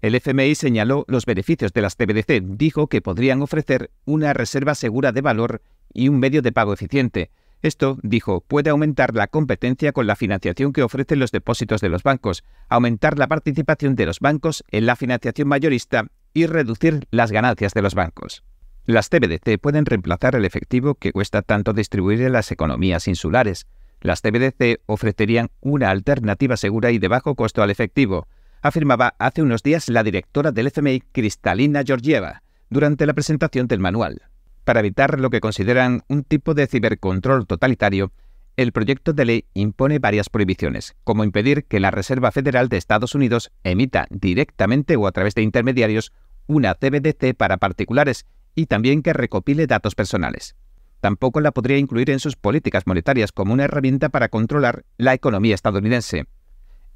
El 0.02 0.16
FMI 0.16 0.54
señaló 0.54 1.06
los 1.08 1.24
beneficios 1.24 1.72
de 1.72 1.80
las 1.80 1.96
TBDC, 1.96 2.42
dijo 2.58 2.88
que 2.88 3.00
podrían 3.00 3.40
ofrecer 3.40 3.90
una 4.04 4.34
reserva 4.34 4.74
segura 4.74 5.12
de 5.12 5.22
valor 5.22 5.62
y 5.94 6.10
un 6.10 6.18
medio 6.18 6.42
de 6.42 6.52
pago 6.52 6.74
eficiente. 6.74 7.30
Esto, 7.62 7.98
dijo, 8.02 8.42
puede 8.42 8.68
aumentar 8.68 9.14
la 9.14 9.28
competencia 9.28 9.92
con 9.92 10.06
la 10.06 10.16
financiación 10.16 10.74
que 10.74 10.82
ofrecen 10.82 11.18
los 11.18 11.32
depósitos 11.32 11.80
de 11.80 11.88
los 11.88 12.02
bancos, 12.02 12.44
aumentar 12.68 13.18
la 13.18 13.28
participación 13.28 13.96
de 13.96 14.06
los 14.06 14.20
bancos 14.20 14.62
en 14.70 14.84
la 14.84 14.96
financiación 14.96 15.48
mayorista 15.48 16.06
y 16.34 16.46
reducir 16.46 17.06
las 17.10 17.32
ganancias 17.32 17.74
de 17.74 17.82
los 17.82 17.94
bancos. 17.94 18.44
Las 18.86 19.08
TBDC 19.08 19.58
pueden 19.60 19.86
reemplazar 19.86 20.34
el 20.34 20.44
efectivo 20.44 20.94
que 20.94 21.12
cuesta 21.12 21.42
tanto 21.42 21.72
distribuir 21.72 22.22
en 22.22 22.32
las 22.32 22.50
economías 22.50 23.08
insulares. 23.08 23.66
Las 24.00 24.22
TBDC 24.22 24.80
ofrecerían 24.86 25.50
una 25.60 25.90
alternativa 25.90 26.56
segura 26.56 26.90
y 26.90 26.98
de 26.98 27.08
bajo 27.08 27.34
costo 27.34 27.62
al 27.62 27.70
efectivo, 27.70 28.26
afirmaba 28.62 29.14
hace 29.18 29.42
unos 29.42 29.62
días 29.62 29.88
la 29.88 30.02
directora 30.02 30.52
del 30.52 30.68
FMI, 30.68 31.02
Cristalina 31.12 31.82
Georgieva, 31.84 32.42
durante 32.68 33.06
la 33.06 33.14
presentación 33.14 33.66
del 33.66 33.80
manual. 33.80 34.22
Para 34.64 34.80
evitar 34.80 35.18
lo 35.18 35.30
que 35.30 35.40
consideran 35.40 36.02
un 36.08 36.24
tipo 36.24 36.54
de 36.54 36.66
cibercontrol 36.66 37.46
totalitario, 37.46 38.12
el 38.60 38.72
proyecto 38.72 39.14
de 39.14 39.24
ley 39.24 39.44
impone 39.54 39.98
varias 40.00 40.28
prohibiciones, 40.28 40.94
como 41.02 41.24
impedir 41.24 41.64
que 41.64 41.80
la 41.80 41.90
Reserva 41.90 42.30
Federal 42.30 42.68
de 42.68 42.76
Estados 42.76 43.14
Unidos 43.14 43.50
emita 43.64 44.06
directamente 44.10 44.96
o 44.96 45.06
a 45.06 45.12
través 45.12 45.34
de 45.34 45.40
intermediarios 45.40 46.12
una 46.46 46.74
CBDC 46.74 47.34
para 47.34 47.56
particulares 47.56 48.26
y 48.54 48.66
también 48.66 49.02
que 49.02 49.14
recopile 49.14 49.66
datos 49.66 49.94
personales. 49.94 50.56
Tampoco 51.00 51.40
la 51.40 51.52
podría 51.52 51.78
incluir 51.78 52.10
en 52.10 52.18
sus 52.18 52.36
políticas 52.36 52.86
monetarias 52.86 53.32
como 53.32 53.54
una 53.54 53.64
herramienta 53.64 54.10
para 54.10 54.28
controlar 54.28 54.84
la 54.98 55.14
economía 55.14 55.54
estadounidense. 55.54 56.26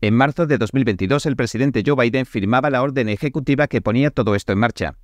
En 0.03 0.13
marzo 0.13 0.47
de 0.47 0.59
2022 0.59 1.25
el 1.25 1.37
presidente 1.37 1.83
Joe 1.87 1.97
Biden 1.97 2.27
firmaba 2.27 2.69
la 2.69 2.83
orden 2.83 3.09
ejecutiva 3.09 3.69
que 3.69 3.81
ponía 3.81 4.11
todo 4.11 4.35
esto 4.35 4.53
en 4.53 4.59
marcha. 4.59 4.99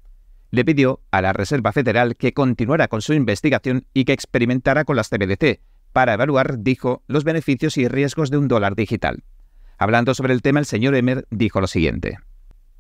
Le 0.51 0.66
pidió 0.66 1.01
a 1.11 1.23
la 1.23 1.32
Reserva 1.32 1.73
Federal 1.73 2.16
que 2.16 2.35
continuara 2.35 2.89
con 2.89 3.01
su 3.01 3.15
investigación 3.15 3.87
y 3.95 4.05
que 4.05 4.12
experimentara 4.12 4.85
con 4.85 4.97
las 4.97 5.09
CBDC, 5.09 5.61
para 5.92 6.14
evaluar, 6.14 6.58
dijo, 6.60 7.02
los 7.06 7.24
beneficios 7.24 7.76
y 7.76 7.88
riesgos 7.88 8.30
de 8.30 8.38
un 8.38 8.48
dólar 8.48 8.74
digital. 8.74 9.22
Hablando 9.78 10.14
sobre 10.14 10.34
el 10.34 10.42
tema, 10.42 10.60
el 10.60 10.66
señor 10.66 10.94
Emer 10.94 11.26
dijo 11.30 11.60
lo 11.60 11.66
siguiente. 11.66 12.18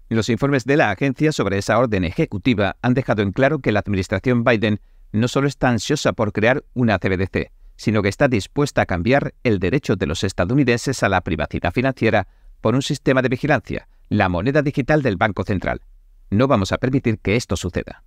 Los 0.08 0.28
informes 0.28 0.64
de 0.64 0.76
la 0.76 0.90
agencia 0.90 1.32
sobre 1.32 1.58
esa 1.58 1.78
orden 1.78 2.04
ejecutiva 2.04 2.76
han 2.82 2.94
dejado 2.94 3.22
en 3.22 3.32
claro 3.32 3.60
que 3.60 3.72
la 3.72 3.80
administración 3.80 4.44
Biden 4.44 4.80
no 5.12 5.28
solo 5.28 5.48
está 5.48 5.68
ansiosa 5.68 6.12
por 6.12 6.32
crear 6.32 6.64
una 6.74 6.98
CBDC, 6.98 7.52
sino 7.76 8.02
que 8.02 8.08
está 8.08 8.28
dispuesta 8.28 8.82
a 8.82 8.86
cambiar 8.86 9.34
el 9.44 9.58
derecho 9.58 9.96
de 9.96 10.06
los 10.06 10.24
estadounidenses 10.24 11.02
a 11.02 11.08
la 11.08 11.22
privacidad 11.22 11.72
financiera 11.72 12.28
por 12.60 12.74
un 12.74 12.82
sistema 12.82 13.22
de 13.22 13.28
vigilancia, 13.28 13.88
la 14.08 14.28
moneda 14.28 14.62
digital 14.62 15.02
del 15.02 15.16
Banco 15.16 15.44
Central. 15.44 15.80
No 16.28 16.46
vamos 16.46 16.72
a 16.72 16.78
permitir 16.78 17.18
que 17.18 17.36
esto 17.36 17.56
suceda. 17.56 18.02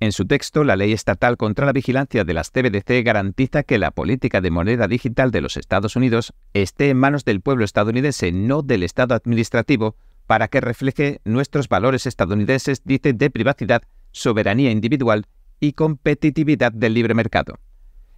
En 0.00 0.12
su 0.12 0.26
texto, 0.26 0.64
la 0.64 0.76
ley 0.76 0.92
estatal 0.92 1.36
contra 1.36 1.66
la 1.66 1.72
vigilancia 1.72 2.24
de 2.24 2.34
las 2.34 2.50
CBDC 2.50 3.04
garantiza 3.04 3.62
que 3.62 3.78
la 3.78 3.90
política 3.90 4.40
de 4.40 4.50
moneda 4.50 4.88
digital 4.88 5.30
de 5.30 5.40
los 5.40 5.56
Estados 5.56 5.96
Unidos 5.96 6.34
esté 6.52 6.90
en 6.90 6.98
manos 6.98 7.24
del 7.24 7.40
pueblo 7.40 7.64
estadounidense, 7.64 8.32
no 8.32 8.62
del 8.62 8.82
Estado 8.82 9.14
administrativo, 9.14 9.96
para 10.26 10.48
que 10.48 10.60
refleje 10.60 11.20
nuestros 11.24 11.68
valores 11.68 12.06
estadounidenses, 12.06 12.82
dice, 12.84 13.12
de 13.12 13.30
privacidad, 13.30 13.82
soberanía 14.10 14.70
individual 14.70 15.26
y 15.60 15.72
competitividad 15.72 16.72
del 16.72 16.94
libre 16.94 17.14
mercado. 17.14 17.58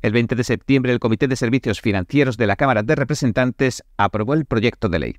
El 0.03 0.13
20 0.13 0.35
de 0.35 0.45
septiembre, 0.45 0.93
el 0.93 1.01
Comité 1.01 1.29
de 1.29 1.37
Servicios 1.37 1.81
Financieros 1.81 2.37
de 2.37 2.47
la 2.47 2.57
Cámara 2.57 2.83
de 2.83 2.95
Representantes 2.95 3.83
aprobó 3.97 4.35
el 4.35 4.45
proyecto 4.45 4.89
de 4.89 4.99
ley. 4.99 5.17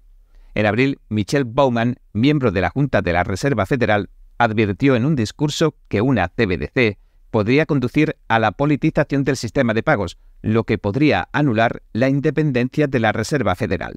En 0.55 0.65
abril, 0.65 0.99
Michelle 1.09 1.45
Bowman, 1.45 1.97
miembro 2.13 2.51
de 2.51 2.61
la 2.61 2.69
Junta 2.69 3.01
de 3.01 3.13
la 3.13 3.23
Reserva 3.23 3.65
Federal, 3.65 4.09
advirtió 4.37 4.95
en 4.95 5.05
un 5.05 5.15
discurso 5.15 5.75
que 5.87 6.01
una 6.01 6.27
CBDC 6.29 6.97
podría 7.31 7.65
conducir 7.65 8.17
a 8.27 8.39
la 8.39 8.51
politización 8.51 9.23
del 9.23 9.37
sistema 9.37 9.73
de 9.73 9.83
pagos, 9.83 10.17
lo 10.41 10.63
que 10.63 10.77
podría 10.77 11.29
anular 11.33 11.83
la 11.93 12.09
independencia 12.09 12.87
de 12.87 12.99
la 12.99 13.11
Reserva 13.11 13.55
Federal. 13.55 13.95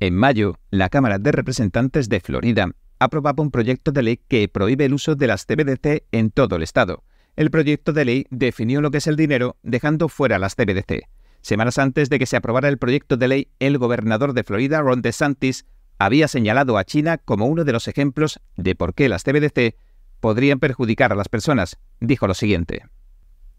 En 0.00 0.14
mayo, 0.14 0.58
la 0.70 0.88
Cámara 0.88 1.18
de 1.18 1.32
Representantes 1.32 2.08
de 2.08 2.20
Florida 2.20 2.70
aprobaba 2.98 3.42
un 3.42 3.50
proyecto 3.50 3.92
de 3.92 4.02
ley 4.02 4.20
que 4.28 4.48
prohíbe 4.48 4.84
el 4.84 4.94
uso 4.94 5.14
de 5.14 5.26
las 5.26 5.44
CBDC 5.44 6.04
en 6.12 6.30
todo 6.30 6.56
el 6.56 6.62
estado. 6.62 7.04
El 7.36 7.50
proyecto 7.50 7.92
de 7.92 8.04
ley 8.04 8.26
definió 8.30 8.80
lo 8.80 8.90
que 8.90 8.98
es 8.98 9.06
el 9.06 9.16
dinero, 9.16 9.56
dejando 9.62 10.08
fuera 10.08 10.38
las 10.38 10.56
CBDC. 10.56 11.08
Semanas 11.40 11.78
antes 11.78 12.10
de 12.10 12.18
que 12.18 12.26
se 12.26 12.36
aprobara 12.36 12.68
el 12.68 12.78
proyecto 12.78 13.16
de 13.16 13.28
ley, 13.28 13.48
el 13.60 13.78
gobernador 13.78 14.32
de 14.32 14.42
Florida, 14.42 14.80
Ron 14.80 15.02
DeSantis, 15.02 15.64
había 15.98 16.28
señalado 16.28 16.78
a 16.78 16.84
China 16.84 17.18
como 17.18 17.46
uno 17.46 17.64
de 17.64 17.72
los 17.72 17.88
ejemplos 17.88 18.40
de 18.56 18.74
por 18.74 18.94
qué 18.94 19.08
las 19.08 19.24
CBDC 19.24 19.76
podrían 20.20 20.58
perjudicar 20.58 21.12
a 21.12 21.16
las 21.16 21.28
personas. 21.28 21.78
Dijo 22.00 22.26
lo 22.26 22.34
siguiente. 22.34 22.84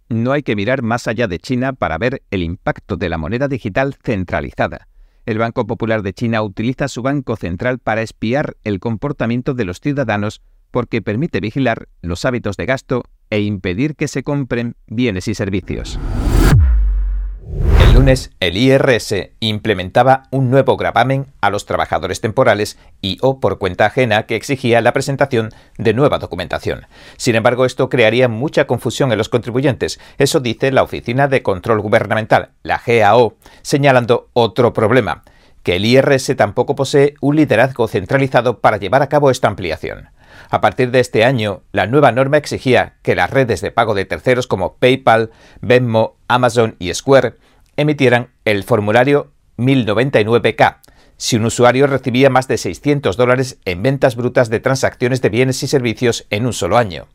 No 0.09 0.31
hay 0.31 0.41
que 0.41 0.55
mirar 0.55 0.81
más 0.81 1.07
allá 1.07 1.27
de 1.27 1.39
China 1.39 1.73
para 1.73 1.97
ver 1.97 2.23
el 2.31 2.41
impacto 2.41 2.97
de 2.97 3.09
la 3.09 3.17
moneda 3.17 3.47
digital 3.47 3.95
centralizada. 4.03 4.87
El 5.25 5.37
Banco 5.37 5.67
Popular 5.67 6.01
de 6.01 6.13
China 6.13 6.41
utiliza 6.41 6.87
su 6.87 7.03
banco 7.03 7.35
central 7.35 7.77
para 7.77 8.01
espiar 8.01 8.55
el 8.63 8.79
comportamiento 8.79 9.53
de 9.53 9.65
los 9.65 9.79
ciudadanos 9.79 10.41
porque 10.71 11.01
permite 11.01 11.39
vigilar 11.39 11.87
los 12.01 12.25
hábitos 12.25 12.57
de 12.57 12.65
gasto 12.65 13.03
e 13.29 13.41
impedir 13.41 13.95
que 13.95 14.07
se 14.07 14.23
compren 14.23 14.75
bienes 14.87 15.27
y 15.27 15.35
servicios 15.35 15.99
lunes, 17.99 18.31
el 18.39 18.55
IRS 18.55 19.31
implementaba 19.41 20.23
un 20.31 20.49
nuevo 20.49 20.77
gravamen 20.77 21.25
a 21.41 21.49
los 21.49 21.65
trabajadores 21.65 22.21
temporales 22.21 22.79
y 23.01 23.17
o 23.19 23.41
por 23.41 23.59
cuenta 23.59 23.87
ajena 23.87 24.23
que 24.23 24.37
exigía 24.37 24.79
la 24.79 24.93
presentación 24.93 25.49
de 25.77 25.93
nueva 25.93 26.17
documentación. 26.17 26.87
Sin 27.17 27.35
embargo, 27.35 27.65
esto 27.65 27.89
crearía 27.89 28.29
mucha 28.29 28.67
confusión 28.67 29.11
en 29.11 29.17
los 29.17 29.27
contribuyentes. 29.27 29.99
Eso 30.17 30.39
dice 30.39 30.71
la 30.71 30.83
Oficina 30.83 31.27
de 31.27 31.43
Control 31.43 31.81
Gubernamental, 31.81 32.51
la 32.63 32.81
GAO, 32.85 33.35
señalando 33.63 34.29
otro 34.31 34.71
problema, 34.71 35.23
que 35.63 35.75
el 35.75 35.83
IRS 35.83 36.37
tampoco 36.37 36.75
posee 36.75 37.15
un 37.19 37.35
liderazgo 37.35 37.89
centralizado 37.89 38.61
para 38.61 38.77
llevar 38.77 39.01
a 39.01 39.09
cabo 39.09 39.29
esta 39.29 39.49
ampliación. 39.49 40.07
A 40.49 40.61
partir 40.61 40.91
de 40.91 41.01
este 41.01 41.25
año, 41.25 41.63
la 41.73 41.85
nueva 41.85 42.13
norma 42.13 42.37
exigía 42.37 42.93
que 43.01 43.15
las 43.15 43.29
redes 43.29 43.59
de 43.59 43.71
pago 43.71 43.93
de 43.93 44.05
terceros 44.05 44.47
como 44.47 44.75
PayPal, 44.75 45.31
Venmo, 45.59 46.15
Amazon 46.29 46.77
y 46.79 46.93
Square 46.93 47.35
emitieran 47.79 48.29
el 48.43 48.63
formulario 48.63 49.31
1099K 49.57 50.79
si 51.15 51.35
un 51.35 51.45
usuario 51.45 51.85
recibía 51.85 52.29
más 52.29 52.47
de 52.47 52.57
600 52.57 53.17
dólares 53.17 53.59
en 53.65 53.83
ventas 53.83 54.15
brutas 54.15 54.49
de 54.49 54.59
transacciones 54.59 55.21
de 55.21 55.29
bienes 55.29 55.61
y 55.63 55.67
servicios 55.67 56.25
en 56.29 56.45
un 56.45 56.53
solo 56.53 56.77
año. 56.77 57.07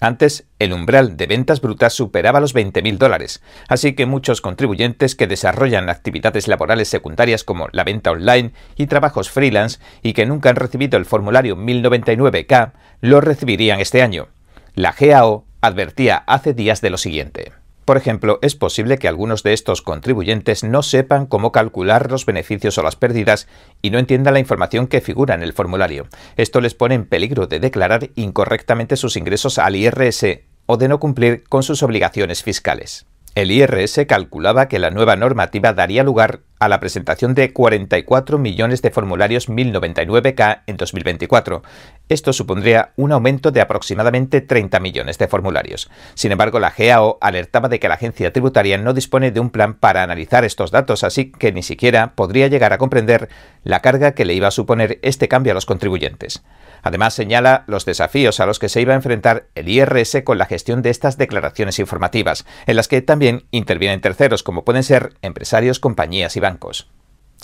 Antes, 0.00 0.48
el 0.58 0.72
umbral 0.72 1.16
de 1.16 1.28
ventas 1.28 1.60
brutas 1.60 1.92
superaba 1.92 2.40
los 2.40 2.56
20.000 2.56 2.98
dólares, 2.98 3.40
así 3.68 3.94
que 3.94 4.04
muchos 4.04 4.40
contribuyentes 4.40 5.14
que 5.14 5.28
desarrollan 5.28 5.88
actividades 5.88 6.48
laborales 6.48 6.88
secundarias 6.88 7.44
como 7.44 7.68
la 7.70 7.84
venta 7.84 8.10
online 8.10 8.52
y 8.74 8.86
trabajos 8.86 9.30
freelance 9.30 9.78
y 10.02 10.12
que 10.12 10.26
nunca 10.26 10.50
han 10.50 10.56
recibido 10.56 10.98
el 10.98 11.04
formulario 11.04 11.56
1099K 11.56 12.72
lo 13.00 13.20
recibirían 13.20 13.78
este 13.78 14.02
año. 14.02 14.26
La 14.74 14.92
GAO 14.92 15.46
advertía 15.60 16.16
hace 16.26 16.52
días 16.52 16.80
de 16.80 16.90
lo 16.90 16.98
siguiente. 16.98 17.52
Por 17.84 17.96
ejemplo, 17.96 18.38
es 18.42 18.54
posible 18.54 18.96
que 18.96 19.08
algunos 19.08 19.42
de 19.42 19.52
estos 19.52 19.82
contribuyentes 19.82 20.62
no 20.62 20.82
sepan 20.82 21.26
cómo 21.26 21.50
calcular 21.50 22.10
los 22.10 22.26
beneficios 22.26 22.78
o 22.78 22.82
las 22.82 22.94
pérdidas 22.94 23.48
y 23.82 23.90
no 23.90 23.98
entiendan 23.98 24.34
la 24.34 24.40
información 24.40 24.86
que 24.86 25.00
figura 25.00 25.34
en 25.34 25.42
el 25.42 25.52
formulario. 25.52 26.06
Esto 26.36 26.60
les 26.60 26.74
pone 26.74 26.94
en 26.94 27.06
peligro 27.06 27.48
de 27.48 27.58
declarar 27.58 28.10
incorrectamente 28.14 28.96
sus 28.96 29.16
ingresos 29.16 29.58
al 29.58 29.74
IRS 29.74 30.24
o 30.66 30.76
de 30.76 30.88
no 30.88 31.00
cumplir 31.00 31.42
con 31.48 31.64
sus 31.64 31.82
obligaciones 31.82 32.44
fiscales. 32.44 33.06
El 33.34 33.50
IRS 33.50 34.06
calculaba 34.06 34.68
que 34.68 34.78
la 34.78 34.90
nueva 34.90 35.16
normativa 35.16 35.72
daría 35.72 36.04
lugar 36.04 36.40
a 36.62 36.68
la 36.68 36.78
presentación 36.78 37.34
de 37.34 37.52
44 37.52 38.38
millones 38.38 38.82
de 38.82 38.92
formularios 38.92 39.48
1099K 39.48 40.62
en 40.68 40.76
2024. 40.76 41.64
Esto 42.08 42.32
supondría 42.32 42.92
un 42.94 43.10
aumento 43.10 43.50
de 43.50 43.60
aproximadamente 43.60 44.40
30 44.40 44.78
millones 44.78 45.18
de 45.18 45.26
formularios. 45.26 45.90
Sin 46.14 46.30
embargo, 46.30 46.60
la 46.60 46.72
GAO 46.76 47.18
alertaba 47.20 47.68
de 47.68 47.80
que 47.80 47.88
la 47.88 47.94
agencia 47.94 48.32
tributaria 48.32 48.78
no 48.78 48.94
dispone 48.94 49.32
de 49.32 49.40
un 49.40 49.50
plan 49.50 49.74
para 49.74 50.04
analizar 50.04 50.44
estos 50.44 50.70
datos, 50.70 51.02
así 51.02 51.32
que 51.32 51.50
ni 51.50 51.64
siquiera 51.64 52.14
podría 52.14 52.46
llegar 52.46 52.72
a 52.72 52.78
comprender 52.78 53.28
la 53.64 53.80
carga 53.80 54.12
que 54.12 54.24
le 54.24 54.34
iba 54.34 54.46
a 54.46 54.52
suponer 54.52 55.00
este 55.02 55.26
cambio 55.26 55.50
a 55.50 55.54
los 55.54 55.66
contribuyentes. 55.66 56.44
Además, 56.82 57.14
señala 57.14 57.64
los 57.66 57.84
desafíos 57.84 58.40
a 58.40 58.46
los 58.46 58.58
que 58.58 58.68
se 58.68 58.80
iba 58.80 58.92
a 58.92 58.96
enfrentar 58.96 59.46
el 59.54 59.68
IRS 59.68 60.22
con 60.24 60.38
la 60.38 60.46
gestión 60.46 60.82
de 60.82 60.90
estas 60.90 61.16
declaraciones 61.16 61.78
informativas, 61.78 62.44
en 62.66 62.76
las 62.76 62.88
que 62.88 63.02
también 63.02 63.46
intervienen 63.52 64.00
terceros, 64.00 64.42
como 64.42 64.64
pueden 64.64 64.82
ser 64.82 65.14
empresarios, 65.22 65.78
compañías 65.80 66.36
y 66.36 66.40
bancos. 66.40 66.51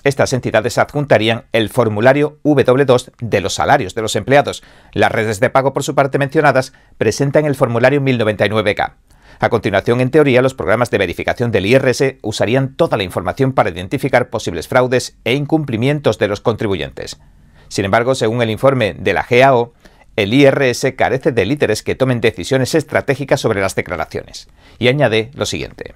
Estas 0.04 0.32
entidades 0.32 0.78
adjuntarían 0.78 1.44
el 1.52 1.70
formulario 1.70 2.38
W2 2.44 3.12
de 3.20 3.40
los 3.40 3.54
salarios 3.54 3.94
de 3.94 4.02
los 4.02 4.14
empleados. 4.16 4.62
Las 4.92 5.10
redes 5.10 5.40
de 5.40 5.50
pago, 5.50 5.72
por 5.72 5.82
su 5.82 5.94
parte 5.94 6.18
mencionadas, 6.18 6.72
presentan 6.98 7.46
el 7.46 7.56
formulario 7.56 8.00
1099K. 8.00 8.94
A 9.40 9.48
continuación, 9.50 10.00
en 10.00 10.10
teoría, 10.10 10.42
los 10.42 10.54
programas 10.54 10.90
de 10.90 10.98
verificación 10.98 11.52
del 11.52 11.66
IRS 11.66 12.16
usarían 12.22 12.74
toda 12.74 12.96
la 12.96 13.04
información 13.04 13.52
para 13.52 13.70
identificar 13.70 14.30
posibles 14.30 14.66
fraudes 14.66 15.16
e 15.24 15.34
incumplimientos 15.34 16.18
de 16.18 16.28
los 16.28 16.40
contribuyentes. 16.40 17.20
Sin 17.68 17.84
embargo, 17.84 18.14
según 18.14 18.42
el 18.42 18.50
informe 18.50 18.94
de 18.94 19.12
la 19.12 19.26
GAO, 19.28 19.74
el 20.16 20.34
IRS 20.34 20.94
carece 20.96 21.30
de 21.30 21.46
líderes 21.46 21.84
que 21.84 21.94
tomen 21.94 22.20
decisiones 22.20 22.74
estratégicas 22.74 23.40
sobre 23.40 23.60
las 23.60 23.76
declaraciones. 23.76 24.48
Y 24.80 24.88
añade 24.88 25.30
lo 25.34 25.46
siguiente. 25.46 25.94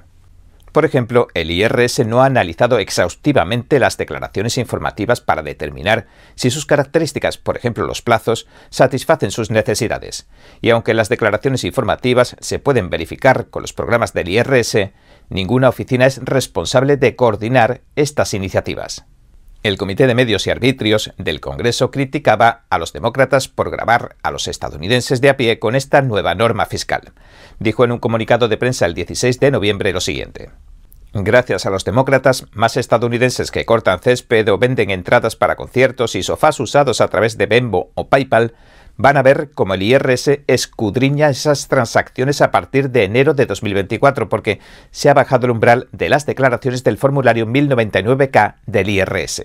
Por 0.73 0.87
ejemplo, 0.87 1.29
el 1.35 1.51
IRS 1.51 2.07
no 2.07 2.23
ha 2.23 2.27
analizado 2.27 2.79
exhaustivamente 2.79 3.79
las 3.79 3.99
declaraciones 3.99 4.57
informativas 4.57 5.21
para 5.21 5.43
determinar 5.43 6.07
si 6.35 6.51
sus 6.51 6.65
características, 6.65 7.37
por 7.37 7.59
ejemplo 7.59 7.87
los 7.87 8.01
plazos, 8.01 8.47
satisfacen 8.71 9.31
sus 9.31 9.51
necesidades. 9.51 10.27
Y 10.63 10.71
aunque 10.71 10.95
las 10.95 11.11
declaraciones 11.11 11.65
informativas 11.65 12.37
se 12.41 12.59
pueden 12.59 12.89
verificar 12.89 13.49
con 13.51 13.61
los 13.61 13.75
programas 13.75 14.15
del 14.15 14.31
IRS, 14.31 14.91
ninguna 15.29 15.69
oficina 15.69 16.07
es 16.07 16.25
responsable 16.25 16.97
de 16.97 17.17
coordinar 17.17 17.83
estas 17.95 18.33
iniciativas. 18.33 19.05
El 19.63 19.79
Comité 19.79 20.09
de 20.09 20.17
Medios 20.17 20.49
y 20.49 20.51
Arbitrios 20.51 21.13
del 21.19 21.41
Congreso 21.41 21.93
criticaba 21.93 22.65
a 22.69 22.79
los 22.79 22.93
demócratas 22.93 23.47
por 23.47 23.71
grabar 23.71 24.17
a 24.25 24.33
los 24.33 24.49
estadounidenses 24.49 25.21
de 25.21 25.29
a 25.29 25.37
pie 25.37 25.61
con 25.61 25.77
esta 25.77 26.03
nueva 26.03 26.35
norma 26.35 26.67
fiscal. 26.67 27.13
Dijo 27.61 27.85
en 27.85 27.93
un 27.93 28.01
comunicado 28.01 28.49
de 28.49 28.57
prensa 28.57 28.87
el 28.87 28.95
16 28.95 29.39
de 29.39 29.53
noviembre 29.53 29.93
lo 29.93 30.01
siguiente. 30.01 30.51
Gracias 31.15 31.65
a 31.65 31.71
los 31.71 31.85
demócratas, 31.85 32.47
más 32.55 32.77
estadounidenses 32.77 33.53
que 33.53 33.65
cortan 33.65 34.01
césped 34.01 34.49
o 34.51 34.59
venden 34.59 34.91
entradas 34.91 35.37
para 35.37 35.55
conciertos 35.55 36.17
y 36.17 36.25
sofás 36.25 36.59
usados 36.59 37.01
a 37.01 37.07
través 37.07 37.39
de 37.39 37.47
Bembo 37.47 37.93
o 37.95 38.09
PayPal 38.09 38.55
van 39.03 39.17
a 39.17 39.23
ver 39.23 39.51
cómo 39.53 39.75
el 39.75 39.83
IRS 39.83 40.43
escudriña 40.47 41.29
esas 41.29 41.67
transacciones 41.67 42.41
a 42.41 42.53
partir 42.53 42.91
de 42.91 43.03
enero 43.03 43.35
de 43.35 43.47
2024 43.47 44.29
porque 44.29 44.61
se 44.93 45.11
ha 45.11 45.15
bajado 45.15 45.47
el 45.47 45.51
umbral 45.51 45.89
de 45.91 46.09
las 46.09 46.25
declaraciones 46.25 46.85
del 46.85 46.99
formulario 46.99 47.45
1099K 47.47 48.55
del 48.65 48.89
IRS. 48.89 49.43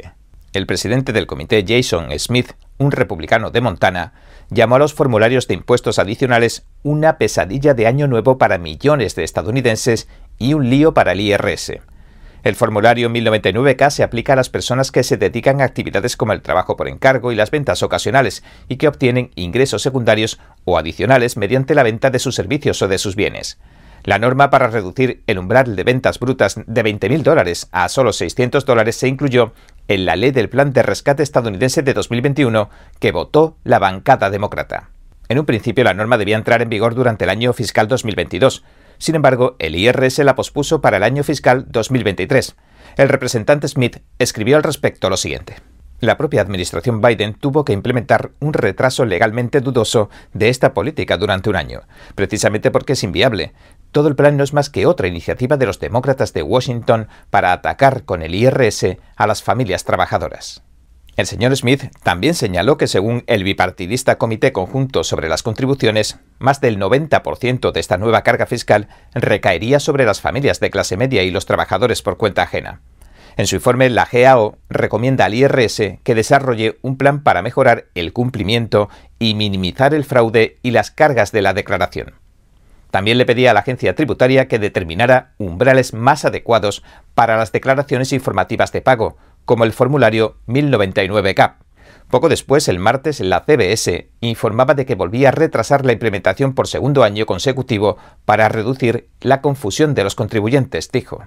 El 0.54 0.68
presidente 0.68 1.12
del 1.12 1.26
comité 1.26 1.66
Jason 1.68 2.08
Smith, 2.20 2.52
un 2.78 2.92
republicano 2.92 3.50
de 3.50 3.62
Montana, 3.62 4.14
llamó 4.52 4.76
a 4.76 4.80
los 4.80 4.94
formularios 4.94 5.48
de 5.48 5.56
impuestos 5.56 5.98
adicionales 5.98 6.68
una 6.84 7.18
pesadilla 7.18 7.74
de 7.74 7.88
año 7.88 8.06
nuevo 8.06 8.38
para 8.38 8.60
millones 8.60 9.16
de 9.16 9.24
estadounidenses 9.24 10.08
y 10.38 10.54
un 10.54 10.70
lío 10.70 10.94
para 10.94 11.14
el 11.14 11.22
IRS. 11.22 11.80
El 12.48 12.56
formulario 12.56 13.10
1099K 13.10 13.90
se 13.90 14.04
aplica 14.04 14.32
a 14.32 14.38
las 14.38 14.48
personas 14.48 14.94
que 14.94 15.04
se 15.04 15.18
dedican 15.18 15.60
a 15.60 15.66
actividades 15.66 16.16
como 16.16 16.32
el 16.32 16.42
trabajo 16.42 16.78
por 16.78 16.88
encargo 16.88 17.34
y 17.34 17.36
las 17.36 17.52
ventas 17.52 17.84
ocasionales 17.84 18.42
y 18.70 18.78
que 18.78 18.88
obtienen 18.88 19.32
ingresos 19.36 19.82
secundarios 19.82 20.40
o 20.64 20.78
adicionales 20.78 21.36
mediante 21.36 21.76
la 21.76 21.84
venta 21.84 22.10
de 22.10 22.20
sus 22.20 22.36
servicios 22.36 22.82
o 22.82 22.88
de 22.88 23.00
sus 23.00 23.18
bienes. 23.18 23.60
La 24.06 24.18
norma 24.18 24.50
para 24.50 24.68
reducir 24.68 25.24
el 25.28 25.40
umbral 25.40 25.76
de 25.76 25.84
ventas 25.84 26.22
brutas 26.22 26.56
de 26.66 26.86
20.000 26.86 27.22
dólares 27.22 27.68
a 27.74 27.90
solo 27.90 28.14
600 28.14 28.64
dólares 28.64 28.96
se 28.96 29.10
incluyó 29.10 29.52
en 29.90 30.06
la 30.06 30.16
ley 30.16 30.32
del 30.32 30.48
Plan 30.48 30.72
de 30.72 30.84
Rescate 30.84 31.24
estadounidense 31.24 31.82
de 31.82 31.94
2021 31.94 32.70
que 33.02 33.12
votó 33.12 33.58
la 33.66 33.80
bancada 33.80 34.30
demócrata. 34.30 34.92
En 35.28 35.38
un 35.38 35.46
principio 35.46 35.84
la 35.84 35.94
norma 35.94 36.18
debía 36.18 36.38
entrar 36.38 36.62
en 36.62 36.70
vigor 36.70 36.96
durante 36.96 37.26
el 37.26 37.30
año 37.30 37.52
fiscal 37.52 37.90
2022, 37.90 38.64
sin 38.98 39.16
embargo, 39.16 39.56
el 39.60 39.76
IRS 39.76 40.20
la 40.20 40.36
pospuso 40.36 40.82
para 40.82 40.98
el 40.98 41.04
año 41.04 41.24
fiscal 41.24 41.66
2023. 41.70 42.56
El 42.98 43.10
representante 43.10 43.68
Smith 43.68 43.98
escribió 44.20 44.58
al 44.58 44.64
respecto 44.64 45.10
lo 45.10 45.18
siguiente. 45.18 45.58
La 46.00 46.16
propia 46.16 46.42
administración 46.42 47.02
Biden 47.02 47.34
tuvo 47.34 47.66
que 47.66 47.74
implementar 47.74 48.32
un 48.40 48.54
retraso 48.54 49.04
legalmente 49.04 49.62
dudoso 49.62 50.12
de 50.32 50.50
esta 50.50 50.74
política 50.76 51.18
durante 51.18 51.50
un 51.50 51.56
año, 51.56 51.82
precisamente 52.14 52.70
porque 52.70 52.94
es 52.94 53.04
inviable. 53.04 53.54
Todo 53.92 54.08
el 54.08 54.16
plan 54.16 54.38
no 54.38 54.44
es 54.44 54.54
más 54.54 54.70
que 54.70 54.86
otra 54.86 55.08
iniciativa 55.08 55.58
de 55.58 55.66
los 55.66 55.80
demócratas 55.80 56.34
de 56.34 56.44
Washington 56.44 57.08
para 57.32 57.52
atacar 57.52 58.04
con 58.04 58.22
el 58.22 58.36
IRS 58.36 58.98
a 59.16 59.26
las 59.26 59.42
familias 59.42 59.86
trabajadoras. 59.86 60.62
El 61.18 61.26
señor 61.26 61.58
Smith 61.58 61.86
también 62.04 62.36
señaló 62.36 62.78
que 62.78 62.86
según 62.86 63.24
el 63.26 63.44
bipartidista 63.44 64.20
Comité 64.20 64.52
Conjunto 64.52 65.04
sobre 65.04 65.30
las 65.30 65.42
Contribuciones, 65.42 66.20
más 66.38 66.62
del 66.62 66.78
90% 66.78 67.72
de 67.72 67.80
esta 67.80 67.98
nueva 67.98 68.22
carga 68.22 68.46
fiscal 68.46 68.88
recaería 69.16 69.80
sobre 69.80 70.06
las 70.06 70.22
familias 70.22 70.60
de 70.60 70.70
clase 70.70 70.96
media 70.96 71.24
y 71.24 71.32
los 71.32 71.48
trabajadores 71.48 72.04
por 72.04 72.18
cuenta 72.18 72.44
ajena. 72.44 72.82
En 73.36 73.48
su 73.48 73.56
informe, 73.56 73.90
la 73.90 74.08
GAO 74.12 74.60
recomienda 74.70 75.26
al 75.26 75.34
IRS 75.34 75.98
que 76.04 76.16
desarrolle 76.16 76.78
un 76.84 76.98
plan 76.98 77.24
para 77.24 77.42
mejorar 77.42 77.86
el 77.96 78.14
cumplimiento 78.14 78.88
y 79.18 79.34
minimizar 79.34 79.96
el 79.96 80.06
fraude 80.06 80.60
y 80.62 80.70
las 80.70 80.92
cargas 80.92 81.32
de 81.32 81.42
la 81.42 81.56
declaración. 81.56 82.14
También 82.92 83.18
le 83.18 83.26
pedía 83.26 83.52
a 83.52 83.54
la 83.56 83.62
agencia 83.62 83.96
tributaria 83.96 84.48
que 84.48 84.60
determinara 84.60 85.34
umbrales 85.40 85.94
más 85.94 86.26
adecuados 86.26 86.84
para 87.16 87.38
las 87.38 87.52
declaraciones 87.52 88.14
informativas 88.14 88.72
de 88.72 88.82
pago, 88.82 89.18
como 89.48 89.64
el 89.64 89.72
formulario 89.72 90.36
1099K. 90.48 91.56
Poco 92.12 92.30
después, 92.30 92.68
el 92.68 92.80
martes, 92.80 93.22
la 93.22 93.46
CBS 93.46 94.10
informaba 94.20 94.76
de 94.76 94.86
que 94.86 94.96
volvía 94.96 95.30
a 95.30 95.32
retrasar 95.32 95.86
la 95.86 95.94
implementación 95.94 96.54
por 96.54 96.68
segundo 96.68 97.04
año 97.04 97.26
consecutivo 97.26 97.98
para 98.26 98.50
reducir 98.50 99.10
la 99.22 99.42
confusión 99.42 99.96
de 99.96 100.04
los 100.04 100.16
contribuyentes, 100.16 100.92
dijo. 100.92 101.24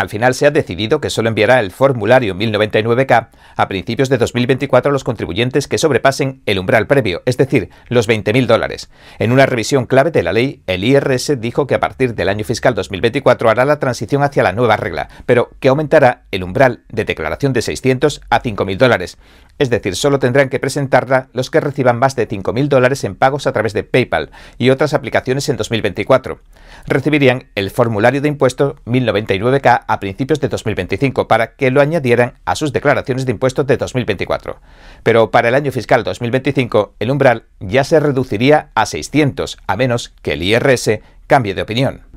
Al 0.00 0.08
final 0.08 0.34
se 0.34 0.46
ha 0.46 0.50
decidido 0.50 0.98
que 0.98 1.10
solo 1.10 1.28
enviará 1.28 1.60
el 1.60 1.72
formulario 1.72 2.34
1099K 2.34 3.28
a 3.54 3.68
principios 3.68 4.08
de 4.08 4.16
2024 4.16 4.88
a 4.88 4.92
los 4.94 5.04
contribuyentes 5.04 5.68
que 5.68 5.76
sobrepasen 5.76 6.40
el 6.46 6.58
umbral 6.58 6.86
previo, 6.86 7.22
es 7.26 7.36
decir, 7.36 7.68
los 7.88 8.08
20.000 8.08 8.46
dólares. 8.46 8.88
En 9.18 9.30
una 9.30 9.44
revisión 9.44 9.84
clave 9.84 10.10
de 10.10 10.22
la 10.22 10.32
ley, 10.32 10.62
el 10.66 10.84
IRS 10.84 11.38
dijo 11.38 11.66
que 11.66 11.74
a 11.74 11.80
partir 11.80 12.14
del 12.14 12.30
año 12.30 12.46
fiscal 12.46 12.74
2024 12.74 13.50
hará 13.50 13.66
la 13.66 13.78
transición 13.78 14.22
hacia 14.22 14.42
la 14.42 14.54
nueva 14.54 14.78
regla, 14.78 15.10
pero 15.26 15.50
que 15.60 15.68
aumentará 15.68 16.24
el 16.30 16.44
umbral 16.44 16.84
de 16.88 17.04
declaración 17.04 17.52
de 17.52 17.62
600 17.62 18.20
a 18.30 18.42
5.000 18.42 18.76
dólares. 18.76 19.18
Es 19.58 19.70
decir, 19.70 19.96
solo 19.96 20.18
tendrán 20.18 20.48
que 20.48 20.58
presentarla 20.58 21.28
los 21.32 21.50
que 21.50 21.60
reciban 21.60 21.98
más 21.98 22.16
de 22.16 22.28
5.000 22.28 22.68
dólares 22.68 23.04
en 23.04 23.14
pagos 23.14 23.46
a 23.46 23.52
través 23.52 23.72
de 23.72 23.84
PayPal 23.84 24.30
y 24.58 24.70
otras 24.70 24.94
aplicaciones 24.94 25.48
en 25.48 25.56
2024. 25.56 26.40
Recibirían 26.86 27.48
el 27.54 27.70
formulario 27.70 28.20
de 28.20 28.28
impuesto 28.28 28.76
1099K 28.86 29.84
a 29.86 30.00
principios 30.00 30.40
de 30.40 30.48
2025 30.48 31.28
para 31.28 31.54
que 31.56 31.70
lo 31.70 31.80
añadieran 31.80 32.34
a 32.44 32.56
sus 32.56 32.72
declaraciones 32.72 33.26
de 33.26 33.32
impuestos 33.32 33.66
de 33.66 33.76
2024. 33.76 34.60
Pero 35.02 35.30
para 35.30 35.48
el 35.48 35.54
año 35.54 35.72
fiscal 35.72 36.04
2025 36.04 36.94
el 36.98 37.10
umbral 37.10 37.44
ya 37.60 37.84
se 37.84 38.00
reduciría 38.00 38.70
a 38.74 38.86
600, 38.86 39.58
a 39.66 39.76
menos 39.76 40.14
que 40.22 40.32
el 40.32 40.42
IRS 40.42 41.00
cambie 41.26 41.54
de 41.54 41.62
opinión. 41.62 42.09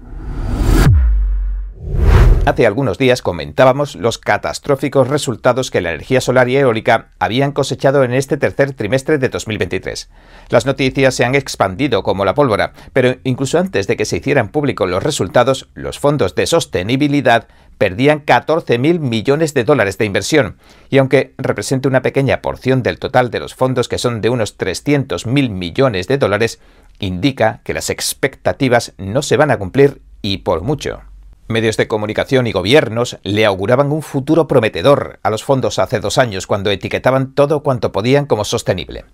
Hace 2.46 2.68
algunos 2.68 2.98
días 2.98 3.22
comentábamos 3.22 3.96
los 3.96 4.18
catastróficos 4.18 5.08
resultados 5.08 5.72
que 5.72 5.80
la 5.80 5.92
energía 5.92 6.20
solar 6.20 6.50
y 6.50 6.58
eólica 6.58 7.08
habían 7.18 7.54
cosechado 7.54 8.04
en 8.04 8.14
este 8.14 8.36
tercer 8.36 8.74
trimestre 8.74 9.18
de 9.18 9.30
2023. 9.30 10.10
Las 10.50 10.66
noticias 10.66 11.16
se 11.16 11.24
han 11.24 11.36
expandido 11.36 12.04
como 12.04 12.26
la 12.26 12.34
pólvora, 12.34 12.74
pero 12.92 13.16
incluso 13.24 13.60
antes 13.60 13.88
de 13.88 13.96
que 13.96 14.04
se 14.04 14.18
hicieran 14.18 14.50
públicos 14.50 14.90
los 14.90 15.02
resultados, 15.02 15.70
los 15.74 16.00
fondos 16.00 16.36
de 16.36 16.46
sostenibilidad 16.46 17.48
perdían 17.78 18.26
14.000 18.26 19.00
millones 19.00 19.54
de 19.54 19.64
dólares 19.64 19.98
de 19.98 20.04
inversión, 20.04 20.58
y 20.90 20.98
aunque 20.98 21.36
represente 21.38 21.88
una 21.88 22.02
pequeña 22.02 22.42
porción 22.42 22.84
del 22.84 23.00
total 23.00 23.32
de 23.32 23.40
los 23.40 23.56
fondos 23.56 23.88
que 23.88 23.98
son 23.98 24.20
de 24.20 24.30
unos 24.30 24.58
300.000 24.58 25.50
millones 25.50 26.10
de 26.10 26.18
dólares, 26.18 26.60
indica 27.00 27.62
que 27.64 27.74
las 27.74 27.90
expectativas 27.90 28.92
no 28.98 29.22
se 29.22 29.38
van 29.38 29.50
a 29.50 29.58
cumplir 29.58 30.02
y 30.22 30.40
por 30.40 30.62
mucho. 30.62 31.13
Medios 31.48 31.76
de 31.76 31.90
comunicación 31.90 32.48
y 32.48 32.54
gobiernos 32.54 33.18
le 33.24 33.46
auguraban 33.46 33.92
un 33.92 34.02
futuro 34.02 34.48
prometedor 34.48 35.20
a 35.24 35.30
los 35.30 35.44
fondos 35.44 35.78
hace 35.78 36.00
dos 36.00 36.18
años 36.18 36.48
cuando 36.48 36.72
etiquetaban 36.72 37.34
todo 37.34 37.64
cuanto 37.64 37.92
podían 37.92 38.26
como 38.26 38.46
sostenible. 38.46 39.06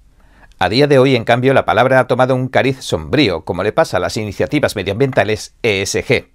A 0.60 0.70
día 0.70 0.88
de 0.88 1.00
hoy, 1.00 1.16
en 1.16 1.24
cambio, 1.24 1.54
la 1.54 1.66
palabra 1.66 2.00
ha 2.00 2.08
tomado 2.08 2.36
un 2.36 2.50
cariz 2.50 2.82
sombrío, 2.82 3.46
como 3.46 3.64
le 3.64 3.72
pasa 3.72 3.98
a 3.98 4.00
las 4.00 4.16
iniciativas 4.18 4.76
medioambientales 4.76 5.56
ESG. 5.64 6.28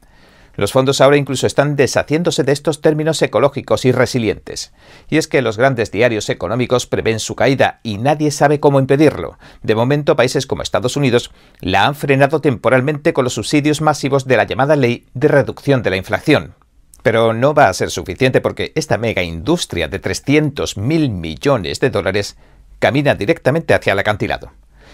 Los 0.57 0.73
fondos 0.73 1.01
ahora 1.01 1.17
incluso 1.17 1.47
están 1.47 1.77
deshaciéndose 1.77 2.45
de 2.45 2.53
estos 2.53 2.81
términos 2.81 3.21
ecológicos 3.23 3.85
y 3.85 3.93
resilientes. 3.93 4.73
Y 5.09 5.17
es 5.17 5.27
que 5.27 5.43
los 5.43 5.57
grandes 5.57 5.91
diarios 5.91 6.29
económicos 6.29 6.87
prevén 6.87 7.19
su 7.19 7.35
caída 7.35 7.81
y 7.83 7.99
nadie 7.99 8.31
sabe 8.31 8.61
cómo 8.61 8.79
impedirlo. 8.79 9.39
De 9.63 9.75
momento, 9.75 10.17
países 10.17 10.47
como 10.47 10.63
Estados 10.63 10.97
Unidos 10.97 11.33
la 11.61 11.87
han 11.87 11.95
frenado 11.95 12.41
temporalmente 12.41 13.13
con 13.13 13.25
los 13.25 13.35
subsidios 13.35 13.81
masivos 13.81 14.27
de 14.27 14.37
la 14.37 14.45
llamada 14.45 14.77
ley 14.77 15.07
de 15.15 15.29
reducción 15.29 15.83
de 15.83 15.91
la 15.91 15.97
inflación. 15.97 16.55
Pero 17.03 17.35
no 17.35 17.53
va 17.53 17.69
a 17.69 17.75
ser 17.75 17.91
suficiente 17.91 18.41
porque 18.41 18.73
esta 18.77 18.97
mega 18.97 19.23
industria 19.23 19.89
de 19.89 20.01
300.000 20.01 21.11
millones 21.11 21.81
de 21.81 21.91
dólares 21.91 22.37
camina 22.79 23.15
directamente 23.15 23.75
hacia 23.75 23.93
el 23.93 23.99
acantilado. 23.99 24.53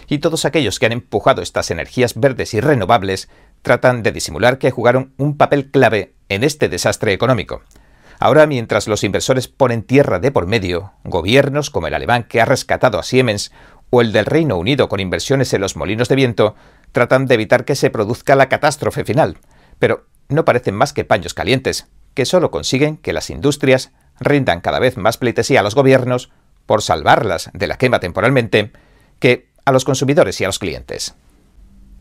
Y 0.09 0.19
todos 0.19 0.45
aquellos 0.45 0.81
que 0.81 0.87
han 0.87 0.93
empujado 0.93 1.41
estas 1.41 1.70
energías 1.70 2.19
verdes 2.19 2.53
y 2.55 2.61
renovables 2.61 3.28
tratan 3.62 4.03
de 4.03 4.12
disimular 4.12 4.59
que 4.59 4.70
jugaron 4.70 5.12
un 5.16 5.37
papel 5.37 5.70
clave 5.70 6.15
en 6.28 6.45
este 6.45 6.69
desastre 6.69 7.12
económico. 7.12 7.62
Ahora, 8.19 8.47
mientras 8.47 8.87
los 8.87 9.03
inversores 9.03 9.49
ponen 9.49 9.82
tierra 9.82 10.19
de 10.19 10.31
por 10.31 10.47
medio, 10.47 10.93
gobiernos 11.05 11.70
como 11.70 11.87
el 11.87 11.95
alemán 11.95 12.24
que 12.24 12.41
ha 12.41 12.45
rescatado 12.45 12.99
a 12.99 13.03
Siemens 13.03 13.51
o 13.89 14.03
el 14.03 14.12
del 14.12 14.27
Reino 14.27 14.57
Unido 14.57 14.89
con 14.89 15.01
inversiones 15.01 15.53
en 15.55 15.62
los 15.62 15.74
molinos 15.74 16.09
de 16.09 16.16
viento, 16.16 16.55
tratan 16.93 17.27
de 17.27 17.35
evitar 17.35 17.65
que 17.65 17.74
se 17.74 17.91
produzca 17.91 18.37
la 18.37 18.49
catástrofe 18.49 19.05
final. 19.05 19.39
Pero 19.78 20.07
no 20.28 20.45
parecen 20.45 20.74
más 20.74 20.93
que 20.93 21.05
paños 21.05 21.35
calientes, 21.35 21.89
que 22.15 22.27
solo 22.27 22.51
consiguen 22.51 22.99
que 22.99 23.12
las 23.12 23.31
industrias 23.31 23.93
rindan 24.20 24.61
cada 24.61 24.78
vez 24.78 24.97
más 24.97 25.16
pleitesía 25.16 25.61
a 25.61 25.62
los 25.62 25.74
gobiernos 25.74 26.31
por 26.66 26.82
salvarlas 26.82 27.51
de 27.55 27.66
la 27.66 27.78
quema 27.78 28.01
temporalmente, 28.01 28.70
que 29.19 29.49
a 29.65 29.73
los 29.73 29.85
consumidores 29.85 30.41
y 30.41 30.45
a 30.45 30.49
los 30.49 30.59
clientes. 30.59 31.15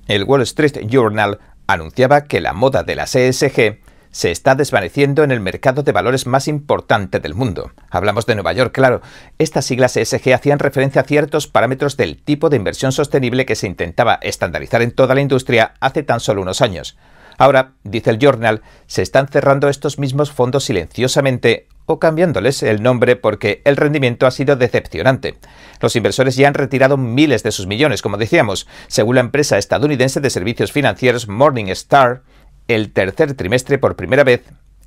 El 0.09 0.23
Wall 0.23 0.41
Street 0.41 0.87
Journal 0.87 1.37
anunciaba 1.67 2.23
que 2.23 2.41
la 2.41 2.53
moda 2.53 2.81
de 2.81 2.95
las 2.95 3.13
ESG 3.13 3.77
se 4.09 4.31
está 4.31 4.55
desvaneciendo 4.55 5.23
en 5.23 5.29
el 5.29 5.39
mercado 5.39 5.83
de 5.83 5.91
valores 5.91 6.25
más 6.25 6.47
importante 6.47 7.19
del 7.19 7.35
mundo. 7.35 7.73
Hablamos 7.91 8.25
de 8.25 8.33
Nueva 8.33 8.53
York, 8.53 8.73
claro. 8.73 9.03
Estas 9.37 9.65
siglas 9.65 9.95
ESG 9.95 10.33
hacían 10.33 10.57
referencia 10.57 11.01
a 11.01 11.05
ciertos 11.05 11.45
parámetros 11.45 11.95
del 11.95 12.19
tipo 12.23 12.49
de 12.49 12.57
inversión 12.57 12.91
sostenible 12.91 13.45
que 13.45 13.53
se 13.53 13.67
intentaba 13.67 14.17
estandarizar 14.23 14.81
en 14.81 14.93
toda 14.93 15.13
la 15.13 15.21
industria 15.21 15.75
hace 15.79 16.01
tan 16.01 16.19
solo 16.19 16.41
unos 16.41 16.61
años. 16.61 16.97
Ahora, 17.37 17.73
dice 17.83 18.09
el 18.09 18.17
Journal, 18.17 18.63
se 18.87 19.03
están 19.03 19.27
cerrando 19.27 19.69
estos 19.69 19.99
mismos 19.99 20.31
fondos 20.31 20.63
silenciosamente 20.63 21.67
o 21.91 21.99
cambiándoles 21.99 22.61
el 22.61 22.83
nombre 22.83 23.15
porque 23.15 23.63
el 23.65 23.75
rendimiento 23.75 24.27
ha 24.27 24.31
sido 24.31 24.55
decepcionante. 24.55 25.37
Los 25.81 25.95
inversores 25.95 26.35
ya 26.35 26.47
han 26.47 26.53
retirado 26.53 26.97
miles 26.97 27.41
de 27.41 27.51
sus 27.51 27.65
millones, 27.65 28.03
como 28.03 28.17
decíamos, 28.17 28.67
según 28.87 29.15
la 29.15 29.21
empresa 29.21 29.57
estadounidense 29.57 30.21
de 30.21 30.29
servicios 30.29 30.71
financieros 30.71 31.27
Morningstar, 31.27 32.21
el 32.67 32.91
tercer 32.91 33.33
trimestre 33.33 33.79
por 33.79 33.95
primera 33.95 34.23
vez 34.23 34.43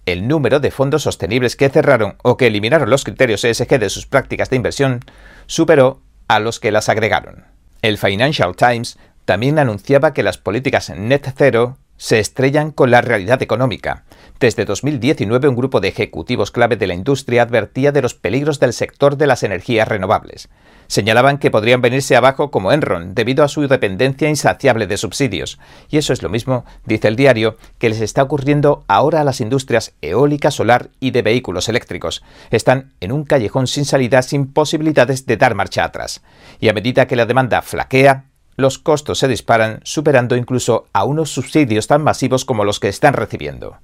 el 0.07 0.29
número 0.29 0.61
de 0.61 0.71
fondos 0.71 1.03
sostenibles 1.03 1.57
que 1.57 1.71
cerraron 1.71 2.17
o 2.23 2.37
que 2.37 2.47
eliminaron 2.47 2.89
los 2.89 3.03
criterios 3.03 3.45
ESG 3.45 3.81
de 3.81 3.91
sus 3.91 4.07
prácticas 4.07 4.49
de 4.51 4.57
inversión 4.57 5.01
superó 5.47 6.03
a 6.29 6.39
los 6.39 6.61
que 6.61 6.71
las 6.71 6.89
agregaron. 6.89 7.47
El 7.83 7.99
Financial 7.99 8.55
Times 8.55 8.97
también 9.25 9.59
anunciaba 9.59 10.13
que 10.13 10.23
las 10.23 10.39
políticas 10.39 10.91
net 10.91 11.33
zero 11.37 11.79
se 12.03 12.19
estrellan 12.19 12.73
con 12.73 12.91
la 12.91 13.01
realidad 13.01 13.43
económica. 13.43 14.03
Desde 14.41 14.65
2019 14.65 15.47
un 15.47 15.55
grupo 15.55 15.79
de 15.79 15.87
ejecutivos 15.87 16.51
clave 16.51 16.75
de 16.75 16.89
la 16.89 16.95
industria 16.95 17.43
advertía 17.43 17.93
de 17.93 18.03
los 18.03 18.15
peligros 18.15 18.59
del 18.59 18.73
sector 18.73 19.17
de 19.17 19.29
las 19.29 19.45
energías 19.45 19.87
renovables. 19.87 20.49
Señalaban 20.89 21.39
que 21.39 21.53
podrían 21.53 21.81
venirse 21.81 22.17
abajo 22.17 22.51
como 22.51 22.73
Enron 22.73 23.15
debido 23.15 23.45
a 23.45 23.49
su 23.49 23.69
dependencia 23.69 24.29
insaciable 24.29 24.89
de 24.89 24.97
subsidios. 24.97 25.61
Y 25.91 25.97
eso 25.97 26.13
es 26.13 26.25
lo 26.25 26.29
mismo, 26.29 26.65
dice 26.85 27.07
el 27.07 27.15
diario, 27.15 27.57
que 27.79 27.89
les 27.89 28.01
está 28.01 28.25
ocurriendo 28.25 28.85
ahora 28.89 29.21
a 29.21 29.25
las 29.25 29.41
industrias 29.41 29.95
eólica, 30.03 30.51
solar 30.51 30.91
y 30.99 31.13
de 31.13 31.23
vehículos 31.23 31.69
eléctricos. 31.69 32.25
Están 32.51 32.95
en 32.99 33.13
un 33.13 33.23
callejón 33.23 33.69
sin 33.69 33.85
salida 33.85 34.23
sin 34.23 34.53
posibilidades 34.53 35.25
de 35.25 35.37
dar 35.37 35.55
marcha 35.55 35.85
atrás. 35.85 36.21
Y 36.59 36.69
a 36.69 36.73
medida 36.73 37.07
que 37.07 37.15
la 37.15 37.27
demanda 37.27 37.63
flaquea, 37.63 38.32
los 38.63 38.79
costos 38.79 39.19
se 39.19 39.29
disparan, 39.29 39.81
superando 39.83 40.37
incluso 40.37 40.87
a 40.95 41.05
unos 41.05 41.31
subsidios 41.31 41.87
tan 41.87 42.03
masivos 42.03 42.47
como 42.47 42.65
los 42.65 42.81
que 42.81 42.89
están 42.89 43.13
recibiendo. 43.13 43.77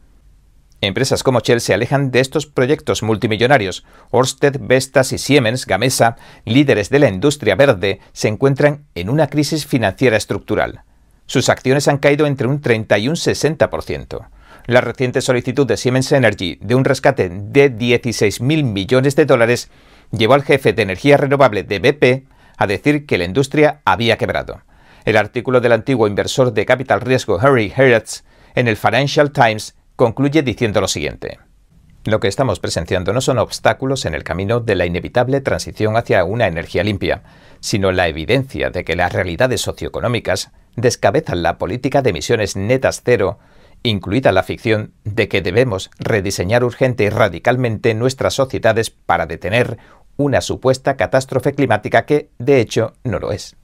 Empresas 0.80 1.24
como 1.24 1.40
Shell 1.40 1.60
se 1.60 1.74
alejan 1.74 2.12
de 2.12 2.20
estos 2.20 2.46
proyectos 2.46 3.02
multimillonarios. 3.02 3.84
Orsted, 4.10 4.58
Vestas 4.60 5.12
y 5.12 5.18
Siemens 5.18 5.66
Gamesa, 5.66 6.16
líderes 6.44 6.88
de 6.88 7.00
la 7.00 7.08
industria 7.08 7.56
verde, 7.56 7.98
se 8.12 8.28
encuentran 8.28 8.84
en 8.94 9.10
una 9.10 9.26
crisis 9.26 9.66
financiera 9.66 10.16
estructural. 10.16 10.82
Sus 11.26 11.48
acciones 11.48 11.88
han 11.88 11.98
caído 11.98 12.26
entre 12.26 12.46
un 12.46 12.60
30 12.60 12.96
y 12.98 13.08
un 13.08 13.16
60%. 13.16 14.28
La 14.66 14.80
reciente 14.80 15.20
solicitud 15.20 15.66
de 15.66 15.76
Siemens 15.76 16.12
Energy 16.12 16.58
de 16.60 16.76
un 16.76 16.84
rescate 16.84 17.28
de 17.28 17.74
16.000 17.74 18.62
millones 18.62 19.16
de 19.16 19.26
dólares 19.26 19.70
llevó 20.12 20.34
al 20.34 20.44
jefe 20.44 20.72
de 20.72 20.82
energía 20.82 21.16
renovable 21.16 21.64
de 21.64 21.80
BP 21.80 22.28
a 22.56 22.66
decir 22.66 23.04
que 23.04 23.18
la 23.18 23.24
industria 23.24 23.80
había 23.84 24.16
quebrado. 24.16 24.62
El 25.08 25.16
artículo 25.16 25.62
del 25.62 25.72
antiguo 25.72 26.06
inversor 26.06 26.52
de 26.52 26.66
capital 26.66 27.00
riesgo 27.00 27.40
Harry 27.40 27.72
Hertz 27.74 28.24
en 28.54 28.68
el 28.68 28.76
Financial 28.76 29.32
Times 29.32 29.74
concluye 29.96 30.42
diciendo 30.42 30.82
lo 30.82 30.86
siguiente. 30.86 31.38
Lo 32.04 32.20
que 32.20 32.28
estamos 32.28 32.60
presenciando 32.60 33.14
no 33.14 33.22
son 33.22 33.38
obstáculos 33.38 34.04
en 34.04 34.12
el 34.12 34.22
camino 34.22 34.60
de 34.60 34.74
la 34.74 34.84
inevitable 34.84 35.40
transición 35.40 35.96
hacia 35.96 36.24
una 36.24 36.46
energía 36.46 36.84
limpia, 36.84 37.22
sino 37.60 37.90
la 37.90 38.06
evidencia 38.06 38.68
de 38.68 38.84
que 38.84 38.96
las 38.96 39.10
realidades 39.10 39.62
socioeconómicas 39.62 40.50
descabezan 40.76 41.42
la 41.42 41.56
política 41.56 42.02
de 42.02 42.10
emisiones 42.10 42.54
netas 42.54 43.00
cero, 43.02 43.38
incluida 43.82 44.30
la 44.30 44.42
ficción 44.42 44.92
de 45.04 45.26
que 45.26 45.40
debemos 45.40 45.90
rediseñar 45.98 46.64
urgente 46.64 47.04
y 47.04 47.08
radicalmente 47.08 47.94
nuestras 47.94 48.34
sociedades 48.34 48.90
para 48.90 49.24
detener 49.24 49.78
una 50.18 50.42
supuesta 50.42 50.98
catástrofe 50.98 51.54
climática 51.54 52.04
que, 52.04 52.28
de 52.36 52.60
hecho, 52.60 52.92
no 53.04 53.18
lo 53.18 53.32
es. 53.32 53.56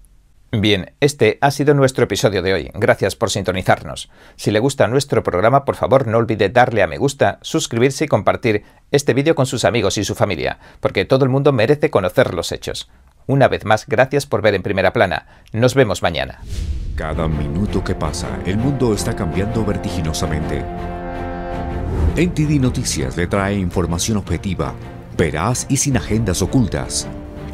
Bien, 0.61 0.93
este 1.01 1.39
ha 1.41 1.51
sido 1.51 1.75
nuestro 1.75 2.05
episodio 2.05 2.43
de 2.43 2.55
hoy. 2.55 2.71
Gracias 2.75 3.17
por 3.17 3.31
sintonizarnos. 3.31 4.11
Si 4.37 4.51
le 4.51 4.61
gusta 4.61 4.87
nuestro 4.87 5.23
programa, 5.23 5.65
por 5.65 5.75
favor 5.75 6.07
no 6.07 6.19
olvide 6.19 6.49
darle 6.49 6.83
a 6.83 6.87
me 6.87 6.99
gusta, 6.99 7.39
suscribirse 7.43 8.05
y 8.05 8.09
compartir 8.09 8.65
este 8.91 9.15
vídeo 9.15 9.35
con 9.35 9.47
sus 9.47 9.65
amigos 9.65 9.99
y 9.99 10.05
su 10.05 10.15
familia, 10.15 10.59
porque 10.81 11.05
todo 11.05 11.25
el 11.25 11.31
mundo 11.31 11.53
merece 11.53 11.91
conocer 11.91 12.35
los 12.35 12.53
hechos. 12.53 12.89
Una 13.27 13.49
vez 13.49 13.65
más, 13.65 13.87
gracias 13.87 14.27
por 14.27 14.43
ver 14.43 14.55
en 14.55 14.63
primera 14.63 14.93
plana. 14.93 15.27
Nos 15.53 15.75
vemos 15.75 16.03
mañana. 16.03 16.41
Cada 16.95 17.27
minuto 17.27 17.83
que 17.83 17.95
pasa, 17.95 18.29
el 18.47 18.59
mundo 18.59 18.95
está 18.95 19.17
cambiando 19.17 19.65
vertiginosamente. 19.65 20.63
NTD 22.17 22.61
Noticias 22.61 23.17
le 23.17 23.27
trae 23.27 23.55
información 23.55 24.19
objetiva 24.19 24.75
veraz 25.17 25.67
y 25.69 25.77
sin 25.77 25.97
agendas 25.97 26.43
ocultas. 26.43 27.09